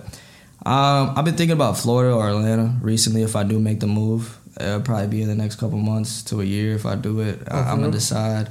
um, 0.65 1.13
I've 1.15 1.23
been 1.25 1.35
thinking 1.35 1.53
about 1.53 1.77
Florida 1.77 2.15
or 2.15 2.27
Atlanta 2.29 2.79
recently. 2.81 3.21
If 3.21 3.35
I 3.35 3.43
do 3.43 3.59
make 3.59 3.79
the 3.79 3.85
move, 3.87 4.39
it'll 4.59 4.81
probably 4.81 5.07
be 5.07 5.21
in 5.21 5.27
the 5.27 5.35
next 5.35 5.55
couple 5.55 5.77
months 5.77 6.23
to 6.23 6.41
a 6.41 6.43
year. 6.43 6.75
If 6.75 6.85
I 6.85 6.95
do 6.95 7.19
it, 7.21 7.39
I, 7.49 7.71
I'm 7.71 7.79
gonna 7.79 7.91
decide. 7.91 8.49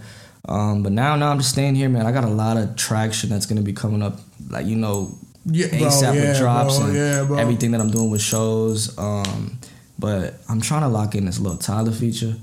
Um, 0.48 0.82
but 0.82 0.92
now, 0.92 1.14
now 1.16 1.30
I'm 1.30 1.38
just 1.38 1.50
staying 1.50 1.76
here, 1.76 1.88
man. 1.88 2.04
I 2.06 2.12
got 2.12 2.24
a 2.24 2.28
lot 2.28 2.56
of 2.56 2.74
traction 2.76 3.30
that's 3.30 3.46
gonna 3.46 3.62
be 3.62 3.72
coming 3.72 4.02
up. 4.02 4.18
Like 4.50 4.66
you 4.66 4.76
know, 4.76 5.16
Yeah, 5.46 5.68
bro, 5.68 5.88
ASAP 5.88 6.14
yeah, 6.14 6.20
with 6.30 6.38
drops 6.38 6.78
bro, 6.78 6.86
and 6.88 6.96
yeah, 6.96 7.40
everything 7.40 7.70
that 7.72 7.80
I'm 7.80 7.90
doing 7.90 8.10
with 8.10 8.22
shows. 8.22 8.96
Um, 8.98 9.58
but 9.98 10.34
I'm 10.48 10.60
trying 10.60 10.82
to 10.82 10.88
lock 10.88 11.14
in 11.14 11.26
this 11.26 11.38
little 11.38 11.58
Tyler 11.58 11.92
feature. 11.92 12.34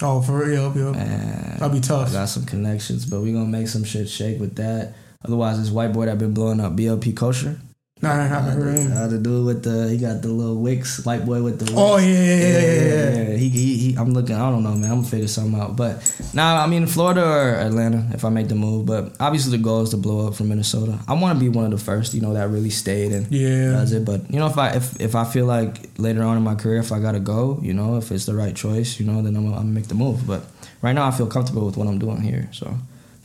Oh, 0.00 0.20
for 0.22 0.44
real, 0.46 0.72
yep. 0.74 0.96
And 0.96 1.60
That'd 1.60 1.72
be 1.74 1.80
tough. 1.80 2.08
I 2.08 2.12
got 2.12 2.28
some 2.28 2.44
connections, 2.46 3.04
but 3.06 3.20
we 3.20 3.32
gonna 3.32 3.44
make 3.44 3.68
some 3.68 3.84
shit 3.84 4.08
shake 4.08 4.40
with 4.40 4.56
that. 4.56 4.94
Otherwise, 5.24 5.60
this 5.60 5.70
white 5.70 5.92
boy 5.92 6.06
that 6.06 6.18
been 6.18 6.34
blowing 6.34 6.58
up, 6.58 6.74
BLP 6.74 7.14
Kosher. 7.14 7.58
Nah, 8.02 8.10
I 8.20 8.26
haven't 8.26 8.54
heard 8.60 8.74
of 8.78 8.82
him. 8.82 8.92
Uh, 8.92 9.06
the 9.06 9.18
dude 9.18 9.46
with 9.46 9.62
the 9.62 9.88
he 9.88 9.96
got 9.96 10.22
the 10.22 10.28
little 10.28 10.56
wicks, 10.56 11.04
white 11.06 11.24
boy 11.24 11.40
with 11.40 11.60
the 11.60 11.66
wicks. 11.66 11.76
Oh 11.76 11.98
yeah, 11.98 12.06
yeah, 12.06 12.34
yeah, 12.34 12.58
yeah, 12.58 13.22
yeah. 13.30 13.36
He, 13.36 13.48
he, 13.48 13.76
he, 13.78 13.96
I'm 13.96 14.12
looking. 14.12 14.34
I 14.34 14.50
don't 14.50 14.64
know, 14.64 14.70
man. 14.74 14.90
I'm 14.90 14.96
gonna 14.98 15.08
figure 15.08 15.28
something 15.28 15.60
out. 15.60 15.76
But 15.76 16.02
now, 16.34 16.56
nah, 16.56 16.64
I 16.64 16.66
mean, 16.66 16.88
Florida 16.88 17.24
or 17.24 17.50
Atlanta, 17.54 18.08
if 18.12 18.24
I 18.24 18.28
make 18.28 18.48
the 18.48 18.56
move. 18.56 18.86
But 18.86 19.14
obviously, 19.20 19.56
the 19.56 19.62
goal 19.62 19.82
is 19.82 19.90
to 19.90 19.96
blow 19.98 20.26
up 20.26 20.34
from 20.34 20.48
Minnesota. 20.48 20.98
I 21.06 21.12
want 21.14 21.38
to 21.38 21.40
be 21.40 21.48
one 21.48 21.64
of 21.64 21.70
the 21.70 21.78
first, 21.78 22.12
you 22.12 22.20
know, 22.20 22.34
that 22.34 22.48
really 22.48 22.70
stayed 22.70 23.12
and 23.12 23.30
Yeah. 23.30 23.70
does 23.70 23.92
it. 23.92 24.04
But 24.04 24.28
you 24.32 24.40
know, 24.40 24.46
if 24.48 24.58
I 24.58 24.70
if 24.70 25.00
if 25.00 25.14
I 25.14 25.24
feel 25.24 25.46
like 25.46 25.88
later 25.98 26.24
on 26.24 26.36
in 26.36 26.42
my 26.42 26.56
career, 26.56 26.78
if 26.80 26.90
I 26.90 26.98
gotta 26.98 27.20
go, 27.20 27.60
you 27.62 27.72
know, 27.72 27.98
if 27.98 28.10
it's 28.10 28.26
the 28.26 28.34
right 28.34 28.54
choice, 28.56 28.98
you 28.98 29.06
know, 29.06 29.22
then 29.22 29.36
I'm, 29.36 29.46
I'm 29.46 29.52
gonna 29.52 29.64
make 29.66 29.86
the 29.86 29.94
move. 29.94 30.26
But 30.26 30.42
right 30.82 30.92
now, 30.92 31.06
I 31.06 31.12
feel 31.12 31.28
comfortable 31.28 31.66
with 31.66 31.76
what 31.76 31.86
I'm 31.86 32.00
doing 32.00 32.20
here. 32.20 32.48
So 32.50 32.66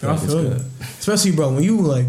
I 0.04 0.06
like 0.06 0.22
it's 0.22 0.26
feel 0.32 0.52
it. 0.52 0.62
Especially, 1.00 1.32
bro, 1.32 1.52
when 1.54 1.64
you 1.64 1.78
like 1.82 2.06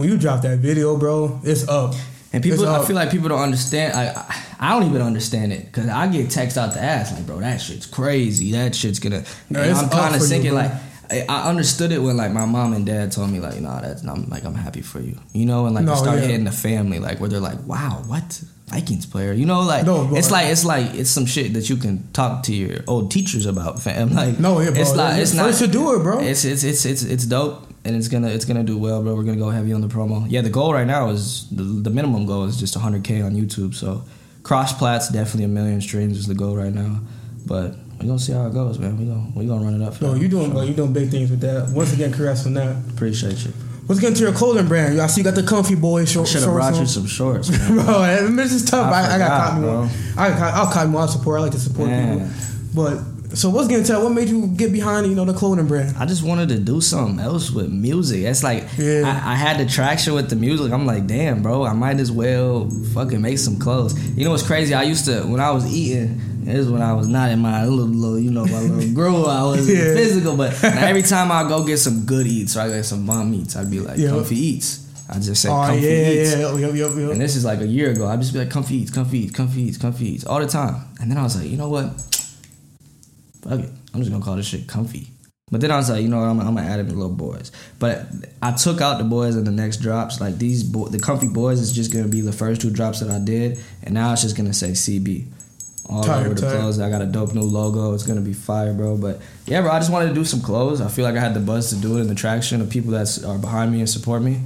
when 0.00 0.08
you 0.08 0.18
drop 0.18 0.42
that 0.42 0.58
video, 0.58 0.96
bro, 0.96 1.40
it's 1.44 1.68
up. 1.68 1.94
And 2.32 2.42
people, 2.42 2.62
It's 2.62 2.68
I 2.68 2.84
feel 2.86 2.94
like 2.96 3.10
people 3.10 3.28
don't 3.28 3.40
understand. 3.42 3.94
I, 3.94 4.24
I- 4.58 4.78
don't 4.78 4.88
even 4.88 5.02
understand 5.02 5.52
it 5.52 5.66
because 5.66 5.88
I 5.88 6.06
get 6.08 6.30
text 6.30 6.56
out 6.58 6.74
the 6.74 6.80
ass 6.82 7.12
like, 7.12 7.26
bro, 7.26 7.40
that 7.40 7.60
shit's 7.60 7.86
crazy. 7.86 8.52
That 8.52 8.74
shit's 8.74 8.98
gonna. 9.00 9.24
No, 9.48 9.60
I'm 9.62 9.88
kind 9.88 10.14
of 10.14 10.20
for 10.20 10.26
you, 10.26 10.30
thinking 10.30 10.54
like. 10.54 10.70
I 11.28 11.48
understood 11.48 11.90
it 11.90 11.98
when 11.98 12.16
like 12.16 12.30
my 12.30 12.44
mom 12.46 12.72
and 12.72 12.86
dad 12.86 13.10
told 13.10 13.30
me 13.32 13.40
like 13.40 13.60
nah 13.60 13.80
that's 13.80 14.04
I'm 14.04 14.28
like 14.28 14.44
I'm 14.44 14.54
happy 14.54 14.80
for 14.80 15.00
you 15.00 15.18
you 15.32 15.44
know 15.44 15.66
and 15.66 15.74
like 15.74 15.84
No, 15.84 15.94
it 15.94 15.96
started 15.96 16.20
yeah. 16.20 16.28
hitting 16.28 16.44
the 16.44 16.52
family 16.52 17.00
like 17.00 17.18
where 17.18 17.28
they're 17.28 17.40
like 17.40 17.58
wow 17.66 18.04
what 18.06 18.40
Vikings 18.68 19.06
player 19.06 19.32
you 19.32 19.44
know 19.44 19.62
like 19.62 19.84
No, 19.84 20.08
it's 20.14 20.30
like 20.30 20.46
it's 20.46 20.64
like 20.64 20.94
it's 20.94 21.10
some 21.10 21.26
shit 21.26 21.52
that 21.54 21.68
you 21.68 21.76
can 21.78 22.08
talk 22.12 22.44
to 22.44 22.54
your 22.54 22.84
old 22.86 23.10
teachers 23.10 23.44
about 23.46 23.82
fam 23.82 24.10
like 24.14 24.38
No, 24.38 24.60
yeah, 24.60 24.70
bro. 24.70 24.80
it's 24.80 24.94
like 24.94 25.18
it's 25.20 25.34
first 25.34 25.60
not 25.60 25.66
to 25.66 25.72
do 25.72 25.94
it, 25.98 26.02
bro. 26.04 26.20
it's 26.20 26.44
it's 26.44 26.62
it's 26.62 26.84
it's 26.84 27.02
it's 27.02 27.24
dope 27.26 27.66
and 27.84 27.96
it's 27.96 28.08
gonna 28.08 28.28
it's 28.28 28.44
gonna 28.44 28.62
do 28.62 28.78
well, 28.78 29.02
bro. 29.02 29.14
We're 29.14 29.24
gonna 29.24 29.36
go 29.36 29.50
heavy 29.50 29.72
on 29.72 29.80
the 29.80 29.88
promo. 29.88 30.26
Yeah, 30.28 30.42
the 30.42 30.50
goal 30.50 30.72
right 30.72 30.86
now 30.86 31.08
is 31.10 31.48
the, 31.50 31.62
the 31.62 31.90
minimum 31.90 32.26
goal 32.26 32.44
is 32.44 32.58
just 32.58 32.76
100k 32.76 33.24
on 33.24 33.32
YouTube. 33.32 33.74
So 33.74 34.04
cross 34.42 34.76
plats 34.76 35.08
definitely 35.08 35.44
a 35.44 35.48
million 35.48 35.80
streams 35.80 36.18
is 36.18 36.26
the 36.26 36.34
goal 36.34 36.56
right 36.56 36.72
now. 36.72 37.00
But 37.46 37.76
we 37.98 38.06
gonna 38.06 38.18
see 38.18 38.32
how 38.32 38.46
it 38.46 38.52
goes, 38.52 38.78
man. 38.78 38.98
We 38.98 39.06
gonna 39.06 39.32
we 39.34 39.46
gonna 39.46 39.64
run 39.64 39.80
it 39.80 39.84
up. 39.84 40.00
No, 40.00 40.14
you 40.14 40.28
doing 40.28 40.52
like 40.54 40.68
you 40.68 40.74
doing 40.74 40.92
big 40.92 41.10
things 41.10 41.30
with 41.30 41.40
that. 41.40 41.70
Once 41.70 41.92
again, 41.92 42.12
congrats 42.12 42.46
on 42.46 42.54
that. 42.54 42.76
appreciate 42.92 43.44
you. 43.44 43.52
Let's 43.88 44.00
get 44.00 44.10
into 44.10 44.22
your 44.22 44.32
clothing 44.32 44.68
brand. 44.68 45.00
I 45.00 45.08
see 45.08 45.20
you 45.20 45.24
got 45.24 45.34
the 45.34 45.42
Comfy 45.42 45.74
Boy 45.74 46.04
short, 46.04 46.28
Should 46.28 46.42
have 46.42 46.52
brought 46.52 46.74
on. 46.74 46.80
you 46.80 46.86
some 46.86 47.06
shorts, 47.06 47.48
bro, 47.68 48.28
this 48.36 48.52
is 48.52 48.64
tough. 48.64 48.92
I 48.92 49.02
I, 49.02 49.14
I, 49.14 49.18
got 49.18 49.28
caught 49.28 49.60
me 49.60 49.66
one. 49.66 49.90
I 50.16 50.28
got, 50.28 50.54
I'll 50.54 50.72
copy 50.72 50.88
more. 50.90 51.02
I 51.02 51.06
support. 51.06 51.40
I 51.40 51.42
like 51.42 51.52
to 51.52 51.58
support 51.58 51.88
Man. 51.88 52.18
people. 52.18 52.32
But 52.72 53.09
so 53.34 53.48
what's 53.50 53.68
getting 53.68 53.84
to 53.84 53.90
tell 53.92 54.02
what 54.04 54.12
made 54.12 54.28
you 54.28 54.46
get 54.48 54.72
behind 54.72 55.06
you 55.06 55.14
know 55.14 55.24
the 55.24 55.32
clothing 55.34 55.66
brand? 55.66 55.96
I 55.98 56.06
just 56.06 56.22
wanted 56.22 56.48
to 56.50 56.58
do 56.58 56.80
something 56.80 57.20
else 57.20 57.50
with 57.50 57.70
music. 57.70 58.24
It's 58.24 58.42
like 58.42 58.64
Yeah. 58.76 59.02
I, 59.24 59.32
I 59.32 59.34
had 59.36 59.58
the 59.58 59.66
traction 59.70 60.14
with 60.14 60.30
the 60.30 60.36
music. 60.36 60.72
I'm 60.72 60.86
like, 60.86 61.06
damn, 61.06 61.42
bro, 61.42 61.64
I 61.64 61.72
might 61.72 62.00
as 62.00 62.10
well 62.10 62.68
fucking 62.94 63.20
make 63.20 63.38
some 63.38 63.58
clothes. 63.58 63.94
You 64.16 64.24
know 64.24 64.30
what's 64.30 64.46
crazy? 64.46 64.74
I 64.74 64.82
used 64.82 65.04
to 65.06 65.22
when 65.22 65.40
I 65.40 65.50
was 65.50 65.64
eating. 65.72 66.20
This 66.44 66.60
is 66.60 66.70
when 66.70 66.82
I 66.82 66.94
was 66.94 67.06
not 67.06 67.30
in 67.30 67.38
my 67.38 67.66
little, 67.66 67.84
little 67.86 68.18
you 68.18 68.30
know, 68.30 68.46
my 68.46 68.60
little 68.60 68.94
groove. 68.94 69.26
I 69.28 69.44
was 69.44 69.68
Yeah. 69.68 69.94
physical, 69.94 70.36
but 70.36 70.62
every 70.64 71.02
time 71.02 71.30
I 71.30 71.46
go 71.46 71.64
get 71.64 71.78
some 71.78 72.06
good 72.06 72.26
eats 72.26 72.56
or 72.56 72.60
I 72.62 72.68
get 72.68 72.84
some 72.84 73.06
bomb 73.06 73.32
eats, 73.34 73.54
I'd 73.56 73.70
be 73.70 73.78
like, 73.80 73.98
Yeah. 73.98 74.08
comfy 74.10 74.36
eats. 74.36 74.86
I 75.08 75.18
just 75.18 75.42
say 75.42 75.48
Oh 75.50 75.66
comfy 75.66 75.82
yeah, 75.86 76.10
eats. 76.10 76.32
yeah, 76.36 76.56
yep, 76.56 76.74
yep, 76.74 76.90
yep. 76.96 77.10
And 77.12 77.20
this 77.20 77.36
is 77.36 77.44
like 77.44 77.60
a 77.60 77.66
year 77.66 77.90
ago. 77.90 78.06
I'd 78.06 78.20
just 78.20 78.32
be 78.32 78.38
like, 78.38 78.50
comfy 78.50 78.76
eats, 78.76 78.90
comfy 78.90 79.18
eats, 79.18 79.32
comfy 79.36 79.62
eats, 79.62 79.76
comfy 79.76 80.08
eats, 80.08 80.24
all 80.24 80.40
the 80.40 80.46
time. 80.46 80.76
And 81.00 81.10
then 81.10 81.18
I 81.18 81.22
was 81.24 81.36
like, 81.36 81.48
you 81.50 81.56
know 81.56 81.68
what? 81.68 81.92
Fuck 83.42 83.60
it. 83.60 83.70
I'm 83.94 84.00
just 84.00 84.10
gonna 84.10 84.24
call 84.24 84.36
this 84.36 84.46
shit 84.46 84.66
comfy. 84.66 85.08
But 85.50 85.60
then 85.60 85.72
I 85.72 85.76
was 85.78 85.90
like, 85.90 86.02
you 86.02 86.08
know, 86.08 86.18
what? 86.18 86.28
I'm, 86.28 86.38
I'm 86.40 86.54
gonna 86.54 86.62
add 86.68 86.78
in 86.80 86.86
the 86.88 86.94
little 86.94 87.08
boys. 87.10 87.50
But 87.80 88.06
I 88.40 88.52
took 88.52 88.80
out 88.80 88.98
the 88.98 89.04
boys 89.04 89.34
in 89.36 89.44
the 89.44 89.50
next 89.50 89.78
drops. 89.78 90.20
Like 90.20 90.38
these, 90.38 90.62
bo- 90.62 90.88
the 90.88 91.00
comfy 91.00 91.26
boys 91.28 91.60
is 91.60 91.72
just 91.72 91.92
gonna 91.92 92.06
be 92.08 92.20
the 92.20 92.32
first 92.32 92.60
two 92.60 92.70
drops 92.70 93.00
that 93.00 93.10
I 93.10 93.18
did, 93.18 93.58
and 93.82 93.94
now 93.94 94.12
it's 94.12 94.22
just 94.22 94.36
gonna 94.36 94.52
say 94.54 94.70
CB 94.70 95.26
all 95.86 96.04
Tight, 96.04 96.20
over 96.26 96.34
the 96.34 96.40
tight. 96.40 96.56
clothes. 96.56 96.78
I 96.78 96.88
got 96.88 97.02
a 97.02 97.06
dope 97.06 97.34
new 97.34 97.40
logo. 97.40 97.94
It's 97.94 98.04
gonna 98.06 98.20
be 98.20 98.32
fire, 98.32 98.72
bro. 98.72 98.96
But 98.96 99.20
yeah, 99.46 99.60
bro, 99.62 99.72
I 99.72 99.80
just 99.80 99.90
wanted 99.90 100.08
to 100.10 100.14
do 100.14 100.24
some 100.24 100.40
clothes. 100.40 100.80
I 100.80 100.86
feel 100.88 101.04
like 101.04 101.16
I 101.16 101.20
had 101.20 101.34
the 101.34 101.40
buzz 101.40 101.70
to 101.70 101.76
do 101.76 101.96
it 101.96 102.02
and 102.02 102.10
the 102.10 102.14
traction 102.14 102.60
of 102.60 102.70
people 102.70 102.92
that 102.92 103.24
are 103.26 103.38
behind 103.38 103.72
me 103.72 103.80
and 103.80 103.88
support 103.90 104.22
me. 104.22 104.40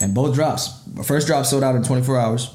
And 0.00 0.14
both 0.14 0.34
drops. 0.34 0.80
My 0.94 1.02
first 1.02 1.26
drop 1.26 1.44
sold 1.44 1.62
out 1.64 1.74
in 1.74 1.82
24 1.82 2.18
hours. 2.18 2.54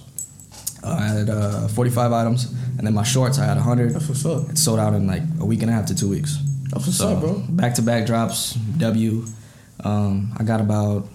Uh, 0.84 0.98
I 1.00 1.04
had 1.08 1.30
uh, 1.30 1.68
45 1.68 2.12
items, 2.12 2.54
and 2.78 2.86
then 2.88 2.94
my 2.94 3.04
shorts 3.04 3.40
I 3.40 3.46
had 3.46 3.58
100. 3.58 3.94
That's 3.94 4.08
what's 4.10 4.26
up. 4.26 4.50
It 4.50 4.58
sold 4.58 4.80
out 4.80 4.94
in 4.94 5.08
like 5.08 5.22
a 5.40 5.46
week 5.46 5.62
and 5.62 5.70
a 5.70 5.74
half 5.74 5.86
to 5.88 5.96
two 5.96 6.10
weeks. 6.10 6.38
That's 6.70 6.86
what's 6.88 7.02
up, 7.02 7.20
bro. 7.20 7.44
Back 7.50 7.76
to 7.76 7.82
back 7.82 8.06
drops, 8.06 8.54
W. 8.78 9.26
Um, 9.84 10.34
I 10.38 10.44
got 10.44 10.60
about 10.62 11.08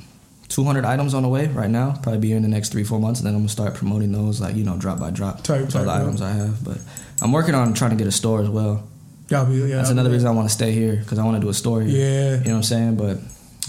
200 0.49 0.85
items 0.85 1.14
on 1.14 1.23
the 1.23 1.29
way 1.29 1.47
right 1.49 1.71
now. 1.71 1.99
Probably 2.03 2.21
be 2.21 2.29
here 2.29 2.37
in 2.37 2.42
the 2.42 2.49
next 2.49 2.71
three, 2.71 2.85
four 2.85 2.99
months, 2.99 3.21
and 3.21 3.27
then 3.27 3.35
I'm 3.35 3.40
gonna 3.40 3.49
start 3.49 3.75
promoting 3.75 4.12
those, 4.12 4.40
like 4.40 4.55
you 4.55 4.64
know, 4.64 4.77
drop 4.77 4.99
by 5.01 5.11
drop. 5.11 5.42
That's 5.44 5.75
all 5.75 5.85
the 5.85 5.90
items 5.90 6.23
I 6.23 6.31
have, 6.31 6.64
but 6.64 6.79
I'm 7.21 7.33
working 7.33 7.55
on 7.55 7.75
trying 7.75 7.90
to 7.90 7.97
get 7.97 8.07
a 8.07 8.12
store 8.12 8.40
as 8.40 8.49
well. 8.49 8.87
Y'all 9.31 9.47
be 9.47 9.57
yeah. 9.57 9.77
That's 9.77 9.90
another 9.90 10.09
be- 10.09 10.14
reason 10.14 10.29
I 10.29 10.33
want 10.33 10.49
to 10.49 10.55
stay 10.55 10.73
here 10.73 10.97
because 10.97 11.18
I 11.18 11.25
want 11.25 11.37
to 11.37 11.40
do 11.40 11.49
a 11.49 11.55
store 11.55 11.83
here. 11.83 11.99
Yeah. 11.99 12.38
You 12.38 12.44
know 12.44 12.51
what 12.53 12.57
I'm 12.57 12.62
saying? 12.62 12.97
But 12.97 13.18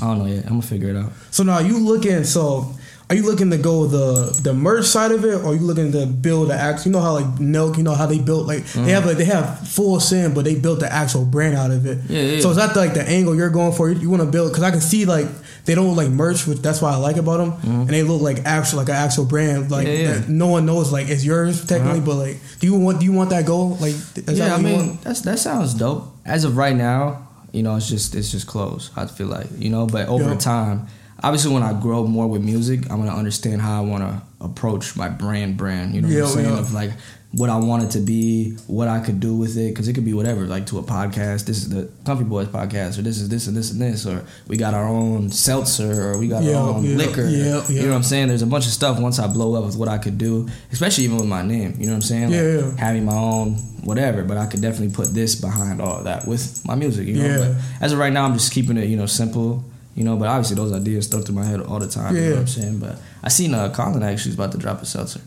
I 0.02 0.08
don't 0.08 0.19
know 0.19 0.25
yet. 0.25 0.43
I'm 0.45 0.52
gonna 0.52 0.62
figure 0.62 0.89
it 0.89 0.95
out. 0.95 1.12
So 1.32 1.43
now 1.43 1.60
you 1.60 1.80
looking 1.80 2.23
so 2.23 2.73
are 3.10 3.15
you 3.15 3.24
looking 3.26 3.50
to 3.50 3.58
go 3.58 3.88
the 3.88 4.39
the 4.43 4.54
merch 4.54 4.86
side 4.86 5.12
of 5.12 5.26
it 5.26 5.34
or 5.43 5.48
are 5.52 5.56
you 5.56 5.62
looking 5.62 5.91
to 5.91 6.06
build 6.06 6.50
the 6.50 6.54
actual 6.54 6.88
you 6.88 6.91
know 6.93 7.02
how 7.02 7.13
like 7.13 7.26
Nelk, 7.39 7.78
you 7.78 7.84
know 7.84 7.95
how 7.95 8.06
they 8.06 8.19
built 8.19 8.45
like 8.48 8.60
Mm-hmm. 8.63 8.86
they 8.86 8.91
have 8.91 9.06
like 9.06 9.17
they 9.17 9.26
have 9.26 9.67
Full 9.67 10.00
Send 10.00 10.36
but 10.36 10.45
they 10.45 10.56
built 10.56 10.80
the 10.80 10.91
actual 10.91 11.26
brand 11.26 11.56
out 11.56 11.72
of 11.72 11.86
it. 11.86 11.98
Yeah, 12.08 12.22
yeah. 12.22 12.39
So 12.41 12.52
is 12.52 12.58
that 12.58 12.76
like 12.76 12.93
the 12.93 13.02
angle 13.08 13.36
you're 13.36 13.50
going 13.50 13.74
for? 13.74 13.89
You, 13.89 14.10
want 14.10 14.22
to 14.22 14.30
build 14.30 14.52
because 14.52 14.63
I 14.63 14.72
can 14.72 14.82
see 14.82 15.06
like 15.06 15.26
they 15.65 15.76
don't 15.76 15.95
like 15.95 16.10
merch, 16.10 16.45
which 16.48 16.60
that's 16.60 16.82
what 16.82 16.93
I 16.93 16.98
like 16.98 17.17
about 17.17 17.38
them, 17.38 17.52
and 17.63 17.89
they 17.89 18.04
look 18.04 18.22
like 18.22 18.45
actual 18.45 18.78
like 18.80 18.89
an 18.89 18.95
actual 18.95 19.26
brand 19.26 19.72
like 19.72 19.88
Mm-hmm. 19.88 20.30
Yeah, 20.30 20.36
no 20.36 20.48
one 20.48 20.65
knows 20.65 20.91
like 20.91 21.10
it's 21.10 21.24
yours 21.26 21.65
technically, 21.65 22.00
Uh-huh. 22.00 22.06
but 22.06 22.15
like 22.15 22.38
do 22.60 22.67
you 22.67 22.76
want 22.78 23.00
do 23.00 23.06
you 23.06 23.13
want 23.13 23.30
that 23.32 23.45
goal 23.45 23.69
like? 23.82 23.93
Is 23.95 24.13
that 24.13 24.36
yeah, 24.38 24.56
I 24.56 24.62
mean 24.62 25.00
that's 25.04 25.22
that 25.22 25.39
sounds 25.39 25.74
dope. 25.74 26.06
As 26.26 26.43
of 26.43 26.58
right 26.58 26.76
now, 26.76 27.28
you 27.52 27.63
know, 27.63 27.76
it's 27.76 27.89
just 27.89 28.13
it's 28.13 28.30
just 28.32 28.45
clothes. 28.45 28.91
I 28.95 29.08
feel 29.08 29.28
like 29.28 29.48
you 29.58 29.69
know, 29.72 29.88
but 29.88 30.08
over 30.10 30.36
time, 30.36 30.88
obviously, 31.23 31.53
when 31.53 31.63
I 31.63 31.73
grow 31.79 32.05
more 32.05 32.27
with 32.27 32.43
music, 32.43 32.89
I'm 32.89 32.97
gonna 32.99 33.15
understand 33.15 33.62
how 33.62 33.77
I 33.82 33.86
want 33.86 34.03
to 34.03 34.21
approach 34.45 34.95
my 34.95 35.10
brand. 35.10 35.58
Brand, 35.58 35.95
you 35.95 36.01
know, 36.01 36.08
Yeah, 36.08 36.21
what 36.21 36.29
I'm 36.29 36.34
saying 36.36 36.49
yeah. 36.53 36.60
of 36.60 36.73
like 36.73 36.91
what 37.32 37.47
I 37.51 37.58
want 37.58 37.84
it 37.84 37.91
to 37.91 37.99
be, 37.99 38.53
what 38.65 38.88
I 38.88 38.99
could 38.99 39.19
do 39.19 39.36
with 39.38 39.55
it, 39.55 39.69
because 39.69 39.88
it 39.88 39.93
could 39.93 40.03
be 40.05 40.13
whatever. 40.13 40.47
Like 40.47 40.65
to 40.67 40.79
a 40.79 40.82
podcast, 40.84 41.45
this 41.45 41.58
is 41.58 41.69
the 41.69 41.88
Comfy 42.03 42.23
Boys 42.23 42.47
podcast, 42.47 42.97
or 42.97 43.03
this 43.03 43.19
is 43.19 43.29
this 43.29 43.45
and 43.45 43.55
this 43.55 43.69
and 43.71 43.79
this, 43.79 44.08
or 44.08 44.25
we 44.47 44.58
got 44.58 44.73
our 44.73 44.88
own 44.88 45.29
seltzer, 45.29 46.10
or 46.10 46.17
we 46.17 46.27
got 46.27 46.41
Yeah, 46.43 46.55
our 46.55 46.69
own 46.69 46.97
liquor. 46.97 47.27
yeah, 47.29 47.62
You 47.69 47.82
know 47.84 47.89
what 47.89 47.95
I'm 47.97 48.03
saying? 48.03 48.29
There's 48.29 48.41
a 48.41 48.47
bunch 48.47 48.65
of 48.65 48.71
stuff 48.71 48.99
once 48.99 49.19
I 49.19 49.27
blow 49.27 49.53
up 49.53 49.63
with 49.65 49.75
what 49.77 49.88
I 49.88 49.99
could 49.99 50.17
do, 50.17 50.47
especially 50.71 51.03
even 51.03 51.17
with 51.17 51.27
my 51.27 51.43
name. 51.43 51.75
You 51.77 51.86
know 51.86 51.91
what 51.91 51.97
I'm 51.97 52.01
saying? 52.01 52.29
Yeah, 52.32 52.41
Like, 52.41 52.65
yeah. 52.77 52.84
having 52.84 53.05
my 53.05 53.15
own 53.15 53.58
whatever, 53.84 54.23
but 54.23 54.38
I 54.38 54.47
could 54.47 54.62
definitely 54.62 54.93
put 54.95 55.13
this 55.13 55.36
behind 55.36 55.82
all 55.82 55.99
of 55.99 56.03
that 56.05 56.27
with 56.27 56.65
my 56.65 56.73
music, 56.75 57.08
you 57.08 57.15
know. 57.17 57.25
Yeah. 57.25 57.38
But 57.38 57.84
as 57.86 57.91
of 57.93 57.99
right 57.99 58.12
now, 58.12 58.25
I'm 58.25 58.34
just 58.34 58.51
keeping 58.51 58.75
it, 58.77 58.86
you 58.89 58.97
know, 58.97 59.05
simple, 59.05 59.63
you 59.99 60.05
know. 60.05 60.15
But 60.17 60.29
obviously, 60.29 60.55
those 60.55 60.71
ideas 60.73 61.05
stuck 61.05 61.25
through 61.25 61.35
my 61.35 61.45
head 61.45 61.59
all 61.62 61.77
the 61.79 61.88
time. 61.88 62.15
You 62.15 62.21
know 62.21 62.27
Yeah. 62.27 62.33
what 62.35 62.39
I'm 62.41 62.47
saying? 62.47 62.79
But 62.79 62.95
I 63.21 63.29
seen 63.29 63.53
uh, 63.53 63.69
Colin 63.71 64.01
actually 64.01 64.29
is 64.31 64.35
about 64.35 64.51
to 64.53 64.57
drop 64.57 64.81
a 64.81 64.85
seltzer. 64.85 65.21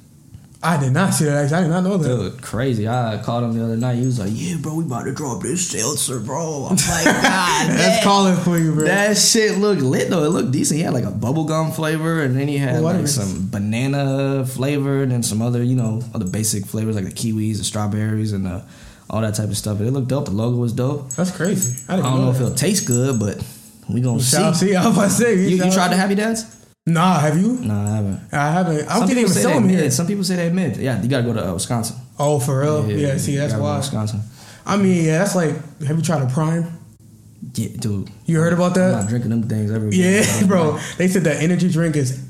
I 0.64 0.78
did 0.78 0.92
not 0.92 1.12
see 1.12 1.24
that. 1.24 1.36
Actually, 1.42 1.56
I 1.58 1.62
did 1.62 1.70
not 1.70 1.82
know 1.82 1.96
that. 1.98 2.08
Dude, 2.08 2.40
crazy. 2.40 2.86
I 2.88 3.20
called 3.24 3.42
him 3.42 3.52
the 3.58 3.64
other 3.64 3.76
night. 3.76 3.96
He 3.96 4.06
was 4.06 4.20
like, 4.20 4.30
"Yeah, 4.32 4.58
bro, 4.62 4.76
we 4.76 4.84
about 4.84 5.04
to 5.06 5.12
drop 5.12 5.42
this 5.42 5.68
seltzer, 5.68 6.20
bro." 6.20 6.66
I'm 6.70 6.76
like, 6.76 7.04
God, 7.04 7.70
That's 7.70 8.04
calling 8.04 8.36
for 8.36 8.56
you, 8.58 8.72
bro. 8.72 8.84
That 8.84 9.16
shit 9.18 9.58
looked 9.58 9.82
lit 9.82 10.08
though. 10.08 10.22
It 10.22 10.28
looked 10.28 10.52
decent. 10.52 10.78
He 10.78 10.84
had 10.84 10.94
like 10.94 11.02
a 11.04 11.10
bubblegum 11.10 11.74
flavor, 11.74 12.22
and 12.22 12.36
then 12.36 12.46
he 12.46 12.58
had 12.58 12.80
what 12.80 12.94
like 12.94 13.08
some 13.08 13.48
banana 13.50 14.46
flavor, 14.46 15.02
and 15.02 15.10
then 15.10 15.24
some 15.24 15.42
other, 15.42 15.64
you 15.64 15.74
know, 15.74 16.00
other 16.14 16.26
basic 16.26 16.64
flavors 16.64 16.94
like 16.94 17.06
the 17.06 17.10
kiwis, 17.10 17.58
the 17.58 17.64
strawberries, 17.64 18.32
and 18.32 18.46
the, 18.46 18.62
all 19.10 19.20
that 19.20 19.34
type 19.34 19.48
of 19.48 19.56
stuff. 19.56 19.78
But 19.78 19.88
it 19.88 19.90
looked 19.90 20.08
dope. 20.14 20.26
The 20.26 20.30
logo 20.30 20.58
was 20.58 20.72
dope. 20.72 21.10
That's 21.18 21.32
crazy. 21.32 21.82
I 21.88 21.94
I 21.94 21.96
don't 21.96 22.20
know 22.20 22.30
if 22.30 22.36
it'll 22.40 22.54
taste 22.54 22.86
good, 22.86 23.18
but 23.18 23.44
we 23.92 24.00
gonna 24.00 24.16
We 24.16 24.22
see. 24.22 24.54
see. 24.54 24.76
I 24.76 24.86
was 24.86 24.96
about 24.96 25.04
to 25.04 25.10
say. 25.10 25.34
You, 25.34 25.64
you 25.64 25.72
tried 25.72 25.88
the. 25.92 25.96
Happy 25.96 26.14
Dads? 26.14 26.58
Nah, 26.86 27.20
have 27.20 27.38
you? 27.38 27.52
Nah, 27.60 27.84
I 27.92 27.96
haven't. 27.96 28.20
I 28.32 28.52
haven't. 28.52 28.88
I 28.88 28.98
don't 28.98 29.06
think 29.06 29.14
they 29.14 29.20
even 29.20 29.32
sell 29.32 29.54
them 29.60 29.68
here. 29.68 29.90
Some 29.90 30.06
people 30.06 30.24
say 30.24 30.36
they 30.36 30.50
mid. 30.50 30.76
Yeah, 30.78 31.00
you 31.00 31.08
gotta 31.08 31.22
go 31.22 31.32
to 31.32 31.48
uh, 31.50 31.54
Wisconsin. 31.54 31.96
Oh, 32.18 32.40
for 32.40 32.60
real? 32.60 32.90
Yeah. 32.90 33.16
see, 33.18 33.36
that's 33.36 33.52
you 33.52 33.58
gotta 33.58 33.62
why. 33.62 33.76
Wisconsin. 33.78 34.20
I 34.66 34.76
mean, 34.76 35.04
yeah, 35.04 35.18
that's 35.18 35.34
like. 35.36 35.54
Have 35.82 35.96
you 35.96 36.02
tried 36.02 36.22
a 36.22 36.26
prime? 36.32 36.78
Yeah, 37.54 37.68
dude. 37.78 38.08
You 38.26 38.38
heard 38.40 38.52
about 38.52 38.76
I'm 38.76 38.90
that? 38.90 38.90
not 39.02 39.08
drinking 39.08 39.30
them 39.30 39.42
things 39.44 39.70
every 39.70 39.90
Yeah, 39.90 40.46
bro. 40.46 40.78
They 40.96 41.08
said 41.08 41.24
that 41.24 41.42
energy 41.42 41.68
drink 41.70 41.96
is 41.96 42.24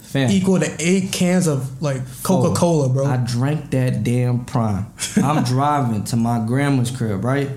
Fam, 0.00 0.30
equal 0.30 0.60
to 0.60 0.74
eight 0.78 1.10
cans 1.12 1.46
of 1.46 1.82
like 1.82 2.00
Coca 2.22 2.54
Cola, 2.58 2.88
bro. 2.88 3.06
I 3.06 3.16
drank 3.18 3.70
that 3.72 4.04
damn 4.04 4.44
prime. 4.44 4.86
I'm 5.16 5.44
driving 5.54 6.04
to 6.04 6.16
my 6.16 6.38
grandma's 6.46 6.90
crib, 6.90 7.24
right? 7.24 7.50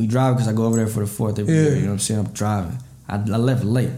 We 0.00 0.06
drive 0.06 0.36
because 0.36 0.48
I 0.48 0.54
go 0.54 0.64
over 0.64 0.76
there 0.76 0.86
for 0.86 1.00
the 1.00 1.06
fourth 1.06 1.38
every 1.38 1.54
Yeah. 1.54 1.60
year. 1.62 1.74
You 1.74 1.80
know 1.82 1.86
what 1.88 1.92
I'm 1.92 1.98
saying? 1.98 2.20
I'm 2.20 2.32
driving. 2.32 2.78
I, 3.06 3.16
I 3.16 3.18
left 3.36 3.64
late. 3.64 3.90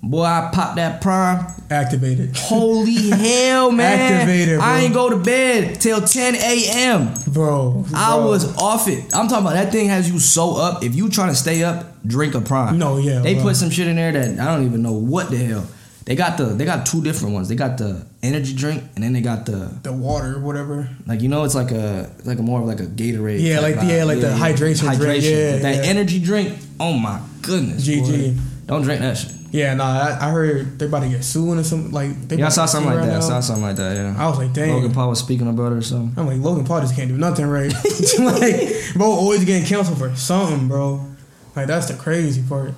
Boy, 0.00 0.22
I 0.22 0.48
popped 0.54 0.76
that 0.76 1.00
prime. 1.00 1.44
Activated, 1.68 2.36
Holy 2.36 3.10
hell, 3.10 3.72
man! 3.72 4.12
Activated, 4.12 4.58
bro. 4.58 4.64
I 4.66 4.78
ain't 4.78 4.94
go 4.94 5.10
to 5.10 5.16
bed 5.16 5.80
till 5.80 6.00
10 6.00 6.36
a.m. 6.36 7.12
bro. 7.26 7.84
I 7.94 8.14
was 8.16 8.56
off 8.58 8.86
it. 8.88 9.04
I'm 9.14 9.26
talking 9.28 9.44
about 9.44 9.54
that 9.54 9.72
thing 9.72 9.88
has 9.88 10.08
you 10.10 10.20
so 10.20 10.56
up. 10.56 10.84
If 10.84 10.94
you 10.94 11.08
trying 11.10 11.30
to 11.30 11.34
stay 11.34 11.64
up, 11.64 12.00
drink 12.06 12.34
a 12.36 12.40
prime. 12.40 12.78
No, 12.78 12.96
yeah, 12.98 13.18
They 13.20 13.34
bro. 13.34 13.42
put 13.42 13.56
some 13.56 13.70
shit 13.70 13.88
in 13.88 13.96
there 13.96 14.12
that 14.12 14.38
I 14.38 14.54
don't 14.54 14.64
even 14.66 14.82
know 14.82 14.92
what 14.92 15.30
the 15.30 15.36
hell. 15.36 15.66
They 16.10 16.16
got 16.16 16.36
the 16.38 16.46
they 16.46 16.64
got 16.64 16.86
two 16.86 17.04
different 17.04 17.34
ones. 17.34 17.48
They 17.48 17.54
got 17.54 17.78
the 17.78 18.04
energy 18.20 18.52
drink 18.52 18.82
and 18.96 19.04
then 19.04 19.12
they 19.12 19.20
got 19.20 19.46
the 19.46 19.70
the 19.84 19.92
water, 19.92 20.40
whatever. 20.40 20.88
like 21.06 21.20
you 21.20 21.28
know 21.28 21.44
it's 21.44 21.54
like 21.54 21.70
a 21.70 22.10
it's 22.18 22.26
like 22.26 22.40
a 22.40 22.42
more 22.42 22.60
of 22.60 22.66
like 22.66 22.80
a 22.80 22.86
Gatorade. 22.86 23.40
Yeah, 23.40 23.60
like- 23.60 23.76
yeah, 23.76 24.02
vibe. 24.02 24.06
like 24.06 24.20
the 24.20 24.26
hydration 24.26 24.96
drink. 24.96 25.22
Yeah, 25.22 25.58
that 25.58 25.84
yeah. 25.84 25.88
energy 25.88 26.18
drink. 26.18 26.58
Oh 26.80 26.94
my 26.94 27.20
goodness. 27.42 27.86
GG. 27.86 28.34
boy. 28.34 28.42
Don't 28.66 28.82
drink 28.82 29.02
that 29.02 29.18
shit. 29.18 29.30
Yeah, 29.52 29.74
nah. 29.74 29.84
I, 29.84 30.26
I 30.26 30.30
heard 30.32 30.80
they're 30.80 30.88
about 30.88 31.04
to 31.04 31.08
get 31.08 31.22
sued 31.22 31.56
or 31.56 31.62
something. 31.62 31.92
Like 31.92 32.10
they 32.26 32.38
Yeah, 32.38 32.46
I 32.46 32.48
saw 32.48 32.66
something 32.66 32.90
like 32.90 32.98
right 32.98 33.06
that. 33.06 33.18
I 33.18 33.20
saw 33.20 33.38
something 33.38 33.62
like 33.62 33.76
that. 33.76 33.94
Yeah. 33.94 34.16
I 34.18 34.28
was 34.28 34.38
like, 34.38 34.52
dang. 34.52 34.72
Logan 34.72 34.92
Paul 34.92 35.10
was 35.10 35.20
speaking 35.20 35.46
about 35.46 35.70
it 35.70 35.76
or 35.76 35.82
something. 35.82 36.12
I'm 36.18 36.26
like, 36.26 36.40
Logan 36.40 36.64
Paul 36.64 36.80
just 36.80 36.96
can't 36.96 37.08
do 37.08 37.16
nothing 37.16 37.46
right. 37.46 37.72
like, 38.18 38.94
bro, 38.94 39.06
always 39.06 39.44
getting 39.44 39.64
canceled 39.64 39.98
for 39.98 40.12
something, 40.16 40.66
bro. 40.66 41.06
Like, 41.54 41.68
that's 41.68 41.86
the 41.86 41.94
crazy 41.94 42.42
part. 42.42 42.74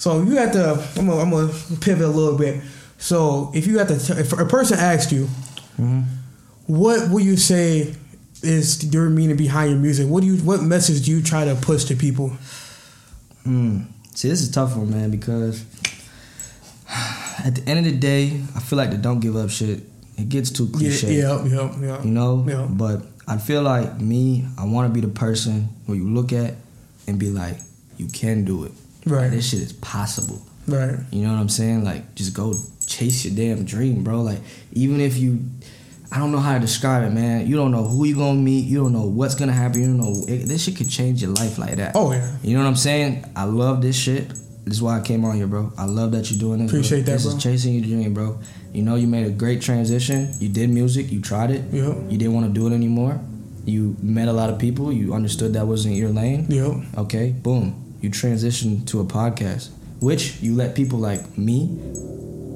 So 0.00 0.22
you 0.22 0.36
had 0.36 0.54
to. 0.54 0.82
I'm 0.96 1.06
gonna, 1.06 1.20
I'm 1.20 1.30
gonna 1.30 1.52
pivot 1.80 2.06
a 2.06 2.08
little 2.08 2.38
bit. 2.38 2.62
So 2.96 3.50
if 3.54 3.66
you 3.66 3.78
had 3.78 3.88
to, 3.88 3.94
if 4.18 4.32
a 4.32 4.46
person 4.46 4.78
asked 4.78 5.12
you, 5.12 5.28
Mhm. 5.78 6.04
what 6.66 7.10
would 7.10 7.22
you 7.22 7.36
say 7.36 7.94
is 8.42 8.82
your 8.94 9.10
meaning 9.10 9.36
behind 9.36 9.70
your 9.70 9.78
music? 9.78 10.08
What 10.08 10.22
do 10.22 10.26
you, 10.26 10.36
what 10.38 10.62
message 10.62 11.04
do 11.04 11.10
you 11.10 11.20
try 11.22 11.44
to 11.44 11.54
push 11.54 11.84
to 11.84 11.94
people? 11.96 12.32
Mm. 13.46 13.88
See, 14.14 14.28
this 14.28 14.40
is 14.40 14.48
a 14.48 14.52
tough 14.52 14.74
one, 14.74 14.90
man, 14.90 15.10
because 15.10 15.64
at 17.44 17.54
the 17.56 17.62
end 17.68 17.78
of 17.80 17.84
the 17.84 17.92
day, 17.98 18.40
I 18.56 18.60
feel 18.60 18.78
like 18.78 18.90
the 18.90 18.96
don't 18.96 19.20
give 19.20 19.36
up 19.36 19.50
shit. 19.50 19.82
It 20.16 20.28
gets 20.30 20.50
too 20.50 20.68
cliche. 20.68 21.12
yeah, 21.18 21.44
yeah, 21.44 21.70
yeah. 21.80 22.02
You 22.02 22.10
know? 22.10 22.44
Yeah. 22.48 22.66
But 22.70 23.02
I 23.28 23.36
feel 23.38 23.62
like 23.62 24.00
me, 24.00 24.46
I 24.58 24.64
want 24.64 24.88
to 24.88 24.94
be 24.94 25.06
the 25.06 25.12
person 25.12 25.68
who 25.86 25.92
you 25.94 26.08
look 26.08 26.32
at 26.32 26.54
and 27.06 27.18
be 27.18 27.30
like, 27.30 27.58
you 27.98 28.06
can 28.08 28.44
do 28.44 28.64
it. 28.64 28.72
Right. 29.06 29.22
Like, 29.22 29.30
this 29.32 29.48
shit 29.50 29.60
is 29.60 29.72
possible. 29.72 30.42
Right. 30.66 30.96
You 31.10 31.22
know 31.24 31.32
what 31.32 31.40
I'm 31.40 31.48
saying? 31.48 31.84
Like, 31.84 32.14
just 32.14 32.34
go 32.34 32.54
chase 32.86 33.24
your 33.24 33.34
damn 33.34 33.64
dream, 33.64 34.04
bro. 34.04 34.22
Like, 34.22 34.40
even 34.72 35.00
if 35.00 35.16
you, 35.16 35.40
I 36.12 36.18
don't 36.18 36.32
know 36.32 36.38
how 36.38 36.54
to 36.54 36.60
describe 36.60 37.02
it, 37.04 37.10
man. 37.14 37.46
You 37.46 37.56
don't 37.56 37.70
know 37.70 37.84
who 37.84 38.04
you 38.04 38.14
gonna 38.16 38.38
meet. 38.38 38.66
You 38.66 38.78
don't 38.82 38.92
know 38.92 39.06
what's 39.06 39.34
gonna 39.34 39.52
happen. 39.52 39.80
You 39.80 39.86
don't 39.86 39.98
know. 39.98 40.14
It, 40.28 40.46
this 40.46 40.64
shit 40.64 40.76
could 40.76 40.90
change 40.90 41.22
your 41.22 41.30
life 41.32 41.58
like 41.58 41.76
that. 41.76 41.92
Oh 41.94 42.12
yeah. 42.12 42.36
You 42.42 42.56
know 42.56 42.62
what 42.62 42.68
I'm 42.68 42.76
saying? 42.76 43.24
I 43.34 43.44
love 43.44 43.80
this 43.82 43.96
shit. 43.96 44.28
This 44.64 44.74
is 44.76 44.82
why 44.82 44.98
I 44.98 45.02
came 45.02 45.24
on 45.24 45.34
here, 45.36 45.46
bro. 45.46 45.72
I 45.78 45.86
love 45.86 46.12
that 46.12 46.30
you're 46.30 46.38
doing 46.38 46.60
this. 46.60 46.70
Appreciate 46.70 47.04
bro. 47.04 47.06
that, 47.06 47.22
This 47.22 47.24
bro. 47.26 47.36
is 47.36 47.42
chasing 47.42 47.74
your 47.74 47.82
dream, 47.84 48.12
bro. 48.14 48.38
You 48.72 48.82
know, 48.82 48.94
you 48.96 49.06
made 49.06 49.26
a 49.26 49.30
great 49.30 49.62
transition. 49.62 50.32
You 50.38 50.48
did 50.48 50.68
music. 50.70 51.10
You 51.10 51.20
tried 51.20 51.50
it. 51.50 51.64
Yep. 51.72 51.96
You 52.10 52.18
didn't 52.18 52.34
want 52.34 52.46
to 52.46 52.52
do 52.52 52.66
it 52.68 52.72
anymore. 52.74 53.20
You 53.64 53.96
met 54.02 54.28
a 54.28 54.32
lot 54.32 54.50
of 54.50 54.58
people. 54.58 54.92
You 54.92 55.14
understood 55.14 55.54
that 55.54 55.66
wasn't 55.66 55.94
your 55.94 56.10
lane. 56.10 56.46
Yep. 56.50 56.98
Okay, 56.98 57.30
boom. 57.30 57.89
You 58.00 58.10
transition 58.10 58.84
to 58.86 59.00
a 59.00 59.04
podcast, 59.04 59.68
which 60.00 60.40
you 60.40 60.54
let 60.54 60.74
people 60.74 60.98
like 60.98 61.36
me, 61.38 61.78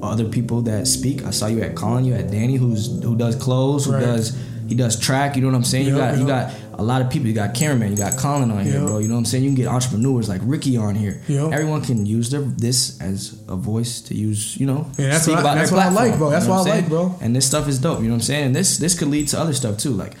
other 0.01 0.25
people 0.25 0.61
that 0.63 0.87
speak. 0.87 1.23
I 1.25 1.31
saw 1.31 1.47
you 1.47 1.61
at 1.61 1.75
Colin, 1.75 2.05
you 2.05 2.13
at 2.13 2.31
Danny, 2.31 2.55
who's 2.55 2.87
who 3.03 3.15
does 3.15 3.35
clothes, 3.35 3.85
who 3.85 3.93
Right. 3.93 4.01
does 4.01 4.35
he 4.67 4.73
does 4.73 4.99
track. 4.99 5.35
You 5.35 5.43
know 5.43 5.49
what 5.49 5.55
I'm 5.55 5.63
saying? 5.63 5.85
you 5.87 5.95
Yep, 5.95 6.11
got 6.13 6.19
you 6.19 6.25
got 6.27 6.51
a 6.73 6.83
lot 6.83 7.01
of 7.03 7.09
people. 7.11 7.27
You 7.27 7.33
got 7.35 7.53
cameraman. 7.53 7.91
You 7.91 7.97
got 7.97 8.17
Colin 8.17 8.49
on 8.49 8.63
here, 8.65 8.79
Yep. 8.79 8.87
bro. 8.87 8.97
You 8.97 9.07
know 9.07 9.13
what 9.13 9.19
I'm 9.19 9.25
saying? 9.25 9.43
You 9.43 9.49
can 9.51 9.55
get 9.55 9.67
entrepreneurs 9.67 10.27
like 10.27 10.41
Ricky 10.43 10.75
on 10.77 10.95
here. 10.95 11.21
Yep. 11.27 11.51
Everyone 11.53 11.81
can 11.81 12.05
use 12.07 12.31
their 12.31 12.41
this 12.41 12.99
as 12.99 13.35
a 13.47 13.55
voice 13.55 14.01
to 14.01 14.15
use. 14.15 14.57
You 14.59 14.65
know, 14.65 14.87
Yeah, 14.97 15.09
that's 15.11 15.27
what 15.27 15.45
I- 15.45 15.55
that's 15.55 15.71
what 15.71 15.81
I 15.85 15.89
like, 15.89 16.17
bro. 16.17 16.31
That's 16.31 16.45
you 16.45 16.49
know 16.51 16.57
what 16.57 16.67
I 16.67 16.71
I'm 16.71 16.77
like, 16.81 16.89
bro. 16.89 17.15
And 17.21 17.35
this 17.35 17.45
stuff 17.45 17.67
is 17.69 17.77
dope. 17.77 17.99
You 17.99 18.05
know 18.05 18.13
what 18.13 18.15
I'm 18.15 18.21
saying? 18.23 18.45
And 18.47 18.55
This 18.55 18.77
this 18.77 18.95
could 18.95 19.09
lead 19.09 19.27
to 19.29 19.39
other 19.39 19.53
stuff 19.53 19.77
too, 19.77 19.91
like. 19.91 20.15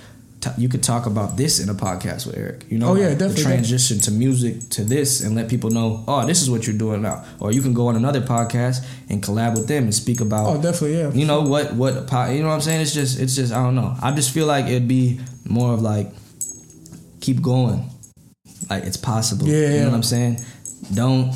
T- 0.45 0.61
You 0.61 0.69
could 0.69 0.83
talk 0.83 1.05
about 1.05 1.35
this 1.37 1.59
in 1.59 1.67
a 1.69 1.73
podcast 1.73 2.25
with 2.25 2.37
Eric. 2.37 2.65
You 2.69 2.77
know, 2.79 2.89
Oh, 2.89 2.95
yeah, 2.95 3.09
like, 3.09 3.17
definitely, 3.17 3.43
The 3.43 3.49
transition 3.49 3.99
to 4.01 4.11
music 4.11 4.69
to 4.71 4.83
this 4.83 5.21
and 5.21 5.35
let 5.35 5.49
people 5.49 5.69
know, 5.71 6.03
oh, 6.07 6.25
this 6.25 6.41
is 6.41 6.49
what 6.49 6.65
you're 6.67 6.77
doing 6.77 7.01
now. 7.01 7.23
Or 7.39 7.51
you 7.51 7.61
can 7.61 7.73
go 7.73 7.87
on 7.87 7.95
another 7.95 8.21
podcast 8.21 8.85
and 9.09 9.21
collab 9.21 9.55
with 9.57 9.67
them 9.67 9.83
and 9.85 9.93
speak 9.93 10.21
about 10.21 10.45
Oh, 10.47 10.61
definitely. 10.61 10.97
Yeah. 10.99 11.11
you 11.11 11.25
know 11.25 11.41
what 11.41 11.73
what 11.75 12.07
po- 12.07 12.29
you 12.31 12.41
know 12.41 12.49
what 12.49 12.55
I'm 12.55 12.61
saying? 12.61 12.81
It's 12.81 12.93
just 12.93 13.19
it's 13.19 13.35
just 13.35 13.51
I 13.53 13.63
don't 13.63 13.75
know. 13.75 13.95
I 14.01 14.11
just 14.13 14.31
feel 14.33 14.45
like 14.45 14.65
it'd 14.65 14.87
be 14.87 15.19
more 15.47 15.73
of 15.73 15.81
like 15.81 16.11
keep 17.21 17.41
going. 17.41 17.89
Like 18.69 18.83
it's 18.83 18.97
possible. 18.97 19.47
Yeah, 19.47 19.55
You 19.55 19.63
yeah. 19.75 19.79
know 19.83 19.89
what 19.89 19.95
I'm 19.95 20.03
saying? 20.03 20.39
Don't 20.93 21.33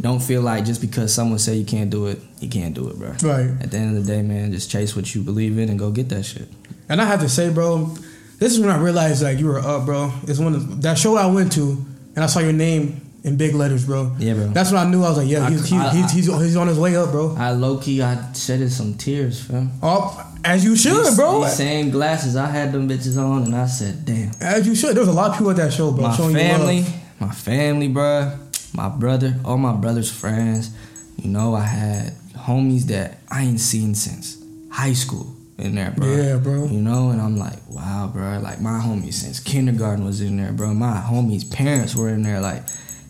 don't 0.00 0.20
feel 0.22 0.42
like 0.42 0.64
just 0.64 0.80
because 0.80 1.14
someone 1.14 1.38
say 1.38 1.54
you 1.54 1.64
can't 1.64 1.88
do 1.88 2.06
it, 2.08 2.18
you 2.40 2.48
can't 2.48 2.74
do 2.74 2.88
it, 2.90 2.98
bro. 2.98 3.10
Right. 3.22 3.50
At 3.62 3.70
the 3.70 3.76
end 3.78 3.96
of 3.96 4.04
the 4.04 4.12
day, 4.12 4.22
man, 4.22 4.52
just 4.52 4.70
chase 4.70 4.94
what 4.96 5.14
you 5.14 5.22
believe 5.22 5.58
in 5.58 5.68
and 5.70 5.78
go 5.78 5.90
get 5.90 6.08
that 6.10 6.24
shit. 6.24 6.48
And 6.88 7.00
I 7.00 7.06
have 7.06 7.20
to 7.20 7.28
say, 7.28 7.48
bro, 7.50 7.94
this 8.44 8.52
is 8.52 8.60
when 8.60 8.68
I 8.68 8.76
realized 8.78 9.22
like 9.22 9.38
you 9.38 9.46
were 9.46 9.58
up, 9.58 9.86
bro. 9.86 10.12
It's 10.24 10.38
one 10.38 10.54
of 10.54 10.82
that 10.82 10.98
show 10.98 11.16
I 11.16 11.24
went 11.26 11.52
to, 11.52 11.82
and 12.14 12.22
I 12.22 12.26
saw 12.26 12.40
your 12.40 12.52
name 12.52 13.00
in 13.22 13.38
big 13.38 13.54
letters, 13.54 13.86
bro. 13.86 14.14
Yeah, 14.18 14.34
bro. 14.34 14.48
That's 14.48 14.70
when 14.70 14.86
I 14.86 14.90
knew 14.90 15.02
I 15.02 15.08
was 15.08 15.16
like, 15.16 15.28
yeah, 15.28 15.46
I- 15.46 15.50
he's, 15.50 15.66
he's, 15.66 15.80
I- 15.80 15.94
he's, 15.94 16.10
he's, 16.10 16.26
he's 16.26 16.56
on 16.56 16.66
his 16.68 16.78
way 16.78 16.94
up, 16.94 17.10
bro. 17.10 17.34
I 17.38 17.52
low 17.52 17.78
key 17.78 18.02
I 18.02 18.32
shedded 18.34 18.70
some 18.70 18.94
tears, 18.98 19.40
fam. 19.42 19.70
Oh, 19.82 20.30
as 20.44 20.62
you 20.62 20.76
should, 20.76 21.06
These- 21.06 21.16
bro. 21.16 21.42
These 21.44 21.54
same 21.54 21.88
glasses, 21.90 22.36
I 22.36 22.46
had 22.48 22.70
them 22.72 22.86
bitches 22.86 23.16
on, 23.16 23.44
and 23.44 23.56
I 23.56 23.64
said, 23.64 24.04
"Damn." 24.04 24.32
As 24.42 24.66
you 24.66 24.74
should. 24.74 24.90
There 24.94 25.00
was 25.00 25.08
a 25.08 25.12
lot 25.12 25.30
of 25.30 25.38
people 25.38 25.50
at 25.52 25.56
that 25.56 25.72
show, 25.72 25.90
bro. 25.90 26.08
my 26.08 26.14
showing 26.14 26.34
family, 26.34 26.84
my 27.18 27.30
family, 27.30 27.88
bruh, 27.88 28.36
my 28.74 28.90
brother, 28.90 29.36
all 29.42 29.56
my 29.56 29.72
brother's 29.72 30.12
friends. 30.12 30.70
You 31.16 31.30
know, 31.30 31.54
I 31.54 31.62
had 31.64 32.12
homies 32.36 32.82
that 32.88 33.20
I 33.30 33.44
ain't 33.44 33.60
seen 33.60 33.94
since 33.94 34.36
high 34.70 34.92
school 34.92 35.34
in 35.64 35.74
there, 35.74 35.90
bro. 35.96 36.06
Yeah, 36.14 36.36
bro. 36.36 36.66
You 36.66 36.80
know, 36.80 37.10
and 37.10 37.20
I'm 37.20 37.36
like, 37.36 37.58
wow, 37.68 38.10
bro. 38.12 38.38
Like 38.40 38.60
my 38.60 38.78
homies 38.78 39.14
since 39.14 39.40
kindergarten 39.40 40.04
was 40.04 40.20
in 40.20 40.36
there, 40.36 40.52
bro. 40.52 40.74
My 40.74 40.96
homies' 40.96 41.50
parents 41.50 41.94
were 41.96 42.08
in 42.10 42.22
there, 42.22 42.40
like, 42.40 42.62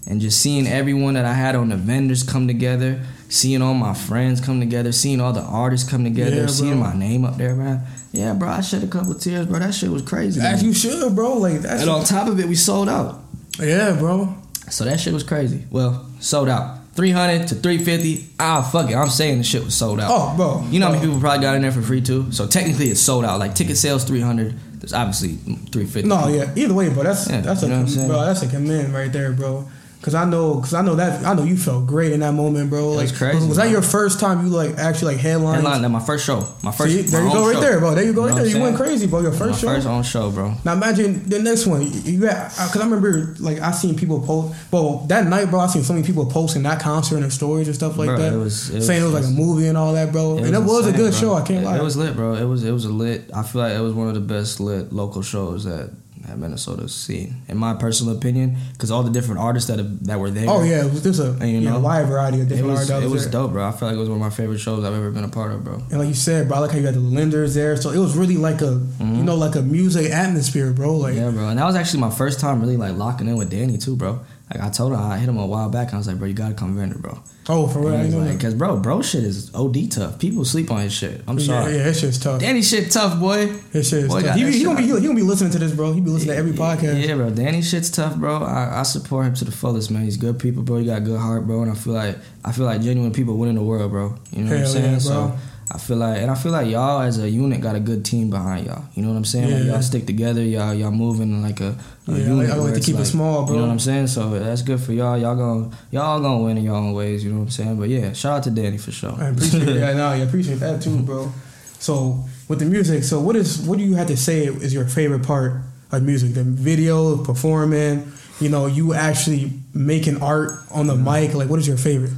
and 0.06 0.20
just 0.20 0.40
seeing 0.40 0.66
everyone 0.66 1.14
that 1.14 1.24
I 1.24 1.32
had 1.34 1.54
on 1.56 1.68
the 1.70 1.76
vendors 1.76 2.22
come 2.22 2.46
together, 2.46 3.00
seeing 3.28 3.62
all 3.62 3.74
my 3.74 3.94
friends 3.94 4.40
come 4.40 4.60
together, 4.60 4.92
seeing 4.92 5.20
all 5.20 5.32
the 5.32 5.40
artists 5.42 5.88
come 5.90 6.04
together, 6.04 6.36
Yeah, 6.36 6.46
seeing 6.46 6.78
my 6.78 6.94
name 6.94 7.24
up 7.24 7.36
there, 7.36 7.54
man. 7.54 7.82
Yeah, 8.12 8.34
bro. 8.34 8.48
I 8.48 8.60
shed 8.60 8.84
a 8.84 8.86
couple 8.86 9.14
tears, 9.14 9.46
bro. 9.46 9.58
That 9.58 9.74
shit 9.74 9.90
was 9.90 10.02
crazy. 10.02 10.40
As 10.40 10.62
man. 10.62 10.64
you 10.66 10.74
should, 10.74 11.14
bro. 11.14 11.38
Like 11.38 11.60
that's 11.60 11.80
And 11.82 11.90
on 11.90 12.04
top 12.04 12.28
of 12.28 12.38
it, 12.38 12.46
we 12.46 12.54
sold 12.54 12.88
out. 12.88 13.22
yeah, 13.58 13.96
bro. 13.98 14.36
So 14.70 14.84
that 14.84 15.00
shit 15.00 15.12
was 15.12 15.24
crazy. 15.24 15.64
Well, 15.70 16.06
sold 16.20 16.48
out. 16.48 16.78
300 16.94 17.48
to 17.48 17.54
350. 17.56 18.26
Ah, 18.38 18.62
fuck 18.62 18.90
it. 18.90 18.94
I'm 18.94 19.08
saying 19.08 19.38
the 19.38 19.44
shit 19.44 19.64
was 19.64 19.74
sold 19.74 20.00
out. 20.00 20.10
Oh, 20.12 20.34
bro. 20.36 20.64
You 20.70 20.78
know 20.80 20.86
how 20.86 20.92
many 20.92 21.04
people 21.04 21.20
probably 21.20 21.42
got 21.42 21.56
in 21.56 21.62
there 21.62 21.72
for 21.72 21.82
free 21.82 22.00
too? 22.00 22.30
So 22.32 22.46
technically 22.46 22.86
it's 22.88 23.00
sold 23.00 23.24
out. 23.24 23.38
Like 23.38 23.54
ticket 23.54 23.76
sales 23.76 24.04
300. 24.04 24.54
There's 24.80 24.92
obviously 24.92 25.36
350. 25.36 26.02
No, 26.08 26.28
yeah. 26.28 26.52
Either 26.54 26.74
way, 26.74 26.90
bro. 26.90 27.02
That's 27.02 27.28
Yeah, 27.28 27.40
that's 27.40 27.62
a 27.62 27.66
you 27.66 27.70
know 27.72 27.78
what 27.78 27.82
I'm 27.82 27.88
saying? 27.88 28.08
bro. 28.08 28.20
That's 28.26 28.42
a 28.42 28.48
command 28.48 28.94
right 28.94 29.12
there, 29.12 29.32
bro. 29.32 29.68
Cause 30.04 30.14
I 30.14 30.26
know, 30.26 30.56
cause 30.60 30.74
I 30.74 30.82
know 30.82 30.96
that 30.96 31.24
I 31.24 31.32
know 31.32 31.44
you 31.44 31.56
felt 31.56 31.86
great 31.86 32.12
in 32.12 32.20
that 32.20 32.34
moment, 32.34 32.68
bro. 32.68 32.90
Like, 32.90 33.04
was 33.08 33.16
crazy, 33.16 33.48
Was 33.48 33.56
that 33.56 33.62
bro. 33.62 33.70
your 33.72 33.80
first 33.80 34.20
time 34.20 34.44
you 34.44 34.52
like 34.52 34.76
actually 34.76 35.14
like 35.14 35.22
headline? 35.22 35.54
Headline, 35.54 35.80
that 35.80 35.88
my 35.88 35.98
first 35.98 36.26
show. 36.26 36.46
My 36.62 36.72
first. 36.72 36.92
See, 36.94 37.00
there 37.00 37.22
my 37.22 37.28
you 37.28 37.32
go, 37.34 37.46
right 37.46 37.54
show. 37.54 37.60
there, 37.62 37.78
bro. 37.78 37.94
There 37.94 38.04
you 38.04 38.12
go, 38.12 38.20
You 38.24 38.26
right 38.28 38.34
there. 38.36 38.44
what 38.44 38.54
You 38.54 38.60
went 38.60 38.76
crazy, 38.76 39.06
bro. 39.06 39.20
Your 39.22 39.30
My 39.32 39.38
first 39.38 39.60
show. 39.62 39.68
first 39.68 39.86
own 39.86 40.02
show, 40.02 40.30
bro. 40.30 40.52
Now 40.62 40.74
imagine 40.74 41.26
the 41.26 41.38
next 41.38 41.66
one. 41.66 41.90
You 42.04 42.20
got 42.20 42.50
because 42.50 42.76
I 42.76 42.84
remember 42.84 43.34
like 43.40 43.60
I 43.60 43.70
seen 43.70 43.96
people 43.96 44.20
post. 44.20 44.54
Well, 44.70 45.06
that 45.08 45.26
night, 45.26 45.48
bro, 45.48 45.60
I 45.60 45.68
seen 45.68 45.82
so 45.84 45.94
many 45.94 46.04
people 46.06 46.26
posting 46.26 46.64
that 46.64 46.80
concert 46.80 47.14
and 47.14 47.24
their 47.24 47.30
stories 47.30 47.66
and 47.68 47.74
stuff 47.74 47.96
like 47.96 48.08
Bro, 48.08 48.18
that. 48.18 48.32
it 48.34 48.36
was- 48.36 48.68
it 48.68 48.82
saying 48.82 49.00
it 49.00 49.04
was 49.06 49.14
was- 49.14 49.26
like 49.30 49.34
a 49.34 49.40
movie 49.40 49.68
and 49.68 49.78
all 49.78 49.94
that, 49.94 50.12
bro. 50.12 50.36
and 50.36 50.54
it 50.54 50.58
was 50.62 50.86
a 50.86 50.92
good 50.92 51.12
bro. 51.12 51.20
show. 51.20 51.34
I 51.34 51.40
can't 51.40 51.62
it, 51.64 51.66
lie. 51.66 51.78
It 51.78 51.82
was 51.82 51.96
lit, 51.96 52.14
bro. 52.14 52.34
It 52.34 52.44
was 52.44 52.62
it 52.62 52.72
was 52.72 52.84
a 52.84 52.90
lit. 52.90 53.30
I 53.34 53.42
feel 53.42 53.62
like 53.62 53.72
it 53.72 53.80
was 53.80 53.94
one 53.94 54.08
of 54.08 54.14
the 54.14 54.20
best 54.20 54.60
lit 54.60 54.92
local 54.92 55.22
shows 55.22 55.64
that 55.64 55.88
that 56.26 56.38
Minnesota's 56.38 56.94
seen, 56.94 57.42
in 57.48 57.56
my 57.58 57.74
personal 57.74 58.16
opinion, 58.16 58.56
because 58.72 58.90
all 58.90 59.02
the 59.02 59.10
different 59.10 59.40
artists 59.40 59.68
that 59.68 59.78
have, 59.78 60.04
that 60.06 60.18
were 60.18 60.30
there. 60.30 60.46
oh 60.48 60.62
yeah, 60.62 60.84
it 60.86 60.90
was 60.90 61.02
just 61.02 61.20
a 61.20 61.32
And 61.32 61.50
you 61.50 61.58
you 61.60 61.68
know, 61.68 61.80
wide 61.80 62.06
variety 62.06 62.40
of 62.40 62.46
It 62.46 62.48
different 62.56 62.70
was, 62.72 62.90
artists. 62.90 63.10
it 63.10 63.14
was 63.14 63.22
there. 63.24 63.32
dope, 63.42 63.52
bro. 63.52 63.66
I 63.68 63.72
feel 63.72 63.88
like 63.88 63.96
it 63.96 64.00
was 64.00 64.08
one 64.08 64.18
of 64.18 64.22
my 64.22 64.30
favorite 64.30 64.58
shows 64.58 64.84
I've 64.84 64.94
ever 64.94 65.10
been 65.10 65.24
a 65.24 65.28
part 65.28 65.52
of, 65.52 65.64
bro. 65.64 65.74
And 65.90 65.98
like 65.98 66.08
you 66.08 66.14
said, 66.14 66.48
bro, 66.48 66.56
I 66.56 66.60
like 66.60 66.70
how 66.70 66.78
you 66.78 66.82
got 66.84 66.94
the 66.94 67.00
lenders 67.00 67.54
there. 67.54 67.76
So 67.76 67.90
it 67.90 67.98
was 67.98 68.16
really 68.16 68.36
like 68.36 68.60
a 68.62 68.80
you 69.00 69.22
know 69.22 69.36
like 69.36 69.54
a 69.56 69.62
music 69.62 70.10
atmosphere, 70.10 70.72
bro. 70.72 70.96
Like 70.96 71.14
Mm-hmm. 71.14 71.24
Yeah, 71.24 71.30
bro. 71.30 71.48
And 71.48 71.58
that 71.58 71.64
was 71.66 71.76
actually 71.76 72.00
my 72.00 72.10
first 72.10 72.40
time 72.40 72.60
really 72.60 72.76
like 72.76 72.96
locking 72.96 73.28
in 73.28 73.36
with 73.36 73.50
Danny 73.50 73.76
too, 73.78 73.96
bro. 73.96 74.20
Like 74.52 74.62
I 74.62 74.68
told 74.68 74.92
him, 74.92 75.00
I 75.00 75.18
hit 75.18 75.28
him 75.28 75.38
a 75.38 75.46
while 75.46 75.70
back. 75.70 75.88
And 75.88 75.94
I 75.94 75.98
was 75.98 76.06
like, 76.06 76.18
bro, 76.18 76.28
you 76.28 76.34
gotta 76.34 76.54
come 76.54 76.76
vendor, 76.76 76.98
bro. 76.98 77.18
Oh, 77.48 77.66
for 77.66 77.80
real? 77.80 77.88
And 77.88 77.96
I 77.96 78.04
he's 78.04 78.14
know 78.14 78.20
like, 78.20 78.40
cause 78.40 78.54
bro, 78.54 78.78
bro, 78.78 79.00
shit 79.00 79.24
is 79.24 79.54
OD 79.54 79.90
tough. 79.90 80.18
People 80.18 80.44
sleep 80.44 80.70
on 80.70 80.80
his 80.80 80.92
shit. 80.92 81.22
I'm 81.26 81.38
yeah, 81.38 81.46
sorry. 81.46 81.76
yeah, 81.76 81.84
that 81.84 81.96
shit's 81.96 82.18
tough. 82.18 82.40
Danny 82.40 82.62
shit 82.62 82.90
tough, 82.90 83.18
boy. 83.18 83.46
His 83.72 83.88
shit 83.88 84.04
is 84.04 84.08
Boy, 84.08 84.22
tough. 84.22 84.36
He, 84.36 84.50
he, 84.50 84.64
gonna 84.64 84.76
be, 84.78 84.86
he 84.86 84.92
gonna 84.92 85.14
be 85.14 85.22
listening 85.22 85.50
to 85.52 85.58
this, 85.58 85.72
bro. 85.72 85.92
He 85.92 86.00
be 86.00 86.10
listening 86.10 86.34
to 86.34 86.38
every 86.38 86.52
podcast. 86.52 87.06
Yeah, 87.06 87.14
bro. 87.14 87.30
Danny 87.30 87.62
shit's 87.62 87.90
tough, 87.90 88.16
bro. 88.16 88.36
I, 88.42 88.80
I 88.80 88.82
support 88.82 89.26
him 89.26 89.34
to 89.34 89.44
the 89.46 89.52
fullest, 89.52 89.90
man. 89.90 90.04
He's 90.04 90.18
good 90.18 90.38
people, 90.38 90.62
bro. 90.62 90.78
He 90.78 90.86
got 90.86 91.04
good 91.04 91.18
heart, 91.18 91.46
bro. 91.46 91.62
And 91.62 91.70
I 91.70 91.74
feel 91.74 91.94
like 91.94 92.16
I 92.44 92.52
feel 92.52 92.66
like 92.66 92.82
genuine 92.82 93.12
people 93.12 93.36
win 93.38 93.48
in 93.48 93.56
the 93.56 93.62
world, 93.62 93.90
bro. 93.90 94.14
You 94.30 94.44
know 94.44 94.50
what 94.50 94.60
I'm 94.60 94.66
saying? 94.66 94.84
yeah, 94.84 94.90
bro. 94.90 94.98
So 94.98 95.38
I 95.70 95.78
feel 95.78 95.96
like, 95.96 96.20
and 96.20 96.30
I 96.30 96.34
feel 96.34 96.52
like 96.52 96.68
y'all 96.68 97.00
as 97.00 97.18
a 97.18 97.28
unit 97.28 97.60
got 97.60 97.74
a 97.74 97.80
good 97.80 98.04
team 98.04 98.28
behind 98.28 98.66
y'all. 98.66 98.84
You 98.94 99.02
know 99.02 99.08
what 99.08 99.16
I'm 99.16 99.24
saying? 99.24 99.50
Like 99.50 99.64
y'all 99.64 99.82
stick 99.82 100.06
together. 100.06 100.42
Y'all 100.42 100.74
y'all 100.74 100.90
moving 100.90 101.42
like 101.42 101.60
a, 101.60 101.74
a 102.06 102.12
Yeah, 102.12 102.14
I 102.14 102.18
unit. 102.18 102.48
like- 102.48 102.58
I 102.58 102.60
like 102.60 102.74
to 102.74 102.80
keep 102.80 102.96
it 102.96 103.04
small, 103.06 103.44
bro. 103.44 103.54
You 103.54 103.60
know 103.60 103.66
what 103.66 103.72
I'm 103.72 103.78
saying? 103.78 104.08
So 104.08 104.30
that's 104.38 104.62
good 104.62 104.80
for 104.80 104.92
y'all. 104.92 105.16
Y'all 105.16 105.36
gonna 105.36 105.76
y'all 105.90 106.20
gonna 106.20 106.44
win 106.44 106.58
in 106.58 106.64
your 106.64 106.74
own 106.74 106.92
ways. 106.92 107.24
You 107.24 107.30
know 107.30 107.38
what 107.38 107.44
I'm 107.44 107.50
saying? 107.50 107.78
But 107.78 107.88
yeah, 107.88 108.12
shout 108.12 108.38
out 108.38 108.42
to 108.44 108.50
Danny 108.50 108.78
for 108.78 108.92
sure. 108.92 109.14
I 109.18 109.28
appreciate 109.28 109.68
it. 109.68 109.76
Yeah, 109.76 109.94
no, 109.94 110.08
I 110.08 110.16
appreciate 110.16 110.60
that 110.60 110.82
too, 110.82 110.98
bro. 111.00 111.32
So 111.78 112.24
with 112.48 112.58
the 112.58 112.66
music, 112.66 113.04
so 113.04 113.20
what 113.20 113.34
is 113.36 113.60
what 113.62 113.78
do 113.78 113.84
you 113.84 113.94
have 113.94 114.08
to 114.08 114.16
say 114.16 114.44
is 114.44 114.74
your 114.74 114.86
favorite 114.86 115.22
part 115.22 115.62
of 115.92 116.02
music? 116.02 116.34
The 116.34 116.44
video, 116.44 117.22
performing, 117.24 118.12
you 118.38 118.50
know, 118.50 118.66
you 118.66 118.92
actually 118.92 119.52
making 119.72 120.22
art 120.22 120.52
on 120.70 120.86
the 120.86 120.94
mm. 120.94 121.22
mic. 121.26 121.34
Like, 121.34 121.48
what 121.48 121.58
is 121.58 121.66
your 121.66 121.78
favorite? 121.78 122.12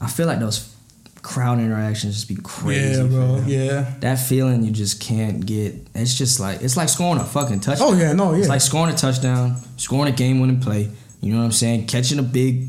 I 0.00 0.08
feel 0.08 0.26
like 0.26 0.40
those 0.40 0.74
crowd 1.28 1.58
interactions 1.60 2.14
just 2.14 2.26
be 2.26 2.36
crazy. 2.36 3.02
yeah, 3.02 3.06
bro. 3.06 3.36
fam. 3.36 3.48
Yeah. 3.48 3.94
That 4.00 4.18
feeling 4.18 4.62
you 4.62 4.70
just 4.70 4.98
can't 4.98 5.44
get. 5.44 5.74
It's 5.94 6.16
just 6.16 6.40
like 6.40 6.62
it's 6.62 6.76
like 6.76 6.88
scoring 6.88 7.20
a 7.20 7.24
fucking 7.24 7.60
touchdown. 7.60 7.88
Oh 7.88 7.96
yeah, 7.96 8.14
no, 8.14 8.32
yeah. 8.32 8.38
It's 8.38 8.48
like 8.48 8.62
scoring 8.62 8.94
a 8.94 8.96
touchdown, 8.96 9.56
scoring 9.76 10.12
a 10.12 10.16
game 10.16 10.40
winning 10.40 10.60
play. 10.60 10.90
You 11.20 11.32
know 11.32 11.40
what 11.40 11.44
I'm 11.44 11.52
saying? 11.52 11.86
Catching 11.86 12.18
a 12.18 12.22
big 12.22 12.68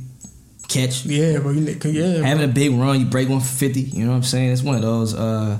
catch, 0.67 1.05
yeah, 1.05 1.39
bro. 1.39 1.51
Yeah, 1.51 2.25
having 2.25 2.43
a 2.43 2.51
big 2.51 2.73
run, 2.73 2.99
you 2.99 3.05
break 3.05 3.29
150. 3.29 3.79
You 3.79 4.03
know 4.03 4.11
what 4.11 4.17
I'm 4.17 4.23
saying? 4.23 4.51
It's 4.51 4.61
one 4.61 4.75
of 4.75 4.81
those. 4.81 5.13
Uh, 5.15 5.59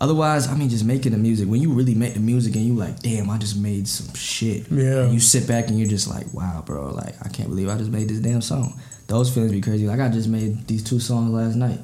otherwise, 0.00 0.46
I 0.46 0.54
mean, 0.54 0.68
just 0.68 0.84
making 0.84 1.12
the 1.12 1.18
music. 1.18 1.48
When 1.48 1.60
you 1.60 1.72
really 1.72 1.96
make 1.96 2.14
the 2.14 2.20
music 2.20 2.54
and 2.54 2.64
you 2.64 2.74
like, 2.74 3.00
damn, 3.00 3.30
I 3.30 3.38
just 3.38 3.56
made 3.56 3.88
some 3.88 4.14
shit. 4.14 4.70
Yeah. 4.70 5.04
And 5.04 5.12
you 5.12 5.18
sit 5.18 5.48
back 5.48 5.68
and 5.68 5.78
you're 5.78 5.88
just 5.88 6.08
like, 6.08 6.32
wow, 6.32 6.62
bro. 6.64 6.90
Like, 6.90 7.14
I 7.20 7.28
can't 7.30 7.48
believe 7.48 7.68
I 7.68 7.76
just 7.78 7.90
made 7.90 8.08
this 8.08 8.20
damn 8.20 8.42
song. 8.42 8.80
Those 9.08 9.34
feelings 9.34 9.52
be 9.52 9.60
crazy. 9.60 9.88
Like, 9.88 9.98
I 9.98 10.08
just 10.08 10.28
made 10.28 10.68
these 10.68 10.84
two 10.84 11.00
songs 11.00 11.30
last 11.30 11.56
night. 11.56 11.80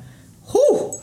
Whew. 0.53 0.95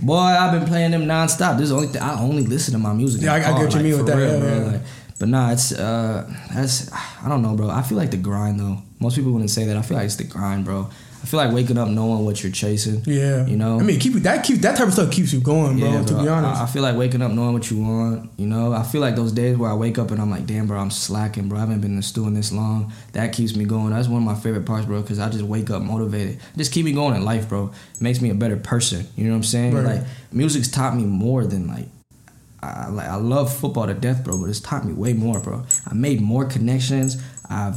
Boy, 0.02 0.16
I've 0.18 0.52
been 0.58 0.68
playing 0.68 0.90
them 0.92 1.02
nonstop. 1.06 1.56
This 1.56 1.64
is 1.64 1.70
the 1.70 1.76
only 1.76 1.88
thing 1.88 2.02
I 2.02 2.20
only 2.20 2.44
listen 2.44 2.72
to 2.72 2.78
my 2.78 2.92
music. 2.92 3.22
Yeah, 3.22 3.34
I- 3.34 3.38
the 3.40 3.46
I 3.46 3.50
car, 3.50 3.58
get 3.58 3.64
what 3.64 3.72
you 3.72 3.76
like, 3.78 3.84
mean 3.84 3.96
with 3.98 4.06
that, 4.06 4.16
real, 4.16 4.38
yeah, 4.44 4.56
yeah. 4.64 4.72
Like, 4.72 4.80
but 5.18 5.28
nah, 5.28 5.52
it's 5.52 5.72
uh, 5.72 6.32
that's 6.54 6.90
I 6.92 7.28
don't 7.28 7.42
know, 7.42 7.54
bro. 7.54 7.68
I 7.70 7.82
feel 7.82 7.98
like 7.98 8.10
the 8.10 8.16
grind 8.16 8.58
though. 8.60 8.78
Most 9.00 9.16
people 9.16 9.32
wouldn't 9.32 9.50
say 9.50 9.64
that. 9.66 9.76
I 9.76 9.82
feel 9.82 9.96
like 9.96 10.06
it's 10.06 10.16
the 10.16 10.24
grind, 10.24 10.64
bro. 10.64 10.88
I 11.22 11.26
feel 11.26 11.38
like 11.38 11.52
waking 11.52 11.78
up 11.78 11.88
knowing 11.88 12.24
what 12.24 12.42
you're 12.42 12.50
chasing. 12.50 13.02
yeah. 13.06 13.46
You 13.46 13.56
know? 13.56 13.78
I 13.78 13.82
mean, 13.84 14.00
keep 14.00 14.14
that 14.14 14.44
keep 14.44 14.58
that 14.62 14.76
type 14.76 14.88
of 14.88 14.92
stuff 14.92 15.12
keeps 15.12 15.32
you 15.32 15.40
going, 15.40 15.78
bro. 15.78 15.92
Yeah, 15.92 16.04
to 16.04 16.14
be 16.20 16.28
honest. 16.28 16.60
I, 16.60 16.64
I 16.64 16.66
feel 16.66 16.82
like 16.82 16.96
waking 16.96 17.22
up 17.22 17.30
knowing 17.30 17.52
what 17.52 17.70
you 17.70 17.80
want. 17.80 18.30
You 18.36 18.46
know, 18.46 18.72
I 18.72 18.82
feel 18.82 19.00
like 19.00 19.14
those 19.14 19.30
days 19.30 19.56
where 19.56 19.70
I 19.70 19.74
wake 19.74 19.98
up 19.98 20.10
and 20.10 20.20
I'm 20.20 20.30
like, 20.30 20.46
damn, 20.46 20.66
bro, 20.66 20.80
I'm 20.80 20.90
slacking, 20.90 21.48
bro. 21.48 21.58
I 21.58 21.60
haven't 21.60 21.80
been 21.80 21.92
in 21.92 21.96
the 21.96 22.02
stew 22.02 22.26
in 22.26 22.34
this 22.34 22.50
long. 22.50 22.92
That 23.12 23.32
keeps 23.32 23.54
me 23.54 23.64
going. 23.64 23.90
That's 23.90 24.08
one 24.08 24.20
of 24.20 24.26
my 24.26 24.34
favorite 24.34 24.66
parts, 24.66 24.84
bro, 24.84 25.00
because 25.00 25.20
I 25.20 25.28
just 25.28 25.44
wake 25.44 25.70
up 25.70 25.82
motivated. 25.82 26.40
Just 26.56 26.72
keep 26.72 26.84
me 26.84 26.92
going 26.92 27.14
in 27.14 27.24
life, 27.24 27.48
bro. 27.48 27.72
It 27.94 28.00
makes 28.00 28.20
me 28.20 28.30
a 28.30 28.34
better 28.34 28.56
person. 28.56 29.06
You 29.16 29.24
know 29.24 29.30
what 29.30 29.36
I'm 29.36 29.42
saying? 29.44 29.74
Right. 29.74 29.84
Like, 29.84 30.02
music's 30.32 30.68
taught 30.68 30.96
me 30.96 31.04
more 31.04 31.46
than 31.46 31.68
like. 31.68 31.86
I 32.64 32.88
like 32.88 33.08
I 33.08 33.16
love 33.16 33.52
football 33.52 33.86
to 33.88 33.94
death, 33.94 34.22
bro, 34.22 34.38
but 34.40 34.48
it's 34.48 34.60
taught 34.60 34.84
me 34.84 34.92
way 34.92 35.12
more, 35.14 35.40
bro. 35.40 35.64
I 35.86 35.94
made 35.94 36.20
more 36.20 36.44
connections. 36.44 37.20
I've 37.48 37.76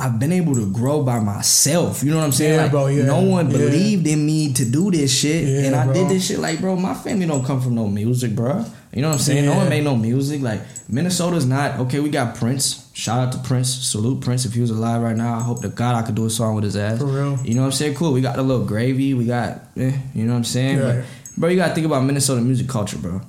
I've 0.00 0.18
been 0.18 0.32
able 0.32 0.54
to 0.54 0.70
grow 0.72 1.02
by 1.02 1.20
myself. 1.20 2.02
You 2.02 2.10
know 2.10 2.18
what 2.18 2.24
I'm 2.24 2.32
saying? 2.32 2.54
Yeah, 2.54 2.62
like, 2.62 2.70
bro, 2.70 2.86
yeah, 2.86 3.04
no 3.04 3.20
one 3.22 3.50
yeah. 3.50 3.58
believed 3.58 4.06
in 4.06 4.24
me 4.24 4.52
to 4.54 4.64
do 4.64 4.90
this 4.90 5.16
shit, 5.16 5.64
and 5.66 5.74
I 5.74 5.84
bro. 5.84 5.94
did 5.94 6.08
this 6.08 6.26
shit. 6.26 6.38
Like, 6.38 6.60
bro, 6.60 6.76
my 6.76 6.94
family 6.94 7.26
don't 7.26 7.44
come 7.44 7.60
from 7.60 7.74
no 7.74 7.86
music, 7.86 8.34
bro. 8.34 8.64
You 8.92 9.02
know 9.02 9.08
what 9.08 9.14
I'm 9.14 9.20
saying? 9.20 9.44
No 9.44 9.56
one 9.56 9.68
made 9.68 9.84
no 9.84 9.96
music. 9.96 10.42
Like, 10.42 10.60
Minnesota's 10.88 11.46
not 11.46 11.78
okay. 11.80 12.00
We 12.00 12.10
got 12.10 12.34
Prince. 12.34 12.90
Shout 12.92 13.18
out 13.18 13.32
to 13.32 13.38
Prince. 13.38 13.68
Salute 13.68 14.20
Prince 14.20 14.44
if 14.44 14.54
he 14.54 14.60
was 14.60 14.70
alive 14.70 15.02
right 15.02 15.16
now. 15.16 15.36
I 15.36 15.42
hope 15.42 15.62
to 15.62 15.68
God 15.68 15.94
I 15.94 16.02
could 16.02 16.16
do 16.16 16.26
a 16.26 16.30
song 16.30 16.56
with 16.56 16.64
his 16.64 16.76
ass. 16.76 16.98
For 16.98 17.06
real. 17.06 17.38
You 17.44 17.54
know 17.54 17.60
what 17.60 17.66
I'm 17.66 17.72
saying? 17.72 17.94
Cool. 17.94 18.12
We 18.12 18.20
got 18.20 18.38
a 18.38 18.42
little 18.42 18.64
gravy. 18.64 19.14
We 19.14 19.26
got, 19.26 19.60
eh, 19.76 19.96
you 20.14 20.24
know 20.24 20.32
what 20.32 20.38
I'm 20.38 20.44
saying? 20.44 20.80
But, 20.80 21.04
bro, 21.36 21.48
you 21.50 21.56
gotta 21.56 21.74
think 21.74 21.86
about 21.86 22.02
Minnesota 22.02 22.40
music 22.40 22.68
culture, 22.68 22.98
bro. 22.98 23.20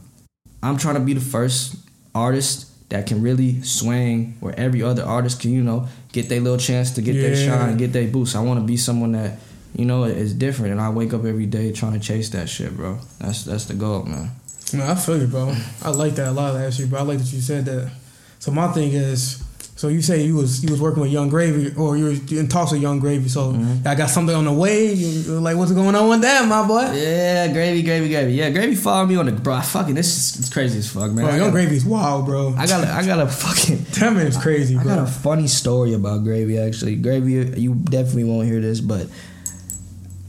I'm 0.63 0.77
trying 0.77 0.95
to 0.95 1.01
be 1.01 1.13
the 1.13 1.21
first 1.21 1.75
artist 2.15 2.70
that 2.91 3.07
can 3.07 3.21
really 3.21 3.61
swing 3.63 4.35
where 4.41 4.57
every 4.59 4.83
other 4.83 5.03
artist 5.03 5.41
can, 5.41 5.51
you 5.51 5.63
know, 5.63 5.87
get 6.11 6.29
their 6.29 6.39
little 6.39 6.59
chance 6.59 6.91
to 6.91 7.01
get 7.01 7.13
their 7.13 7.35
shine, 7.35 7.77
get 7.77 7.93
their 7.93 8.07
boost. 8.07 8.35
I 8.35 8.41
want 8.41 8.59
to 8.59 8.65
be 8.65 8.77
someone 8.77 9.13
that, 9.13 9.39
you 9.73 9.85
know, 9.85 10.03
is 10.03 10.33
different, 10.33 10.73
and 10.73 10.81
I 10.81 10.89
wake 10.89 11.13
up 11.13 11.25
every 11.25 11.45
day 11.45 11.71
trying 11.71 11.93
to 11.93 11.99
chase 11.99 12.29
that 12.29 12.49
shit, 12.49 12.75
bro. 12.75 12.99
That's 13.19 13.45
that's 13.45 13.65
the 13.65 13.73
goal, 13.73 14.03
man. 14.03 14.31
No, 14.73 14.85
I 14.85 14.95
feel 14.95 15.19
you, 15.19 15.27
bro. 15.27 15.55
I 15.81 15.89
like 15.89 16.15
that 16.15 16.27
a 16.27 16.31
lot, 16.31 16.55
actually, 16.55 16.87
bro. 16.87 16.99
I 16.99 17.03
like 17.03 17.19
that 17.19 17.31
you 17.33 17.41
said 17.41 17.65
that. 17.65 17.91
So 18.39 18.51
my 18.51 18.67
thing 18.73 18.91
is, 18.91 19.43
so 19.81 19.87
you 19.87 19.99
say 20.03 20.21
you 20.21 20.35
was 20.35 20.63
you 20.63 20.69
was 20.69 20.79
working 20.79 21.01
with 21.01 21.11
Yung 21.11 21.27
Gravy, 21.27 21.73
or 21.75 21.97
you 21.97 22.05
was 22.05 22.31
in 22.31 22.47
talks 22.47 22.71
with 22.71 22.83
Yung 22.83 22.99
Gravy. 22.99 23.27
So 23.27 23.51
Mm-hmm. 23.51 23.87
I 23.87 23.95
got 23.95 24.11
something 24.11 24.35
on 24.35 24.45
the 24.45 24.53
way. 24.53 24.93
Like, 24.93 25.57
what's 25.57 25.71
going 25.71 25.95
on 25.95 26.07
with 26.07 26.21
that, 26.21 26.47
my 26.47 26.61
boy? 26.67 26.83
Yeah, 26.93 27.51
gravy, 27.51 27.81
gravy, 27.81 28.07
gravy. 28.09 28.33
Yeah, 28.33 28.51
gravy 28.51 28.75
followed 28.75 29.07
me 29.07 29.15
on 29.15 29.25
the 29.25 29.31
bro. 29.31 29.59
Fucking 29.59 29.95
this 29.95 30.05
is 30.15 30.39
it's 30.39 30.53
crazy 30.53 30.77
as 30.77 30.87
fuck, 30.87 31.09
man. 31.11 31.25
Bro, 31.25 31.35
Yung 31.37 31.49
Gravy's 31.51 31.83
wild, 31.83 32.27
bro. 32.27 32.53
I 32.55 32.67
got 32.67 32.83
a, 32.83 32.91
I 32.91 33.03
got 33.03 33.19
a 33.21 33.27
fucking 33.27 33.77
That 33.99 34.13
man's 34.13 34.37
crazy, 34.37 34.77
I 34.77 34.83
got 34.83 34.99
a 34.99 35.07
funny 35.07 35.47
story 35.47 35.95
about 35.95 36.23
Gravy 36.23 36.59
actually. 36.59 36.95
Gravy, 36.97 37.59
you 37.59 37.73
definitely 37.73 38.25
won't 38.25 38.45
hear 38.47 38.61
this, 38.61 38.81
but 38.81 39.07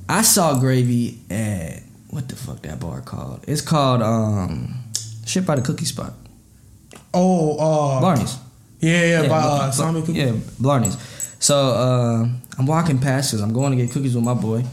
I 0.09 0.23
saw 0.23 0.59
Gravy 0.59 1.21
at 1.31 1.83
what 2.09 2.27
the 2.27 2.37
fuck 2.37 2.63
that 2.63 2.81
bar 2.81 3.03
called? 3.03 3.45
It's 3.47 3.61
called 3.61 4.01
um 4.01 4.81
shit 5.27 5.45
by 5.45 5.57
the 5.57 5.63
cookie 5.63 5.85
spot. 5.85 6.15
Oh, 7.13 7.59
uh, 7.59 8.01
Blarney's. 8.01 8.39
Yeah, 8.83 9.23
yeah, 9.23 9.29
by 9.29 9.39
uh, 9.39 9.71
Sonic 9.71 10.05
Cookies. 10.05 10.23
Yeah, 10.23 10.33
Blarney's. 10.61 10.97
So 11.39 11.57
uh, 11.57 12.27
I'm 12.59 12.67
walking 12.67 12.99
past 12.99 13.31
because 13.31 13.41
I'm 13.41 13.53
going 13.53 13.71
to 13.77 13.83
get 13.83 13.93
cookies 13.93 14.15
with 14.15 14.25
my 14.25 14.35
boy. 14.35 14.65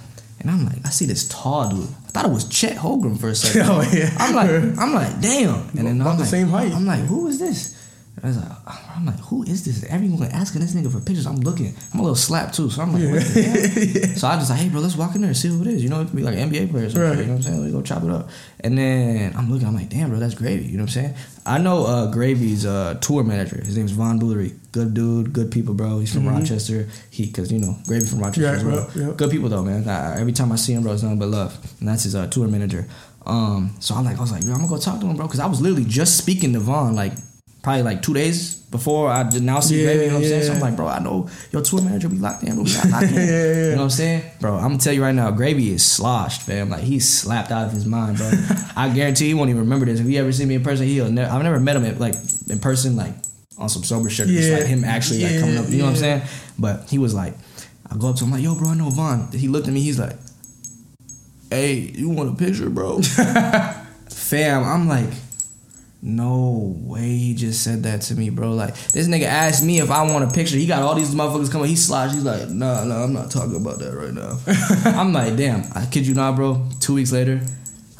And 0.41 0.49
I'm 0.49 0.66
like, 0.66 0.78
I 0.86 0.89
see 0.89 1.05
this 1.05 1.28
tall 1.28 1.70
dude. 1.70 1.84
I 1.84 2.10
thought 2.12 2.26
it 2.26 2.32
was 2.32 2.47
Chet 2.47 2.78
Holmgren 2.78 3.20
for 3.20 3.30
a 3.30 3.36
second. 3.36 3.70
Oh, 3.70 3.82
yeah. 3.93 4.10
I'm 4.18 4.34
like, 4.36 4.49
I'm 4.80 4.93
like, 4.93 5.22
damn. 5.22 5.68
And 5.78 5.86
then 5.88 6.01
About 6.01 6.12
I'm 6.12 6.18
the 6.18 6.24
like, 6.24 6.30
same 6.30 6.47
height. 6.47 6.72
I'm 6.72 6.86
like, 6.86 7.01
who 7.01 7.28
is 7.28 7.39
this? 7.39 7.76
And 8.22 8.26
I 8.26 8.28
was 8.28 8.38
like, 8.38 8.52
I'm 8.98 9.06
like, 9.06 9.20
who 9.20 9.44
is 9.44 9.64
this? 9.64 9.84
Everyone 9.90 10.24
asking 10.32 10.60
this 10.62 10.74
nigga 10.76 10.92
for 10.92 11.00
pictures. 11.00 11.26
I'm 11.26 11.38
looking. 11.38 11.74
I'm 11.94 12.00
a 12.00 12.04
little 12.04 12.16
slapped 12.16 12.54
too. 12.56 12.70
So 12.70 12.82
I'm 12.82 12.92
like, 12.94 13.04
what 13.04 13.24
the 13.34 13.42
hell? 13.42 14.16
So 14.20 14.28
I 14.28 14.36
just 14.36 14.50
like, 14.50 14.60
hey 14.60 14.68
bro, 14.68 14.82
let's 14.82 14.98
walk 14.98 15.16
in 15.16 15.22
there 15.22 15.30
and 15.30 15.38
see 15.38 15.48
who 15.48 15.62
it 15.62 15.68
is. 15.68 15.82
You 15.82 15.90
know, 15.90 16.02
it 16.02 16.08
could 16.08 16.16
be 16.18 16.24
like 16.24 16.36
NBA 16.36 16.70
players. 16.72 16.98
Right. 16.98 17.18
You 17.18 17.24
know 17.26 17.30
what 17.30 17.36
I'm 17.38 17.42
saying? 17.44 17.66
We 17.66 17.72
go 17.72 17.82
chop 17.82 18.04
it 18.04 18.10
up. 18.10 18.30
And 18.60 18.78
then 18.78 19.34
I'm 19.38 19.50
looking. 19.50 19.68
I'm 19.68 19.76
like, 19.76 19.90
damn, 19.90 20.10
bro, 20.10 20.20
that's 20.20 20.34
Gravy. 20.36 20.66
You 20.66 20.78
know 20.78 20.84
what 20.84 20.96
I'm 20.98 21.04
saying? 21.04 21.16
I 21.46 21.58
know 21.60 21.86
uh, 21.86 22.12
Gravy's 22.12 22.66
uh, 22.66 22.96
tour 23.02 23.24
manager. 23.24 23.56
His 23.64 23.78
name's 23.78 23.92
Von 23.94 24.20
Bullery. 24.20 24.52
Good 24.74 24.94
dude, 24.94 25.32
good 25.32 25.50
people, 25.52 25.74
bro. 25.74 26.00
He's 26.00 26.14
from 26.14 26.28
Rochester. 26.28 26.90
He, 27.10 27.32
cause 27.32 27.52
you 27.52 27.60
know, 27.60 27.78
Gravy 27.88 28.06
from 28.06 28.20
Rochester 28.20 28.42
Yeah, 28.42 28.52
as 28.52 28.64
well. 28.66 28.90
yeah, 28.96 29.08
yeah. 29.08 29.14
Good 29.14 29.32
people 29.32 29.48
though, 29.48 29.64
man. 29.64 29.88
I, 29.88 30.20
every 30.20 30.34
time 30.34 30.52
I 30.52 30.58
see 30.58 30.74
him, 30.74 30.84
bro, 30.84 30.92
it's 30.94 31.04
nothing 31.04 31.20
but 31.20 31.30
love. 31.30 31.58
And 31.80 31.88
that's 31.88 32.04
his 32.04 32.16
uh, 32.16 32.28
tour 32.28 32.48
manager. 32.50 32.86
Um, 33.26 33.76
so 33.80 33.96
I'm 33.96 34.04
like, 34.06 34.18
I 34.18 34.22
was 34.22 34.32
like, 34.32 34.44
yo, 34.44 34.50
I'm 34.52 34.58
gonna 34.58 34.68
go 34.70 34.78
talk 34.78 35.00
to 35.00 35.06
him, 35.08 35.16
bro, 35.16 35.28
because 35.28 35.40
I 35.40 35.46
was 35.46 35.62
literally 35.62 35.86
just 35.86 36.18
speaking 36.18 36.54
to 36.54 36.60
Von 36.60 36.96
like 36.96 37.14
probably 37.62 37.84
like 37.84 38.01
two 38.01 38.14
days 38.14 38.55
before 38.55 39.10
I 39.10 39.24
did 39.24 39.43
now 39.43 39.60
see 39.60 39.80
Yeah, 39.80 39.86
Gravy. 39.86 40.03
You 40.03 40.07
know 40.10 40.16
what 40.16 40.24
I'm 40.24 40.30
saying? 40.30 40.43
So 40.43 40.53
I'm 40.53 40.60
like, 40.60 40.76
bro, 40.76 40.88
I 40.88 40.99
know 40.99 41.30
your 41.51 41.62
tour 41.62 41.82
manager. 41.82 42.10
be 42.10 42.18
locked 42.18 42.43
in, 42.43 42.55
bro. 42.55 42.64
We 42.64 42.74
got 42.74 42.89
locked 42.89 43.03
in. 43.05 43.14
Yeah, 43.16 43.26
yeah. 43.26 43.53
You 43.53 43.72
know 43.72 43.78
what 43.78 43.84
I'm 43.84 43.89
saying, 43.89 44.24
bro? 44.39 44.55
I'm 44.55 44.62
gonna 44.70 44.78
tell 44.78 44.93
you 44.93 45.01
right 45.01 45.16
now, 45.16 45.32
Gravy 45.32 45.72
is 45.72 45.86
sloshed, 45.86 46.43
fam. 46.43 46.70
Like 46.70 46.82
he's 46.84 47.07
slapped 47.07 47.51
out 47.51 47.68
of 47.68 47.74
his 47.74 47.86
mind, 47.86 48.18
bro. 48.18 48.32
I 48.76 48.89
guarantee 48.89 49.28
he 49.28 49.34
won't 49.34 49.49
even 49.49 49.64
remember 49.64 49.86
this. 49.86 49.99
If 49.99 50.05
he 50.05 50.18
ever 50.18 50.32
see 50.32 50.45
me 50.45 50.55
in 50.55 50.64
person, 50.64 50.86
he'll. 50.86 51.12
never 51.12 51.32
I've 51.32 51.43
never 51.43 51.60
met 51.60 51.76
him 51.76 51.97
like 51.99 52.16
in 52.49 52.60
person, 52.60 52.95
like 52.95 53.14
on 53.57 53.70
some 53.70 53.84
sober 53.84 54.10
shit. 54.10 54.28
Just 54.28 54.51
like 54.51 54.66
him 54.68 54.84
actually 54.84 55.24
like 55.24 55.39
coming 55.39 55.57
up. 55.57 55.70
You 55.70 55.80
know 55.80 55.86
what 55.86 55.91
I'm 55.91 55.95
saying? 55.97 56.22
But 56.57 56.89
he 56.89 56.97
was 56.97 57.14
like, 57.14 57.34
I 57.91 57.97
go 57.97 58.10
up 58.10 58.16
to 58.18 58.24
him 58.24 58.32
like, 58.32 58.43
yo, 58.43 58.55
bro, 58.55 58.70
I 58.70 58.76
know 58.76 58.89
Vaughn. 58.89 59.30
He 59.32 59.47
looked 59.47 59.68
at 59.68 59.74
me. 59.74 59.82
He's 59.82 59.99
like, 59.99 60.16
hey, 61.49 61.74
you 61.74 62.10
want 62.10 62.30
a 62.30 62.36
picture, 62.36 62.70
bro? 62.70 63.01
fam, 64.10 64.64
I'm 64.64 64.88
like. 64.88 65.10
No 66.02 66.76
way 66.86 67.10
he 67.10 67.34
just 67.34 67.62
said 67.62 67.84
that 67.84 68.02
to 68.04 68.16
me, 68.16 68.30
bro. 68.30 68.54
Like 68.54 68.74
this 68.91 69.08
nigga 69.08 69.26
asked 69.26 69.64
me 69.66 69.80
if 69.80 69.91
I 69.91 70.10
want 70.10 70.24
a 70.24 70.34
picture. 70.34 70.56
He 70.56 70.66
got 70.66 70.82
all 70.82 70.95
these 70.95 71.14
motherfuckers 71.14 71.52
coming. 71.52 71.68
He 71.68 71.76
sloshed. 71.76 72.14
He's 72.14 72.24
like, 72.24 72.47
nah, 72.50 72.86
nah, 72.86 73.04
I'm 73.04 73.12
not 73.12 73.32
talking 73.32 73.58
about 73.58 73.80
that 73.80 73.93
right 73.93 74.14
now. 74.14 74.39
I'm 75.00 75.12
like, 75.12 75.36
damn. 75.36 75.64
I 75.76 75.86
kid 75.86 76.08
you 76.08 76.14
not, 76.14 76.38
bro. 76.38 76.66
Two 76.80 76.93
weeks 76.93 77.12
later, 77.12 77.41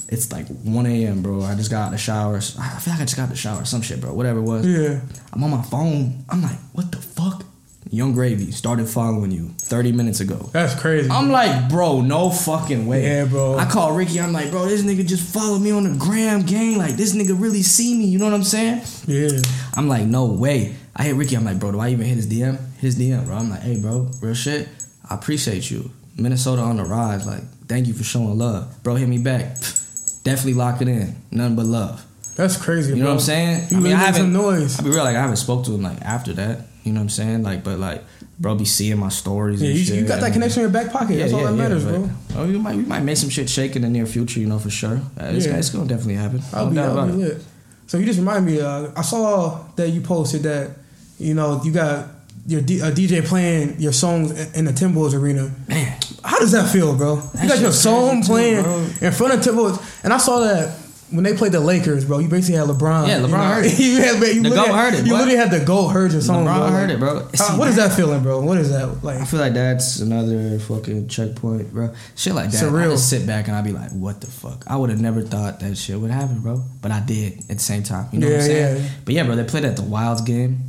it's 0.08 0.32
like 0.32 0.48
1 0.48 0.86
a.m., 0.86 1.22
bro. 1.22 1.42
I 1.42 1.56
just 1.56 1.70
got 1.70 1.82
out 1.82 1.86
of 1.88 1.92
the 1.92 1.98
shower. 1.98 2.38
I 2.38 2.80
feel 2.80 2.94
like 2.94 3.02
I 3.02 3.06
just 3.06 3.18
got 3.18 3.24
out 3.24 3.26
of 3.26 3.32
the 3.32 3.36
shower, 3.36 3.66
some 3.66 3.82
shit, 3.82 4.00
bro. 4.00 4.14
Whatever 4.14 4.40
it 4.40 4.44
was. 4.44 4.66
Yeah. 4.66 5.02
I'm 5.34 5.44
on 5.44 5.52
my 5.52 5.62
phone. 5.62 6.24
I'm 6.30 6.42
like, 6.42 6.58
what 6.72 6.92
the 6.92 7.00
fuck? 7.00 7.44
Yung 7.92 8.14
Gravy 8.14 8.52
started 8.52 8.88
following 8.88 9.32
you 9.32 9.50
30 9.58 9.94
minutes 9.94 10.20
ago. 10.20 10.50
That's 10.54 10.80
crazy. 10.80 11.10
I'm 11.10 11.32
like, 11.32 11.70
bro, 11.70 12.02
no 12.02 12.30
fucking 12.30 12.86
way. 12.86 13.04
Yeah, 13.04 13.26
bro. 13.26 13.58
I 13.58 13.66
call 13.66 13.94
Ricky. 13.94 14.22
I'm 14.22 14.32
like, 14.32 14.52
bro, 14.52 14.68
this 14.68 14.84
nigga 14.84 15.08
just 15.08 15.34
followed 15.34 15.60
me 15.60 15.72
on 15.72 15.86
the 15.86 15.98
gram 15.98 16.44
gang. 16.44 16.78
Like, 16.78 16.96
this 16.96 17.16
nigga 17.16 17.40
really 17.40 17.64
see 17.64 17.98
me. 17.98 18.06
You 18.06 18.20
know 18.20 18.26
what 18.26 18.36
I'm 18.36 18.44
saying? 18.44 18.84
yeah. 19.08 19.40
I'm 19.76 19.88
like, 19.88 20.06
no 20.06 20.26
way. 20.26 20.76
I 20.96 21.04
hit 21.04 21.16
Ricky. 21.16 21.36
I'm 21.36 21.46
like, 21.46 21.60
bro, 21.60 21.72
do 21.72 21.80
I 21.80 21.90
even 21.90 22.06
hit 22.06 22.16
his 22.18 22.28
DM? 22.28 22.60
His 22.78 22.96
DM, 22.98 23.26
bro. 23.26 23.38
I'm 23.38 23.50
like, 23.50 23.62
hey, 23.62 23.82
bro, 23.82 24.10
real 24.22 24.36
shit. 24.36 24.68
I 25.10 25.16
appreciate 25.16 25.72
you. 25.72 25.90
Minnesota 26.16 26.62
on 26.62 26.78
the 26.78 26.84
rise. 26.84 27.26
Like, 27.26 27.42
thank 27.68 27.88
you 27.88 27.94
for 27.94 28.04
showing 28.04 28.38
love, 28.38 28.84
bro. 28.84 28.96
Hit 28.96 29.10
me 29.10 29.18
back. 29.18 29.58
Definitely 30.24 30.54
lock 30.56 30.82
it 30.82 30.88
in. 30.88 31.16
Nothing 31.32 31.56
but 31.56 31.66
love. 31.66 32.06
That's 32.36 32.56
crazy. 32.56 32.92
You 32.92 32.98
know 32.98 33.06
bro. 33.06 33.14
what 33.16 33.22
I'm 33.22 33.26
saying? 33.26 33.68
You 33.72 33.78
I 33.78 33.80
mean, 33.80 33.94
I 33.94 33.96
haven't. 33.98 34.22
some 34.22 34.34
noise. 34.34 34.80
I 34.80 34.84
be 34.84 34.90
real, 34.90 35.04
like 35.04 35.16
I 35.16 35.22
haven't 35.22 35.38
spoke 35.38 35.66
to 35.66 35.74
him 35.74 35.82
like 35.82 36.00
after 36.02 36.34
that. 36.34 36.62
You 36.84 36.94
know 36.94 37.00
what 37.02 37.04
I'm 37.06 37.10
saying? 37.10 37.44
Like, 37.44 37.64
but 37.64 37.78
like, 37.80 38.04
bro, 38.40 38.56
be 38.56 38.66
seeing 38.66 38.98
my 38.98 39.10
stories. 39.10 39.62
Yeah, 39.62 39.70
and 39.70 39.78
you, 39.78 39.84
shit. 39.86 39.96
you 39.98 40.06
got 40.06 40.22
that 40.22 40.32
connection 40.34 40.64
in 40.64 40.72
your 40.72 40.82
back 40.84 40.92
pocket. 40.94 41.18
That's 41.18 41.34
all 41.34 41.44
that 41.44 41.54
matters, 41.54 41.84
but- 41.84 41.92
bro. 41.94 42.10
Oh, 42.36 42.48
we 42.48 42.58
might 42.58 42.76
we 42.78 42.84
might 42.84 43.02
make 43.04 43.18
some 43.18 43.30
shit 43.30 43.50
shake 43.50 43.76
in 43.76 43.82
the 43.82 43.90
near 43.90 44.06
future. 44.06 44.40
You 44.40 44.48
know 44.48 44.60
for 44.60 44.70
sure. 44.70 44.98
Uh, 45.20 45.26
It's, 45.26 45.46
Yeah. 45.46 45.58
it's 45.58 45.70
gonna 45.70 45.88
definitely 45.88 46.16
happen. 46.16 46.42
I'll 46.54 46.70
No 46.70 46.94
be, 46.94 47.00
I'll 47.00 47.08
be 47.08 47.14
it. 47.14 47.18
lit. 47.36 47.44
So 47.88 47.98
you 47.98 48.06
just 48.06 48.20
remind 48.20 48.46
me. 48.46 48.62
Uh, 48.62 48.88
I 48.96 49.02
saw 49.02 49.60
that 49.76 49.90
you 49.90 50.02
posted 50.02 50.44
that 50.44 50.72
you 51.20 51.34
know 51.34 51.62
you 51.64 51.72
got 51.72 52.08
your 52.48 52.62
D, 52.62 52.80
a 52.80 52.92
DJ 52.92 53.22
playing 53.26 53.80
your 53.80 53.92
songs 53.92 54.32
in 54.56 54.66
the 54.66 54.72
Timberwolves 54.72 55.14
arena. 55.14 55.52
Man, 55.68 55.98
How 56.24 56.40
does 56.40 56.52
that 56.54 56.70
feel, 56.72 56.96
bro? 56.96 57.18
That 57.18 57.44
you 57.44 57.50
got 57.50 57.60
your 57.60 57.72
song 57.72 58.10
crazy 58.10 58.22
too, 58.22 58.28
playing 58.28 58.66
in 59.02 59.12
front 59.12 59.34
of 59.34 59.40
Timberwolves, 59.42 59.80
and 60.04 60.14
I 60.14 60.18
saw 60.18 60.40
that 60.40 60.76
when 61.12 61.24
they 61.24 61.34
played 61.36 61.52
the 61.52 61.60
Lakers, 61.60 62.06
bro. 62.06 62.20
You 62.20 62.28
basically 62.28 62.58
had 62.60 62.68
LeBron. 62.68 63.08
Yeah, 63.08 63.20
you 63.20 63.26
LeBron 63.28 63.32
know? 63.32 63.38
heard 63.38 63.66
it. 63.66 63.80
you 63.80 63.98
had, 63.98 64.14
you 64.16 64.20
The 64.44 64.50
literally 64.50 64.56
GOAT 64.56 64.66
had- 64.68 64.76
heard 64.76 64.94
it, 64.94 65.06
You 65.06 65.12
boy. 65.12 65.18
literally 65.18 65.36
had 65.38 65.52
the 65.52 65.60
GOAT 65.66 65.88
heard 65.90 66.12
your 66.12 66.22
song. 66.22 66.46
LeBron 66.46 66.58
bro. 66.60 66.68
heard 66.68 66.90
it, 66.92 67.00
bro. 67.00 67.18
Uh, 67.18 67.32
See, 67.36 67.58
what 67.58 67.68
is 67.68 67.76
that 67.78 67.94
feeling, 67.94 68.22
bro? 68.24 68.42
What 68.42 68.58
is 68.58 68.70
that 68.72 69.04
like? 69.04 69.20
I 69.20 69.26
feel 69.26 69.40
like 69.40 69.54
that's 69.54 70.00
another 70.00 70.60
fucking 70.60 71.08
checkpoint, 71.08 71.74
bro. 71.74 71.94
Shit 72.16 72.34
like 72.36 72.52
that. 72.52 72.64
I 72.74 72.86
just 72.86 73.10
sit 73.10 73.26
back 73.26 73.48
and 73.48 73.56
I 73.58 73.62
be 73.62 73.72
like, 73.72 73.92
what 73.92 74.22
the 74.22 74.28
fuck? 74.28 74.64
I 74.68 74.76
would 74.78 74.90
have 74.90 75.02
never 75.02 75.22
thought 75.22 75.60
that 75.62 75.76
shit 75.78 76.00
would 76.00 76.12
happen, 76.12 76.40
bro. 76.42 76.64
But 76.82 76.92
I 76.92 77.00
did 77.00 77.40
at 77.50 77.58
the 77.58 77.60
same 77.60 77.84
time. 77.84 78.08
You 78.12 78.20
know 78.20 78.28
what 78.28 78.36
I'm 78.36 78.42
saying? 78.42 78.84
yeah. 78.84 78.90
But 79.06 79.14
yeah, 79.16 79.24
bro, 79.24 79.36
they 79.36 79.44
played 79.46 79.66
at 79.66 79.76
the 79.76 79.84
Wilds 79.84 80.22
game, 80.22 80.60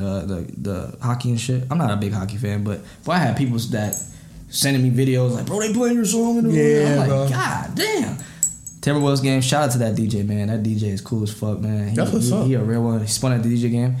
uh, 0.00 0.20
the 0.24 0.50
the 0.56 0.96
hockey 1.02 1.30
and 1.30 1.40
shit. 1.40 1.64
I'm 1.70 1.78
not 1.78 1.90
a 1.90 1.96
big 1.96 2.12
hockey 2.12 2.38
fan, 2.38 2.64
but 2.64 2.80
boy, 3.04 3.12
I 3.12 3.18
had 3.18 3.36
people 3.36 3.58
that 3.58 3.94
sending 4.48 4.82
me 4.82 4.90
videos 4.90 5.32
like, 5.32 5.46
bro, 5.46 5.60
they 5.60 5.72
playing 5.72 5.96
your 5.96 6.04
song 6.04 6.38
in 6.38 6.48
the 6.48 6.54
Yeah, 6.54 6.92
I'm 6.92 6.96
like, 6.98 7.08
bro. 7.08 7.28
God 7.28 7.74
damn. 7.74 8.16
Timberwolves 8.82 9.22
game. 9.22 9.40
Shout 9.40 9.64
out 9.64 9.70
to 9.72 9.78
that 9.78 9.94
DJ, 9.94 10.26
man. 10.26 10.48
That 10.48 10.62
DJ 10.62 10.88
is 10.88 11.00
cool 11.00 11.22
as 11.22 11.32
fuck, 11.32 11.60
man. 11.60 11.90
He, 11.90 11.94
That's 11.94 12.12
what's 12.12 12.28
he, 12.28 12.34
up. 12.34 12.46
he 12.46 12.54
a 12.54 12.62
real 12.62 12.82
one. 12.82 13.00
He 13.00 13.06
spun 13.06 13.32
at 13.32 13.42
the 13.42 13.48
DJ 13.48 13.70
game. 13.70 13.96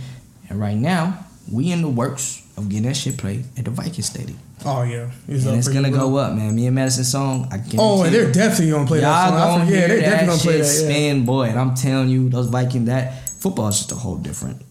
And 0.48 0.60
right 0.60 0.76
now, 0.76 1.24
we 1.50 1.70
in 1.70 1.82
the 1.82 1.88
works 1.88 2.42
of 2.56 2.68
getting 2.68 2.88
that 2.88 2.96
shit 2.96 3.16
played 3.16 3.44
at 3.56 3.64
the 3.64 3.70
Viking 3.70 4.02
Stadium. 4.02 4.38
Oh 4.64 4.82
yeah, 4.82 5.10
And 5.26 5.58
it's 5.58 5.68
gonna 5.68 5.90
go 5.90 6.16
up, 6.16 6.34
man. 6.34 6.54
Me 6.54 6.66
and 6.66 6.74
Mattison 6.74 7.04
song, 7.04 7.46
I 7.46 7.56
guarantee 7.56 7.78
Oh, 7.80 8.02
and 8.04 8.14
they're 8.14 8.30
definitely 8.30 8.70
gonna 8.70 8.86
play 8.86 9.00
that 9.00 9.30
Y'all 9.30 9.38
song. 9.38 9.40
I 9.40 9.58
gonna 9.58 9.64
hear 9.64 9.88
they're 9.88 9.96
that 9.96 10.02
definitely 10.02 10.26
gonna 10.26 10.38
play 10.40 10.52
that. 10.58 10.58
Yeah. 10.58 10.88
spin, 10.88 11.24
boy. 11.24 11.42
And 11.48 11.58
I'm 11.58 11.74
telling 11.74 12.08
you, 12.10 12.28
those 12.28 12.48
Viking 12.48 12.84
that 12.84 13.28
football 13.28 13.68
is 13.68 13.78
just 13.78 13.92
a 13.92 13.96
whole 13.96 14.16
different. 14.18 14.62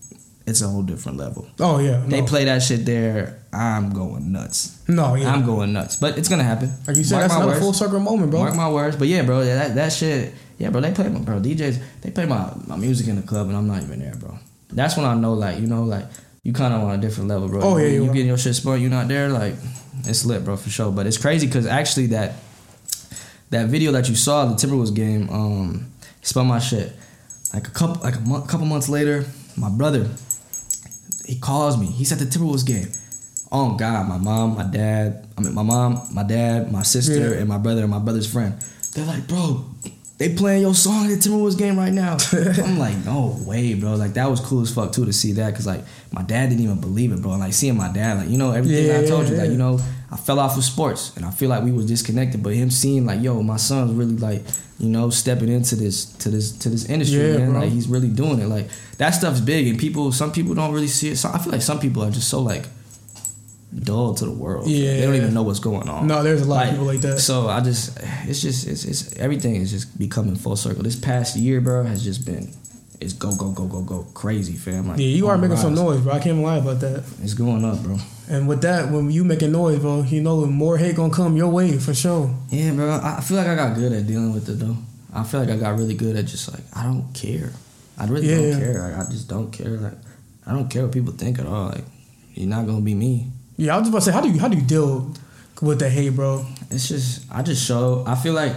It's 0.46 0.62
a 0.62 0.68
whole 0.68 0.82
different 0.82 1.18
level. 1.18 1.48
Oh 1.60 1.80
yeah, 1.80 2.04
They 2.08 2.22
play 2.24 2.46
that 2.46 2.64
shit 2.64 2.86
there. 2.86 3.44
I'm 3.54 3.94
going 3.94 4.32
nuts. 4.32 4.82
No, 4.88 5.16
yeah. 5.16 5.32
I'm 5.32 5.46
going 5.46 5.72
nuts. 5.74 5.98
But 5.98 6.18
it's 6.18 6.28
gonna 6.30 6.44
happen. 6.44 6.74
like 6.88 6.98
you 6.98 7.04
said, 7.04 7.18
Mark 7.18 7.24
that's 7.24 7.34
my 7.34 7.38
another 7.38 7.52
words. 7.52 7.62
full 7.62 7.74
circle 7.74 8.00
moment, 8.00 8.32
bro. 8.32 8.40
Mark 8.42 8.56
my 8.56 8.70
words. 8.70 8.96
But 8.96 9.08
yeah, 9.08 9.22
bro, 9.24 9.44
that 9.44 9.76
that 9.76 9.94
shit. 9.94 10.34
Yeah, 10.58 10.70
bro, 10.70 10.82
they 10.82 10.92
play 10.92 11.10
my 11.10 11.20
bro 11.20 11.40
DJs. 11.40 11.82
They 12.02 12.12
play 12.12 12.26
my 12.26 12.52
my 12.68 12.76
music 12.76 13.08
in 13.08 13.16
the 13.18 13.22
club, 13.22 13.48
and 13.48 13.58
I'm 13.58 13.68
not 13.68 13.84
even 13.84 14.00
there, 14.00 14.16
bro. 14.16 14.38
That's 14.70 14.96
when 14.96 15.06
I 15.06 15.14
know, 15.16 15.34
like, 15.34 15.60
you 15.60 15.68
know, 15.68 15.84
like 15.84 16.06
you 16.44 16.54
kind 16.54 16.74
of 16.74 16.82
on 16.82 16.98
a 16.98 16.98
different 16.98 17.30
level, 17.30 17.48
bro. 17.50 17.62
Oh, 17.62 17.78
yeah, 17.78 17.88
you, 17.88 17.94
you 17.94 18.04
you 18.06 18.14
getting 18.14 18.28
your 18.28 18.38
shit 18.38 18.56
spun, 18.56 18.82
you 18.82 18.90
not 18.90 19.08
there, 19.08 19.30
like 19.30 19.56
it's 20.06 20.26
lit, 20.26 20.44
bro, 20.44 20.58
for 20.58 20.70
sure. 20.70 20.92
But 20.92 21.06
it's 21.08 21.18
crazy 21.18 21.46
because 21.46 21.66
actually 21.68 22.08
that 22.08 22.36
that 23.50 23.68
video 23.68 23.92
that 23.92 24.10
you 24.10 24.16
saw 24.16 24.46
the 24.46 24.56
Timberwolves 24.56 24.96
game, 24.96 25.30
um, 25.30 25.92
spun 26.22 26.48
my 26.48 26.60
shit. 26.60 26.94
Like 27.54 27.68
a 27.68 27.72
couple 27.72 28.02
like 28.02 28.16
a 28.16 28.22
month, 28.22 28.48
couple 28.48 28.66
months 28.66 28.88
later, 28.88 29.26
my 29.58 29.70
brother 29.70 30.10
he 31.32 31.40
calls 31.40 31.78
me. 31.80 31.86
He's 31.88 32.12
at 32.12 32.20
the 32.20 32.26
Timberwolves 32.26 32.66
game. 32.66 32.90
Oh 33.54 33.76
God, 33.78 34.08
my 34.10 34.18
mom, 34.18 34.56
my 34.56 34.64
dad, 34.64 35.28
I 35.38 35.42
mean 35.42 35.54
my 35.54 35.64
mom, 35.64 36.02
my 36.14 36.24
dad, 36.24 36.72
my 36.72 36.84
sister, 36.84 37.14
Yeah. 37.32 37.40
and 37.40 37.48
my 37.48 37.58
brother 37.58 37.82
and 37.84 37.90
my 37.92 38.00
brother's 38.00 38.32
friend. 38.32 38.54
They're 38.94 39.06
like, 39.06 39.28
bro, 39.28 39.66
they 40.18 40.36
playing 40.36 40.62
your 40.62 40.76
song 40.76 41.06
at 41.06 41.10
the 41.10 41.30
Timberwolves 41.30 41.58
game 41.58 41.78
right 41.78 41.94
now. 41.94 42.18
I'm 42.64 42.78
like, 42.78 42.98
no 43.06 43.38
way, 43.46 43.74
bro. 43.76 43.96
Like 43.96 44.14
that 44.16 44.30
was 44.30 44.40
cool 44.42 44.62
as 44.62 44.74
fuck 44.74 44.92
too 44.92 45.06
to 45.06 45.14
see 45.14 45.32
that 45.34 45.52
because 45.52 45.66
like 45.68 45.84
my 46.12 46.22
dad 46.24 46.50
didn't 46.50 46.64
even 46.64 46.82
believe 46.82 47.12
it, 47.14 47.22
bro. 47.22 47.32
And 47.32 47.40
like 47.40 47.54
seeing 47.54 47.78
my 47.78 47.92
dad, 47.92 48.18
like 48.20 48.30
you 48.30 48.38
know 48.38 48.52
everything 48.52 48.88
Yeah, 48.88 49.00
I 49.00 49.06
told 49.06 49.28
you, 49.30 49.36
yeah, 49.36 49.42
like 49.44 49.52
you 49.52 49.58
know 49.58 49.80
I 50.12 50.18
fell 50.18 50.40
off 50.40 50.56
with 50.58 50.66
sports 50.66 51.16
and 51.16 51.26
I 51.26 51.32
feel 51.32 51.50
like 51.50 51.64
we 51.64 51.72
was 51.72 51.86
disconnected. 51.86 52.44
But 52.44 52.54
him 52.54 52.70
seeing 52.70 53.06
like, 53.06 53.22
yo, 53.22 53.42
my 53.44 53.58
son's 53.58 53.94
really 53.94 54.18
like 54.18 54.44
you 54.78 54.90
know 54.90 55.10
stepping 55.10 55.48
into 55.50 55.76
this 55.76 56.06
to 56.06 56.30
this 56.30 56.52
to 56.60 56.70
this 56.70 56.86
industry, 56.86 57.32
Yeah, 57.32 57.38
man. 57.38 57.52
bro. 57.52 57.60
Like 57.62 57.72
he's 57.72 57.88
really 57.88 58.10
doing 58.10 58.40
it. 58.40 58.48
Like 58.48 58.68
that 58.98 59.12
stuff's 59.12 59.40
big 59.40 59.68
and 59.68 59.80
people, 59.80 60.12
some 60.12 60.32
people 60.32 60.54
don't 60.54 60.74
really 60.74 60.88
see 60.88 61.10
it. 61.10 61.18
So 61.18 61.30
I 61.34 61.38
feel 61.38 61.52
like 61.52 61.62
some 61.62 61.80
people 61.80 62.04
are 62.04 62.12
just 62.12 62.30
so 62.30 62.42
like 62.42 62.66
dull 63.84 64.14
to 64.16 64.26
the 64.26 64.32
world. 64.32 64.68
Yeah. 64.68 64.96
they 64.96 65.02
don't 65.04 65.16
even 65.16 65.34
know 65.34 65.44
what's 65.44 65.60
going 65.60 65.88
on. 65.88 66.08
No, 66.08 66.24
there's 66.24 66.42
a 66.42 66.46
lot 66.46 66.66
of 66.66 66.72
people 66.72 66.86
like 66.86 67.00
that. 67.02 67.20
So 67.20 67.48
I 67.48 67.62
just, 67.62 67.98
it's 68.28 68.42
just, 68.42 68.68
it's, 68.68 68.84
it's 68.84 69.16
everything 69.16 69.56
is 69.56 69.72
just 69.72 69.98
becoming 69.98 70.36
full 70.36 70.58
circle. 70.58 70.84
This 70.84 70.98
past 70.98 71.38
year, 71.38 71.62
bro, 71.62 71.84
has 71.84 72.04
just 72.04 72.26
been, 72.26 72.52
it's 73.02 73.14
go, 73.14 73.36
go, 73.36 73.52
go, 73.52 73.66
go, 73.66 73.82
go 73.82 74.04
crazy, 74.14 74.54
fam. 74.54 74.88
Like, 74.88 75.00
Yeah, 75.00 75.08
you 75.08 75.28
are 75.28 75.34
oh 75.34 75.38
the 75.38 75.42
making 75.48 75.58
some 75.58 75.74
noise, 75.76 76.02
bro. 76.02 76.14
I 76.14 76.18
can't 76.18 76.28
even 76.28 76.44
lie 76.44 76.58
about 76.58 76.80
that. 76.82 77.04
It's 77.24 77.34
going 77.34 77.66
up, 77.66 77.82
bro. 77.84 77.98
And 78.30 78.48
with 78.48 78.62
that, 78.62 78.92
when 78.92 79.10
you 79.12 79.24
making 79.24 79.52
noise, 79.52 79.80
bro, 79.80 80.04
you 80.04 80.22
know 80.22 80.46
more 80.46 80.78
hate 80.78 80.96
gonna 80.96 81.14
come 81.14 81.36
your 81.36 81.50
way 81.50 81.78
for 81.78 81.94
sure. 81.94 82.34
Yeah, 82.50 82.72
bro. 82.74 83.00
I 83.04 83.20
feel 83.22 83.38
like 83.38 83.48
I 83.48 83.56
got 83.56 83.76
good 83.76 83.92
at 83.92 84.08
dealing 84.08 84.32
with 84.34 84.48
it 84.48 84.54
though. 84.60 84.78
I 85.14 85.24
feel 85.24 85.42
like 85.42 85.50
I 85.50 85.58
got 85.58 85.78
really 85.78 85.96
good 85.96 86.16
at 86.16 86.26
just 86.26 86.52
like 86.54 86.64
I 86.74 86.84
don't 86.84 87.12
care. 87.14 87.52
I 87.98 88.06
really 88.06 88.30
Yeah. 88.30 88.52
don't 88.52 88.60
care. 88.62 88.90
Like, 88.90 89.08
I 89.08 89.12
just 89.12 89.28
don't 89.28 89.52
care. 89.52 89.70
Like 89.72 89.98
I 90.46 90.54
don't 90.54 90.70
care 90.70 90.84
what 90.84 90.92
people 90.94 91.12
think 91.14 91.40
at 91.40 91.46
all. 91.48 91.70
Like 91.70 91.84
you're 92.36 92.48
not 92.48 92.66
gonna 92.68 92.82
be 92.82 92.94
me. 92.96 93.32
Yeah, 93.58 93.76
I 93.76 93.80
was 93.80 93.90
just 93.90 93.92
about 93.92 94.00
to 94.00 94.06
say, 94.06 94.12
how 94.12 94.22
do 94.22 94.30
you 94.30 94.40
how 94.40 94.48
do 94.48 94.56
you 94.58 94.64
deal 94.64 95.14
with 95.62 95.80
the 95.80 95.90
hate, 95.90 96.10
bro? 96.16 96.46
It's 96.70 96.88
just 96.88 97.26
I 97.32 97.42
just 97.42 97.66
show. 97.66 98.04
I 98.08 98.16
feel 98.16 98.34
like 98.34 98.54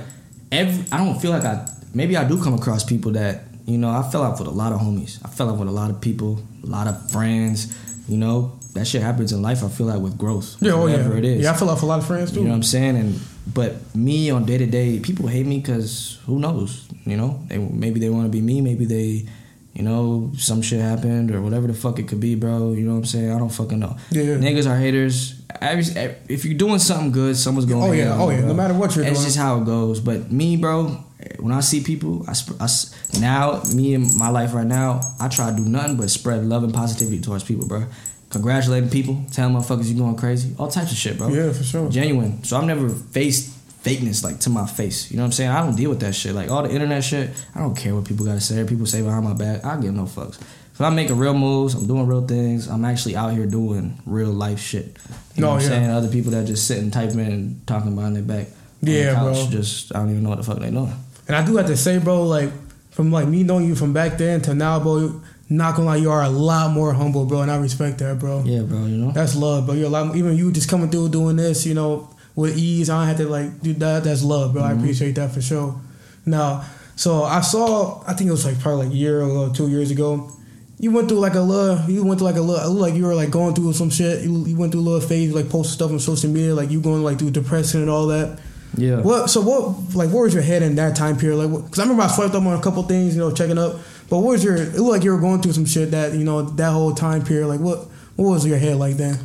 every. 0.52 0.84
I 0.92 0.98
don't 0.98 1.18
feel 1.20 1.30
like 1.32 1.44
I. 1.44 1.66
Maybe 1.94 2.16
I 2.16 2.24
do 2.28 2.42
come 2.42 2.54
across 2.54 2.84
people 2.84 3.12
that 3.12 3.42
you 3.66 3.78
know. 3.78 3.90
I 3.90 4.02
fell 4.10 4.22
out 4.22 4.38
with 4.38 4.48
a 4.48 4.52
lot 4.52 4.72
of 4.72 4.80
homies. 4.80 5.18
I 5.24 5.28
fell 5.28 5.50
out 5.50 5.58
with 5.58 5.68
a 5.68 5.72
lot 5.72 5.90
of 5.90 6.00
people, 6.00 6.40
a 6.62 6.66
lot 6.66 6.86
of 6.86 7.10
friends. 7.10 7.76
You 8.08 8.18
know 8.18 8.58
that 8.74 8.86
shit 8.86 9.02
happens 9.02 9.32
in 9.32 9.40
life. 9.40 9.62
I 9.64 9.68
feel 9.68 9.86
like 9.86 10.00
with 10.00 10.18
growth, 10.18 10.56
Yeah, 10.60 10.72
oh 10.72 10.86
yeah, 10.86 10.96
whatever 10.96 11.16
it 11.16 11.24
is. 11.24 11.42
yeah. 11.44 11.52
I 11.52 11.54
fell 11.56 11.68
like 11.68 11.78
for 11.78 11.86
a 11.86 11.88
lot 11.88 12.00
of 12.00 12.06
friends 12.06 12.32
too. 12.32 12.40
You 12.40 12.44
know 12.46 12.50
what 12.50 12.56
I'm 12.56 12.62
saying? 12.64 12.96
And 12.96 13.20
but 13.52 13.94
me 13.94 14.30
on 14.30 14.44
day 14.44 14.58
to 14.58 14.66
day, 14.66 14.98
people 15.00 15.26
hate 15.28 15.46
me 15.46 15.58
because 15.60 16.18
who 16.26 16.38
knows? 16.38 16.86
You 17.06 17.16
know, 17.16 17.40
they 17.46 17.58
maybe 17.58 18.00
they 18.00 18.10
want 18.10 18.24
to 18.26 18.30
be 18.30 18.40
me. 18.40 18.60
Maybe 18.60 18.84
they, 18.84 19.26
you 19.74 19.82
know, 19.82 20.32
some 20.36 20.60
shit 20.62 20.80
happened 20.80 21.34
or 21.34 21.40
whatever 21.40 21.66
the 21.66 21.72
fuck 21.74 21.98
it 21.98 22.08
could 22.08 22.20
be, 22.20 22.34
bro. 22.34 22.72
You 22.72 22.84
know 22.84 22.92
what 22.92 22.98
I'm 22.98 23.04
saying? 23.06 23.30
I 23.32 23.38
don't 23.38 23.48
fucking 23.52 23.78
know. 23.78 23.96
Yeah. 24.10 24.36
Niggas 24.36 24.68
are 24.70 24.76
haters. 24.76 25.40
Every, 25.60 25.84
if 26.28 26.44
you're 26.44 26.58
doing 26.58 26.78
something 26.80 27.12
good, 27.12 27.36
someone's 27.36 27.66
going. 27.66 27.82
Oh, 27.90 27.92
yeah, 27.92 28.16
oh, 28.18 28.28
yeah, 28.30 28.40
bro. 28.40 28.48
no 28.48 28.54
matter 28.54 28.74
what 28.74 28.94
you're 28.96 29.04
doing. 29.04 29.14
It's 29.14 29.24
just 29.24 29.36
how 29.38 29.60
it 29.60 29.64
goes. 29.64 30.00
But 30.00 30.30
me, 30.32 30.56
bro, 30.56 31.02
when 31.38 31.52
I 31.52 31.60
see 31.60 31.82
people, 31.82 32.24
I, 32.28 32.32
sp- 32.34 32.60
I 32.60 32.64
s- 32.64 32.94
now 33.20 33.62
me 33.74 33.94
and 33.94 34.14
my 34.16 34.28
life 34.28 34.54
right 34.54 34.66
now, 34.66 35.00
I 35.20 35.28
try 35.28 35.50
to 35.50 35.56
do 35.56 35.64
nothing 35.64 35.96
but 35.96 36.10
spread 36.10 36.44
love 36.44 36.64
and 36.64 36.72
positivity 36.74 37.20
towards 37.20 37.44
people, 37.44 37.66
bro. 37.66 37.84
Congratulating 38.30 38.90
people, 38.90 39.24
telling 39.32 39.54
motherfuckers 39.54 39.86
you 39.86 39.96
going 39.96 40.16
crazy, 40.16 40.54
all 40.58 40.68
types 40.68 40.90
of 40.90 40.98
shit, 40.98 41.18
bro 41.18 41.28
Yeah, 41.28 41.52
for 41.52 41.62
sure. 41.62 41.88
genuine. 41.90 42.42
So 42.42 42.56
I've 42.56 42.64
never 42.64 42.88
faced 42.88 43.50
fakeness 43.84 44.24
like 44.24 44.40
to 44.40 44.50
my 44.50 44.66
face. 44.66 45.10
You 45.10 45.18
know 45.18 45.22
what 45.22 45.26
I'm 45.26 45.32
saying? 45.32 45.50
I 45.50 45.60
don't 45.64 45.76
deal 45.76 45.90
with 45.90 46.00
that 46.00 46.14
shit. 46.14 46.34
Like 46.34 46.50
all 46.50 46.62
the 46.62 46.70
internet 46.72 47.04
shit, 47.04 47.30
I 47.54 47.60
don't 47.60 47.76
care 47.76 47.94
what 47.94 48.06
people 48.06 48.24
gotta 48.26 48.40
say. 48.40 48.64
People 48.64 48.86
say 48.86 49.02
behind 49.02 49.24
my 49.24 49.34
back. 49.34 49.64
I 49.64 49.78
give 49.80 49.94
no 49.94 50.04
fucks. 50.04 50.40
If 50.40 50.80
I'm 50.80 50.96
making 50.96 51.16
real 51.18 51.34
moves, 51.34 51.74
I'm 51.74 51.86
doing 51.86 52.06
real 52.08 52.26
things. 52.26 52.66
I'm 52.66 52.84
actually 52.84 53.14
out 53.14 53.32
here 53.32 53.46
doing 53.46 53.96
real 54.06 54.30
life 54.32 54.58
shit. 54.58 54.96
You 55.36 55.42
know 55.42 55.48
No, 55.48 55.48
what 55.48 55.52
oh, 55.52 55.54
I'm 55.54 55.60
yeah. 55.62 55.68
saying? 55.78 55.90
Other 55.90 56.08
people 56.08 56.32
that 56.32 56.46
just 56.46 56.66
sitting 56.66 56.90
typing 56.90 57.20
and 57.20 57.64
talking 57.68 57.94
behind 57.94 58.16
their 58.16 58.24
back. 58.24 58.48
the 58.82 58.90
Yeah, 58.90 59.14
couch, 59.14 59.22
bro. 59.34 59.46
Just 59.50 59.94
I 59.94 60.00
don't 60.00 60.10
even 60.10 60.24
know 60.24 60.30
what 60.30 60.38
the 60.38 60.44
fuck 60.44 60.58
they 60.58 60.70
doing. 60.72 60.92
And 61.26 61.36
I 61.36 61.44
do 61.44 61.56
have 61.56 61.66
to 61.66 61.76
say, 61.76 61.98
bro, 61.98 62.24
like 62.24 62.50
from 62.90 63.10
like 63.10 63.26
me 63.26 63.42
knowing 63.42 63.66
you 63.66 63.74
from 63.74 63.92
back 63.92 64.18
then 64.18 64.40
to 64.42 64.54
now, 64.54 64.80
bro. 64.80 65.20
Not 65.50 65.76
gonna 65.76 65.88
lie, 65.88 65.96
you 65.96 66.10
are 66.10 66.22
a 66.22 66.28
lot 66.30 66.72
more 66.72 66.94
humble, 66.94 67.26
bro, 67.26 67.42
and 67.42 67.50
I 67.50 67.58
respect 67.58 67.98
that, 67.98 68.18
bro. 68.18 68.42
Yeah, 68.46 68.62
bro. 68.62 68.78
You 68.86 68.96
know. 68.96 69.12
That's 69.12 69.36
love, 69.36 69.66
bro. 69.66 69.74
You're 69.74 69.86
a 69.86 69.90
lot. 69.90 70.16
Even 70.16 70.36
you 70.36 70.50
just 70.50 70.70
coming 70.70 70.90
through 70.90 71.10
doing 71.10 71.36
this, 71.36 71.66
you 71.66 71.74
know, 71.74 72.08
with 72.34 72.56
ease. 72.56 72.88
I 72.88 72.98
don't 72.98 73.08
have 73.08 73.16
to 73.18 73.28
like 73.28 73.60
do 73.60 73.74
that. 73.74 74.04
That's 74.04 74.22
love, 74.22 74.54
bro. 74.54 74.62
I 74.62 74.70
mm-hmm. 74.70 74.80
appreciate 74.80 75.16
that 75.16 75.32
for 75.32 75.42
sure. 75.42 75.78
Now, 76.24 76.64
so 76.96 77.24
I 77.24 77.42
saw. 77.42 78.02
I 78.06 78.14
think 78.14 78.28
it 78.28 78.30
was 78.30 78.46
like 78.46 78.58
probably 78.58 78.86
like 78.86 78.94
a 78.94 78.96
year 78.96 79.22
ago, 79.22 79.52
two 79.52 79.68
years 79.68 79.90
ago. 79.90 80.30
You 80.78 80.90
went 80.90 81.08
through 81.08 81.20
like 81.20 81.34
a 81.34 81.40
little. 81.40 81.90
You 81.90 82.04
went 82.04 82.20
through 82.20 82.28
like 82.28 82.36
a 82.36 82.40
little. 82.40 82.72
Like 82.72 82.94
you 82.94 83.04
were 83.04 83.14
like 83.14 83.30
going 83.30 83.54
through 83.54 83.74
some 83.74 83.90
shit. 83.90 84.22
You, 84.22 84.46
you 84.46 84.56
went 84.56 84.72
through 84.72 84.80
a 84.80 84.88
little 84.88 85.06
phase, 85.06 85.34
like 85.34 85.50
posting 85.50 85.74
stuff 85.74 85.90
on 85.90 85.98
social 85.98 86.30
media, 86.30 86.54
like 86.54 86.70
you 86.70 86.80
going 86.80 87.02
like 87.02 87.18
through 87.18 87.32
depression 87.32 87.82
and 87.82 87.90
all 87.90 88.06
that. 88.06 88.40
Yeah. 88.76 89.00
What? 89.00 89.28
So 89.30 89.40
what? 89.40 89.94
Like, 89.94 90.10
where 90.10 90.22
was 90.24 90.34
your 90.34 90.42
head 90.42 90.62
in 90.62 90.74
that 90.76 90.96
time 90.96 91.16
period? 91.16 91.36
Like, 91.38 91.64
because 91.64 91.78
I 91.78 91.82
remember 91.82 92.02
I 92.02 92.08
swiped 92.08 92.34
up 92.34 92.42
on 92.44 92.58
a 92.58 92.62
couple 92.62 92.82
things, 92.84 93.14
you 93.16 93.20
know, 93.20 93.32
checking 93.32 93.58
up. 93.58 93.76
But 94.10 94.18
what 94.18 94.32
was 94.32 94.44
your? 94.44 94.56
It 94.56 94.74
looked 94.74 94.90
like 94.90 95.04
you 95.04 95.12
were 95.12 95.20
going 95.20 95.40
through 95.42 95.52
some 95.52 95.64
shit 95.66 95.90
that 95.92 96.12
you 96.14 96.24
know 96.24 96.42
that 96.42 96.70
whole 96.72 96.94
time 96.94 97.24
period. 97.24 97.48
Like, 97.48 97.60
what? 97.60 97.86
What 98.16 98.30
was 98.30 98.46
your 98.46 98.58
head 98.58 98.76
like 98.76 98.96
then? 98.96 99.18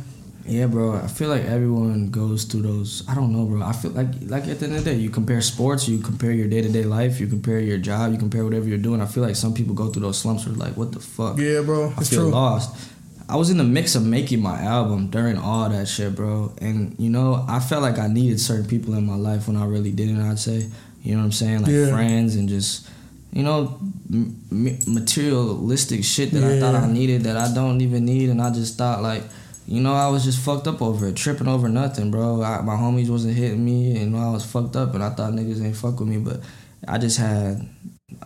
Yeah, 0.46 0.66
bro. 0.66 0.94
I 0.96 1.06
feel 1.06 1.28
like 1.28 1.44
everyone 1.44 2.10
goes 2.10 2.42
through 2.44 2.62
those. 2.62 3.04
I 3.08 3.14
don't 3.14 3.32
know, 3.32 3.44
bro. 3.44 3.62
I 3.62 3.72
feel 3.72 3.92
like 3.92 4.08
like 4.22 4.48
at 4.48 4.58
the 4.58 4.66
end 4.66 4.76
of 4.76 4.84
the 4.84 4.90
day, 4.92 4.96
you 4.96 5.08
compare 5.10 5.40
sports, 5.42 5.86
you 5.88 5.98
compare 5.98 6.32
your 6.32 6.48
day 6.48 6.60
to 6.62 6.68
day 6.68 6.82
life, 6.82 7.20
you 7.20 7.28
compare 7.28 7.60
your 7.60 7.78
job, 7.78 8.10
you 8.10 8.18
compare 8.18 8.42
whatever 8.44 8.66
you're 8.66 8.78
doing. 8.78 9.00
I 9.00 9.06
feel 9.06 9.22
like 9.22 9.36
some 9.36 9.54
people 9.54 9.74
go 9.74 9.88
through 9.90 10.02
those 10.02 10.18
slumps 10.18 10.46
where 10.46 10.56
like, 10.56 10.76
what 10.76 10.90
the 10.92 10.98
fuck? 10.98 11.38
Yeah, 11.38 11.60
bro. 11.60 11.90
I 11.96 12.00
It's 12.00 12.10
feel 12.10 12.22
true. 12.22 12.30
lost. 12.30 12.74
I 13.30 13.36
was 13.36 13.48
in 13.50 13.56
the 13.58 13.64
mix 13.64 13.94
of 13.94 14.04
making 14.04 14.42
my 14.42 14.60
album 14.60 15.08
during 15.08 15.38
all 15.38 15.68
that 15.68 15.86
shit, 15.88 16.14
bro. 16.16 16.52
And 16.60 16.96
you 16.98 17.10
know, 17.10 17.44
I 17.48 17.60
felt 17.60 17.82
like 17.82 17.98
I 17.98 18.08
needed 18.08 18.40
certain 18.40 18.66
people 18.66 18.94
in 18.94 19.06
my 19.06 19.14
life 19.16 19.46
when 19.46 19.56
I 19.56 19.64
really 19.66 19.92
didn't. 19.92 20.20
I'd 20.20 20.38
say, 20.38 20.66
you 21.02 21.12
know 21.12 21.18
what 21.20 21.24
I'm 21.26 21.32
saying, 21.32 21.62
like 21.62 21.70
Yeah. 21.72 21.90
friends 21.92 22.34
and 22.36 22.48
just, 22.48 22.88
you 23.32 23.42
know, 23.42 23.78
m- 24.12 24.36
materialistic 24.86 26.04
shit 26.04 26.30
that 26.32 26.42
I 26.44 26.58
thought 26.60 26.74
I 26.74 26.86
needed 26.90 27.22
that 27.24 27.36
I 27.36 27.52
don't 27.54 27.80
even 27.80 28.04
need, 28.04 28.30
and 28.30 28.40
I 28.42 28.50
just 28.52 28.76
thought 28.78 29.02
like. 29.02 29.22
You 29.68 29.80
know, 29.80 29.94
I 29.94 30.08
was 30.08 30.24
just 30.24 30.40
fucked 30.40 30.66
up 30.66 30.82
over 30.82 31.06
it, 31.06 31.14
tripping 31.16 31.46
over 31.46 31.68
nothing, 31.68 32.10
bro. 32.10 32.42
I, 32.42 32.60
my 32.60 32.74
homies 32.74 33.08
wasn't 33.08 33.36
hitting 33.36 33.64
me, 33.64 33.90
and 33.92 34.00
you 34.00 34.06
know, 34.10 34.18
I 34.18 34.30
was 34.32 34.44
fucked 34.44 34.74
up, 34.74 34.94
and 34.94 35.02
I 35.04 35.10
thought 35.10 35.32
niggas 35.32 35.64
ain't 35.64 35.76
fuck 35.76 36.00
with 36.00 36.08
me, 36.08 36.16
but 36.16 36.40
I 36.88 36.98
just 36.98 37.18
had 37.18 37.68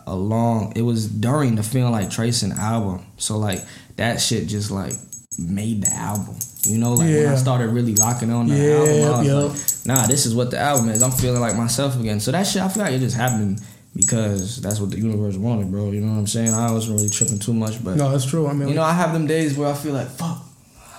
a 0.07 0.15
long. 0.15 0.73
It 0.75 0.81
was 0.81 1.07
during 1.07 1.55
the 1.55 1.63
feeling 1.63 1.91
like 1.91 2.09
Tracing 2.09 2.51
album, 2.53 3.05
so 3.17 3.37
like 3.37 3.63
that 3.97 4.21
shit 4.21 4.47
just 4.47 4.71
like 4.71 4.93
made 5.39 5.83
the 5.83 5.93
album. 5.93 6.35
You 6.63 6.77
know, 6.79 6.93
like 6.93 7.09
when 7.09 7.27
I 7.27 7.35
started 7.35 7.67
really 7.69 7.93
locking 7.95 8.31
on 8.31 8.47
the 8.47 8.55
Yeah, 8.55 8.75
album, 8.77 9.13
I 9.13 9.19
was 9.19 9.27
yep. 9.27 9.87
like, 9.87 9.97
nah, 9.97 10.07
this 10.07 10.25
is 10.25 10.33
what 10.33 10.49
the 10.51 10.57
album 10.57 10.89
is. 10.89 11.03
I'm 11.03 11.11
feeling 11.11 11.41
like 11.41 11.55
myself 11.55 11.99
again. 11.99 12.19
So 12.19 12.31
that 12.31 12.47
shit, 12.47 12.61
I 12.61 12.69
feel 12.69 12.83
like 12.83 12.93
it 12.93 12.99
just 12.99 13.15
happened 13.15 13.61
because 13.95 14.61
that's 14.61 14.79
what 14.79 14.91
the 14.91 14.97
universe 14.97 15.37
wanted, 15.37 15.69
bro. 15.71 15.91
You 15.91 16.01
know 16.01 16.13
what 16.13 16.19
I'm 16.19 16.27
saying? 16.27 16.53
I 16.53 16.71
wasn't 16.71 16.97
really 16.97 17.09
tripping 17.09 17.39
too 17.39 17.53
much, 17.53 17.83
but 17.83 17.95
No, 17.97 18.11
that's 18.11 18.25
true. 18.25 18.47
I 18.47 18.53
mean, 18.53 18.69
you 18.69 18.73
know, 18.75 18.81
I 18.83 18.93
have 18.93 19.13
them 19.13 19.27
days 19.27 19.57
where 19.57 19.69
I 19.69 19.73
feel 19.73 19.93
like, 19.93 20.07
fuck, 20.07 20.43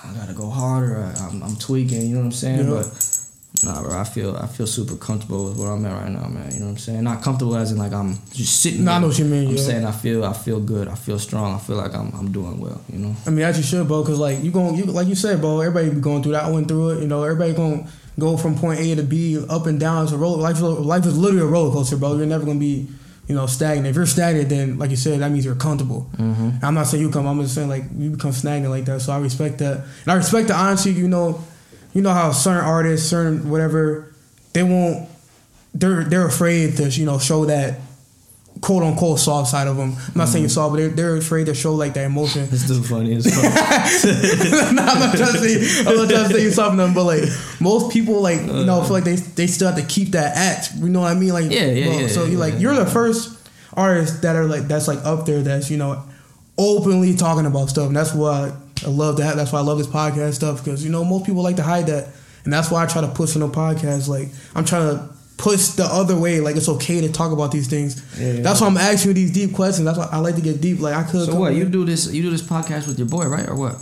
I 0.04 0.14
gotta 0.14 0.32
go 0.34 0.48
harder. 0.48 0.98
I, 1.02 1.26
I'm, 1.26 1.42
I'm 1.42 1.56
tweaking. 1.56 2.02
You 2.02 2.14
know 2.14 2.20
what 2.20 2.26
I'm 2.26 2.32
saying? 2.32 2.68
Yeah. 2.68 2.82
But 2.82 3.15
nah, 3.64 3.82
bro, 3.82 3.98
I 3.98 4.04
feel 4.04 4.36
I 4.36 4.46
feel 4.46 4.66
super 4.66 4.96
comfortable 4.96 5.46
with 5.46 5.58
where 5.58 5.70
I'm 5.70 5.84
at 5.86 6.02
right 6.02 6.10
now, 6.10 6.28
man. 6.28 6.52
You 6.52 6.60
know 6.60 6.66
what 6.66 6.72
I'm 6.72 6.78
saying? 6.78 7.04
Not 7.04 7.22
comfortable 7.22 7.56
as 7.56 7.72
in 7.72 7.78
like 7.78 7.92
I'm 7.92 8.18
just 8.32 8.60
sitting. 8.60 8.84
No, 8.84 8.92
I 8.92 8.98
know 8.98 9.08
what 9.08 9.18
you 9.18 9.24
mean, 9.24 9.48
I'm 9.48 9.56
yeah. 9.56 9.62
saying 9.62 9.84
I 9.84 9.92
feel 9.92 10.24
I 10.24 10.32
feel 10.32 10.60
good. 10.60 10.88
I 10.88 10.94
feel 10.94 11.18
strong. 11.18 11.54
I 11.54 11.58
feel 11.58 11.76
like 11.76 11.94
I'm 11.94 12.12
I'm 12.14 12.32
doing 12.32 12.58
well. 12.60 12.80
You 12.92 12.98
know? 12.98 13.16
I 13.26 13.30
mean, 13.30 13.44
as 13.44 13.56
you 13.56 13.64
should, 13.64 13.86
bro, 13.88 14.02
because 14.02 14.18
like 14.18 14.42
you 14.42 14.50
going, 14.50 14.76
you 14.76 14.84
like 14.84 15.08
you 15.08 15.14
said, 15.14 15.40
bro. 15.40 15.60
Everybody 15.60 15.94
be 15.94 16.00
going 16.00 16.22
through 16.22 16.32
that. 16.32 16.44
I 16.44 16.50
went 16.50 16.68
through 16.68 16.90
it. 16.90 17.02
You 17.02 17.08
know, 17.08 17.22
everybody 17.22 17.52
going 17.54 17.88
go 18.18 18.36
from 18.36 18.56
point 18.56 18.80
A 18.80 18.94
to 18.94 19.02
B, 19.02 19.38
up 19.48 19.66
and 19.66 19.78
down. 19.78 20.04
It's 20.04 20.12
a 20.12 20.18
roller. 20.18 20.38
Life, 20.38 20.56
is- 20.56 20.62
life 20.62 21.06
is 21.06 21.16
literally 21.18 21.42
a 21.42 21.46
roller 21.46 21.72
coaster, 21.72 21.96
bro. 21.96 22.16
You're 22.16 22.26
never 22.26 22.44
gonna 22.44 22.58
be, 22.58 22.88
you 23.28 23.34
know, 23.34 23.46
stagnant. 23.46 23.88
If 23.88 23.96
you're 23.96 24.06
stagnant, 24.06 24.48
then 24.48 24.78
like 24.78 24.90
you 24.90 24.96
said, 24.96 25.20
that 25.20 25.30
means 25.30 25.44
you're 25.44 25.54
comfortable. 25.54 26.10
Mm-hmm. 26.16 26.64
I'm 26.64 26.74
not 26.74 26.86
saying 26.86 27.02
you 27.02 27.10
come. 27.10 27.26
I'm 27.26 27.40
just 27.42 27.54
saying 27.54 27.68
like 27.68 27.84
you 27.96 28.10
become 28.10 28.32
stagnant 28.32 28.72
like 28.72 28.84
that. 28.86 29.00
So 29.00 29.12
I 29.12 29.18
respect 29.18 29.58
that, 29.58 29.76
and 29.76 30.12
I 30.12 30.14
respect 30.14 30.48
the 30.48 30.54
honesty. 30.54 30.92
You 30.92 31.08
know, 31.08 31.42
you 31.96 32.02
know 32.02 32.12
how 32.12 32.30
certain 32.30 32.62
artists, 32.62 33.08
certain 33.08 33.48
whatever, 33.48 34.12
they 34.52 34.62
won't. 34.62 35.08
They're 35.74 36.04
they're 36.04 36.26
afraid 36.26 36.76
to 36.76 36.90
you 36.90 37.06
know 37.06 37.18
show 37.18 37.46
that 37.46 37.80
quote 38.60 38.82
unquote 38.82 39.18
soft 39.18 39.48
side 39.48 39.66
of 39.66 39.78
them. 39.78 39.94
I'm 39.96 40.12
not 40.14 40.28
saying 40.28 40.44
mm-hmm. 40.44 40.50
soft, 40.50 40.74
but 40.74 40.76
they're, 40.76 40.88
they're 40.90 41.16
afraid 41.16 41.46
to 41.46 41.54
show 41.54 41.74
like 41.74 41.94
that 41.94 42.04
emotion. 42.04 42.50
This 42.50 42.64
dude 42.68 42.84
funny 42.84 43.14
as 43.14 43.24
fuck. 43.34 44.74
no, 44.74 44.82
I'm 44.82 45.00
not 45.00 45.16
trying 45.16 45.32
to 45.32 45.38
say 45.38 45.80
I'm 45.88 45.96
not 45.96 46.10
trying 46.10 46.28
to 46.28 46.34
say 46.34 46.42
you 46.42 46.50
something, 46.50 46.92
but 46.92 47.04
like 47.04 47.22
most 47.60 47.90
people 47.90 48.20
like 48.20 48.42
you 48.42 48.66
know 48.66 48.80
uh. 48.80 48.84
feel 48.84 48.92
like 48.92 49.04
they 49.04 49.16
they 49.16 49.46
still 49.46 49.72
have 49.72 49.78
to 49.78 49.86
keep 49.86 50.10
that 50.10 50.36
act. 50.36 50.72
You 50.76 50.90
know 50.90 51.00
what 51.00 51.12
I 51.12 51.14
mean? 51.14 51.32
Like 51.32 51.50
Yeah, 51.50 51.64
yeah, 51.64 51.86
bro, 51.86 51.98
yeah, 52.00 52.08
So 52.08 52.24
you 52.26 52.32
yeah, 52.32 52.38
like 52.38 52.52
yeah. 52.54 52.60
you're 52.60 52.74
the 52.74 52.84
first 52.84 53.48
artist 53.72 54.20
that 54.20 54.36
are 54.36 54.44
like 54.44 54.68
that's 54.68 54.86
like 54.86 55.02
up 55.02 55.24
there 55.24 55.40
that's 55.40 55.70
you 55.70 55.78
know 55.78 56.02
openly 56.58 57.16
talking 57.16 57.46
about 57.46 57.70
stuff, 57.70 57.86
and 57.86 57.96
that's 57.96 58.12
why 58.12 58.52
I 58.84 58.90
love 58.90 59.16
that. 59.18 59.36
That's 59.36 59.52
why 59.52 59.60
I 59.60 59.62
love 59.62 59.78
this 59.78 59.86
podcast 59.86 60.34
stuff 60.34 60.62
because 60.62 60.84
you 60.84 60.90
know 60.90 61.04
most 61.04 61.24
people 61.24 61.42
like 61.42 61.56
to 61.56 61.62
hide 61.62 61.86
that, 61.86 62.08
and 62.44 62.52
that's 62.52 62.70
why 62.70 62.82
I 62.82 62.86
try 62.86 63.00
to 63.00 63.08
push 63.08 63.34
in 63.34 63.40
the 63.40 63.48
podcast. 63.48 64.08
Like 64.08 64.28
I'm 64.54 64.64
trying 64.64 64.96
to 64.96 65.08
push 65.38 65.68
the 65.68 65.84
other 65.84 66.18
way. 66.18 66.40
Like 66.40 66.56
it's 66.56 66.68
okay 66.68 67.00
to 67.00 67.12
talk 67.12 67.32
about 67.32 67.52
these 67.52 67.68
things. 67.68 68.04
Yeah, 68.18 68.32
yeah. 68.32 68.42
That's 68.42 68.60
why 68.60 68.66
I'm 68.66 68.76
asking 68.76 69.10
you 69.10 69.14
these 69.14 69.32
deep 69.32 69.54
questions. 69.54 69.84
That's 69.84 69.98
why 69.98 70.08
I 70.10 70.18
like 70.18 70.36
to 70.36 70.42
get 70.42 70.60
deep. 70.60 70.80
Like 70.80 70.94
I 70.94 71.04
could. 71.04 71.26
So 71.26 71.34
what? 71.36 71.54
You 71.54 71.64
do 71.64 71.84
this? 71.84 72.12
You 72.12 72.22
do 72.22 72.30
this 72.30 72.42
podcast 72.42 72.86
with 72.86 72.98
your 72.98 73.08
boy, 73.08 73.26
right, 73.26 73.48
or 73.48 73.56
what? 73.56 73.76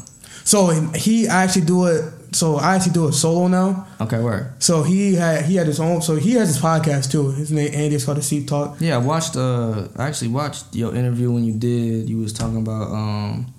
so 0.44 0.68
he 0.94 1.26
I 1.26 1.42
actually 1.42 1.64
do 1.64 1.86
it. 1.86 2.12
So 2.32 2.56
I 2.56 2.74
actually 2.74 2.92
do 2.92 3.06
it 3.08 3.12
solo 3.12 3.46
now. 3.46 3.86
Okay, 4.00 4.20
where? 4.20 4.54
So 4.58 4.82
he 4.82 5.14
had 5.14 5.44
he 5.44 5.56
had 5.56 5.66
his 5.66 5.80
own. 5.80 6.02
So 6.02 6.16
he 6.16 6.32
has 6.32 6.48
his 6.48 6.58
podcast 6.60 7.10
too. 7.10 7.30
His 7.30 7.50
name 7.50 7.70
Andy. 7.72 7.94
It's 7.94 8.04
called 8.04 8.18
the 8.18 8.22
Seat 8.22 8.48
Talk. 8.48 8.76
Yeah, 8.80 8.96
I 8.96 8.98
watched. 8.98 9.36
Uh, 9.36 9.88
I 9.96 10.08
actually 10.08 10.28
watched 10.28 10.74
your 10.74 10.94
interview 10.94 11.30
when 11.30 11.44
you 11.44 11.54
did. 11.54 12.08
You 12.08 12.18
was 12.18 12.32
talking 12.32 12.58
about 12.58 12.90
um, 12.90 13.53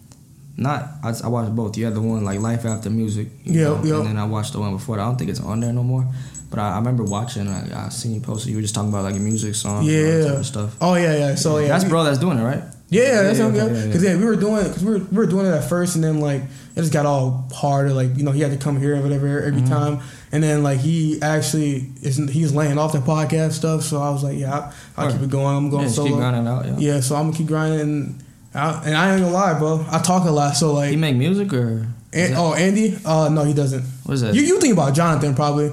not. 0.57 0.87
I, 1.03 1.13
I 1.23 1.27
watched 1.27 1.55
both. 1.55 1.77
You 1.77 1.85
had 1.85 1.93
the 1.95 2.01
one 2.01 2.23
like 2.23 2.39
life 2.39 2.65
after 2.65 2.89
music. 2.89 3.27
Yeah, 3.43 3.81
yeah. 3.83 3.97
And 3.97 4.05
then 4.07 4.17
I 4.17 4.25
watched 4.25 4.53
the 4.53 4.59
one 4.59 4.73
before. 4.73 4.97
that. 4.97 5.03
I 5.03 5.05
don't 5.05 5.17
think 5.17 5.29
it's 5.29 5.41
on 5.41 5.59
there 5.59 5.73
no 5.73 5.83
more. 5.83 6.07
But 6.49 6.59
I, 6.59 6.73
I 6.73 6.77
remember 6.77 7.03
watching. 7.03 7.47
I, 7.47 7.85
I 7.87 7.89
seen 7.89 8.13
you 8.13 8.21
posted. 8.21 8.51
You 8.51 8.57
were 8.57 8.61
just 8.61 8.75
talking 8.75 8.89
about 8.89 9.03
like 9.03 9.15
your 9.15 9.23
music 9.23 9.55
songs. 9.55 9.87
and 9.87 9.97
all 9.97 10.11
that 10.21 10.27
type 10.27 10.35
Yeah. 10.37 10.41
stuff. 10.43 10.77
Oh 10.81 10.95
yeah, 10.95 11.17
yeah. 11.17 11.35
So 11.35 11.57
yeah, 11.57 11.67
that's 11.69 11.83
bro 11.83 12.03
that's 12.03 12.19
doing 12.19 12.37
it, 12.37 12.43
right? 12.43 12.63
Yeah, 12.87 13.23
that's 13.23 13.39
Yeah, 13.39 13.47
yeah, 13.47 13.53
yeah, 13.55 13.65
yeah. 13.65 13.73
yeah, 13.79 13.85
Because 13.87 14.03
yeah, 14.03 14.15
we 14.15 14.25
were 14.25 14.35
doing 14.35 14.63
because 14.63 14.83
we 14.83 14.91
were 14.91 14.99
we 14.99 15.17
were 15.17 15.25
doing 15.25 15.47
it 15.47 15.49
at 15.49 15.67
first, 15.67 15.95
and 15.95 16.03
then 16.03 16.21
like 16.21 16.41
it 16.43 16.79
just 16.81 16.93
got 16.93 17.05
all 17.07 17.49
harder. 17.53 17.91
Like 17.91 18.15
you 18.15 18.23
know, 18.23 18.31
he 18.31 18.41
had 18.41 18.51
to 18.51 18.57
come 18.57 18.79
here 18.79 18.95
or 18.95 19.01
whatever 19.01 19.41
every 19.41 19.61
Mm-hmm. 19.61 19.65
time, 19.73 19.99
and 20.31 20.43
then 20.43 20.61
like 20.63 20.79
he 20.79 21.19
actually 21.21 21.87
is 22.03 22.17
he's 22.29 22.53
laying 22.53 22.77
off 22.77 22.91
the 22.93 22.99
podcast 22.99 23.53
stuff. 23.53 23.81
So 23.81 23.99
I 24.01 24.11
was 24.11 24.23
like, 24.23 24.37
yeah, 24.37 24.71
I, 24.95 25.03
I'll 25.05 25.11
keep 25.11 25.21
it 25.23 25.29
going. 25.31 25.57
I'm 25.57 25.69
going 25.71 25.81
Yeah, 25.81 25.87
just 25.89 26.01
keep 26.01 26.13
grinding 26.15 26.47
out. 26.47 26.65
Yeah. 26.65 26.75
Yeah, 26.77 26.99
so 26.99 27.15
I'm 27.15 27.25
gonna 27.25 27.37
keep 27.37 27.47
grinding. 27.47 28.21
And 28.55 28.63
I, 28.63 28.83
and 28.85 28.95
I 28.97 29.11
ain't 29.13 29.21
gonna 29.21 29.33
lie, 29.33 29.59
bro. 29.59 29.85
I 29.91 29.99
talk 29.99 30.25
a 30.25 30.31
lot, 30.31 30.55
so 30.55 30.73
like, 30.73 30.89
He 30.91 30.95
make 30.95 31.17
music 31.17 31.51
or 31.53 31.87
An- 32.13 32.33
oh 32.35 32.53
Andy, 32.53 32.97
uh, 33.03 33.27
no, 33.29 33.43
he 33.43 33.53
doesn't. 33.53 33.83
what 34.05 34.13
is 34.13 34.21
that? 34.21 34.33
You 34.33 34.41
you 34.43 34.59
think 34.61 34.73
about 34.73 34.95
Jonathan 34.95 35.35
probably. 35.35 35.71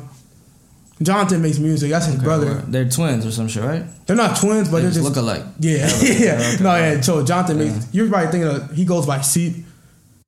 Jonathan 1.00 1.42
makes 1.42 1.58
music. 1.58 1.90
That's 1.90 2.06
his 2.06 2.16
Okay, 2.16 2.24
brother. 2.24 2.54
They're 2.66 2.88
twins 2.88 3.24
or 3.26 3.30
some 3.32 3.48
shit, 3.48 3.62
right? 3.64 3.84
They're 4.06 4.16
not 4.16 4.36
twins, 4.36 4.68
but 4.68 4.76
they 4.78 4.82
they're 4.82 4.90
just 4.90 5.02
just 5.04 5.08
look 5.08 5.16
alike. 5.16 5.44
yeah, 5.60 5.88
Okay, 5.96 6.24
yeah. 6.24 6.52
okay, 6.54 6.62
no, 6.64 6.76
yeah. 6.76 7.00
So 7.00 7.24
Jonathan 7.24 7.58
makes. 7.58 7.92
You're 7.94 8.08
probably 8.08 8.30
thinking 8.32 8.48
of 8.50 8.70
he 8.72 8.84
goes 8.84 9.06
by 9.06 9.20
Seep. 9.20 9.54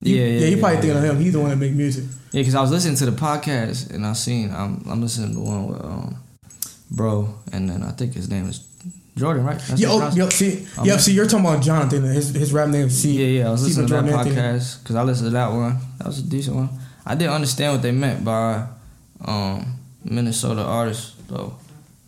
Yeah, 0.00 0.16
yeah, 0.16 0.24
yeah. 0.24 0.46
You 0.46 0.56
yeah, 0.56 0.60
probably 0.60 0.80
thinking 0.80 1.02
yeah. 1.02 1.08
of 1.10 1.16
him. 1.16 1.20
He's 1.22 1.32
the 1.32 1.40
one 1.40 1.50
that 1.50 1.56
make 1.56 1.72
music. 1.72 2.04
Yeah, 2.32 2.40
because 2.40 2.54
I 2.54 2.60
was 2.60 2.70
listening 2.70 2.96
to 2.96 3.06
the 3.06 3.12
podcast 3.12 3.90
and 3.92 4.04
I 4.06 4.12
seen 4.14 4.52
I'm 4.52 4.82
I'm 4.88 5.00
listening 5.00 5.34
to 5.34 5.40
one 5.40 5.66
with 5.68 5.84
um, 5.84 6.16
bro, 6.90 7.34
and 7.52 7.68
then 7.68 7.82
I 7.82 7.90
think 7.92 8.14
his 8.14 8.28
name 8.28 8.48
is 8.48 8.64
Jordan, 9.16 9.44
right? 9.44 9.58
That's 9.58 9.80
Yeah, 9.80 9.88
oh, 9.90 10.10
yep. 10.14 10.32
See, 10.32 10.66
Oh, 10.76 10.84
yep. 10.84 10.98
See, 11.00 11.12
you're 11.12 11.26
talking 11.26 11.46
about 11.46 11.62
Jonathan. 11.62 12.02
His 12.02 12.30
his 12.34 12.52
rap 12.52 12.68
name 12.68 12.86
is 12.86 13.00
Seep. 13.00 13.18
Yeah, 13.18 13.26
yeah. 13.26 13.48
I 13.48 13.50
was 13.52 13.62
listening 13.64 13.86
to 13.86 13.94
that 13.94 14.04
Jordan 14.10 14.32
podcast 14.34 14.82
because 14.82 14.96
I 14.96 15.02
listened 15.02 15.28
to 15.28 15.32
that 15.34 15.52
one. 15.52 15.78
That 15.98 16.06
was 16.08 16.18
a 16.18 16.22
decent 16.22 16.56
one. 16.56 16.68
I 17.06 17.14
didn't 17.14 17.32
understand 17.34 17.72
what 17.74 17.82
they 17.82 17.92
meant 17.92 18.24
by 18.24 18.66
um, 19.24 19.78
Minnesota 20.04 20.62
artists 20.62 21.14
though 21.28 21.56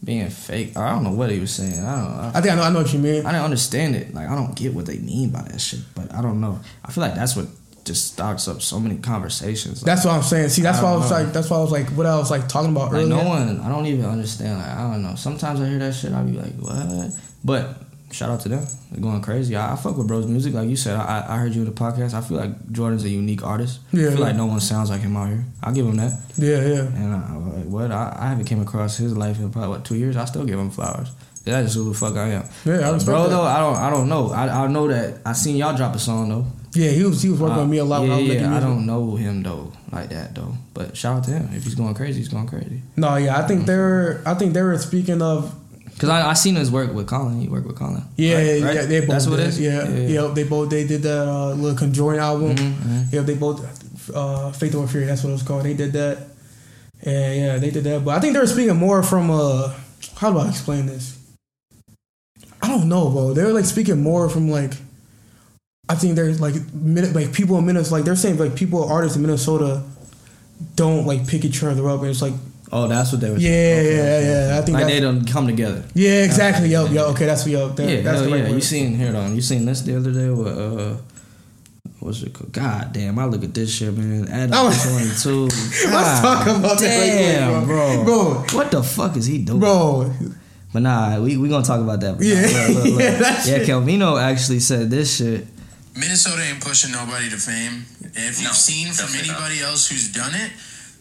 being 0.03 0.29
fake. 0.31 0.77
I 0.77 0.91
don't 0.91 1.05
know 1.05 1.13
what 1.13 1.31
he 1.31 1.39
was 1.39 1.53
saying. 1.53 1.79
I 1.85 1.97
don't. 1.97 2.13
I, 2.13 2.33
I 2.35 2.41
think 2.41 2.53
I 2.53 2.57
know. 2.57 2.63
I 2.63 2.71
know 2.71 2.83
what 2.83 2.93
you 2.93 2.99
mean. 2.99 3.25
I 3.25 3.33
didn't 3.33 3.45
understand 3.45 3.95
it. 3.95 4.13
Like 4.15 4.29
I 4.29 4.35
don't 4.35 4.55
get 4.57 4.75
what 4.75 4.87
they 4.87 4.99
mean 4.99 5.31
by 5.31 5.43
that 5.43 5.61
shit. 5.61 5.81
But 5.95 6.13
I 6.13 6.23
don't 6.23 6.41
know. 6.41 6.61
I 6.85 6.91
feel 6.91 7.03
like 7.03 7.15
that's 7.15 7.37
what 7.37 7.47
just 7.87 8.07
starts 8.13 8.49
up 8.49 8.61
so 8.61 8.79
many 8.79 8.97
conversations. 8.99 9.81
Like, 9.83 9.87
That's 9.87 10.05
what 10.05 10.15
I'm 10.15 10.23
saying. 10.23 10.51
See, 10.51 10.63
that's 10.63 10.83
why 10.83 10.93
I 10.93 10.97
was 10.97 11.11
know. 11.11 11.17
like, 11.23 11.33
that's 11.33 11.49
why 11.49 11.57
I 11.57 11.61
was 11.61 11.73
like, 11.73 11.89
what 11.91 12.05
I 12.07 12.17
was 12.19 12.31
like 12.31 12.49
talking 12.49 12.71
about 12.71 12.93
Like 12.93 13.03
earlier. 13.03 13.23
no 13.23 13.29
one, 13.29 13.61
I 13.61 13.69
don't 13.69 13.87
even 13.87 14.05
understand. 14.05 14.59
Like 14.59 14.69
I 14.69 14.83
don't 14.91 15.03
know. 15.03 15.15
Sometimes 15.15 15.61
I 15.61 15.69
hear 15.69 15.79
that 15.79 15.95
shit, 15.95 16.13
I'll 16.13 16.25
be 16.27 16.33
like, 16.33 16.55
what? 16.59 17.13
But 17.45 17.79
shout 18.13 18.31
out 18.31 18.41
to 18.41 18.49
them, 18.49 18.65
they're 18.91 19.01
going 19.01 19.21
crazy. 19.23 19.57
I, 19.57 19.73
I 19.73 19.77
fuck 19.77 19.97
with 19.97 20.07
bro's 20.09 20.27
music, 20.27 20.55
like 20.55 20.69
you 20.69 20.77
said. 20.77 20.97
I, 20.97 21.25
I 21.29 21.37
heard 21.39 21.55
you 21.55 21.63
in 21.63 21.67
the 21.67 21.73
podcast. 21.73 22.15
I 22.15 22.21
feel 22.21 22.37
like 22.37 22.73
Jordan's 22.73 23.05
a 23.05 23.09
unique 23.09 23.45
artist. 23.45 23.81
Yeah, 23.93 24.09
I 24.09 24.11
feel 24.13 24.21
like 24.21 24.37
no 24.37 24.47
one 24.47 24.61
sounds 24.61 24.91
like 24.91 25.01
him 25.01 25.17
out 25.17 25.29
here. 25.29 25.45
I'll 25.63 25.73
give 25.75 25.87
him 25.87 25.97
that. 25.97 26.13
Yeah, 26.37 26.61
yeah. 26.67 26.81
And 26.87 27.15
I, 27.15 27.37
like, 27.59 27.67
what? 27.67 27.91
I, 27.93 28.17
I 28.19 28.29
haven't 28.29 28.45
came 28.47 28.61
across 28.61 28.97
his 28.97 29.17
life 29.17 29.39
in 29.39 29.51
probably 29.51 29.71
what 29.71 29.85
two 29.85 29.97
years. 29.97 30.17
I 30.17 30.25
still 30.25 30.45
give 30.45 30.59
him 30.59 30.71
flowers. 30.71 31.11
That's 31.45 31.67
just 31.67 31.77
who 31.77 31.93
the 31.93 31.97
fuck 31.97 32.17
I 32.17 32.29
am. 32.31 32.45
Yeah, 32.65 32.91
I 32.91 32.99
bro. 33.05 33.23
that. 33.23 33.31
Though 33.31 33.43
I 33.43 33.61
don't, 33.61 33.77
I 33.77 33.89
don't 33.91 34.09
know. 34.09 34.33
I, 34.33 34.65
I 34.65 34.67
know 34.67 34.89
that 34.89 35.21
I 35.25 35.33
seen 35.33 35.55
y'all 35.55 35.77
drop 35.77 35.95
a 35.95 35.99
song 36.01 36.29
though. 36.29 36.47
Yeah, 36.77 36.91
he 36.91 37.03
was 37.05 37.23
he 37.23 37.29
was 37.31 37.41
working 37.41 37.57
Uh, 37.59 37.61
with 37.63 37.71
me 37.71 37.79
a 37.79 37.85
lot 37.85 38.03
when 38.03 38.11
I 38.13 38.19
Yeah, 38.19 38.41
yeah. 38.41 38.57
I 38.57 38.61
don't 38.61 38.85
know 38.87 39.17
him 39.17 39.43
though 39.43 39.73
like 39.93 40.11
that 40.11 40.35
though. 40.35 40.55
But 40.75 40.97
shout 40.97 41.17
out 41.19 41.25
to 41.25 41.31
him. 41.31 41.49
If 41.55 41.65
he's 41.65 41.75
going 41.75 41.95
crazy, 41.95 42.19
he's 42.21 42.29
going 42.29 42.47
crazy. 42.47 42.83
No, 42.97 43.17
yeah, 43.17 43.39
I 43.39 43.43
think 43.49 43.67
they're 43.67 44.23
I 44.27 44.35
think 44.35 44.53
they 44.55 44.63
were 44.63 44.77
speaking 44.79 45.23
of 45.23 45.55
Cause 45.99 46.11
I, 46.11 46.29
I 46.29 46.35
seen 46.35 46.57
his 46.57 46.71
work 46.71 46.93
with 46.93 47.07
Colin. 47.07 47.41
He 47.41 47.49
worked 47.49 47.67
with 47.67 47.77
Colin. 47.79 48.03
yeah, 48.17 48.35
Right? 48.35 48.45
yeah, 48.61 48.67
Right? 48.67 48.89
they 48.89 49.01
both 49.01 49.09
That's 49.09 49.27
what 49.27 49.37
did. 49.37 49.47
it 49.47 49.49
is. 49.49 49.61
Yeah, 49.61 49.89
yeah, 49.89 50.27
they 50.35 50.45
both 50.45 50.69
they 50.69 50.87
did 50.87 51.03
that 51.03 51.27
uh, 51.27 51.55
little 51.55 51.79
conjoined 51.79 52.21
album. 52.21 52.55
Mhm, 52.55 52.73
mhm. 52.75 53.13
Yeah, 53.13 53.23
they 53.23 53.35
both 53.35 53.65
uh, 54.15 54.53
Faith 54.53 54.75
or 54.75 54.87
Fury. 54.89 55.07
That's 55.07 55.25
what 55.25 55.31
it 55.31 55.33
was 55.41 55.43
called. 55.43 55.65
They 55.65 55.73
did 55.73 55.93
that, 55.95 56.19
and 57.03 57.41
yeah, 57.41 57.57
they 57.59 57.71
did 57.71 57.85
that. 57.85 58.05
But 58.05 58.15
I 58.17 58.21
think 58.21 58.35
they 58.35 58.41
were 58.41 58.47
speaking 58.47 58.77
more 58.77 59.03
from 59.03 59.31
uh, 59.31 59.73
how 60.21 60.31
do 60.33 60.39
I 60.39 60.49
explain 60.51 60.85
this? 60.85 61.17
I 62.63 62.69
don't 62.69 62.89
know, 62.91 63.09
bro. 63.11 63.33
They 63.33 63.45
were 63.45 63.53
like 63.55 63.65
speaking 63.65 64.03
more 64.03 64.29
from 64.29 64.51
like. 64.51 64.73
I 65.89 65.95
think 65.95 66.17
there's 66.17 66.41
like 66.41 66.55
like 67.15 67.33
people 67.33 67.59
in 67.59 67.67
Minnesota 67.67 67.95
like 67.95 68.05
they're 68.05 68.17
saying 68.17 68.39
like 68.39 68.57
people 68.57 68.89
artists 68.89 69.17
in 69.17 69.23
Minnesota 69.23 69.83
don't 70.75 71.07
like 71.07 71.27
pick 71.27 71.45
each 71.45 71.63
other 71.63 71.89
up 71.89 72.01
and 72.01 72.11
it's 72.11 72.23
like 72.23 72.33
Oh, 72.73 72.89
that's 72.89 73.13
what 73.13 73.21
they 73.21 73.31
were. 73.31 73.37
yeah 73.37 73.51
saying. 73.51 73.79
Okay, 73.79 73.97
yeah 73.97 74.03
okay, 74.03 74.49
yeah. 74.49 74.59
I 74.59 74.63
think 74.63 74.79
like 74.79 74.87
they 74.89 74.99
don't 75.01 75.25
come 75.25 75.47
together. 75.47 75.85
yeah 75.95 76.25
exactly 76.25 76.69
yo 76.69 76.87
yo 76.87 77.11
okay 77.11 77.27
that's 77.27 77.43
what 77.45 77.53
yo 77.53 77.69
that, 77.69 77.89
yeah, 77.89 78.01
that's 78.01 78.21
hell 78.21 78.31
the 78.31 78.37
right 78.37 78.49
yeah. 78.49 78.55
You 78.55 78.61
seen 78.61 78.97
here 78.97 79.15
on? 79.17 79.35
You 79.37 79.41
seen 79.43 79.65
this 79.65 79.83
the 79.83 79.97
other 79.97 80.13
day 80.13 80.29
with 80.31 80.49
uh, 80.59 80.97
what's 82.01 82.23
it 82.23 82.33
called? 82.35 82.53
God 82.53 82.93
damn, 82.93 83.17
I 83.21 83.25
look 83.27 83.45
at 83.45 83.55
this 83.55 83.73
shit, 83.73 83.97
man. 83.97 84.27
Adam 84.29 84.51
Oh. 84.55 84.71
22. 84.99 85.45
Let's 85.95 86.21
talk 86.21 86.47
about 86.49 86.79
that 86.81 86.81
damn, 86.81 87.65
bro. 87.67 88.05
bro. 88.05 88.45
Bro. 88.45 88.59
What 88.59 88.71
the 88.73 88.83
fuck 88.83 89.17
is 89.17 89.27
he 89.27 89.39
doing? 89.39 89.61
Bro, 89.61 90.13
But 90.73 90.81
nah, 90.83 91.21
we 91.21 91.37
we 91.37 91.49
gonna 91.49 91.65
talk 91.65 91.81
about 91.81 92.01
that. 92.01 92.21
Yeah. 92.21 92.75
Look, 92.75 92.85
look, 92.85 92.95
look. 92.95 93.01
Yeah, 93.47 93.59
yeah. 93.59 93.65
Calvino 93.65 94.21
actually 94.21 94.59
said 94.61 94.91
this 94.91 95.17
shit. 95.17 95.47
Minnesota 95.97 96.43
ain't 96.43 96.61
pushing 96.63 96.93
nobody 96.93 97.29
to 97.31 97.37
fame. 97.37 97.85
If 98.15 98.41
you've 98.43 98.53
seen 98.57 98.89
from 98.93 99.07
definitely 99.07 99.29
not. 99.33 99.41
anybody 99.43 99.61
else 99.63 99.89
who's 99.89 100.13
done 100.13 100.35
it, 100.35 100.51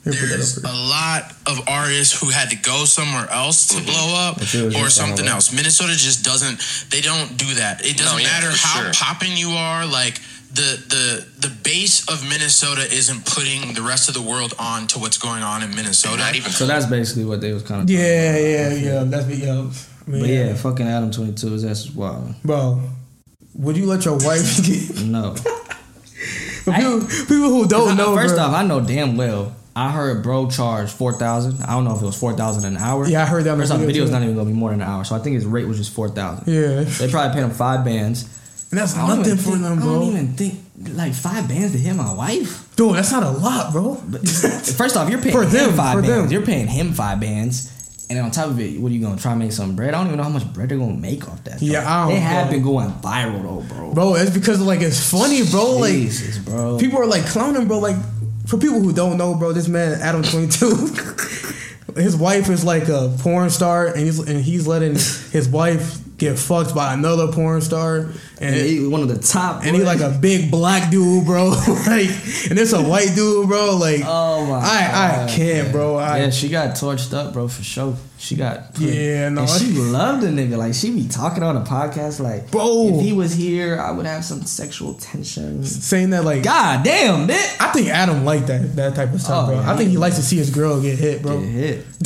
Here, 0.04 0.14
put 0.14 0.22
that 0.22 0.28
there's 0.30 0.58
a 0.64 0.74
lot 0.74 1.32
of 1.48 1.68
artists 1.68 2.20
who 2.20 2.30
had 2.30 2.50
to 2.50 2.56
go 2.58 2.86
somewhere 2.86 3.30
else 3.32 3.68
to 3.70 3.76
mm-hmm. 3.76 3.86
blow 3.86 4.16
up 4.16 4.42
If 4.42 4.56
it 4.56 4.64
was 4.66 4.76
or 4.76 4.90
something 4.90 5.28
else. 5.28 5.52
Minnesota 5.54 5.94
just 5.96 6.24
doesn't. 6.24 6.60
They 6.92 7.02
don't 7.02 7.38
do 7.38 7.54
that. 7.56 7.86
It 7.86 7.98
doesn't 7.98 8.18
No, 8.18 8.22
yeah, 8.24 8.28
matter 8.28 8.52
how 8.52 8.84
sure. 8.84 8.92
popping 8.94 9.36
you 9.38 9.52
are. 9.52 9.86
Like 9.86 10.20
the 10.54 10.80
the 10.88 11.48
the 11.48 11.54
base 11.64 12.08
of 12.10 12.24
Minnesota 12.28 12.82
isn't 12.84 13.26
putting 13.26 13.74
the 13.74 13.82
rest 13.82 14.08
of 14.08 14.16
the 14.16 14.22
world 14.22 14.54
on 14.58 14.88
to 14.88 15.00
what's 15.00 15.18
going 15.18 15.44
on 15.44 15.64
in 15.64 15.76
Minnesota. 15.76 16.18
Not 16.18 16.36
even 16.36 16.52
So 16.52 16.66
that's 16.66 16.86
basically 16.86 17.26
what 17.26 17.42
they 17.42 17.52
was 17.52 17.64
kind 17.64 17.82
of. 17.82 17.90
yeah, 17.90 18.38
yeah, 18.38 18.74
yeah. 18.74 19.04
That's 19.04 19.28
me, 19.28 19.36
yeah. 19.36 19.52
I 20.08 20.10
mean, 20.10 20.22
But 20.22 20.30
yeah, 20.30 20.54
fucking 20.54 20.88
Adam 20.88 21.12
22 21.12 21.54
is 21.56 21.64
that's 21.64 21.90
wild. 21.92 22.36
Bro, 22.44 22.82
would 23.58 23.78
you 23.78 23.86
let 23.86 24.06
your 24.06 24.18
wife 24.18 24.58
get. 24.66 25.04
No. 25.06 25.34
people, 26.66 27.02
people 27.02 27.50
who 27.50 27.68
don't 27.68 27.98
know. 27.98 28.16
First 28.16 28.36
bro. 28.36 28.44
off, 28.46 28.54
I 28.54 28.66
know 28.66 28.82
damn 28.82 29.18
well. 29.18 29.56
I 29.78 29.92
heard 29.92 30.24
bro 30.24 30.50
charge 30.50 30.90
four 30.90 31.14
thousand. 31.14 31.62
I 31.64 31.72
don't 31.74 31.84
know 31.84 31.96
if 31.96 32.02
it 32.02 32.06
was 32.06 32.18
four 32.18 32.34
thousand 32.34 32.64
an 32.74 32.78
hour. 32.82 33.06
Yeah, 33.08 33.24
I 33.24 33.26
heard 33.26 33.44
that 33.44 33.52
on 33.52 33.58
First 33.58 33.70
the 33.70 33.76
off, 33.76 33.82
the 33.82 33.88
video, 33.88 34.04
video's 34.06 34.10
too. 34.10 34.14
not 34.14 34.24
even 34.24 34.36
gonna 34.36 34.50
be 34.50 34.56
more 34.56 34.70
than 34.72 34.82
an 34.82 34.88
hour, 34.88 35.04
so 35.04 35.16
I 35.16 35.20
think 35.20 35.36
his 35.36 35.46
rate 35.46 35.68
was 35.68 35.78
just 35.78 35.92
four 35.94 36.08
thousand. 36.10 36.52
Yeah. 36.52 36.84
They 36.84 37.10
probably 37.10 37.34
paid 37.34 37.44
him 37.44 37.52
five 37.52 37.84
bands. 37.84 38.24
And 38.72 38.80
that's 38.80 38.96
nothing 38.96 39.36
for 39.38 39.52
think- 39.52 39.62
them, 39.62 39.80
I 39.80 39.86
don't 39.86 40.04
even 40.04 40.28
think 40.34 40.60
like 40.94 41.14
five 41.14 41.48
bands 41.48 41.74
to 41.74 41.78
hit 41.78 41.94
my 41.96 42.14
wife. 42.14 42.74
Dude, 42.76 42.96
that's 42.96 43.12
not 43.12 43.24
a 43.24 43.30
lot, 43.30 43.72
bro. 43.74 44.02
But 44.08 44.28
first 44.78 44.96
off, 44.98 45.10
you're 45.10 45.22
paying 45.22 45.36
For 45.36 45.44
him 45.44 45.50
them, 45.52 45.74
five 45.74 45.96
for 45.98 46.02
bands. 46.02 46.24
them. 46.24 46.32
You're 46.32 46.42
paying 46.46 46.68
him 46.68 46.94
five 46.94 47.20
bands. 47.20 47.72
And 48.08 48.18
then 48.18 48.26
on 48.26 48.32
top 48.32 48.50
of 48.50 48.60
it, 48.60 48.80
what 48.80 48.92
are 48.92 48.96
you 48.96 49.02
gonna 49.02 49.20
try 49.20 49.34
to 49.34 49.40
make 49.40 49.52
some 49.52 49.76
bread? 49.76 49.94
I 49.94 49.98
don't 49.98 50.08
even 50.08 50.18
know 50.18 50.24
how 50.24 50.30
much 50.30 50.52
bread 50.54 50.70
they're 50.70 50.78
gonna 50.78 50.94
make 50.94 51.28
off 51.28 51.44
that. 51.46 51.62
Yeah. 51.62 51.80
I 51.80 52.04
don't 52.04 52.14
They 52.14 52.20
have 52.20 52.52
been 52.52 52.62
going 52.62 52.90
viral 52.92 53.42
though, 53.42 53.76
bro. 53.76 53.94
Bro, 53.94 54.16
it's 54.16 54.30
because 54.30 54.62
like 54.62 54.82
it's 54.82 55.10
funny, 55.10 55.44
bro. 55.50 55.78
Like 55.78 55.94
Jesus, 55.94 56.38
bro. 56.38 56.78
people 56.78 57.00
are 57.00 57.08
like 57.08 57.26
clowning, 57.26 57.68
bro. 57.68 57.80
Like 57.80 57.96
for 58.46 58.58
people 58.58 58.80
who 58.80 58.94
don't 58.94 59.18
know, 59.18 59.34
bro, 59.34 59.54
this 59.54 59.68
man 59.68 60.00
Adam 60.02 60.22
Twenty 60.22 60.48
Two, 60.48 60.76
his 61.96 62.16
wife 62.16 62.50
is 62.50 62.64
like 62.64 62.90
a 62.90 63.16
porn 63.20 63.50
star, 63.50 63.88
and 63.88 64.00
he's 64.00 64.20
and 64.20 64.40
he's 64.40 64.68
letting 64.68 64.94
his 64.94 65.50
wife 65.50 66.00
get 66.18 66.38
fucked 66.38 66.76
by 66.76 66.94
another 66.94 67.32
porn 67.32 67.62
star, 67.62 68.10
and 68.42 68.56
and 68.56 68.66
he 68.66 68.86
one 68.88 69.02
of 69.02 69.08
the 69.08 69.18
top. 69.20 69.64
and 69.64 69.76
he 69.76 69.84
like 69.84 70.02
a 70.02 70.10
big 70.10 70.52
black 70.52 70.92
dude, 70.92 71.26
bro. 71.26 71.50
like, 71.88 72.10
and 72.50 72.60
it's 72.60 72.74
a 72.74 72.82
white 72.84 73.12
dude, 73.16 73.48
bro. 73.48 73.78
Like, 73.78 74.02
Oh 74.06 74.46
my! 74.46 74.58
I 74.60 75.24
I 75.26 75.28
can't, 75.30 75.66
man. 75.68 75.72
bro. 75.72 75.96
I, 75.98 76.20
yeah, 76.20 76.30
she 76.32 76.50
got 76.50 76.70
torched 76.76 77.14
up, 77.14 77.34
bro, 77.34 77.48
for 77.48 77.64
sure. 77.64 77.96
She 78.18 78.36
got 78.36 78.74
put- 78.74 78.84
Yeah, 78.84 79.30
no, 79.30 79.42
and 79.42 79.50
she 79.50 79.72
loved 79.74 80.24
the 80.24 80.28
nigga. 80.30 80.58
Like 80.58 80.74
she 80.74 80.90
be 80.92 81.08
talking 81.08 81.44
on 81.44 81.58
a 81.58 81.62
podcast, 81.62 82.20
like, 82.20 82.50
Bro. 82.50 82.96
if 82.96 83.02
he 83.02 83.12
was 83.14 83.34
here, 83.36 83.80
I 83.80 83.92
would 83.92 84.06
have 84.06 84.24
some 84.26 84.42
sexual 84.44 84.94
tension. 84.96 85.64
saying 85.64 86.10
that 86.12 86.24
like. 86.26 86.42
God 86.44 86.84
damn, 86.84 87.28
bitch. 87.28 87.58
I 87.60 87.72
think 87.72 87.90
Adam 87.90 88.26
like 88.26 88.48
that 88.48 88.76
that 88.78 88.96
type 88.96 89.14
of 89.14 89.22
stuff, 89.22 89.44
Oh, 89.50 89.52
bro. 89.52 89.62
yeah, 89.62 89.72
I 89.72 89.76
think 89.78 89.88
he- 89.90 89.96
he 89.96 89.98
likes 89.98 90.16
to 90.16 90.24
see 90.24 90.38
his 90.38 90.50
girl 90.50 90.82
get 90.82 90.98
hit, 90.98 91.22
bro. 91.22 91.40
Get 91.40 91.50
hit. 91.50 91.86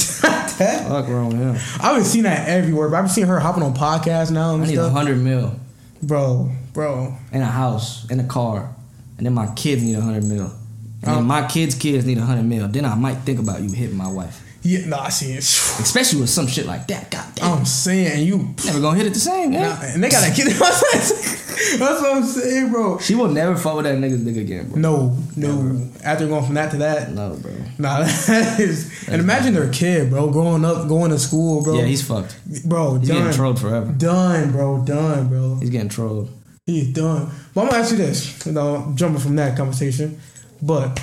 Fuck 0.59 1.07
wrong 1.07 1.29
with 1.29 1.37
him. 1.39 1.55
I've 1.81 1.95
been 1.95 2.03
seeing 2.05 2.23
that 2.25 2.47
everywhere, 2.49 2.89
but 2.89 2.97
I've 2.97 3.05
been 3.05 3.13
seeing 3.13 3.27
her 3.27 3.39
hopping 3.39 3.63
on 3.63 3.73
podcasts 3.73 4.31
now 4.31 4.53
and 4.55 4.63
I 4.63 4.67
need 4.67 4.77
a 4.77 4.89
hundred 4.89 5.17
mil 5.19 5.57
Bro, 6.01 6.51
bro. 6.73 7.13
in 7.31 7.41
a 7.41 7.45
house, 7.45 8.09
in 8.09 8.19
a 8.19 8.23
car, 8.23 8.73
and 9.17 9.25
then 9.25 9.33
my 9.33 9.47
kids 9.55 9.83
need 9.83 9.95
a 9.95 10.01
hundred 10.01 10.23
mil. 10.23 10.45
And 10.45 10.53
then 11.01 11.17
Um, 11.19 11.27
my 11.27 11.45
kids' 11.47 11.75
kids 11.75 12.05
need 12.05 12.17
a 12.17 12.25
hundred 12.25 12.45
mil. 12.45 12.67
Then 12.67 12.85
I 12.85 12.95
might 12.95 13.17
think 13.19 13.39
about 13.39 13.61
you 13.61 13.69
hitting 13.71 13.97
my 13.97 14.09
wife, 14.11 14.41
Yeah, 14.61 14.85
nah, 14.87 15.03
I 15.03 15.09
see 15.09 15.31
it. 15.33 15.39
especially 15.79 16.21
with 16.21 16.29
some 16.29 16.47
shit 16.47 16.65
like 16.65 16.87
that. 16.87 17.09
God 17.09 17.25
damn, 17.35 17.59
I'm 17.59 17.65
saying 17.65 18.27
you. 18.27 18.53
never 18.65 18.79
gonna 18.81 18.97
hit 18.97 19.07
it 19.07 19.13
the 19.13 19.19
same, 19.19 19.51
Nah, 19.51 19.59
yeah. 19.59 19.93
and 19.93 20.03
they 20.03 20.09
gotta 20.09 20.33
get 20.35 20.47
That's 20.59 21.79
what 22.01 22.15
I'm 22.17 22.23
saying, 22.23 22.71
bro. 22.71 22.99
She 22.99 23.15
will 23.15 23.27
never 23.29 23.55
fuck 23.55 23.75
with 23.75 23.85
that 23.85 23.97
nigga's 23.97 24.21
nigga 24.21 24.41
again, 24.41 24.69
bro. 24.69 24.79
No, 24.79 25.17
no. 25.35 25.87
After 26.03 26.27
going 26.27 26.45
from 26.45 26.55
that 26.55 26.71
to 26.71 26.77
that, 26.77 27.11
No, 27.11 27.35
bro. 27.41 27.51
nah, 27.77 27.99
that 28.03 28.59
is. 28.59 29.07
And 29.09 29.21
imagine 29.21 29.53
their 29.53 29.69
kid, 29.71 30.09
bro, 30.09 30.29
growing 30.29 30.63
up, 30.65 30.87
going 30.87 31.11
to 31.11 31.19
school, 31.19 31.61
bro. 31.63 31.75
Yeah, 31.79 31.85
he's 31.85 32.01
fucked. 32.05 32.37
bro, 32.67 32.95
He's 32.99 33.09
done, 33.09 33.17
getting 33.17 33.33
trolled 33.33 33.59
forever. 33.59 33.91
done, 33.91 34.51
bro, 34.51 34.83
done, 34.85 35.27
bro. 35.29 35.55
He's 35.59 35.69
getting 35.69 35.89
trolled. 35.89 36.29
He's 36.65 36.93
done. 36.93 37.29
But 37.53 37.61
I'm 37.61 37.67
gonna 37.69 37.79
ask 37.81 37.91
you 37.91 37.97
this. 37.97 38.45
You 38.45 38.51
know, 38.53 38.91
jumping 38.95 39.19
from 39.21 39.35
that 39.37 39.57
conversation. 39.57 40.19
But 40.61 40.99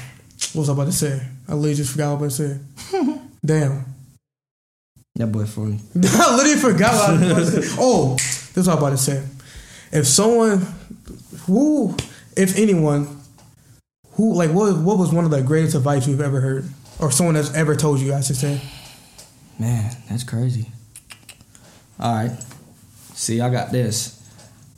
what 0.53 0.61
was 0.61 0.69
I 0.71 0.73
about 0.73 0.87
to 0.87 0.93
say? 0.93 1.21
I 1.49 1.53
literally 1.55 1.75
just 1.75 1.93
forgot 1.93 2.13
what 2.15 2.21
I 2.21 2.25
was 2.25 2.41
about 2.41 2.59
to 2.59 3.05
say. 3.05 3.21
Damn. 3.47 3.85
That 5.15 5.29
boy 5.29 5.47
funny. 5.47 5.81
I 6.05 6.37
literally 6.37 6.61
forgot 6.61 6.93
what 6.95 7.23
I 7.23 7.33
was 7.33 7.49
about 7.49 7.63
to 7.63 7.63
say. 7.63 7.77
Oh, 7.81 8.15
this 8.17 8.57
is 8.57 8.67
what 8.67 8.73
I'm 8.73 8.79
about 8.79 8.91
to 8.91 8.99
say. 8.99 9.25
If 9.93 10.07
someone 10.07 10.67
who 11.47 11.97
if 12.37 12.59
anyone 12.59 13.21
who 14.13 14.35
like 14.35 14.51
what 14.51 14.77
what 14.79 14.99
was 14.99 15.13
one 15.13 15.25
of 15.25 15.31
the 15.31 15.43
greatest 15.43 15.75
advice 15.75 16.07
you've 16.07 16.21
ever 16.21 16.41
heard? 16.41 16.69
Or 16.99 17.11
someone 17.11 17.35
that's 17.35 17.55
ever 17.55 17.77
told 17.77 18.01
you, 18.01 18.15
I 18.15 18.21
should 18.21 18.37
say. 18.37 18.61
Man, 19.59 19.95
that's 20.09 20.25
crazy. 20.25 20.71
All 22.01 22.15
right. 22.15 22.31
See, 23.15 23.41
I 23.41 23.51
got 23.51 23.71
this. 23.71 24.15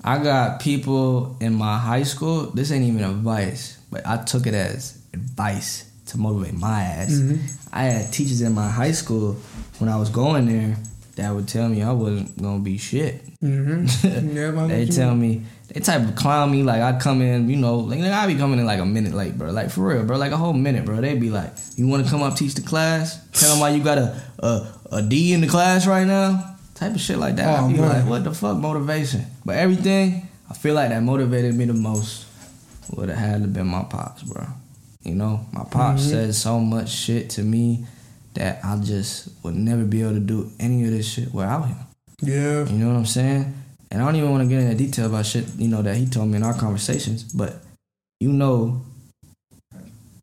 I 0.04 0.22
got 0.22 0.60
people 0.60 1.36
in 1.40 1.54
my 1.54 1.78
high 1.78 2.02
school. 2.02 2.50
This 2.50 2.70
ain't 2.72 2.84
even 2.84 3.02
advice, 3.04 3.78
but 3.90 4.06
I 4.06 4.22
took 4.22 4.46
it 4.46 4.54
as 4.54 5.00
advice 5.12 5.88
to 6.06 6.18
motivate 6.18 6.54
my 6.54 6.82
ass. 6.82 7.10
Mm-hmm. 7.10 7.36
I 7.72 7.84
had 7.84 8.12
teachers 8.12 8.40
in 8.40 8.52
my 8.54 8.68
high 8.68 8.92
school 8.92 9.34
when 9.78 9.88
I 9.88 9.96
was 9.96 10.10
going 10.10 10.46
there 10.46 10.76
that 11.16 11.34
would 11.34 11.48
tell 11.48 11.68
me 11.68 11.82
I 11.82 11.92
wasn't 11.92 12.40
gonna 12.40 12.60
be 12.60 12.78
shit. 12.78 13.22
Mm-hmm. 13.42 14.36
Yeah, 14.36 14.66
they 14.66 14.86
tell 14.86 15.14
mean? 15.14 15.40
me 15.40 15.46
they 15.68 15.80
type 15.80 16.02
of 16.08 16.16
clown 16.16 16.50
me 16.50 16.62
like 16.62 16.80
I 16.80 16.98
come 16.98 17.20
in, 17.20 17.50
you 17.50 17.56
know, 17.56 17.76
like 17.76 18.00
I 18.00 18.26
be 18.26 18.36
coming 18.36 18.58
in 18.58 18.66
like 18.66 18.80
a 18.80 18.86
minute 18.86 19.12
late, 19.12 19.36
bro. 19.36 19.50
Like 19.50 19.70
for 19.70 19.82
real, 19.82 20.04
bro. 20.04 20.16
Like 20.16 20.32
a 20.32 20.36
whole 20.36 20.54
minute, 20.54 20.84
bro. 20.84 21.00
They 21.00 21.14
be 21.14 21.28
like, 21.28 21.52
"You 21.76 21.86
want 21.88 22.04
to 22.04 22.10
come 22.10 22.22
up 22.22 22.36
teach 22.36 22.54
the 22.54 22.62
class? 22.62 23.18
Tell 23.32 23.50
them 23.50 23.60
why 23.60 23.70
you 23.70 23.82
got 23.82 23.98
a 23.98 24.22
a, 24.38 24.72
a 24.92 25.02
D 25.02 25.34
in 25.34 25.40
the 25.40 25.46
class 25.46 25.86
right 25.86 26.06
now." 26.06 26.56
Type 26.74 26.94
of 26.94 27.00
shit 27.00 27.18
like 27.18 27.36
that. 27.36 27.60
Oh, 27.60 27.66
I 27.66 27.72
be 27.72 27.78
man. 27.78 27.88
like, 27.88 28.08
"What 28.08 28.24
the 28.24 28.32
fuck, 28.32 28.56
motivation?" 28.56 29.26
But 29.44 29.56
everything 29.56 30.28
I 30.48 30.54
feel 30.54 30.74
like 30.74 30.88
that 30.88 31.02
motivated 31.02 31.54
me 31.54 31.66
the 31.66 31.74
most 31.74 32.26
would 32.90 33.10
have 33.10 33.18
had 33.18 33.42
to 33.42 33.48
been 33.48 33.66
my 33.66 33.82
pops, 33.82 34.22
bro. 34.22 34.46
You 35.09 35.14
know, 35.14 35.46
my 35.52 35.64
pops 35.64 36.02
Mm-hmm. 36.02 36.11
said 36.11 36.34
so 36.34 36.61
much 36.61 36.90
shit 36.90 37.30
to 37.30 37.42
me 37.42 37.86
that 38.34 38.61
I 38.64 38.76
just 38.76 39.28
would 39.42 39.54
never 39.56 39.84
be 39.84 40.02
able 40.02 40.12
to 40.14 40.20
do 40.20 40.52
any 40.61 40.84
of 40.84 40.90
this 40.90 41.09
shit 41.11 41.32
without 41.34 41.66
him. 41.66 41.76
Yeah. 42.22 42.64
You 42.66 42.78
know 42.78 42.88
what 42.88 42.96
I'm 42.98 43.06
saying? 43.06 43.54
And 43.90 44.02
I 44.02 44.04
don't 44.04 44.16
even 44.16 44.30
want 44.30 44.42
to 44.42 44.48
get 44.48 44.62
into 44.62 44.74
detail 44.76 45.06
about 45.06 45.24
shit, 45.26 45.46
you 45.56 45.68
know, 45.68 45.82
that 45.82 45.96
he 45.96 46.06
told 46.06 46.28
me 46.28 46.36
in 46.36 46.42
our 46.42 46.54
conversations, 46.54 47.24
but 47.24 47.56
you 48.20 48.30
know 48.32 48.82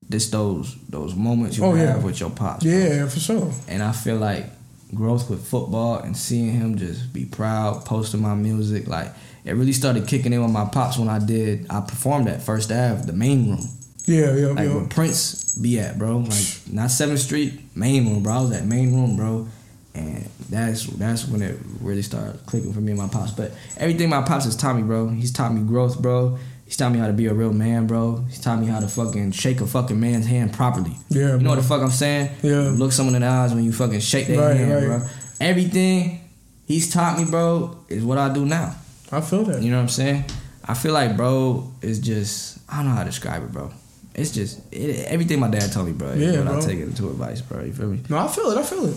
this 0.07 0.29
those 0.29 0.75
those 0.89 1.15
moments 1.15 1.57
you 1.57 1.65
Oh, 1.65 1.73
yeah. 1.73 1.93
have 1.93 2.03
with 2.03 2.19
your 2.19 2.29
pops. 2.29 2.63
bro. 2.63 2.71
Yeah, 2.73 3.07
for 3.07 3.19
sure. 3.19 3.51
And 3.67 3.81
I 3.81 3.91
feel 3.91 4.17
like 4.17 4.45
growth 4.93 5.29
with 5.29 5.45
football 5.47 5.97
and 5.97 6.15
seeing 6.15 6.51
him 6.51 6.77
just 6.77 7.11
be 7.11 7.25
proud, 7.25 7.85
posting 7.85 8.21
my 8.21 8.35
music, 8.35 8.87
like 8.87 9.11
it 9.43 9.53
really 9.53 9.73
started 9.73 10.07
kicking 10.07 10.31
in 10.33 10.41
with 10.43 10.51
my 10.51 10.65
pops 10.65 10.97
when 10.97 11.09
I 11.09 11.19
did 11.19 11.65
I 11.69 11.81
performed 11.81 12.27
at 12.27 12.41
First 12.41 12.71
Ave, 12.71 13.05
the 13.05 13.13
main 13.13 13.49
room. 13.49 13.67
Yeah, 14.07 14.35
yeah, 14.35 14.47
Like 14.47 14.67
yeah. 14.67 14.75
where 14.75 14.85
Prince 14.87 15.55
be 15.57 15.79
at, 15.79 15.97
bro. 15.97 16.17
Like 16.19 16.45
not 16.71 16.91
Seventh 16.91 17.19
Street, 17.21 17.59
main 17.75 18.05
room, 18.07 18.23
bro. 18.23 18.33
I 18.33 18.41
was 18.41 18.51
at 18.51 18.65
main 18.65 18.93
room, 18.93 19.15
bro. 19.15 19.47
And 19.95 20.29
that's 20.49 20.85
that's 20.87 21.27
when 21.27 21.41
it 21.41 21.57
really 21.81 22.01
started 22.01 22.45
clicking 22.45 22.73
for 22.73 22.81
me 22.81 22.91
and 22.91 22.99
my 23.01 23.07
pops. 23.07 23.31
But 23.31 23.51
everything 23.77 24.09
my 24.09 24.21
pops 24.21 24.45
has 24.45 24.55
taught 24.55 24.75
me, 24.75 24.83
bro. 24.83 25.07
He's 25.09 25.31
taught 25.31 25.53
me 25.53 25.61
growth, 25.61 26.01
bro. 26.01 26.37
He's 26.65 26.75
taught 26.77 26.91
me 26.91 26.99
how 26.99 27.07
to 27.07 27.13
be 27.13 27.27
a 27.27 27.33
real 27.33 27.53
man, 27.53 27.85
bro. 27.87 28.17
He's 28.27 28.41
taught 28.41 28.59
me 28.59 28.65
how 28.67 28.79
to 28.79 28.87
fucking 28.87 29.31
shake 29.31 29.61
a 29.61 29.67
fucking 29.67 29.99
man's 29.99 30.25
hand 30.25 30.51
properly. 30.51 30.97
Yeah, 31.09 31.35
You 31.35 31.43
know 31.43 31.51
what 31.51 31.57
the 31.57 31.63
fuck 31.63 31.81
I'm 31.81 31.91
saying? 31.91 32.31
Yeah. 32.41 32.71
Look 32.75 32.91
someone 32.91 33.13
in 33.15 33.21
the 33.21 33.27
eyes 33.27 33.53
when 33.53 33.63
you 33.63 33.71
fucking 33.71 33.99
shake 33.99 34.27
their 34.27 34.39
Right, 34.41 34.57
hand, 34.57 34.89
right. 34.89 34.99
bro. 34.99 35.07
Everything 35.39 36.21
he's 36.65 36.91
taught 36.91 37.17
me, 37.19 37.25
bro, 37.25 37.77
is 37.87 38.03
what 38.03 38.17
I 38.17 38.33
do 38.33 38.45
now. 38.45 38.75
I 39.11 39.21
feel 39.21 39.43
that. 39.45 39.61
You 39.61 39.69
know 39.69 39.77
what 39.77 39.83
I'm 39.83 39.89
saying? 39.89 40.25
I 40.65 40.73
feel 40.73 40.93
like 40.93 41.15
bro 41.15 41.71
is 41.81 41.99
just 41.99 42.57
I 42.67 42.77
don't 42.77 42.87
know 42.87 42.91
how 42.95 43.03
to 43.03 43.09
describe 43.11 43.43
it, 43.43 43.51
bro. 43.51 43.71
It's 44.15 44.31
just 44.31 44.61
it, 44.73 45.05
everything 45.07 45.39
my 45.39 45.49
dad 45.49 45.71
told 45.71 45.87
me, 45.87 45.93
bro. 45.93 46.13
Yeah, 46.13 46.41
bro. 46.41 46.57
I 46.57 46.61
take 46.61 46.79
it 46.79 46.83
into 46.83 47.09
advice, 47.09 47.41
bro. 47.41 47.63
You 47.63 47.73
feel 47.73 47.87
me? 47.87 48.01
No, 48.09 48.17
I 48.17 48.27
feel 48.27 48.49
it. 48.51 48.57
I 48.57 48.63
feel 48.63 48.85
it. 48.85 48.95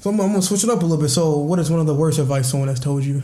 So 0.00 0.10
I'm, 0.10 0.20
I'm 0.20 0.28
gonna 0.28 0.42
switch 0.42 0.62
it 0.62 0.70
up 0.70 0.82
a 0.82 0.86
little 0.86 1.02
bit. 1.02 1.08
So, 1.08 1.38
what 1.38 1.58
is 1.58 1.70
one 1.70 1.80
of 1.80 1.86
the 1.86 1.94
worst 1.94 2.18
advice 2.18 2.50
someone 2.50 2.68
has 2.68 2.78
told 2.78 3.02
you? 3.04 3.22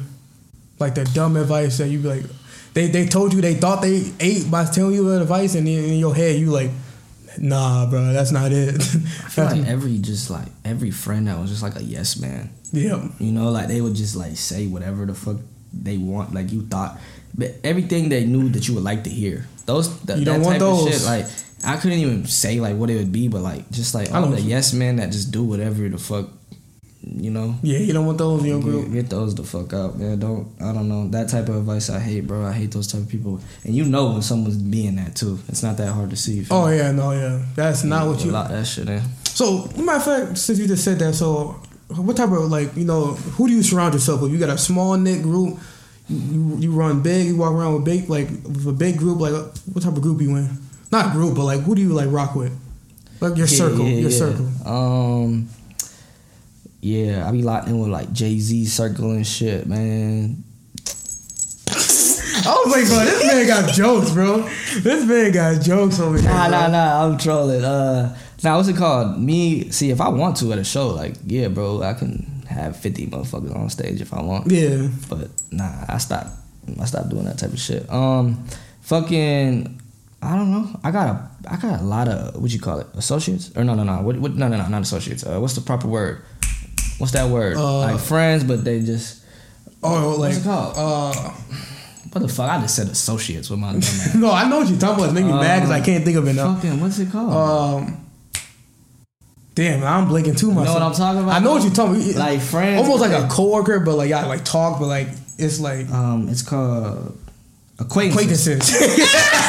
Like 0.78 0.94
the 0.94 1.04
dumb 1.04 1.36
advice 1.36 1.78
that 1.78 1.88
you 1.88 1.98
be 2.00 2.08
like, 2.08 2.24
they 2.72 2.88
they 2.88 3.06
told 3.06 3.32
you 3.34 3.40
they 3.40 3.54
thought 3.54 3.82
they 3.82 4.10
ate 4.20 4.50
by 4.50 4.64
telling 4.64 4.94
you 4.94 5.08
that 5.10 5.22
advice, 5.22 5.54
and 5.54 5.68
in, 5.68 5.84
in 5.84 5.98
your 5.98 6.14
head 6.14 6.40
you 6.40 6.50
like, 6.50 6.70
nah, 7.38 7.88
bro, 7.88 8.12
that's 8.12 8.32
not 8.32 8.50
it. 8.50 8.74
I 8.74 8.78
feel 8.78 9.44
like 9.52 9.66
every 9.66 9.98
just 9.98 10.30
like 10.30 10.48
every 10.64 10.90
friend 10.90 11.28
that 11.28 11.38
was 11.38 11.50
just 11.50 11.62
like 11.62 11.76
a 11.76 11.82
yes 11.82 12.18
man. 12.18 12.50
yeah, 12.72 13.06
You 13.18 13.32
know, 13.32 13.50
like 13.50 13.68
they 13.68 13.80
would 13.80 13.94
just 13.94 14.16
like 14.16 14.36
say 14.36 14.66
whatever 14.66 15.04
the 15.06 15.14
fuck 15.14 15.36
they 15.72 15.98
want, 15.98 16.34
like 16.34 16.50
you 16.50 16.62
thought, 16.62 16.98
but 17.36 17.54
everything 17.62 18.08
they 18.08 18.24
knew 18.24 18.48
that 18.48 18.66
you 18.66 18.74
would 18.74 18.84
like 18.84 19.04
to 19.04 19.10
hear. 19.10 19.46
Those 19.66 19.98
that, 20.02 20.18
You 20.18 20.24
don't 20.24 20.42
want 20.42 20.58
type 20.58 20.62
of 20.68 20.84
those. 20.84 20.98
shit, 20.98 21.06
like 21.06 21.26
I 21.64 21.76
couldn't 21.80 21.98
even 21.98 22.26
say 22.26 22.60
like 22.60 22.76
what 22.76 22.90
it 22.90 22.96
would 22.96 23.12
be, 23.12 23.28
but 23.28 23.40
like 23.42 23.70
just 23.70 23.94
like 23.94 24.10
I 24.12 24.16
all 24.20 24.26
know 24.28 24.36
the 24.36 24.42
yes 24.42 24.72
men 24.72 24.96
that 24.96 25.10
just 25.12 25.30
do 25.32 25.42
whatever 25.44 25.88
the 25.88 25.96
fuck, 25.98 26.28
you 27.02 27.30
know. 27.30 27.54
Yeah, 27.62 27.78
you 27.78 27.92
don't 27.92 28.06
want 28.06 28.18
those 28.18 28.40
in 28.42 28.48
your 28.48 28.58
Get, 28.60 28.64
group. 28.64 28.92
get 28.92 29.08
those 29.10 29.34
the 29.34 29.44
fuck 29.44 29.72
out, 29.72 29.98
man. 29.98 30.18
Don't 30.18 30.48
I 30.60 30.72
don't 30.72 30.88
know 30.88 31.08
that 31.08 31.28
type 31.28 31.48
of 31.48 31.56
advice. 31.56 31.88
I 31.90 31.98
hate, 32.00 32.26
bro. 32.26 32.44
I 32.44 32.52
hate 32.52 32.70
those 32.72 32.86
type 32.86 33.02
of 33.02 33.08
people. 33.08 33.40
And 33.64 33.74
you 33.74 33.84
know 33.84 34.12
when 34.12 34.22
someone's 34.22 34.56
being 34.58 34.96
that 34.96 35.16
too. 35.16 35.38
It's 35.48 35.62
not 35.62 35.76
that 35.78 35.92
hard 35.92 36.10
to 36.10 36.16
see. 36.16 36.46
Oh 36.50 36.66
me? 36.68 36.76
yeah, 36.78 36.92
no, 36.92 37.12
yeah. 37.12 37.42
That's 37.54 37.84
not 37.84 38.06
what 38.08 38.24
you. 38.24 38.30
lock 38.30 38.48
that 38.50 38.66
shit 38.66 38.88
in. 38.88 39.02
So, 39.24 39.66
matter 39.76 39.96
of 39.96 40.04
fact, 40.28 40.38
since 40.38 40.58
you 40.58 40.66
just 40.66 40.84
said 40.84 40.98
that, 41.00 41.14
so 41.14 41.60
what 41.88 42.16
type 42.16 42.30
of 42.30 42.50
like 42.50 42.76
you 42.76 42.84
know 42.84 43.14
who 43.14 43.48
do 43.48 43.54
you 43.54 43.62
surround 43.62 43.94
yourself 43.94 44.20
with? 44.22 44.32
You 44.32 44.38
got 44.38 44.50
a 44.50 44.58
small 44.58 44.96
knit 44.96 45.22
group. 45.22 45.58
You, 46.08 46.56
you 46.58 46.72
run 46.72 47.02
big. 47.02 47.26
You 47.28 47.36
walk 47.36 47.52
around 47.52 47.74
with 47.74 47.84
big 47.84 48.08
like 48.10 48.28
with 48.28 48.66
a 48.66 48.72
big 48.72 48.98
group. 48.98 49.20
Like 49.20 49.32
what 49.32 49.82
type 49.82 49.96
of 49.96 50.02
group 50.02 50.20
you 50.20 50.36
in? 50.36 50.50
Not 50.92 51.12
group, 51.12 51.34
but 51.34 51.44
like 51.44 51.60
who 51.60 51.74
do 51.74 51.82
you 51.82 51.92
like 51.94 52.10
rock 52.10 52.34
with? 52.34 52.52
Like 53.20 53.36
your 53.36 53.46
Yeah, 53.46 53.56
circle, 53.58 53.86
yeah, 53.86 54.00
your 54.00 54.10
yeah. 54.10 54.18
circle. 54.18 54.48
Um, 54.68 55.48
yeah, 56.80 57.26
I 57.26 57.32
be 57.32 57.42
locked 57.42 57.68
in 57.68 57.78
with 57.80 57.88
like 57.90 58.12
Jay 58.12 58.38
Z 58.38 58.66
circle 58.66 59.12
and 59.12 59.26
shit, 59.26 59.66
man. 59.66 60.44
I 62.46 62.62
was 62.66 62.72
like, 62.76 62.86
bro, 62.86 63.04
this 63.04 63.26
man 63.26 63.46
got 63.46 63.72
jokes, 63.72 64.10
bro. 64.10 64.42
This 64.80 65.04
man 65.06 65.32
got 65.32 65.62
jokes 65.62 65.98
over 66.00 66.18
here. 66.18 66.28
Nah, 66.28 66.48
bro. 66.48 66.58
nah, 66.60 66.66
nah. 66.68 67.06
I'm 67.06 67.16
trolling. 67.16 67.64
Uh, 67.64 68.14
now 68.42 68.56
what's 68.56 68.68
it 68.68 68.76
called? 68.76 69.18
Me. 69.18 69.70
See, 69.70 69.90
if 69.90 70.00
I 70.00 70.08
want 70.10 70.36
to 70.38 70.52
at 70.52 70.58
a 70.58 70.64
show, 70.64 70.88
like, 70.88 71.14
yeah, 71.24 71.48
bro, 71.48 71.82
I 71.82 71.94
can 71.94 72.30
have 72.54 72.76
50 72.76 73.08
motherfuckers 73.08 73.54
on 73.54 73.68
stage 73.70 74.00
if 74.00 74.12
I 74.14 74.22
want. 74.22 74.50
Yeah, 74.50 74.88
But 75.08 75.28
nah, 75.50 75.84
I 75.88 75.98
stopped. 75.98 76.30
I 76.80 76.84
stopped 76.86 77.10
doing 77.10 77.24
that 77.24 77.38
type 77.38 77.52
of 77.52 77.58
shit. 77.60 77.88
Um, 77.90 78.46
fucking, 78.82 79.80
I 80.22 80.36
don't 80.36 80.50
know. 80.50 80.80
I 80.82 80.90
got 80.90 81.08
a, 81.08 81.30
I 81.50 81.56
got 81.56 81.80
a 81.80 81.84
lot 81.84 82.08
of 82.08 82.40
what 82.40 82.50
you 82.52 82.60
call 82.60 82.78
it, 82.80 82.86
associates 82.94 83.50
or 83.56 83.64
no, 83.64 83.74
no, 83.74 83.82
no. 83.84 84.00
What, 84.00 84.16
what 84.18 84.34
no, 84.34 84.48
no, 84.48 84.56
no, 84.56 84.68
not 84.68 84.82
associates. 84.82 85.24
Uh, 85.26 85.38
what's 85.40 85.54
the 85.54 85.60
proper 85.60 85.88
word? 85.88 86.22
What's 86.98 87.12
that 87.12 87.28
word? 87.28 87.56
Uh, 87.56 87.80
like 87.80 88.00
friends, 88.00 88.44
but 88.44 88.64
they 88.64 88.80
just 88.80 89.22
Oh, 89.82 90.10
like 90.18 90.30
What's 90.30 90.38
it 90.38 90.44
called? 90.44 90.74
Uh, 90.76 91.12
what 92.12 92.20
the 92.22 92.28
fuck? 92.28 92.48
I 92.48 92.60
just 92.62 92.76
said 92.76 92.88
associates 92.88 93.50
with 93.50 93.58
my 93.58 93.72
dumb 93.72 94.20
no, 94.20 94.30
I 94.32 94.48
know 94.48 94.58
what 94.60 94.68
you're 94.68 94.78
talking 94.78 94.96
about. 95.04 95.06
It's 95.06 95.14
making 95.14 95.30
me 95.30 95.34
mad 95.40 95.56
because 95.60 95.70
I 95.70 95.80
can't 95.80 96.04
think 96.04 96.16
of 96.16 96.26
it 96.28 96.34
now. 96.34 96.54
Fucking, 96.54 96.80
what's 96.80 96.98
it 96.98 97.10
called? 97.10 97.32
Um, 97.84 98.03
damn, 99.54 99.82
I'm 99.84 100.08
blinking 100.08 100.34
too 100.36 100.52
much. 100.52 100.68
You 100.68 100.74
know 100.74 100.80
what 100.80 100.82
I'm 100.82 100.92
talking 100.94 101.22
about? 101.22 101.34
I 101.34 101.38
know 101.44 101.52
what 101.52 101.62
you're 101.62 101.72
talking 101.72 102.02
about. 102.02 102.16
like 102.16 102.40
friends, 102.40 102.82
almost 102.82 103.00
like 103.00 103.12
a 103.12 103.28
coworker, 103.28 103.80
but 103.80 103.96
like 103.96 104.10
y'all 104.10 104.28
like 104.28 104.44
talk, 104.44 104.78
but 104.80 104.86
like 104.86 105.08
it's 105.38 105.60
like 105.60 105.88
Um, 105.90 106.28
it's 106.28 106.42
called 106.42 107.16
acquaintances. 107.78 108.46
acquaintances. 108.46 109.14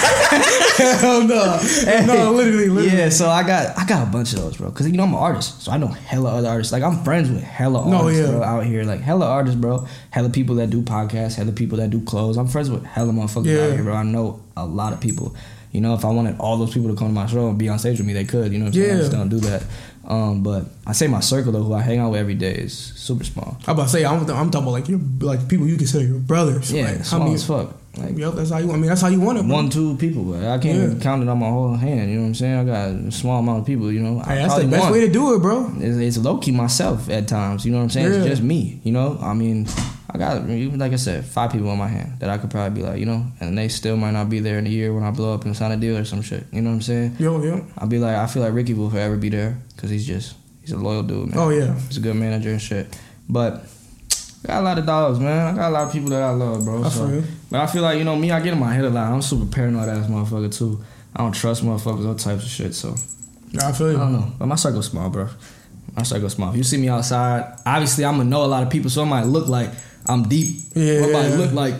Hell 0.76 1.24
no, 1.26 1.60
no, 2.06 2.32
literally, 2.34 2.68
literally. 2.68 2.98
Yeah, 2.98 3.10
so 3.10 3.30
I 3.30 3.44
got 3.44 3.78
I 3.78 3.86
got 3.86 4.08
a 4.08 4.12
bunch 4.12 4.34
of 4.34 4.40
those, 4.40 4.58
bro. 4.58 4.72
Cause 4.72 4.88
you 4.88 4.94
know 4.98 5.04
I'm 5.04 5.14
an 5.14 5.20
artist, 5.20 5.62
so 5.62 5.72
I 5.72 5.78
know 5.78 5.88
hella 5.88 6.36
other 6.36 6.50
artists. 6.50 6.74
Like 6.74 6.84
I'm 6.84 7.04
friends 7.04 7.30
with 7.30 7.44
hella 7.44 7.90
No, 7.90 8.04
artists, 8.04 8.26
yeah. 8.26 8.32
bro, 8.32 8.44
out 8.44 8.66
here. 8.66 8.84
Like 8.84 9.00
hella 9.02 9.26
artists, 9.28 9.60
bro. 9.60 9.88
Hella 10.12 10.30
people 10.30 10.56
that 10.56 10.70
do 10.70 10.82
podcasts, 10.82 11.36
hella 11.36 11.52
people 11.54 11.78
that 11.78 11.92
do 11.92 12.02
clothes. 12.02 12.36
I'm 12.38 12.48
friends 12.48 12.70
with 12.70 12.84
hella 12.84 13.14
motherfuckers 13.14 13.46
Yeah. 13.46 13.66
out 13.68 13.74
here, 13.74 13.84
bro. 13.84 13.94
I 13.94 14.04
know 14.04 14.42
a 14.58 14.66
lot 14.66 14.92
of 14.92 15.00
people. 15.00 15.34
You 15.72 15.82
know, 15.82 15.94
if 15.94 16.04
I 16.06 16.10
wanted 16.10 16.38
all 16.40 16.58
those 16.58 16.74
people 16.74 16.90
to 16.90 16.96
come 16.96 17.08
to 17.10 17.14
my 17.14 17.26
show 17.28 17.50
and 17.50 17.58
be 17.58 17.68
on 17.70 17.80
stage 17.80 17.98
with 17.98 18.08
me, 18.08 18.14
they 18.14 18.24
could. 18.26 18.52
You 18.52 18.60
know 18.60 18.66
what 18.66 18.76
I'm 18.76 18.82
saying? 18.82 18.92
I 18.92 18.94
Yeah. 18.96 19.00
just 19.00 19.12
don't 19.12 19.30
do 19.30 19.40
that. 19.42 19.64
Um, 20.08 20.44
but 20.44 20.66
I 20.86 20.92
say 20.94 21.08
my 21.08 21.20
circle 21.20 21.52
though, 21.52 21.64
who 21.64 21.74
I 21.74 21.82
hang 21.82 22.00
out 22.00 22.12
with 22.12 22.20
every 22.20 22.36
day, 22.36 22.54
is 22.54 22.74
super 22.78 23.24
small. 23.24 23.58
I'm 23.68 23.74
about 23.74 23.84
to 23.84 23.90
say 23.90 24.06
I'm, 24.06 24.20
I'm 24.22 24.52
talking 24.52 24.60
about 24.68 24.72
like 24.72 24.88
you 24.88 25.00
like 25.20 25.48
people 25.48 25.68
you 25.68 25.78
consider 25.78 26.06
your 26.06 26.20
brothers. 26.20 26.72
Yeah, 26.72 26.92
like, 26.92 27.06
small 27.06 27.34
as 27.34 27.46
fuck. 27.46 27.76
Like 27.98 28.18
Yep, 28.18 28.34
that's 28.34 28.50
how 28.52 28.58
you. 28.58 28.70
I 28.72 28.76
mean, 28.76 28.88
that's 28.88 29.02
how 29.02 29.08
you 29.08 29.22
want 29.22 29.38
it. 29.40 29.46
Bro. 29.46 29.56
one, 29.56 29.70
two 29.70 29.96
people, 29.98 30.34
I 30.36 30.58
can't 30.60 30.94
Yeah. 30.98 31.00
count 31.02 31.24
it 31.24 31.30
on 31.30 31.40
my 31.40 31.50
whole 31.50 31.76
hand. 31.76 32.10
You 32.10 32.18
know 32.18 32.22
what 32.24 32.28
I'm 32.28 32.36
saying? 32.36 32.56
I 32.60 32.64
got 32.66 32.90
a 32.90 33.12
small 33.12 33.40
amount 33.40 33.60
of 33.62 33.66
people. 33.66 33.92
You 33.92 34.02
know, 34.02 34.20
I 34.24 34.36
Hey, 34.36 34.36
that's 34.42 34.56
the 34.58 34.68
best 34.68 34.84
one. 34.84 34.92
way 34.92 35.00
to 35.08 35.12
do 35.12 35.34
it, 35.34 35.40
bro. 35.40 35.72
It's, 35.80 35.98
it's 35.98 36.18
low 36.24 36.38
key 36.38 36.52
myself 36.52 37.10
at 37.10 37.28
times. 37.28 37.66
You 37.66 37.72
know 37.72 37.78
what 37.78 37.84
I'm 37.86 37.90
saying? 37.92 38.12
Yeah. 38.12 38.18
It's 38.20 38.28
just 38.28 38.42
me. 38.44 38.82
You 38.84 38.92
know, 38.92 39.18
I 39.22 39.34
mean, 39.34 39.66
I 40.16 40.18
got 40.18 40.48
like 40.48 40.94
I 40.94 40.96
said, 40.96 41.26
five 41.26 41.52
people 41.52 41.70
on 41.70 41.78
my 41.78 41.90
hand 41.90 42.20
that 42.20 42.30
I 42.30 42.38
could 42.38 42.50
probably 42.50 42.82
be 42.82 42.88
like, 42.88 43.00
you 43.00 43.06
know, 43.06 43.26
and 43.42 43.58
they 43.58 43.68
still 43.68 43.98
might 43.98 44.12
not 44.12 44.30
be 44.30 44.40
there 44.40 44.58
in 44.58 44.66
a 44.66 44.70
year 44.70 44.94
when 44.94 45.04
I 45.04 45.12
blow 45.12 45.34
up 45.34 45.44
and 45.44 45.56
sign 45.56 45.74
a 45.74 45.78
deal 45.78 45.98
or 45.98 46.06
some 46.06 46.22
shit. 46.22 46.46
You 46.54 46.62
know 46.62 46.70
what 46.70 46.78
I'm 46.78 46.82
saying? 46.84 47.18
Yo, 47.20 47.44
yo. 47.44 47.66
I'll 47.78 47.88
be 47.88 48.00
like, 48.00 48.16
I 48.16 48.26
feel 48.28 48.42
like 48.42 48.54
Ricky 48.54 48.74
will 48.74 48.90
forever 48.90 49.18
be 49.18 49.28
there 49.28 49.60
because 49.76 49.90
he's 49.90 50.08
just 50.08 50.36
he's 50.62 50.72
a 50.72 50.78
loyal 50.78 51.04
dude, 51.04 51.30
man. 51.30 51.38
Oh 51.38 51.50
yeah. 51.50 51.78
He's 51.88 51.98
a 51.98 52.00
good 52.00 52.16
manager 52.16 52.50
and 52.50 52.62
shit. 52.62 52.98
But 53.28 53.66
I 54.46 54.48
got 54.48 54.62
a 54.62 54.64
lot 54.64 54.78
of 54.78 54.86
dogs, 54.86 55.20
man. 55.20 55.54
I 55.54 55.58
got 55.58 55.70
a 55.70 55.74
lot 55.74 55.88
of 55.88 55.92
people 55.92 56.10
that 56.12 56.22
I 56.22 56.30
love, 56.30 56.64
bro. 56.64 56.84
I 56.84 56.90
so- 56.90 57.08
feel 57.08 57.16
you. 57.16 57.24
But 57.52 57.60
I 57.60 57.68
feel 57.68 57.82
like, 57.84 57.98
you 57.98 58.06
know, 58.06 58.16
me, 58.16 58.32
I 58.32 58.40
get 58.40 58.54
in 58.54 58.60
my 58.60 58.74
head 58.74 58.86
a 58.86 58.90
lot. 58.90 59.12
I'm 59.12 59.22
super 59.22 59.46
paranoid 59.46 59.90
ass 59.90 60.08
motherfucker 60.08 60.58
too. 60.58 60.84
I 61.14 61.24
don't 61.24 61.34
trust 61.34 61.64
motherfuckers, 61.64 62.08
all 62.08 62.16
types 62.16 62.44
of 62.44 62.50
shit. 62.50 62.74
So 62.74 62.96
I 63.62 63.72
feel 63.74 63.92
you. 63.92 63.98
I 63.98 64.00
don't 64.00 64.14
know. 64.14 64.32
But 64.40 64.46
my 64.46 64.56
circle's 64.56 64.88
small, 64.88 65.10
bro. 65.10 65.28
My 65.96 66.04
circle's 66.04 66.34
small. 66.34 66.52
If 66.52 66.58
you 66.58 66.64
see 66.64 66.78
me 66.78 66.90
outside, 66.90 67.60
obviously 67.66 68.06
I'm 68.06 68.18
gonna 68.18 68.30
know 68.30 68.44
a 68.44 68.48
lot 68.48 68.64
of 68.64 68.70
people, 68.70 68.90
so 68.90 69.02
I 69.02 69.06
might 69.06 69.26
look 69.26 69.48
like 69.48 69.70
I'm 70.08 70.24
deep. 70.30 70.58
Yeah. 70.76 70.84
It 71.06 71.38
look 71.38 71.52
like 71.54 71.74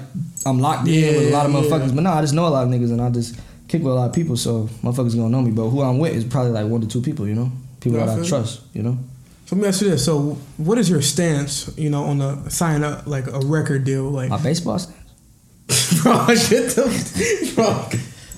I'm 0.46 0.60
locked 0.60 0.88
in 0.88 1.16
with 1.16 1.28
a 1.28 1.32
lot 1.32 1.46
of 1.46 1.52
motherfuckers. 1.52 1.90
yeah. 1.90 1.96
But 1.96 2.02
no, 2.04 2.12
I 2.12 2.22
just 2.22 2.34
know 2.34 2.48
a 2.48 2.50
lot 2.50 2.64
of 2.68 2.70
niggas 2.70 2.92
and 2.92 3.02
I 3.02 3.10
just 3.10 3.40
kick 3.68 3.82
with 3.84 3.92
a 3.92 3.96
lot 3.96 4.10
of 4.10 4.16
people, 4.16 4.36
so 4.38 4.64
motherfuckers 4.84 5.16
gonna 5.16 5.30
know 5.30 5.42
me. 5.42 5.52
But 5.52 5.70
who 5.70 5.82
I'm 5.82 5.98
with 6.00 6.14
is 6.14 6.24
probably 6.24 6.52
like 6.52 6.68
one 6.68 6.82
to 6.82 6.88
two 6.88 7.02
people, 7.02 7.28
you 7.28 7.36
know? 7.36 7.52
People 7.82 8.00
Yeah, 8.00 8.06
I 8.06 8.08
that 8.08 8.18
I 8.20 8.22
you. 8.22 8.28
trust, 8.28 8.62
you 8.74 8.82
know? 8.84 8.98
So 9.46 9.56
let 9.56 9.62
me 9.62 9.68
ask 9.68 9.82
you 9.82 9.90
this: 9.92 10.04
So, 10.04 10.38
what 10.58 10.78
is 10.80 10.90
your 10.90 11.02
stance? 11.04 11.72
You 11.78 11.90
know, 11.92 12.04
on 12.06 12.18
the 12.18 12.50
sign 12.50 12.84
up 12.84 13.06
like 13.06 13.28
a 13.28 13.40
record 13.42 13.84
deal, 13.84 14.06
like 14.10 14.30
My 14.30 14.42
baseball 14.42 14.80
stance? 14.80 16.02
bro, 16.04 16.28
shit, 16.36 16.72
the- 16.76 17.52
bro. 17.56 17.88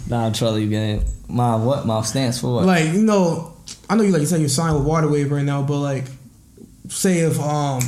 Nah, 0.09 0.25
I'm 0.27 0.33
trolling 0.33 0.63
you, 0.63 0.69
gang. 0.69 1.03
My 1.29 1.55
what? 1.55 1.85
My 1.85 2.01
stance 2.01 2.39
for 2.41 2.55
what? 2.55 2.65
Like 2.65 2.93
you 2.93 3.03
know, 3.03 3.53
I 3.89 3.95
know 3.95 4.03
you 4.03 4.11
like 4.11 4.21
you 4.21 4.27
said 4.27 4.39
you're 4.41 4.49
signed 4.49 4.75
with 4.77 4.85
Waterwave 4.85 5.29
right 5.31 5.43
now, 5.45 5.61
but 5.61 5.79
like, 5.79 6.05
say 6.89 7.19
if 7.19 7.39
um 7.39 7.81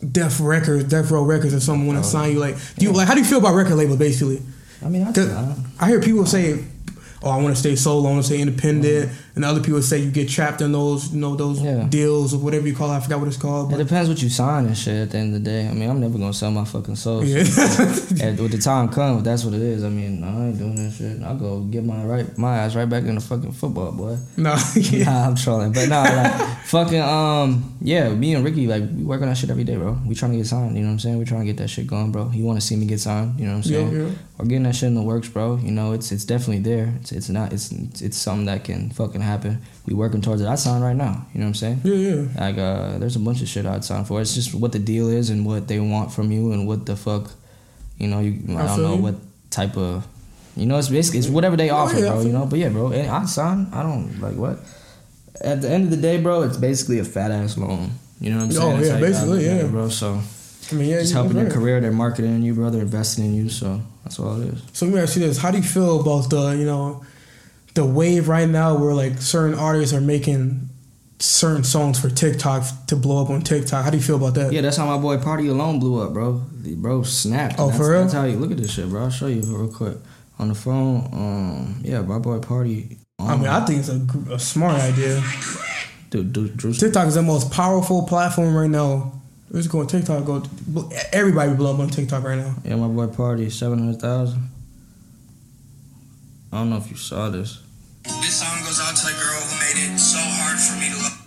Def 0.00 0.40
Records, 0.40 0.84
Death 0.84 1.10
Row 1.10 1.22
Records, 1.22 1.54
or 1.54 1.60
someone 1.60 1.86
want 1.86 1.98
to 1.98 2.06
oh, 2.06 2.10
sign 2.10 2.32
you, 2.32 2.38
like, 2.38 2.56
do 2.76 2.84
you 2.84 2.92
like 2.92 3.08
how 3.08 3.14
do 3.14 3.20
you 3.20 3.26
feel 3.26 3.38
about 3.38 3.54
record 3.54 3.76
label 3.76 3.96
basically? 3.96 4.42
I 4.84 4.88
mean, 4.88 5.02
I, 5.02 5.10
I, 5.10 5.56
I 5.80 5.88
hear 5.88 6.00
people 6.00 6.26
say, 6.26 6.64
"Oh, 7.22 7.30
I 7.30 7.36
want 7.40 7.54
to 7.54 7.60
stay 7.60 7.76
solo, 7.76 8.08
I 8.08 8.12
want 8.12 8.24
to 8.24 8.32
stay 8.32 8.40
independent," 8.40 9.10
mm-hmm. 9.10 9.25
And 9.36 9.44
other 9.44 9.60
people 9.62 9.80
say 9.82 9.98
you 9.98 10.10
get 10.10 10.28
trapped 10.28 10.60
in 10.62 10.72
those, 10.72 11.12
you 11.12 11.20
know, 11.20 11.36
those. 11.36 11.62
Yeah. 11.62 11.86
deals 11.88 12.34
or 12.34 12.38
whatever 12.38 12.66
you 12.66 12.74
call 12.74 12.90
it. 12.90 12.96
I 12.96 13.00
forgot 13.00 13.18
what 13.20 13.28
it's 13.28 13.36
called. 13.36 13.72
It 13.72 13.76
depends 13.76 14.08
what 14.08 14.20
you 14.22 14.28
sign 14.28 14.66
and 14.66 14.76
shit 14.76 14.94
at 14.96 15.10
the 15.10 15.18
end 15.18 15.34
of 15.34 15.44
the 15.44 15.50
day. 15.50 15.68
I 15.68 15.72
mean, 15.72 15.88
I'm 15.88 16.00
never 16.00 16.18
gonna 16.18 16.32
sell 16.32 16.50
my 16.50 16.64
fucking 16.64 16.96
soul. 16.96 17.22
yeah, 17.24 17.36
when 17.44 18.50
the 18.50 18.58
time 18.62 18.88
comes, 18.88 19.22
that's 19.22 19.44
what 19.44 19.54
it 19.54 19.60
is. 19.62 19.84
I 19.84 19.88
mean, 19.88 20.24
I 20.24 20.48
ain't 20.48 20.58
doing 20.58 20.74
that 20.76 20.92
shit. 20.92 21.22
I'll 21.22 21.36
go 21.36 21.60
get 21.60 21.84
my 21.84 22.04
right 22.04 22.36
my 22.38 22.58
ass 22.58 22.74
right 22.74 22.88
back 22.88 23.04
in 23.04 23.14
the 23.14 23.20
fucking 23.20 23.52
football, 23.52 23.92
boy. 23.92 24.16
no, 24.36 24.56
yeah. 24.74 25.04
Nah, 25.06 25.26
I'm 25.28 25.36
trolling. 25.36 25.72
But 25.72 25.88
nah, 25.88 26.02
like 26.02 26.58
fucking 26.66 27.00
um 27.00 27.76
yeah, 27.80 28.08
me 28.08 28.34
and 28.34 28.44
Ricky, 28.44 28.66
like 28.66 28.82
we 28.82 29.04
work 29.04 29.22
on 29.22 29.28
that 29.28 29.36
shit 29.36 29.50
every 29.50 29.64
day, 29.64 29.76
bro. 29.76 29.98
We 30.06 30.14
trying 30.14 30.32
to 30.32 30.38
get 30.38 30.46
signed, 30.46 30.74
you 30.76 30.80
know 30.82 30.88
what 30.88 30.92
I'm 30.94 30.98
saying? 30.98 31.18
We 31.18 31.24
trying 31.24 31.40
to 31.42 31.46
get 31.46 31.56
that 31.58 31.68
shit 31.68 31.86
going, 31.86 32.10
bro. 32.12 32.30
You 32.32 32.44
wanna 32.44 32.60
see 32.60 32.76
me 32.76 32.86
get 32.86 33.00
signed, 33.00 33.38
you 33.38 33.46
know 33.46 33.56
what 33.58 33.66
I'm 33.66 33.72
Yeah, 33.72 33.78
saying? 33.90 34.08
yeah. 34.08 34.14
We're 34.38 34.44
getting 34.46 34.64
that 34.64 34.74
shit 34.76 34.88
in 34.88 34.94
the 34.94 35.02
works, 35.02 35.28
bro. 35.28 35.56
You 35.56 35.70
know, 35.70 35.92
it's 35.92 36.10
it's 36.12 36.24
definitely 36.24 36.60
there. 36.60 36.92
It's 37.00 37.12
it's 37.12 37.28
not 37.28 37.52
it's 37.52 37.70
it's 37.72 38.16
something 38.18 38.46
that 38.46 38.64
can 38.64 38.90
fucking 38.90 39.20
happen. 39.26 39.60
We 39.86 39.94
working 39.94 40.20
towards 40.20 40.40
it. 40.42 40.46
I 40.46 40.54
sign 40.54 40.80
right 40.82 40.96
now, 40.96 41.26
you 41.32 41.40
know 41.40 41.46
what 41.46 41.50
I'm 41.50 41.54
saying? 41.54 41.80
yeah, 41.84 41.94
yeah. 41.94 42.40
Like, 42.40 42.58
uh, 42.58 42.98
there's 42.98 43.16
a 43.16 43.20
bunch 43.20 43.42
of 43.42 43.48
shit 43.48 43.66
I'd 43.66 43.84
sign 43.84 44.04
for. 44.04 44.20
It's 44.20 44.34
just 44.34 44.54
what 44.54 44.72
the 44.72 44.78
deal 44.78 45.08
is 45.08 45.30
and 45.30 45.44
what 45.44 45.68
they 45.68 45.78
want 45.80 46.12
from 46.12 46.30
you 46.32 46.52
and 46.52 46.66
what 46.66 46.86
the 46.86 46.96
fuck, 46.96 47.30
you 47.98 48.08
know. 48.08 48.20
You 48.20 48.40
I 48.56 48.62
I 48.62 48.66
don't 48.66 48.82
know 48.82 48.96
you. 48.96 49.02
what 49.02 49.14
type 49.50 49.76
of, 49.76 50.06
you 50.56 50.66
know. 50.66 50.78
It's 50.78 50.88
basically 50.88 51.20
it's 51.20 51.28
whatever 51.28 51.56
they 51.56 51.70
Oh, 51.70 51.76
offer, 51.76 51.98
yeah, 51.98 52.10
bro. 52.10 52.20
You 52.22 52.32
know. 52.32 52.46
But 52.46 52.58
yeah, 52.58 52.68
bro. 52.70 52.92
And 52.92 53.10
I 53.10 53.24
sign. 53.26 53.68
I 53.72 53.82
don't 53.82 54.20
like 54.20 54.36
what. 54.36 54.58
At 55.40 55.60
the 55.62 55.68
end 55.70 55.84
of 55.84 55.90
the 55.90 55.98
day, 55.98 56.20
bro, 56.20 56.42
it's 56.42 56.56
basically 56.56 56.98
a 56.98 57.04
fat 57.04 57.30
ass 57.30 57.58
loan. 57.58 57.90
You 58.20 58.30
know 58.30 58.36
what 58.38 58.44
I'm 58.44 58.52
saying? 58.52 58.76
Oh, 58.76 58.82
yeah, 58.82 59.00
basically, 59.00 59.44
yeah. 59.44 59.66
it, 59.66 59.70
bro. 59.70 59.88
So 59.90 60.20
I 60.72 60.74
mean, 60.74 60.88
yeah, 60.88 61.00
you're 61.00 61.12
helping 61.12 61.36
right. 61.36 61.42
your 61.42 61.50
career. 61.52 61.80
They're 61.80 61.92
marketing 61.92 62.42
you, 62.42 62.54
bro. 62.54 62.70
They're 62.70 62.82
investing 62.82 63.26
in 63.26 63.34
you. 63.34 63.48
So 63.50 63.80
that's 64.02 64.18
all 64.18 64.40
it 64.40 64.54
is. 64.54 64.62
So 64.72 64.86
let 64.86 64.94
me 64.94 65.00
ask 65.00 65.16
you 65.16 65.22
this: 65.26 65.38
How 65.38 65.50
do 65.50 65.58
you 65.58 65.62
feel 65.64 66.00
about 66.00 66.30
the 66.30 66.56
you 66.56 66.64
know 66.64 67.04
the 67.76 67.84
wave 67.84 68.28
right 68.28 68.48
now 68.48 68.74
where 68.74 68.94
like 68.94 69.20
certain 69.20 69.56
artists 69.56 69.94
are 69.94 70.00
making 70.00 70.68
certain 71.18 71.62
songs 71.62 72.00
for 72.00 72.08
TikTok 72.08 72.64
to 72.88 72.96
blow 72.96 73.22
up 73.22 73.30
on 73.30 73.42
TikTok? 73.42 73.84
How 73.84 73.90
do 73.90 73.98
you 73.98 74.02
feel 74.02 74.16
about 74.16 74.34
that? 74.34 74.52
Yeah, 74.52 74.62
that's 74.62 74.78
how 74.78 74.86
my 74.86 75.00
boy 75.00 75.18
Pardyalone 75.18 75.78
blew 75.78 76.02
up, 76.02 76.12
bro. 76.12 76.42
The 76.62 76.74
bro 76.74 77.02
snapped. 77.02 77.56
Oh, 77.58 77.66
that's, 77.66 77.78
for 77.78 77.90
real? 77.90 78.00
That's 78.02 78.14
how 78.14 78.24
you 78.24 78.38
look 78.38 78.50
at 78.50 78.56
this 78.56 78.72
shit, 78.72 78.88
bro. 78.88 79.04
I'll 79.04 79.10
show 79.10 79.26
you 79.26 79.42
real 79.42 79.72
quick 79.72 79.98
on 80.38 80.48
the 80.48 80.54
phone. 80.54 81.08
Um, 81.12 81.80
yeah, 81.82 82.00
my 82.00 82.18
boy 82.18 82.38
Party. 82.40 82.98
Um, 83.18 83.28
I 83.28 83.36
mean, 83.36 83.46
I 83.46 83.64
think 83.64 83.80
it's 83.80 83.88
a, 83.90 84.34
a 84.34 84.38
smart 84.38 84.80
idea. 84.80 85.22
dude, 86.10 86.32
dude, 86.32 86.56
Drew, 86.56 86.72
TikTok 86.72 87.06
is 87.08 87.14
the 87.14 87.22
most 87.22 87.52
powerful 87.52 88.06
platform 88.06 88.54
right 88.56 88.70
now. 88.70 89.12
Let's 89.50 89.68
go 89.68 89.80
on 89.80 89.86
TikTok. 89.86 90.24
Go 90.24 90.42
everybody 91.12 91.54
blow 91.54 91.74
up 91.74 91.80
on 91.80 91.88
TikTok 91.88 92.24
right 92.24 92.38
now. 92.38 92.54
yeah, 92.64 92.74
my 92.74 92.88
boy 92.88 93.06
Party, 93.14 93.50
seven 93.50 93.78
hundred 93.78 94.00
thousand. 94.00 94.50
I 96.52 96.58
don't 96.58 96.70
know 96.70 96.78
if 96.78 96.90
you 96.90 96.96
saw 96.96 97.28
this. 97.28 97.62
This 98.20 98.40
song 98.40 98.60
goes 98.64 98.80
out 98.80 98.96
to 98.96 99.06
the 99.06 99.12
girl 99.12 99.40
who 99.40 99.54
made 99.60 99.94
it 99.94 99.98
so 99.98 100.18
hard 100.20 100.58
for 100.58 100.78
me 100.80 100.90
to 100.90 101.02
love. 101.02 101.22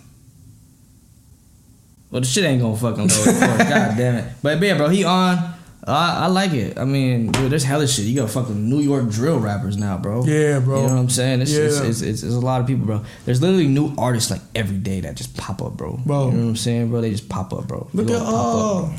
Well, 2.10 2.20
the 2.20 2.26
shit 2.26 2.44
ain't 2.44 2.60
gonna 2.60 2.76
fucking 2.76 3.08
load. 3.08 3.28
of. 3.60 3.68
God 3.68 3.96
damn 3.96 4.16
it. 4.16 4.32
But 4.42 4.60
yeah, 4.60 4.76
bro, 4.76 4.88
he 4.88 5.04
on. 5.04 5.54
I, 5.86 6.24
I 6.24 6.26
like 6.26 6.52
it. 6.52 6.78
I 6.78 6.84
mean, 6.84 7.32
dude, 7.32 7.50
there's 7.50 7.64
hella 7.64 7.86
shit. 7.88 8.04
You 8.04 8.16
got 8.20 8.30
fucking 8.30 8.68
New 8.68 8.80
York 8.80 9.08
drill 9.08 9.38
rappers 9.38 9.76
now, 9.78 9.96
bro. 9.96 10.24
Yeah, 10.24 10.60
bro. 10.60 10.82
You 10.82 10.86
know 10.88 10.94
what 10.94 11.00
I'm 11.00 11.08
saying? 11.08 11.40
It's, 11.40 11.52
it's, 11.52 11.80
Yeah. 11.80 11.86
it's, 11.86 12.00
it's, 12.02 12.22
it's 12.22 12.34
a 12.34 12.38
lot 12.40 12.60
of 12.60 12.66
people, 12.66 12.84
bro. 12.84 13.04
There's 13.24 13.40
literally 13.40 13.66
new 13.66 13.94
artists 13.96 14.30
like 14.30 14.42
every 14.54 14.76
day 14.76 15.00
that 15.00 15.14
just 15.16 15.36
pop 15.36 15.62
up, 15.62 15.76
bro. 15.78 15.98
Bro. 16.04 16.26
You 16.26 16.32
know 16.32 16.42
what 16.44 16.48
I'm 16.50 16.56
saying, 16.56 16.90
bro? 16.90 17.00
They 17.00 17.10
just 17.10 17.28
pop 17.30 17.52
up, 17.54 17.66
bro. 17.66 17.88
Look 17.94 18.08
at 18.10 18.12
gonna 18.12 18.24
up, 18.24 18.34
uh, 18.34 18.80
bro. 18.80 18.94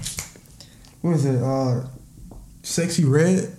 what 1.02 1.16
is 1.16 1.26
it? 1.26 1.42
Uh, 1.42 1.86
Sexyy 2.64 3.10
Red. 3.10 3.56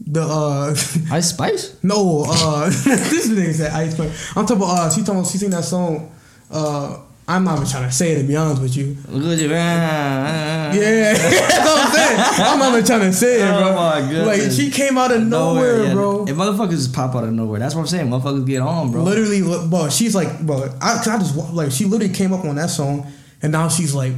The 0.00 0.22
uh, 0.22 0.70
Ice 1.14 1.30
Spice. 1.30 1.82
no, 1.82 2.24
uh, 2.28 2.66
this 2.68 3.28
nigga 3.28 3.54
said 3.54 3.72
ice 3.72 3.94
cream. 3.94 4.10
I'm 4.36 4.44
talking 4.44 4.62
about 4.62 4.78
uh, 4.78 4.90
she 4.90 5.02
talking, 5.02 5.24
she 5.24 5.38
sing 5.38 5.50
that 5.50 5.64
song. 5.64 6.12
Uh, 6.50 6.98
I'm 7.26 7.42
not 7.44 7.56
even 7.56 7.68
trying 7.68 7.88
to 7.88 7.92
say 7.92 8.12
it 8.12 8.20
to 8.20 8.24
be 8.24 8.36
honest 8.36 8.60
with 8.60 8.76
you. 8.76 8.96
Look 9.08 9.38
at 9.38 9.42
you, 9.42 9.48
man. 9.48 10.74
Yeah, 10.74 11.14
that's 11.14 11.58
what 11.58 11.86
I'm 11.86 11.92
saying. 11.92 12.46
I'm 12.46 12.58
not 12.58 12.72
even 12.72 12.84
trying 12.84 13.00
to 13.00 13.12
say 13.14 13.40
it, 13.40 13.46
bro. 13.46 13.70
Oh 13.70 13.74
my 13.74 14.00
goodness. 14.00 14.26
Like 14.26 14.52
she 14.52 14.70
came 14.70 14.98
out 14.98 15.10
of 15.10 15.22
nowhere, 15.22 15.84
yeah. 15.84 15.94
bro. 15.94 16.26
If 16.26 16.36
motherfuckers 16.36 16.70
just 16.72 16.92
pop 16.92 17.14
out 17.14 17.24
of 17.24 17.32
nowhere, 17.32 17.60
that's 17.60 17.74
what 17.74 17.82
I'm 17.82 17.86
saying. 17.86 18.08
Motherfuckers 18.08 18.46
get 18.46 18.60
on, 18.60 18.92
bro. 18.92 19.02
Literally, 19.02 19.40
bro. 19.68 19.88
She's 19.88 20.14
like, 20.14 20.38
bro. 20.44 20.68
I, 20.82 20.98
I 20.98 21.18
just 21.18 21.34
like 21.54 21.70
she 21.70 21.86
literally 21.86 22.12
came 22.12 22.34
up 22.34 22.44
on 22.44 22.56
that 22.56 22.68
song, 22.68 23.10
and 23.40 23.52
now 23.52 23.68
she's 23.68 23.94
like 23.94 24.12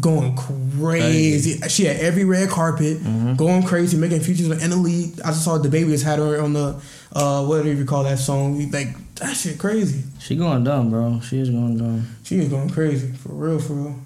going 0.00 0.36
crazy. 0.36 1.58
She 1.68 1.84
had 1.84 1.96
every 1.96 2.24
red 2.24 2.48
carpet, 2.50 2.98
Mm-hmm. 2.98 3.34
going 3.36 3.62
crazy, 3.62 3.96
making 3.96 4.20
features 4.20 4.48
with 4.48 4.60
the 4.60 4.76
league. 4.76 5.18
I 5.24 5.28
just 5.28 5.44
saw 5.44 5.56
the 5.58 5.68
baby 5.68 5.90
just 5.90 6.04
had 6.04 6.18
her 6.18 6.40
on 6.42 6.52
the 6.52 6.80
uh 7.12 7.44
whatever 7.46 7.72
you 7.72 7.84
call 7.84 8.04
that 8.04 8.18
song. 8.18 8.70
Like 8.70 8.88
that 9.16 9.34
shit 9.36 9.58
crazy. 9.58 10.02
She 10.18 10.36
going 10.36 10.64
dumb, 10.64 10.90
bro. 10.90 11.20
She 11.20 11.38
is 11.40 11.50
going 11.50 11.78
dumb. 11.78 12.06
She 12.24 12.38
is 12.38 12.48
going 12.48 12.70
crazy 12.70 13.12
for 13.12 13.30
real, 13.32 13.58
for 13.58 13.72
real. 13.74 13.96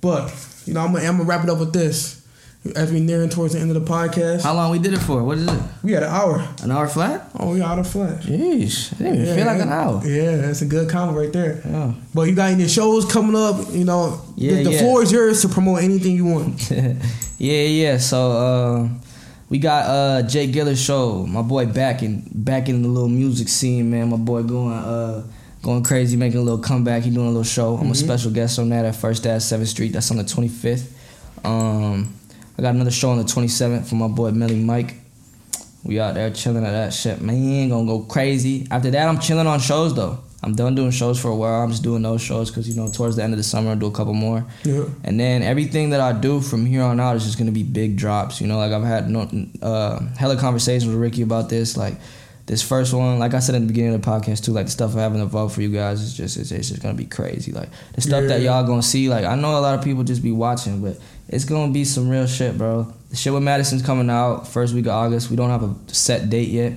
But 0.00 0.32
you 0.66 0.74
know, 0.74 0.80
I'm 0.80 0.92
gonna, 0.92 1.04
I'm 1.06 1.16
gonna 1.16 1.28
wrap 1.28 1.44
it 1.44 1.50
up 1.50 1.58
with 1.58 1.72
this. 1.72 2.25
As 2.74 2.90
we 2.92 3.00
nearing 3.00 3.28
towards 3.28 3.52
the 3.54 3.60
end 3.60 3.70
of 3.74 3.86
the 3.86 3.92
podcast, 3.92 4.42
How 4.42 4.54
long 4.54 4.70
we 4.70 4.78
did 4.78 4.94
it 4.94 4.98
for? 5.00 5.22
What 5.22 5.38
is 5.38 5.46
it? 5.46 5.60
we 5.82 5.92
had 5.92 6.02
an 6.02 6.10
hour. 6.10 6.46
An 6.62 6.70
hour 6.70 6.88
flat? 6.88 7.30
Oh, 7.38 7.52
we 7.54 7.62
out 7.62 7.78
of 7.78 7.86
flat. 7.88 8.20
Jeez, 8.22 8.92
it 8.92 8.98
didn't 8.98 9.22
even 9.22 9.34
feel 9.36 9.46
like 9.46 9.60
an 9.60 9.68
hour. 9.68 10.02
Yeah, 10.06 10.36
that's 10.36 10.62
a 10.62 10.66
good 10.66 10.88
comment 10.88 11.16
right 11.18 11.32
there. 11.32 11.60
Yeah. 11.64 11.92
But 12.14 12.22
you 12.28 12.34
got 12.34 12.50
any 12.50 12.68
shows 12.68 13.04
coming 13.10 13.36
up? 13.36 13.56
You 13.72 13.84
know, 13.84 14.20
Yeah, 14.36 14.56
the, 14.56 14.64
the 14.64 14.70
yeah. 14.72 14.78
floor 14.80 15.02
is 15.02 15.12
yours 15.12 15.42
to 15.42 15.48
promote 15.48 15.82
anything 15.82 16.16
you 16.16 16.24
want. 16.26 16.70
yeah, 17.38 17.62
yeah. 17.62 17.98
So 17.98 18.32
uh, 18.32 18.88
we 19.48 19.58
got 19.58 19.84
uh 19.86 20.22
Jay 20.28 20.46
Giller's 20.46 20.80
show. 20.82 21.24
My 21.26 21.42
boy 21.42 21.66
back 21.66 22.02
in 22.02 22.22
back 22.34 22.68
in 22.68 22.82
the 22.82 22.88
little 22.88 23.08
music 23.08 23.48
scene, 23.48 23.90
man. 23.90 24.10
My 24.10 24.16
boy 24.16 24.42
going 24.42 24.72
uh 24.74 25.22
going 25.62 25.82
crazy, 25.84 26.16
making 26.16 26.38
a 26.38 26.42
little 26.42 26.58
comeback. 26.60 27.02
He 27.04 27.10
doing 27.10 27.26
a 27.26 27.30
little 27.30 27.42
show. 27.44 27.76
I'm 27.76 27.90
a 27.90 27.94
special 27.94 28.30
guest 28.30 28.58
on 28.58 28.68
that 28.70 28.84
at 28.84 28.94
First 28.96 29.26
Ave 29.26 29.40
Seventh 29.40 29.68
Street. 29.68 29.92
That's 29.92 30.10
on 30.10 30.16
the 30.16 30.24
25th. 30.24 30.92
Um, 31.44 32.12
I 32.58 32.62
got 32.62 32.74
another 32.74 32.90
show 32.90 33.10
on 33.10 33.18
the 33.18 33.24
27th 33.24 33.86
for 33.86 33.96
my 33.96 34.08
boy 34.08 34.30
Millie 34.30 34.56
Mike. 34.56 34.94
We 35.84 36.00
out 36.00 36.14
there 36.14 36.30
chilling 36.30 36.64
at 36.64 36.72
that 36.72 36.92
shit, 36.92 37.20
man. 37.20 37.68
Gonna 37.68 37.86
go 37.86 38.00
crazy. 38.00 38.66
After 38.70 38.90
that, 38.90 39.08
I'm 39.08 39.20
chilling 39.20 39.46
on 39.46 39.60
shows 39.60 39.94
though. 39.94 40.18
I'm 40.42 40.54
done 40.54 40.74
doing 40.74 40.90
shows 40.90 41.20
for 41.20 41.28
a 41.28 41.34
while. 41.34 41.62
I'm 41.62 41.70
just 41.70 41.82
doing 41.82 42.02
those 42.02 42.22
shows 42.22 42.50
because 42.50 42.68
you 42.68 42.74
know 42.74 42.90
towards 42.90 43.16
the 43.16 43.22
end 43.22 43.32
of 43.32 43.36
the 43.36 43.42
summer 43.42 43.70
I'll 43.70 43.76
do 43.76 43.86
a 43.86 43.90
couple 43.90 44.14
more. 44.14 44.44
Yeah. 44.64 44.84
And 45.04 45.18
then 45.18 45.42
everything 45.42 45.90
that 45.90 46.00
I 46.00 46.12
do 46.12 46.40
from 46.40 46.66
here 46.66 46.82
on 46.82 46.98
out 46.98 47.16
is 47.16 47.24
just 47.24 47.38
gonna 47.38 47.52
be 47.52 47.62
big 47.62 47.96
drops. 47.96 48.40
You 48.40 48.46
know, 48.46 48.58
like 48.58 48.72
I've 48.72 48.84
had 48.84 49.10
no, 49.10 49.28
uh, 49.62 50.00
hella 50.16 50.36
conversations 50.36 50.86
with 50.86 51.00
Ricky 51.00 51.22
about 51.22 51.48
this. 51.48 51.76
Like 51.76 51.94
this 52.46 52.62
first 52.62 52.94
one, 52.94 53.18
like 53.18 53.34
I 53.34 53.40
said 53.40 53.56
in 53.56 53.62
the 53.62 53.66
beginning 53.66 53.94
of 53.94 54.02
the 54.02 54.08
podcast 54.08 54.44
too, 54.44 54.52
like 54.52 54.66
the 54.66 54.72
stuff 54.72 54.96
I 54.96 55.00
haven't 55.00 55.20
involved 55.20 55.54
for 55.54 55.62
you 55.62 55.68
guys 55.68 56.00
is 56.00 56.16
just 56.16 56.36
it's, 56.36 56.52
it's 56.52 56.68
just 56.68 56.80
gonna 56.80 56.94
be 56.94 57.04
crazy. 57.04 57.50
Like 57.50 57.68
the 57.94 58.00
stuff 58.00 58.28
that 58.28 58.40
y'all 58.40 58.64
gonna 58.64 58.82
see. 58.82 59.08
Like 59.08 59.24
I 59.24 59.34
know 59.34 59.58
a 59.58 59.60
lot 59.60 59.76
of 59.76 59.84
people 59.84 60.04
just 60.04 60.22
be 60.22 60.30
watching, 60.30 60.80
but 60.80 60.96
it's 61.28 61.44
gonna 61.44 61.72
be 61.72 61.84
some 61.84 62.08
real 62.08 62.26
shit, 62.26 62.56
bro. 62.56 62.92
The 63.10 63.16
shit 63.16 63.32
with 63.32 63.42
Mattison's 63.42 63.82
coming 63.82 64.08
out 64.08 64.46
first 64.46 64.74
week 64.74 64.86
of 64.86 64.92
August. 64.92 65.28
We 65.28 65.36
don't 65.36 65.50
have 65.50 65.64
a 65.64 65.74
set 65.92 66.30
date 66.30 66.48
yet. 66.48 66.74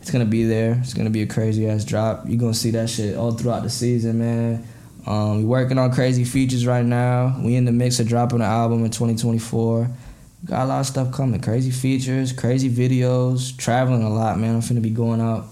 It's 0.00 0.12
gonna 0.12 0.24
be 0.24 0.44
there. 0.44 0.78
It's 0.80 0.94
gonna 0.94 1.10
be 1.10 1.22
a 1.22 1.26
crazy 1.26 1.68
ass 1.68 1.84
drop. 1.84 2.24
You're 2.28 2.38
gonna 2.38 2.54
see 2.54 2.70
that 2.70 2.88
shit 2.88 3.16
all 3.16 3.32
throughout 3.32 3.64
the 3.64 3.70
season, 3.70 4.20
man. 4.20 4.66
Um, 5.06 5.38
we 5.38 5.44
working 5.44 5.78
on 5.78 5.92
crazy 5.92 6.22
features 6.22 6.66
right 6.66 6.84
now. 6.84 7.36
We 7.42 7.56
in 7.56 7.64
the 7.64 7.72
mix 7.72 7.98
of 7.98 8.06
dropping 8.06 8.40
an 8.40 8.46
album 8.46 8.84
in 8.84 8.92
2024. 8.92 9.90
Got 10.44 10.64
a 10.64 10.66
lot 10.66 10.80
of 10.80 10.86
stuff 10.86 11.12
coming. 11.12 11.40
Crazy 11.40 11.70
features, 11.70 12.32
crazy 12.32 12.70
videos, 12.70 13.56
traveling 13.56 14.02
a 14.02 14.08
lot, 14.08 14.38
man. 14.38 14.54
I'm 14.54 14.60
finna 14.62 14.80
be 14.82 14.90
going 14.90 15.20
out 15.20 15.44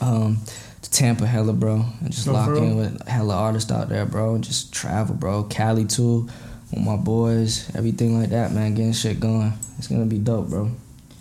um, 0.00 0.38
to 0.82 0.90
Tampa 0.90 1.26
hella, 1.26 1.52
bro. 1.52 1.84
And 2.00 2.10
just 2.10 2.26
Oh, 2.26 2.32
lock 2.32 2.48
in 2.56 2.76
with 2.76 3.06
hella 3.06 3.34
artists 3.34 3.70
out 3.70 3.88
there, 3.90 4.06
bro. 4.06 4.34
And 4.34 4.42
just 4.44 4.72
travel, 4.72 5.14
bro. 5.14 5.44
Cali 5.44 5.84
too, 5.84 6.28
with 6.70 6.82
my 6.82 6.96
boys, 6.96 7.70
everything 7.76 8.18
like 8.18 8.30
that, 8.30 8.52
man. 8.52 8.74
Getting 8.74 8.92
shit 8.94 9.20
going. 9.20 9.52
It's 9.78 9.88
gonna 9.88 10.06
be 10.06 10.18
dope, 10.18 10.48
bro. 10.48 10.70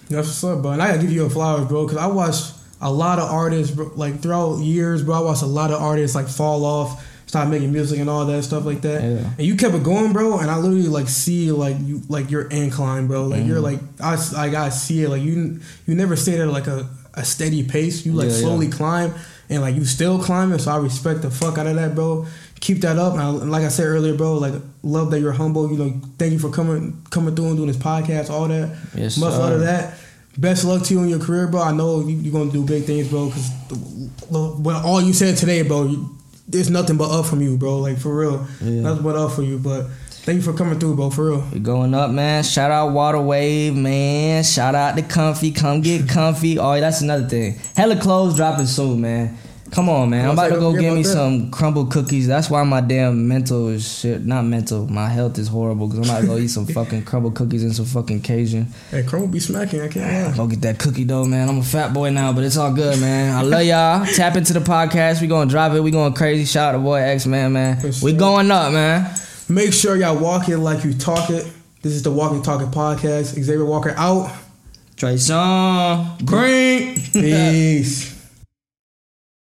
That's 0.10 0.28
what's 0.28 0.44
up, 0.46 0.62
bro. 0.62 0.72
And 0.72 0.82
I 0.82 0.88
gotta 0.88 1.02
give 1.02 1.12
you 1.12 1.26
a 1.26 1.30
flowers, 1.30 1.68
bro, 1.68 1.86
because 1.86 1.98
I 1.98 2.08
watched 2.08 2.54
a 2.82 2.92
lot 2.92 3.20
of 3.20 3.30
artists, 3.30 3.76
bro, 3.76 3.92
like 3.96 4.22
throughout 4.22 4.60
years, 4.60 5.04
bro. 5.04 5.16
I 5.16 5.20
watched 5.20 5.42
a 5.42 5.48
lot 5.48 5.72
of 5.72 5.82
artists 5.82 6.16
like 6.16 6.28
fall 6.30 6.64
off, 6.64 7.05
stop 7.28 7.48
making 7.48 7.72
music 7.72 8.00
and 8.00 8.10
all 8.10 8.26
that 8.26 8.44
stuff 8.44 8.66
like 8.66 8.82
that. 8.82 9.02
Yeah. 9.04 9.30
And 9.38 9.42
you 9.48 9.56
kept 9.56 9.74
it 9.76 9.84
going, 9.84 10.14
bro. 10.14 10.40
And 10.40 10.50
I 10.52 10.58
literally 10.58 10.88
like 10.88 11.08
see 11.10 11.52
like 11.52 11.78
you 11.82 12.02
like 12.10 12.30
your 12.32 12.44
incline, 12.50 13.08
bro. 13.08 13.26
Like 13.26 13.40
Mm-hmm. 13.40 13.50
you're 13.50 13.60
like 13.62 13.80
I 14.00 14.16
like 14.34 14.54
I 14.54 14.70
see 14.70 15.04
it. 15.04 15.10
Like 15.10 15.22
you 15.22 15.60
you 15.88 15.96
never 15.96 16.16
stayed 16.16 16.40
at 16.40 16.48
like 16.48 16.68
a, 16.68 16.88
a 17.16 17.26
steady 17.26 17.64
pace. 17.64 18.06
You 18.06 18.14
like 18.14 18.28
Yeah, 18.30 18.34
yeah. 18.36 18.40
slowly 18.42 18.68
climb, 18.70 19.14
and 19.50 19.62
like 19.62 19.76
you 19.76 19.86
still 19.86 20.22
climbing. 20.22 20.60
So 20.60 20.72
I 20.72 20.78
respect 20.78 21.22
the 21.24 21.32
fuck 21.32 21.58
out 21.58 21.68
of 21.68 21.76
that, 21.76 21.96
bro. 21.96 22.26
Keep 22.62 22.80
that 22.82 22.98
up. 22.98 23.14
And, 23.14 23.22
I, 23.22 23.30
and 23.30 23.52
like 23.52 23.64
I 23.64 23.68
said 23.68 23.86
earlier, 23.86 24.16
bro, 24.16 24.36
like 24.36 24.54
love 24.82 25.12
that 25.12 25.20
you're 25.20 25.34
humble. 25.34 25.70
You 25.70 25.78
know, 25.78 26.02
thank 26.18 26.32
you 26.32 26.40
for 26.40 26.50
coming 26.50 27.02
coming 27.10 27.36
through 27.36 27.48
and 27.48 27.58
doing 27.58 27.68
this 27.68 27.78
podcast, 27.78 28.30
all 28.30 28.48
that. 28.48 28.76
Yes, 28.96 29.18
Much 29.18 29.34
love 29.34 29.52
to 29.54 29.58
that. 29.66 29.96
Best 30.38 30.66
luck 30.66 30.84
to 30.84 30.94
you 30.94 31.02
in 31.04 31.10
your 31.10 31.20
career, 31.20 31.48
bro. 31.48 31.62
I 31.62 31.72
know 31.72 32.02
you, 32.02 32.16
you're 32.18 32.34
gonna 32.34 32.52
do 32.52 32.64
big 32.66 32.84
things, 32.84 33.08
bro. 33.10 33.28
Because 33.28 33.50
well, 34.30 34.86
all 34.86 35.02
you 35.02 35.14
said 35.14 35.38
today, 35.38 35.62
bro, 35.62 35.84
you, 35.88 36.15
there's 36.48 36.70
nothing 36.70 36.98
but 36.98 37.10
up 37.12 37.26
from 37.26 37.42
you, 37.42 37.58
bro. 37.58 37.80
Like 37.80 37.98
for 37.98 38.16
real, 38.16 38.48
Yeah. 38.62 38.82
nothing 38.82 39.04
but 39.04 39.16
up 39.16 39.32
for 39.32 39.42
you. 39.44 39.58
But 39.58 39.88
thank 40.10 40.38
you 40.38 40.42
for 40.42 40.54
coming 40.54 40.80
through, 40.80 40.96
bro. 40.96 41.10
For 41.10 41.26
real. 41.32 41.44
We 41.52 41.60
going 41.60 41.94
up, 41.94 42.12
man. 42.12 42.44
Shout 42.44 42.72
out 42.72 42.92
Waterwave, 42.92 43.76
man. 43.76 44.44
Shout 44.44 44.76
out 44.76 44.96
to 44.96 45.02
Comfy. 45.02 45.52
Come 45.52 45.82
get 45.82 46.08
comfy. 46.08 46.58
Oh, 46.60 46.80
that's 46.80 47.02
another 47.02 47.28
thing. 47.28 47.60
Hella 47.76 47.96
clothes 48.00 48.36
dropping 48.36 48.68
soon, 48.68 49.02
man. 49.02 49.38
Come 49.72 49.90
on, 49.90 50.10
man. 50.10 50.26
I'm 50.26 50.32
about 50.32 50.50
to 50.50 50.60
go 50.60 50.74
get 50.74 50.94
me 50.94 51.02
that. 51.02 51.10
some 51.10 51.52
Crumbl 51.52 51.90
cookies. 51.92 52.28
That's 52.28 52.50
why 52.50 52.64
my 52.64 52.82
damn 52.82 53.28
mental 53.28 53.68
is 53.70 54.00
shit. 54.00 54.24
Not 54.26 54.46
mental. 54.46 54.88
My 54.88 55.10
health 55.10 55.38
is 55.38 55.48
horrible 55.48 55.88
because 55.88 56.08
I'm 56.08 56.16
about 56.16 56.22
to 56.22 56.28
go 56.28 56.38
eat 56.38 56.50
some 56.50 56.66
fucking 56.68 57.04
Crumbl 57.04 57.36
cookies 57.36 57.64
and 57.64 57.76
some 57.76 57.86
fucking 57.86 58.22
Cajun. 58.22 58.68
Hey, 58.92 59.04
Chrome 59.04 59.32
be 59.32 59.40
smacking. 59.40 59.82
I 59.82 59.88
can't 59.88 60.32
lie. 60.32 60.38
Go 60.38 60.48
get 60.48 60.62
that 60.62 60.80
cookie 60.80 61.04
dough, 61.04 61.26
man. 61.26 61.50
I'm 61.50 61.60
a 61.60 61.64
fat 61.64 61.94
boy 61.94 62.12
now, 62.12 62.32
but 62.32 62.44
it's 62.44 62.58
all 62.58 62.74
good, 62.74 63.00
man. 63.00 63.36
I 63.36 63.42
love 63.42 63.64
y'all. 63.64 64.06
Tap 64.16 64.36
into 64.36 64.54
the 64.54 64.60
podcast. 64.60 65.22
We 65.22 65.28
gonna 65.28 65.50
drop 65.50 65.74
it. 65.74 65.82
We 65.82 65.92
going 65.92 66.14
crazy. 66.14 66.46
Shout 66.46 66.76
out 66.76 66.78
to 66.78 66.84
boy 66.84 67.02
X 67.02 67.26
Man, 67.26 67.54
man. 67.54 67.82
We 68.02 68.14
going 68.14 68.52
up, 68.52 68.72
man. 68.72 69.14
Make 69.50 69.74
sure 69.74 69.96
y'all 69.96 70.18
walk 70.18 70.48
it 70.48 70.58
like 70.58 70.84
you 70.84 70.94
talk 70.94 71.30
it. 71.30 71.52
This 71.82 71.94
is 71.94 72.02
the 72.02 72.12
Walk 72.12 72.34
It 72.34 72.44
Talk 72.44 72.62
It 72.62 72.70
podcast. 72.70 73.40
Xavier 73.40 73.64
Walker 73.64 73.94
out. 73.96 74.32
Treyson. 74.96 76.26
Green. 76.26 76.96
Peace. 76.96 78.12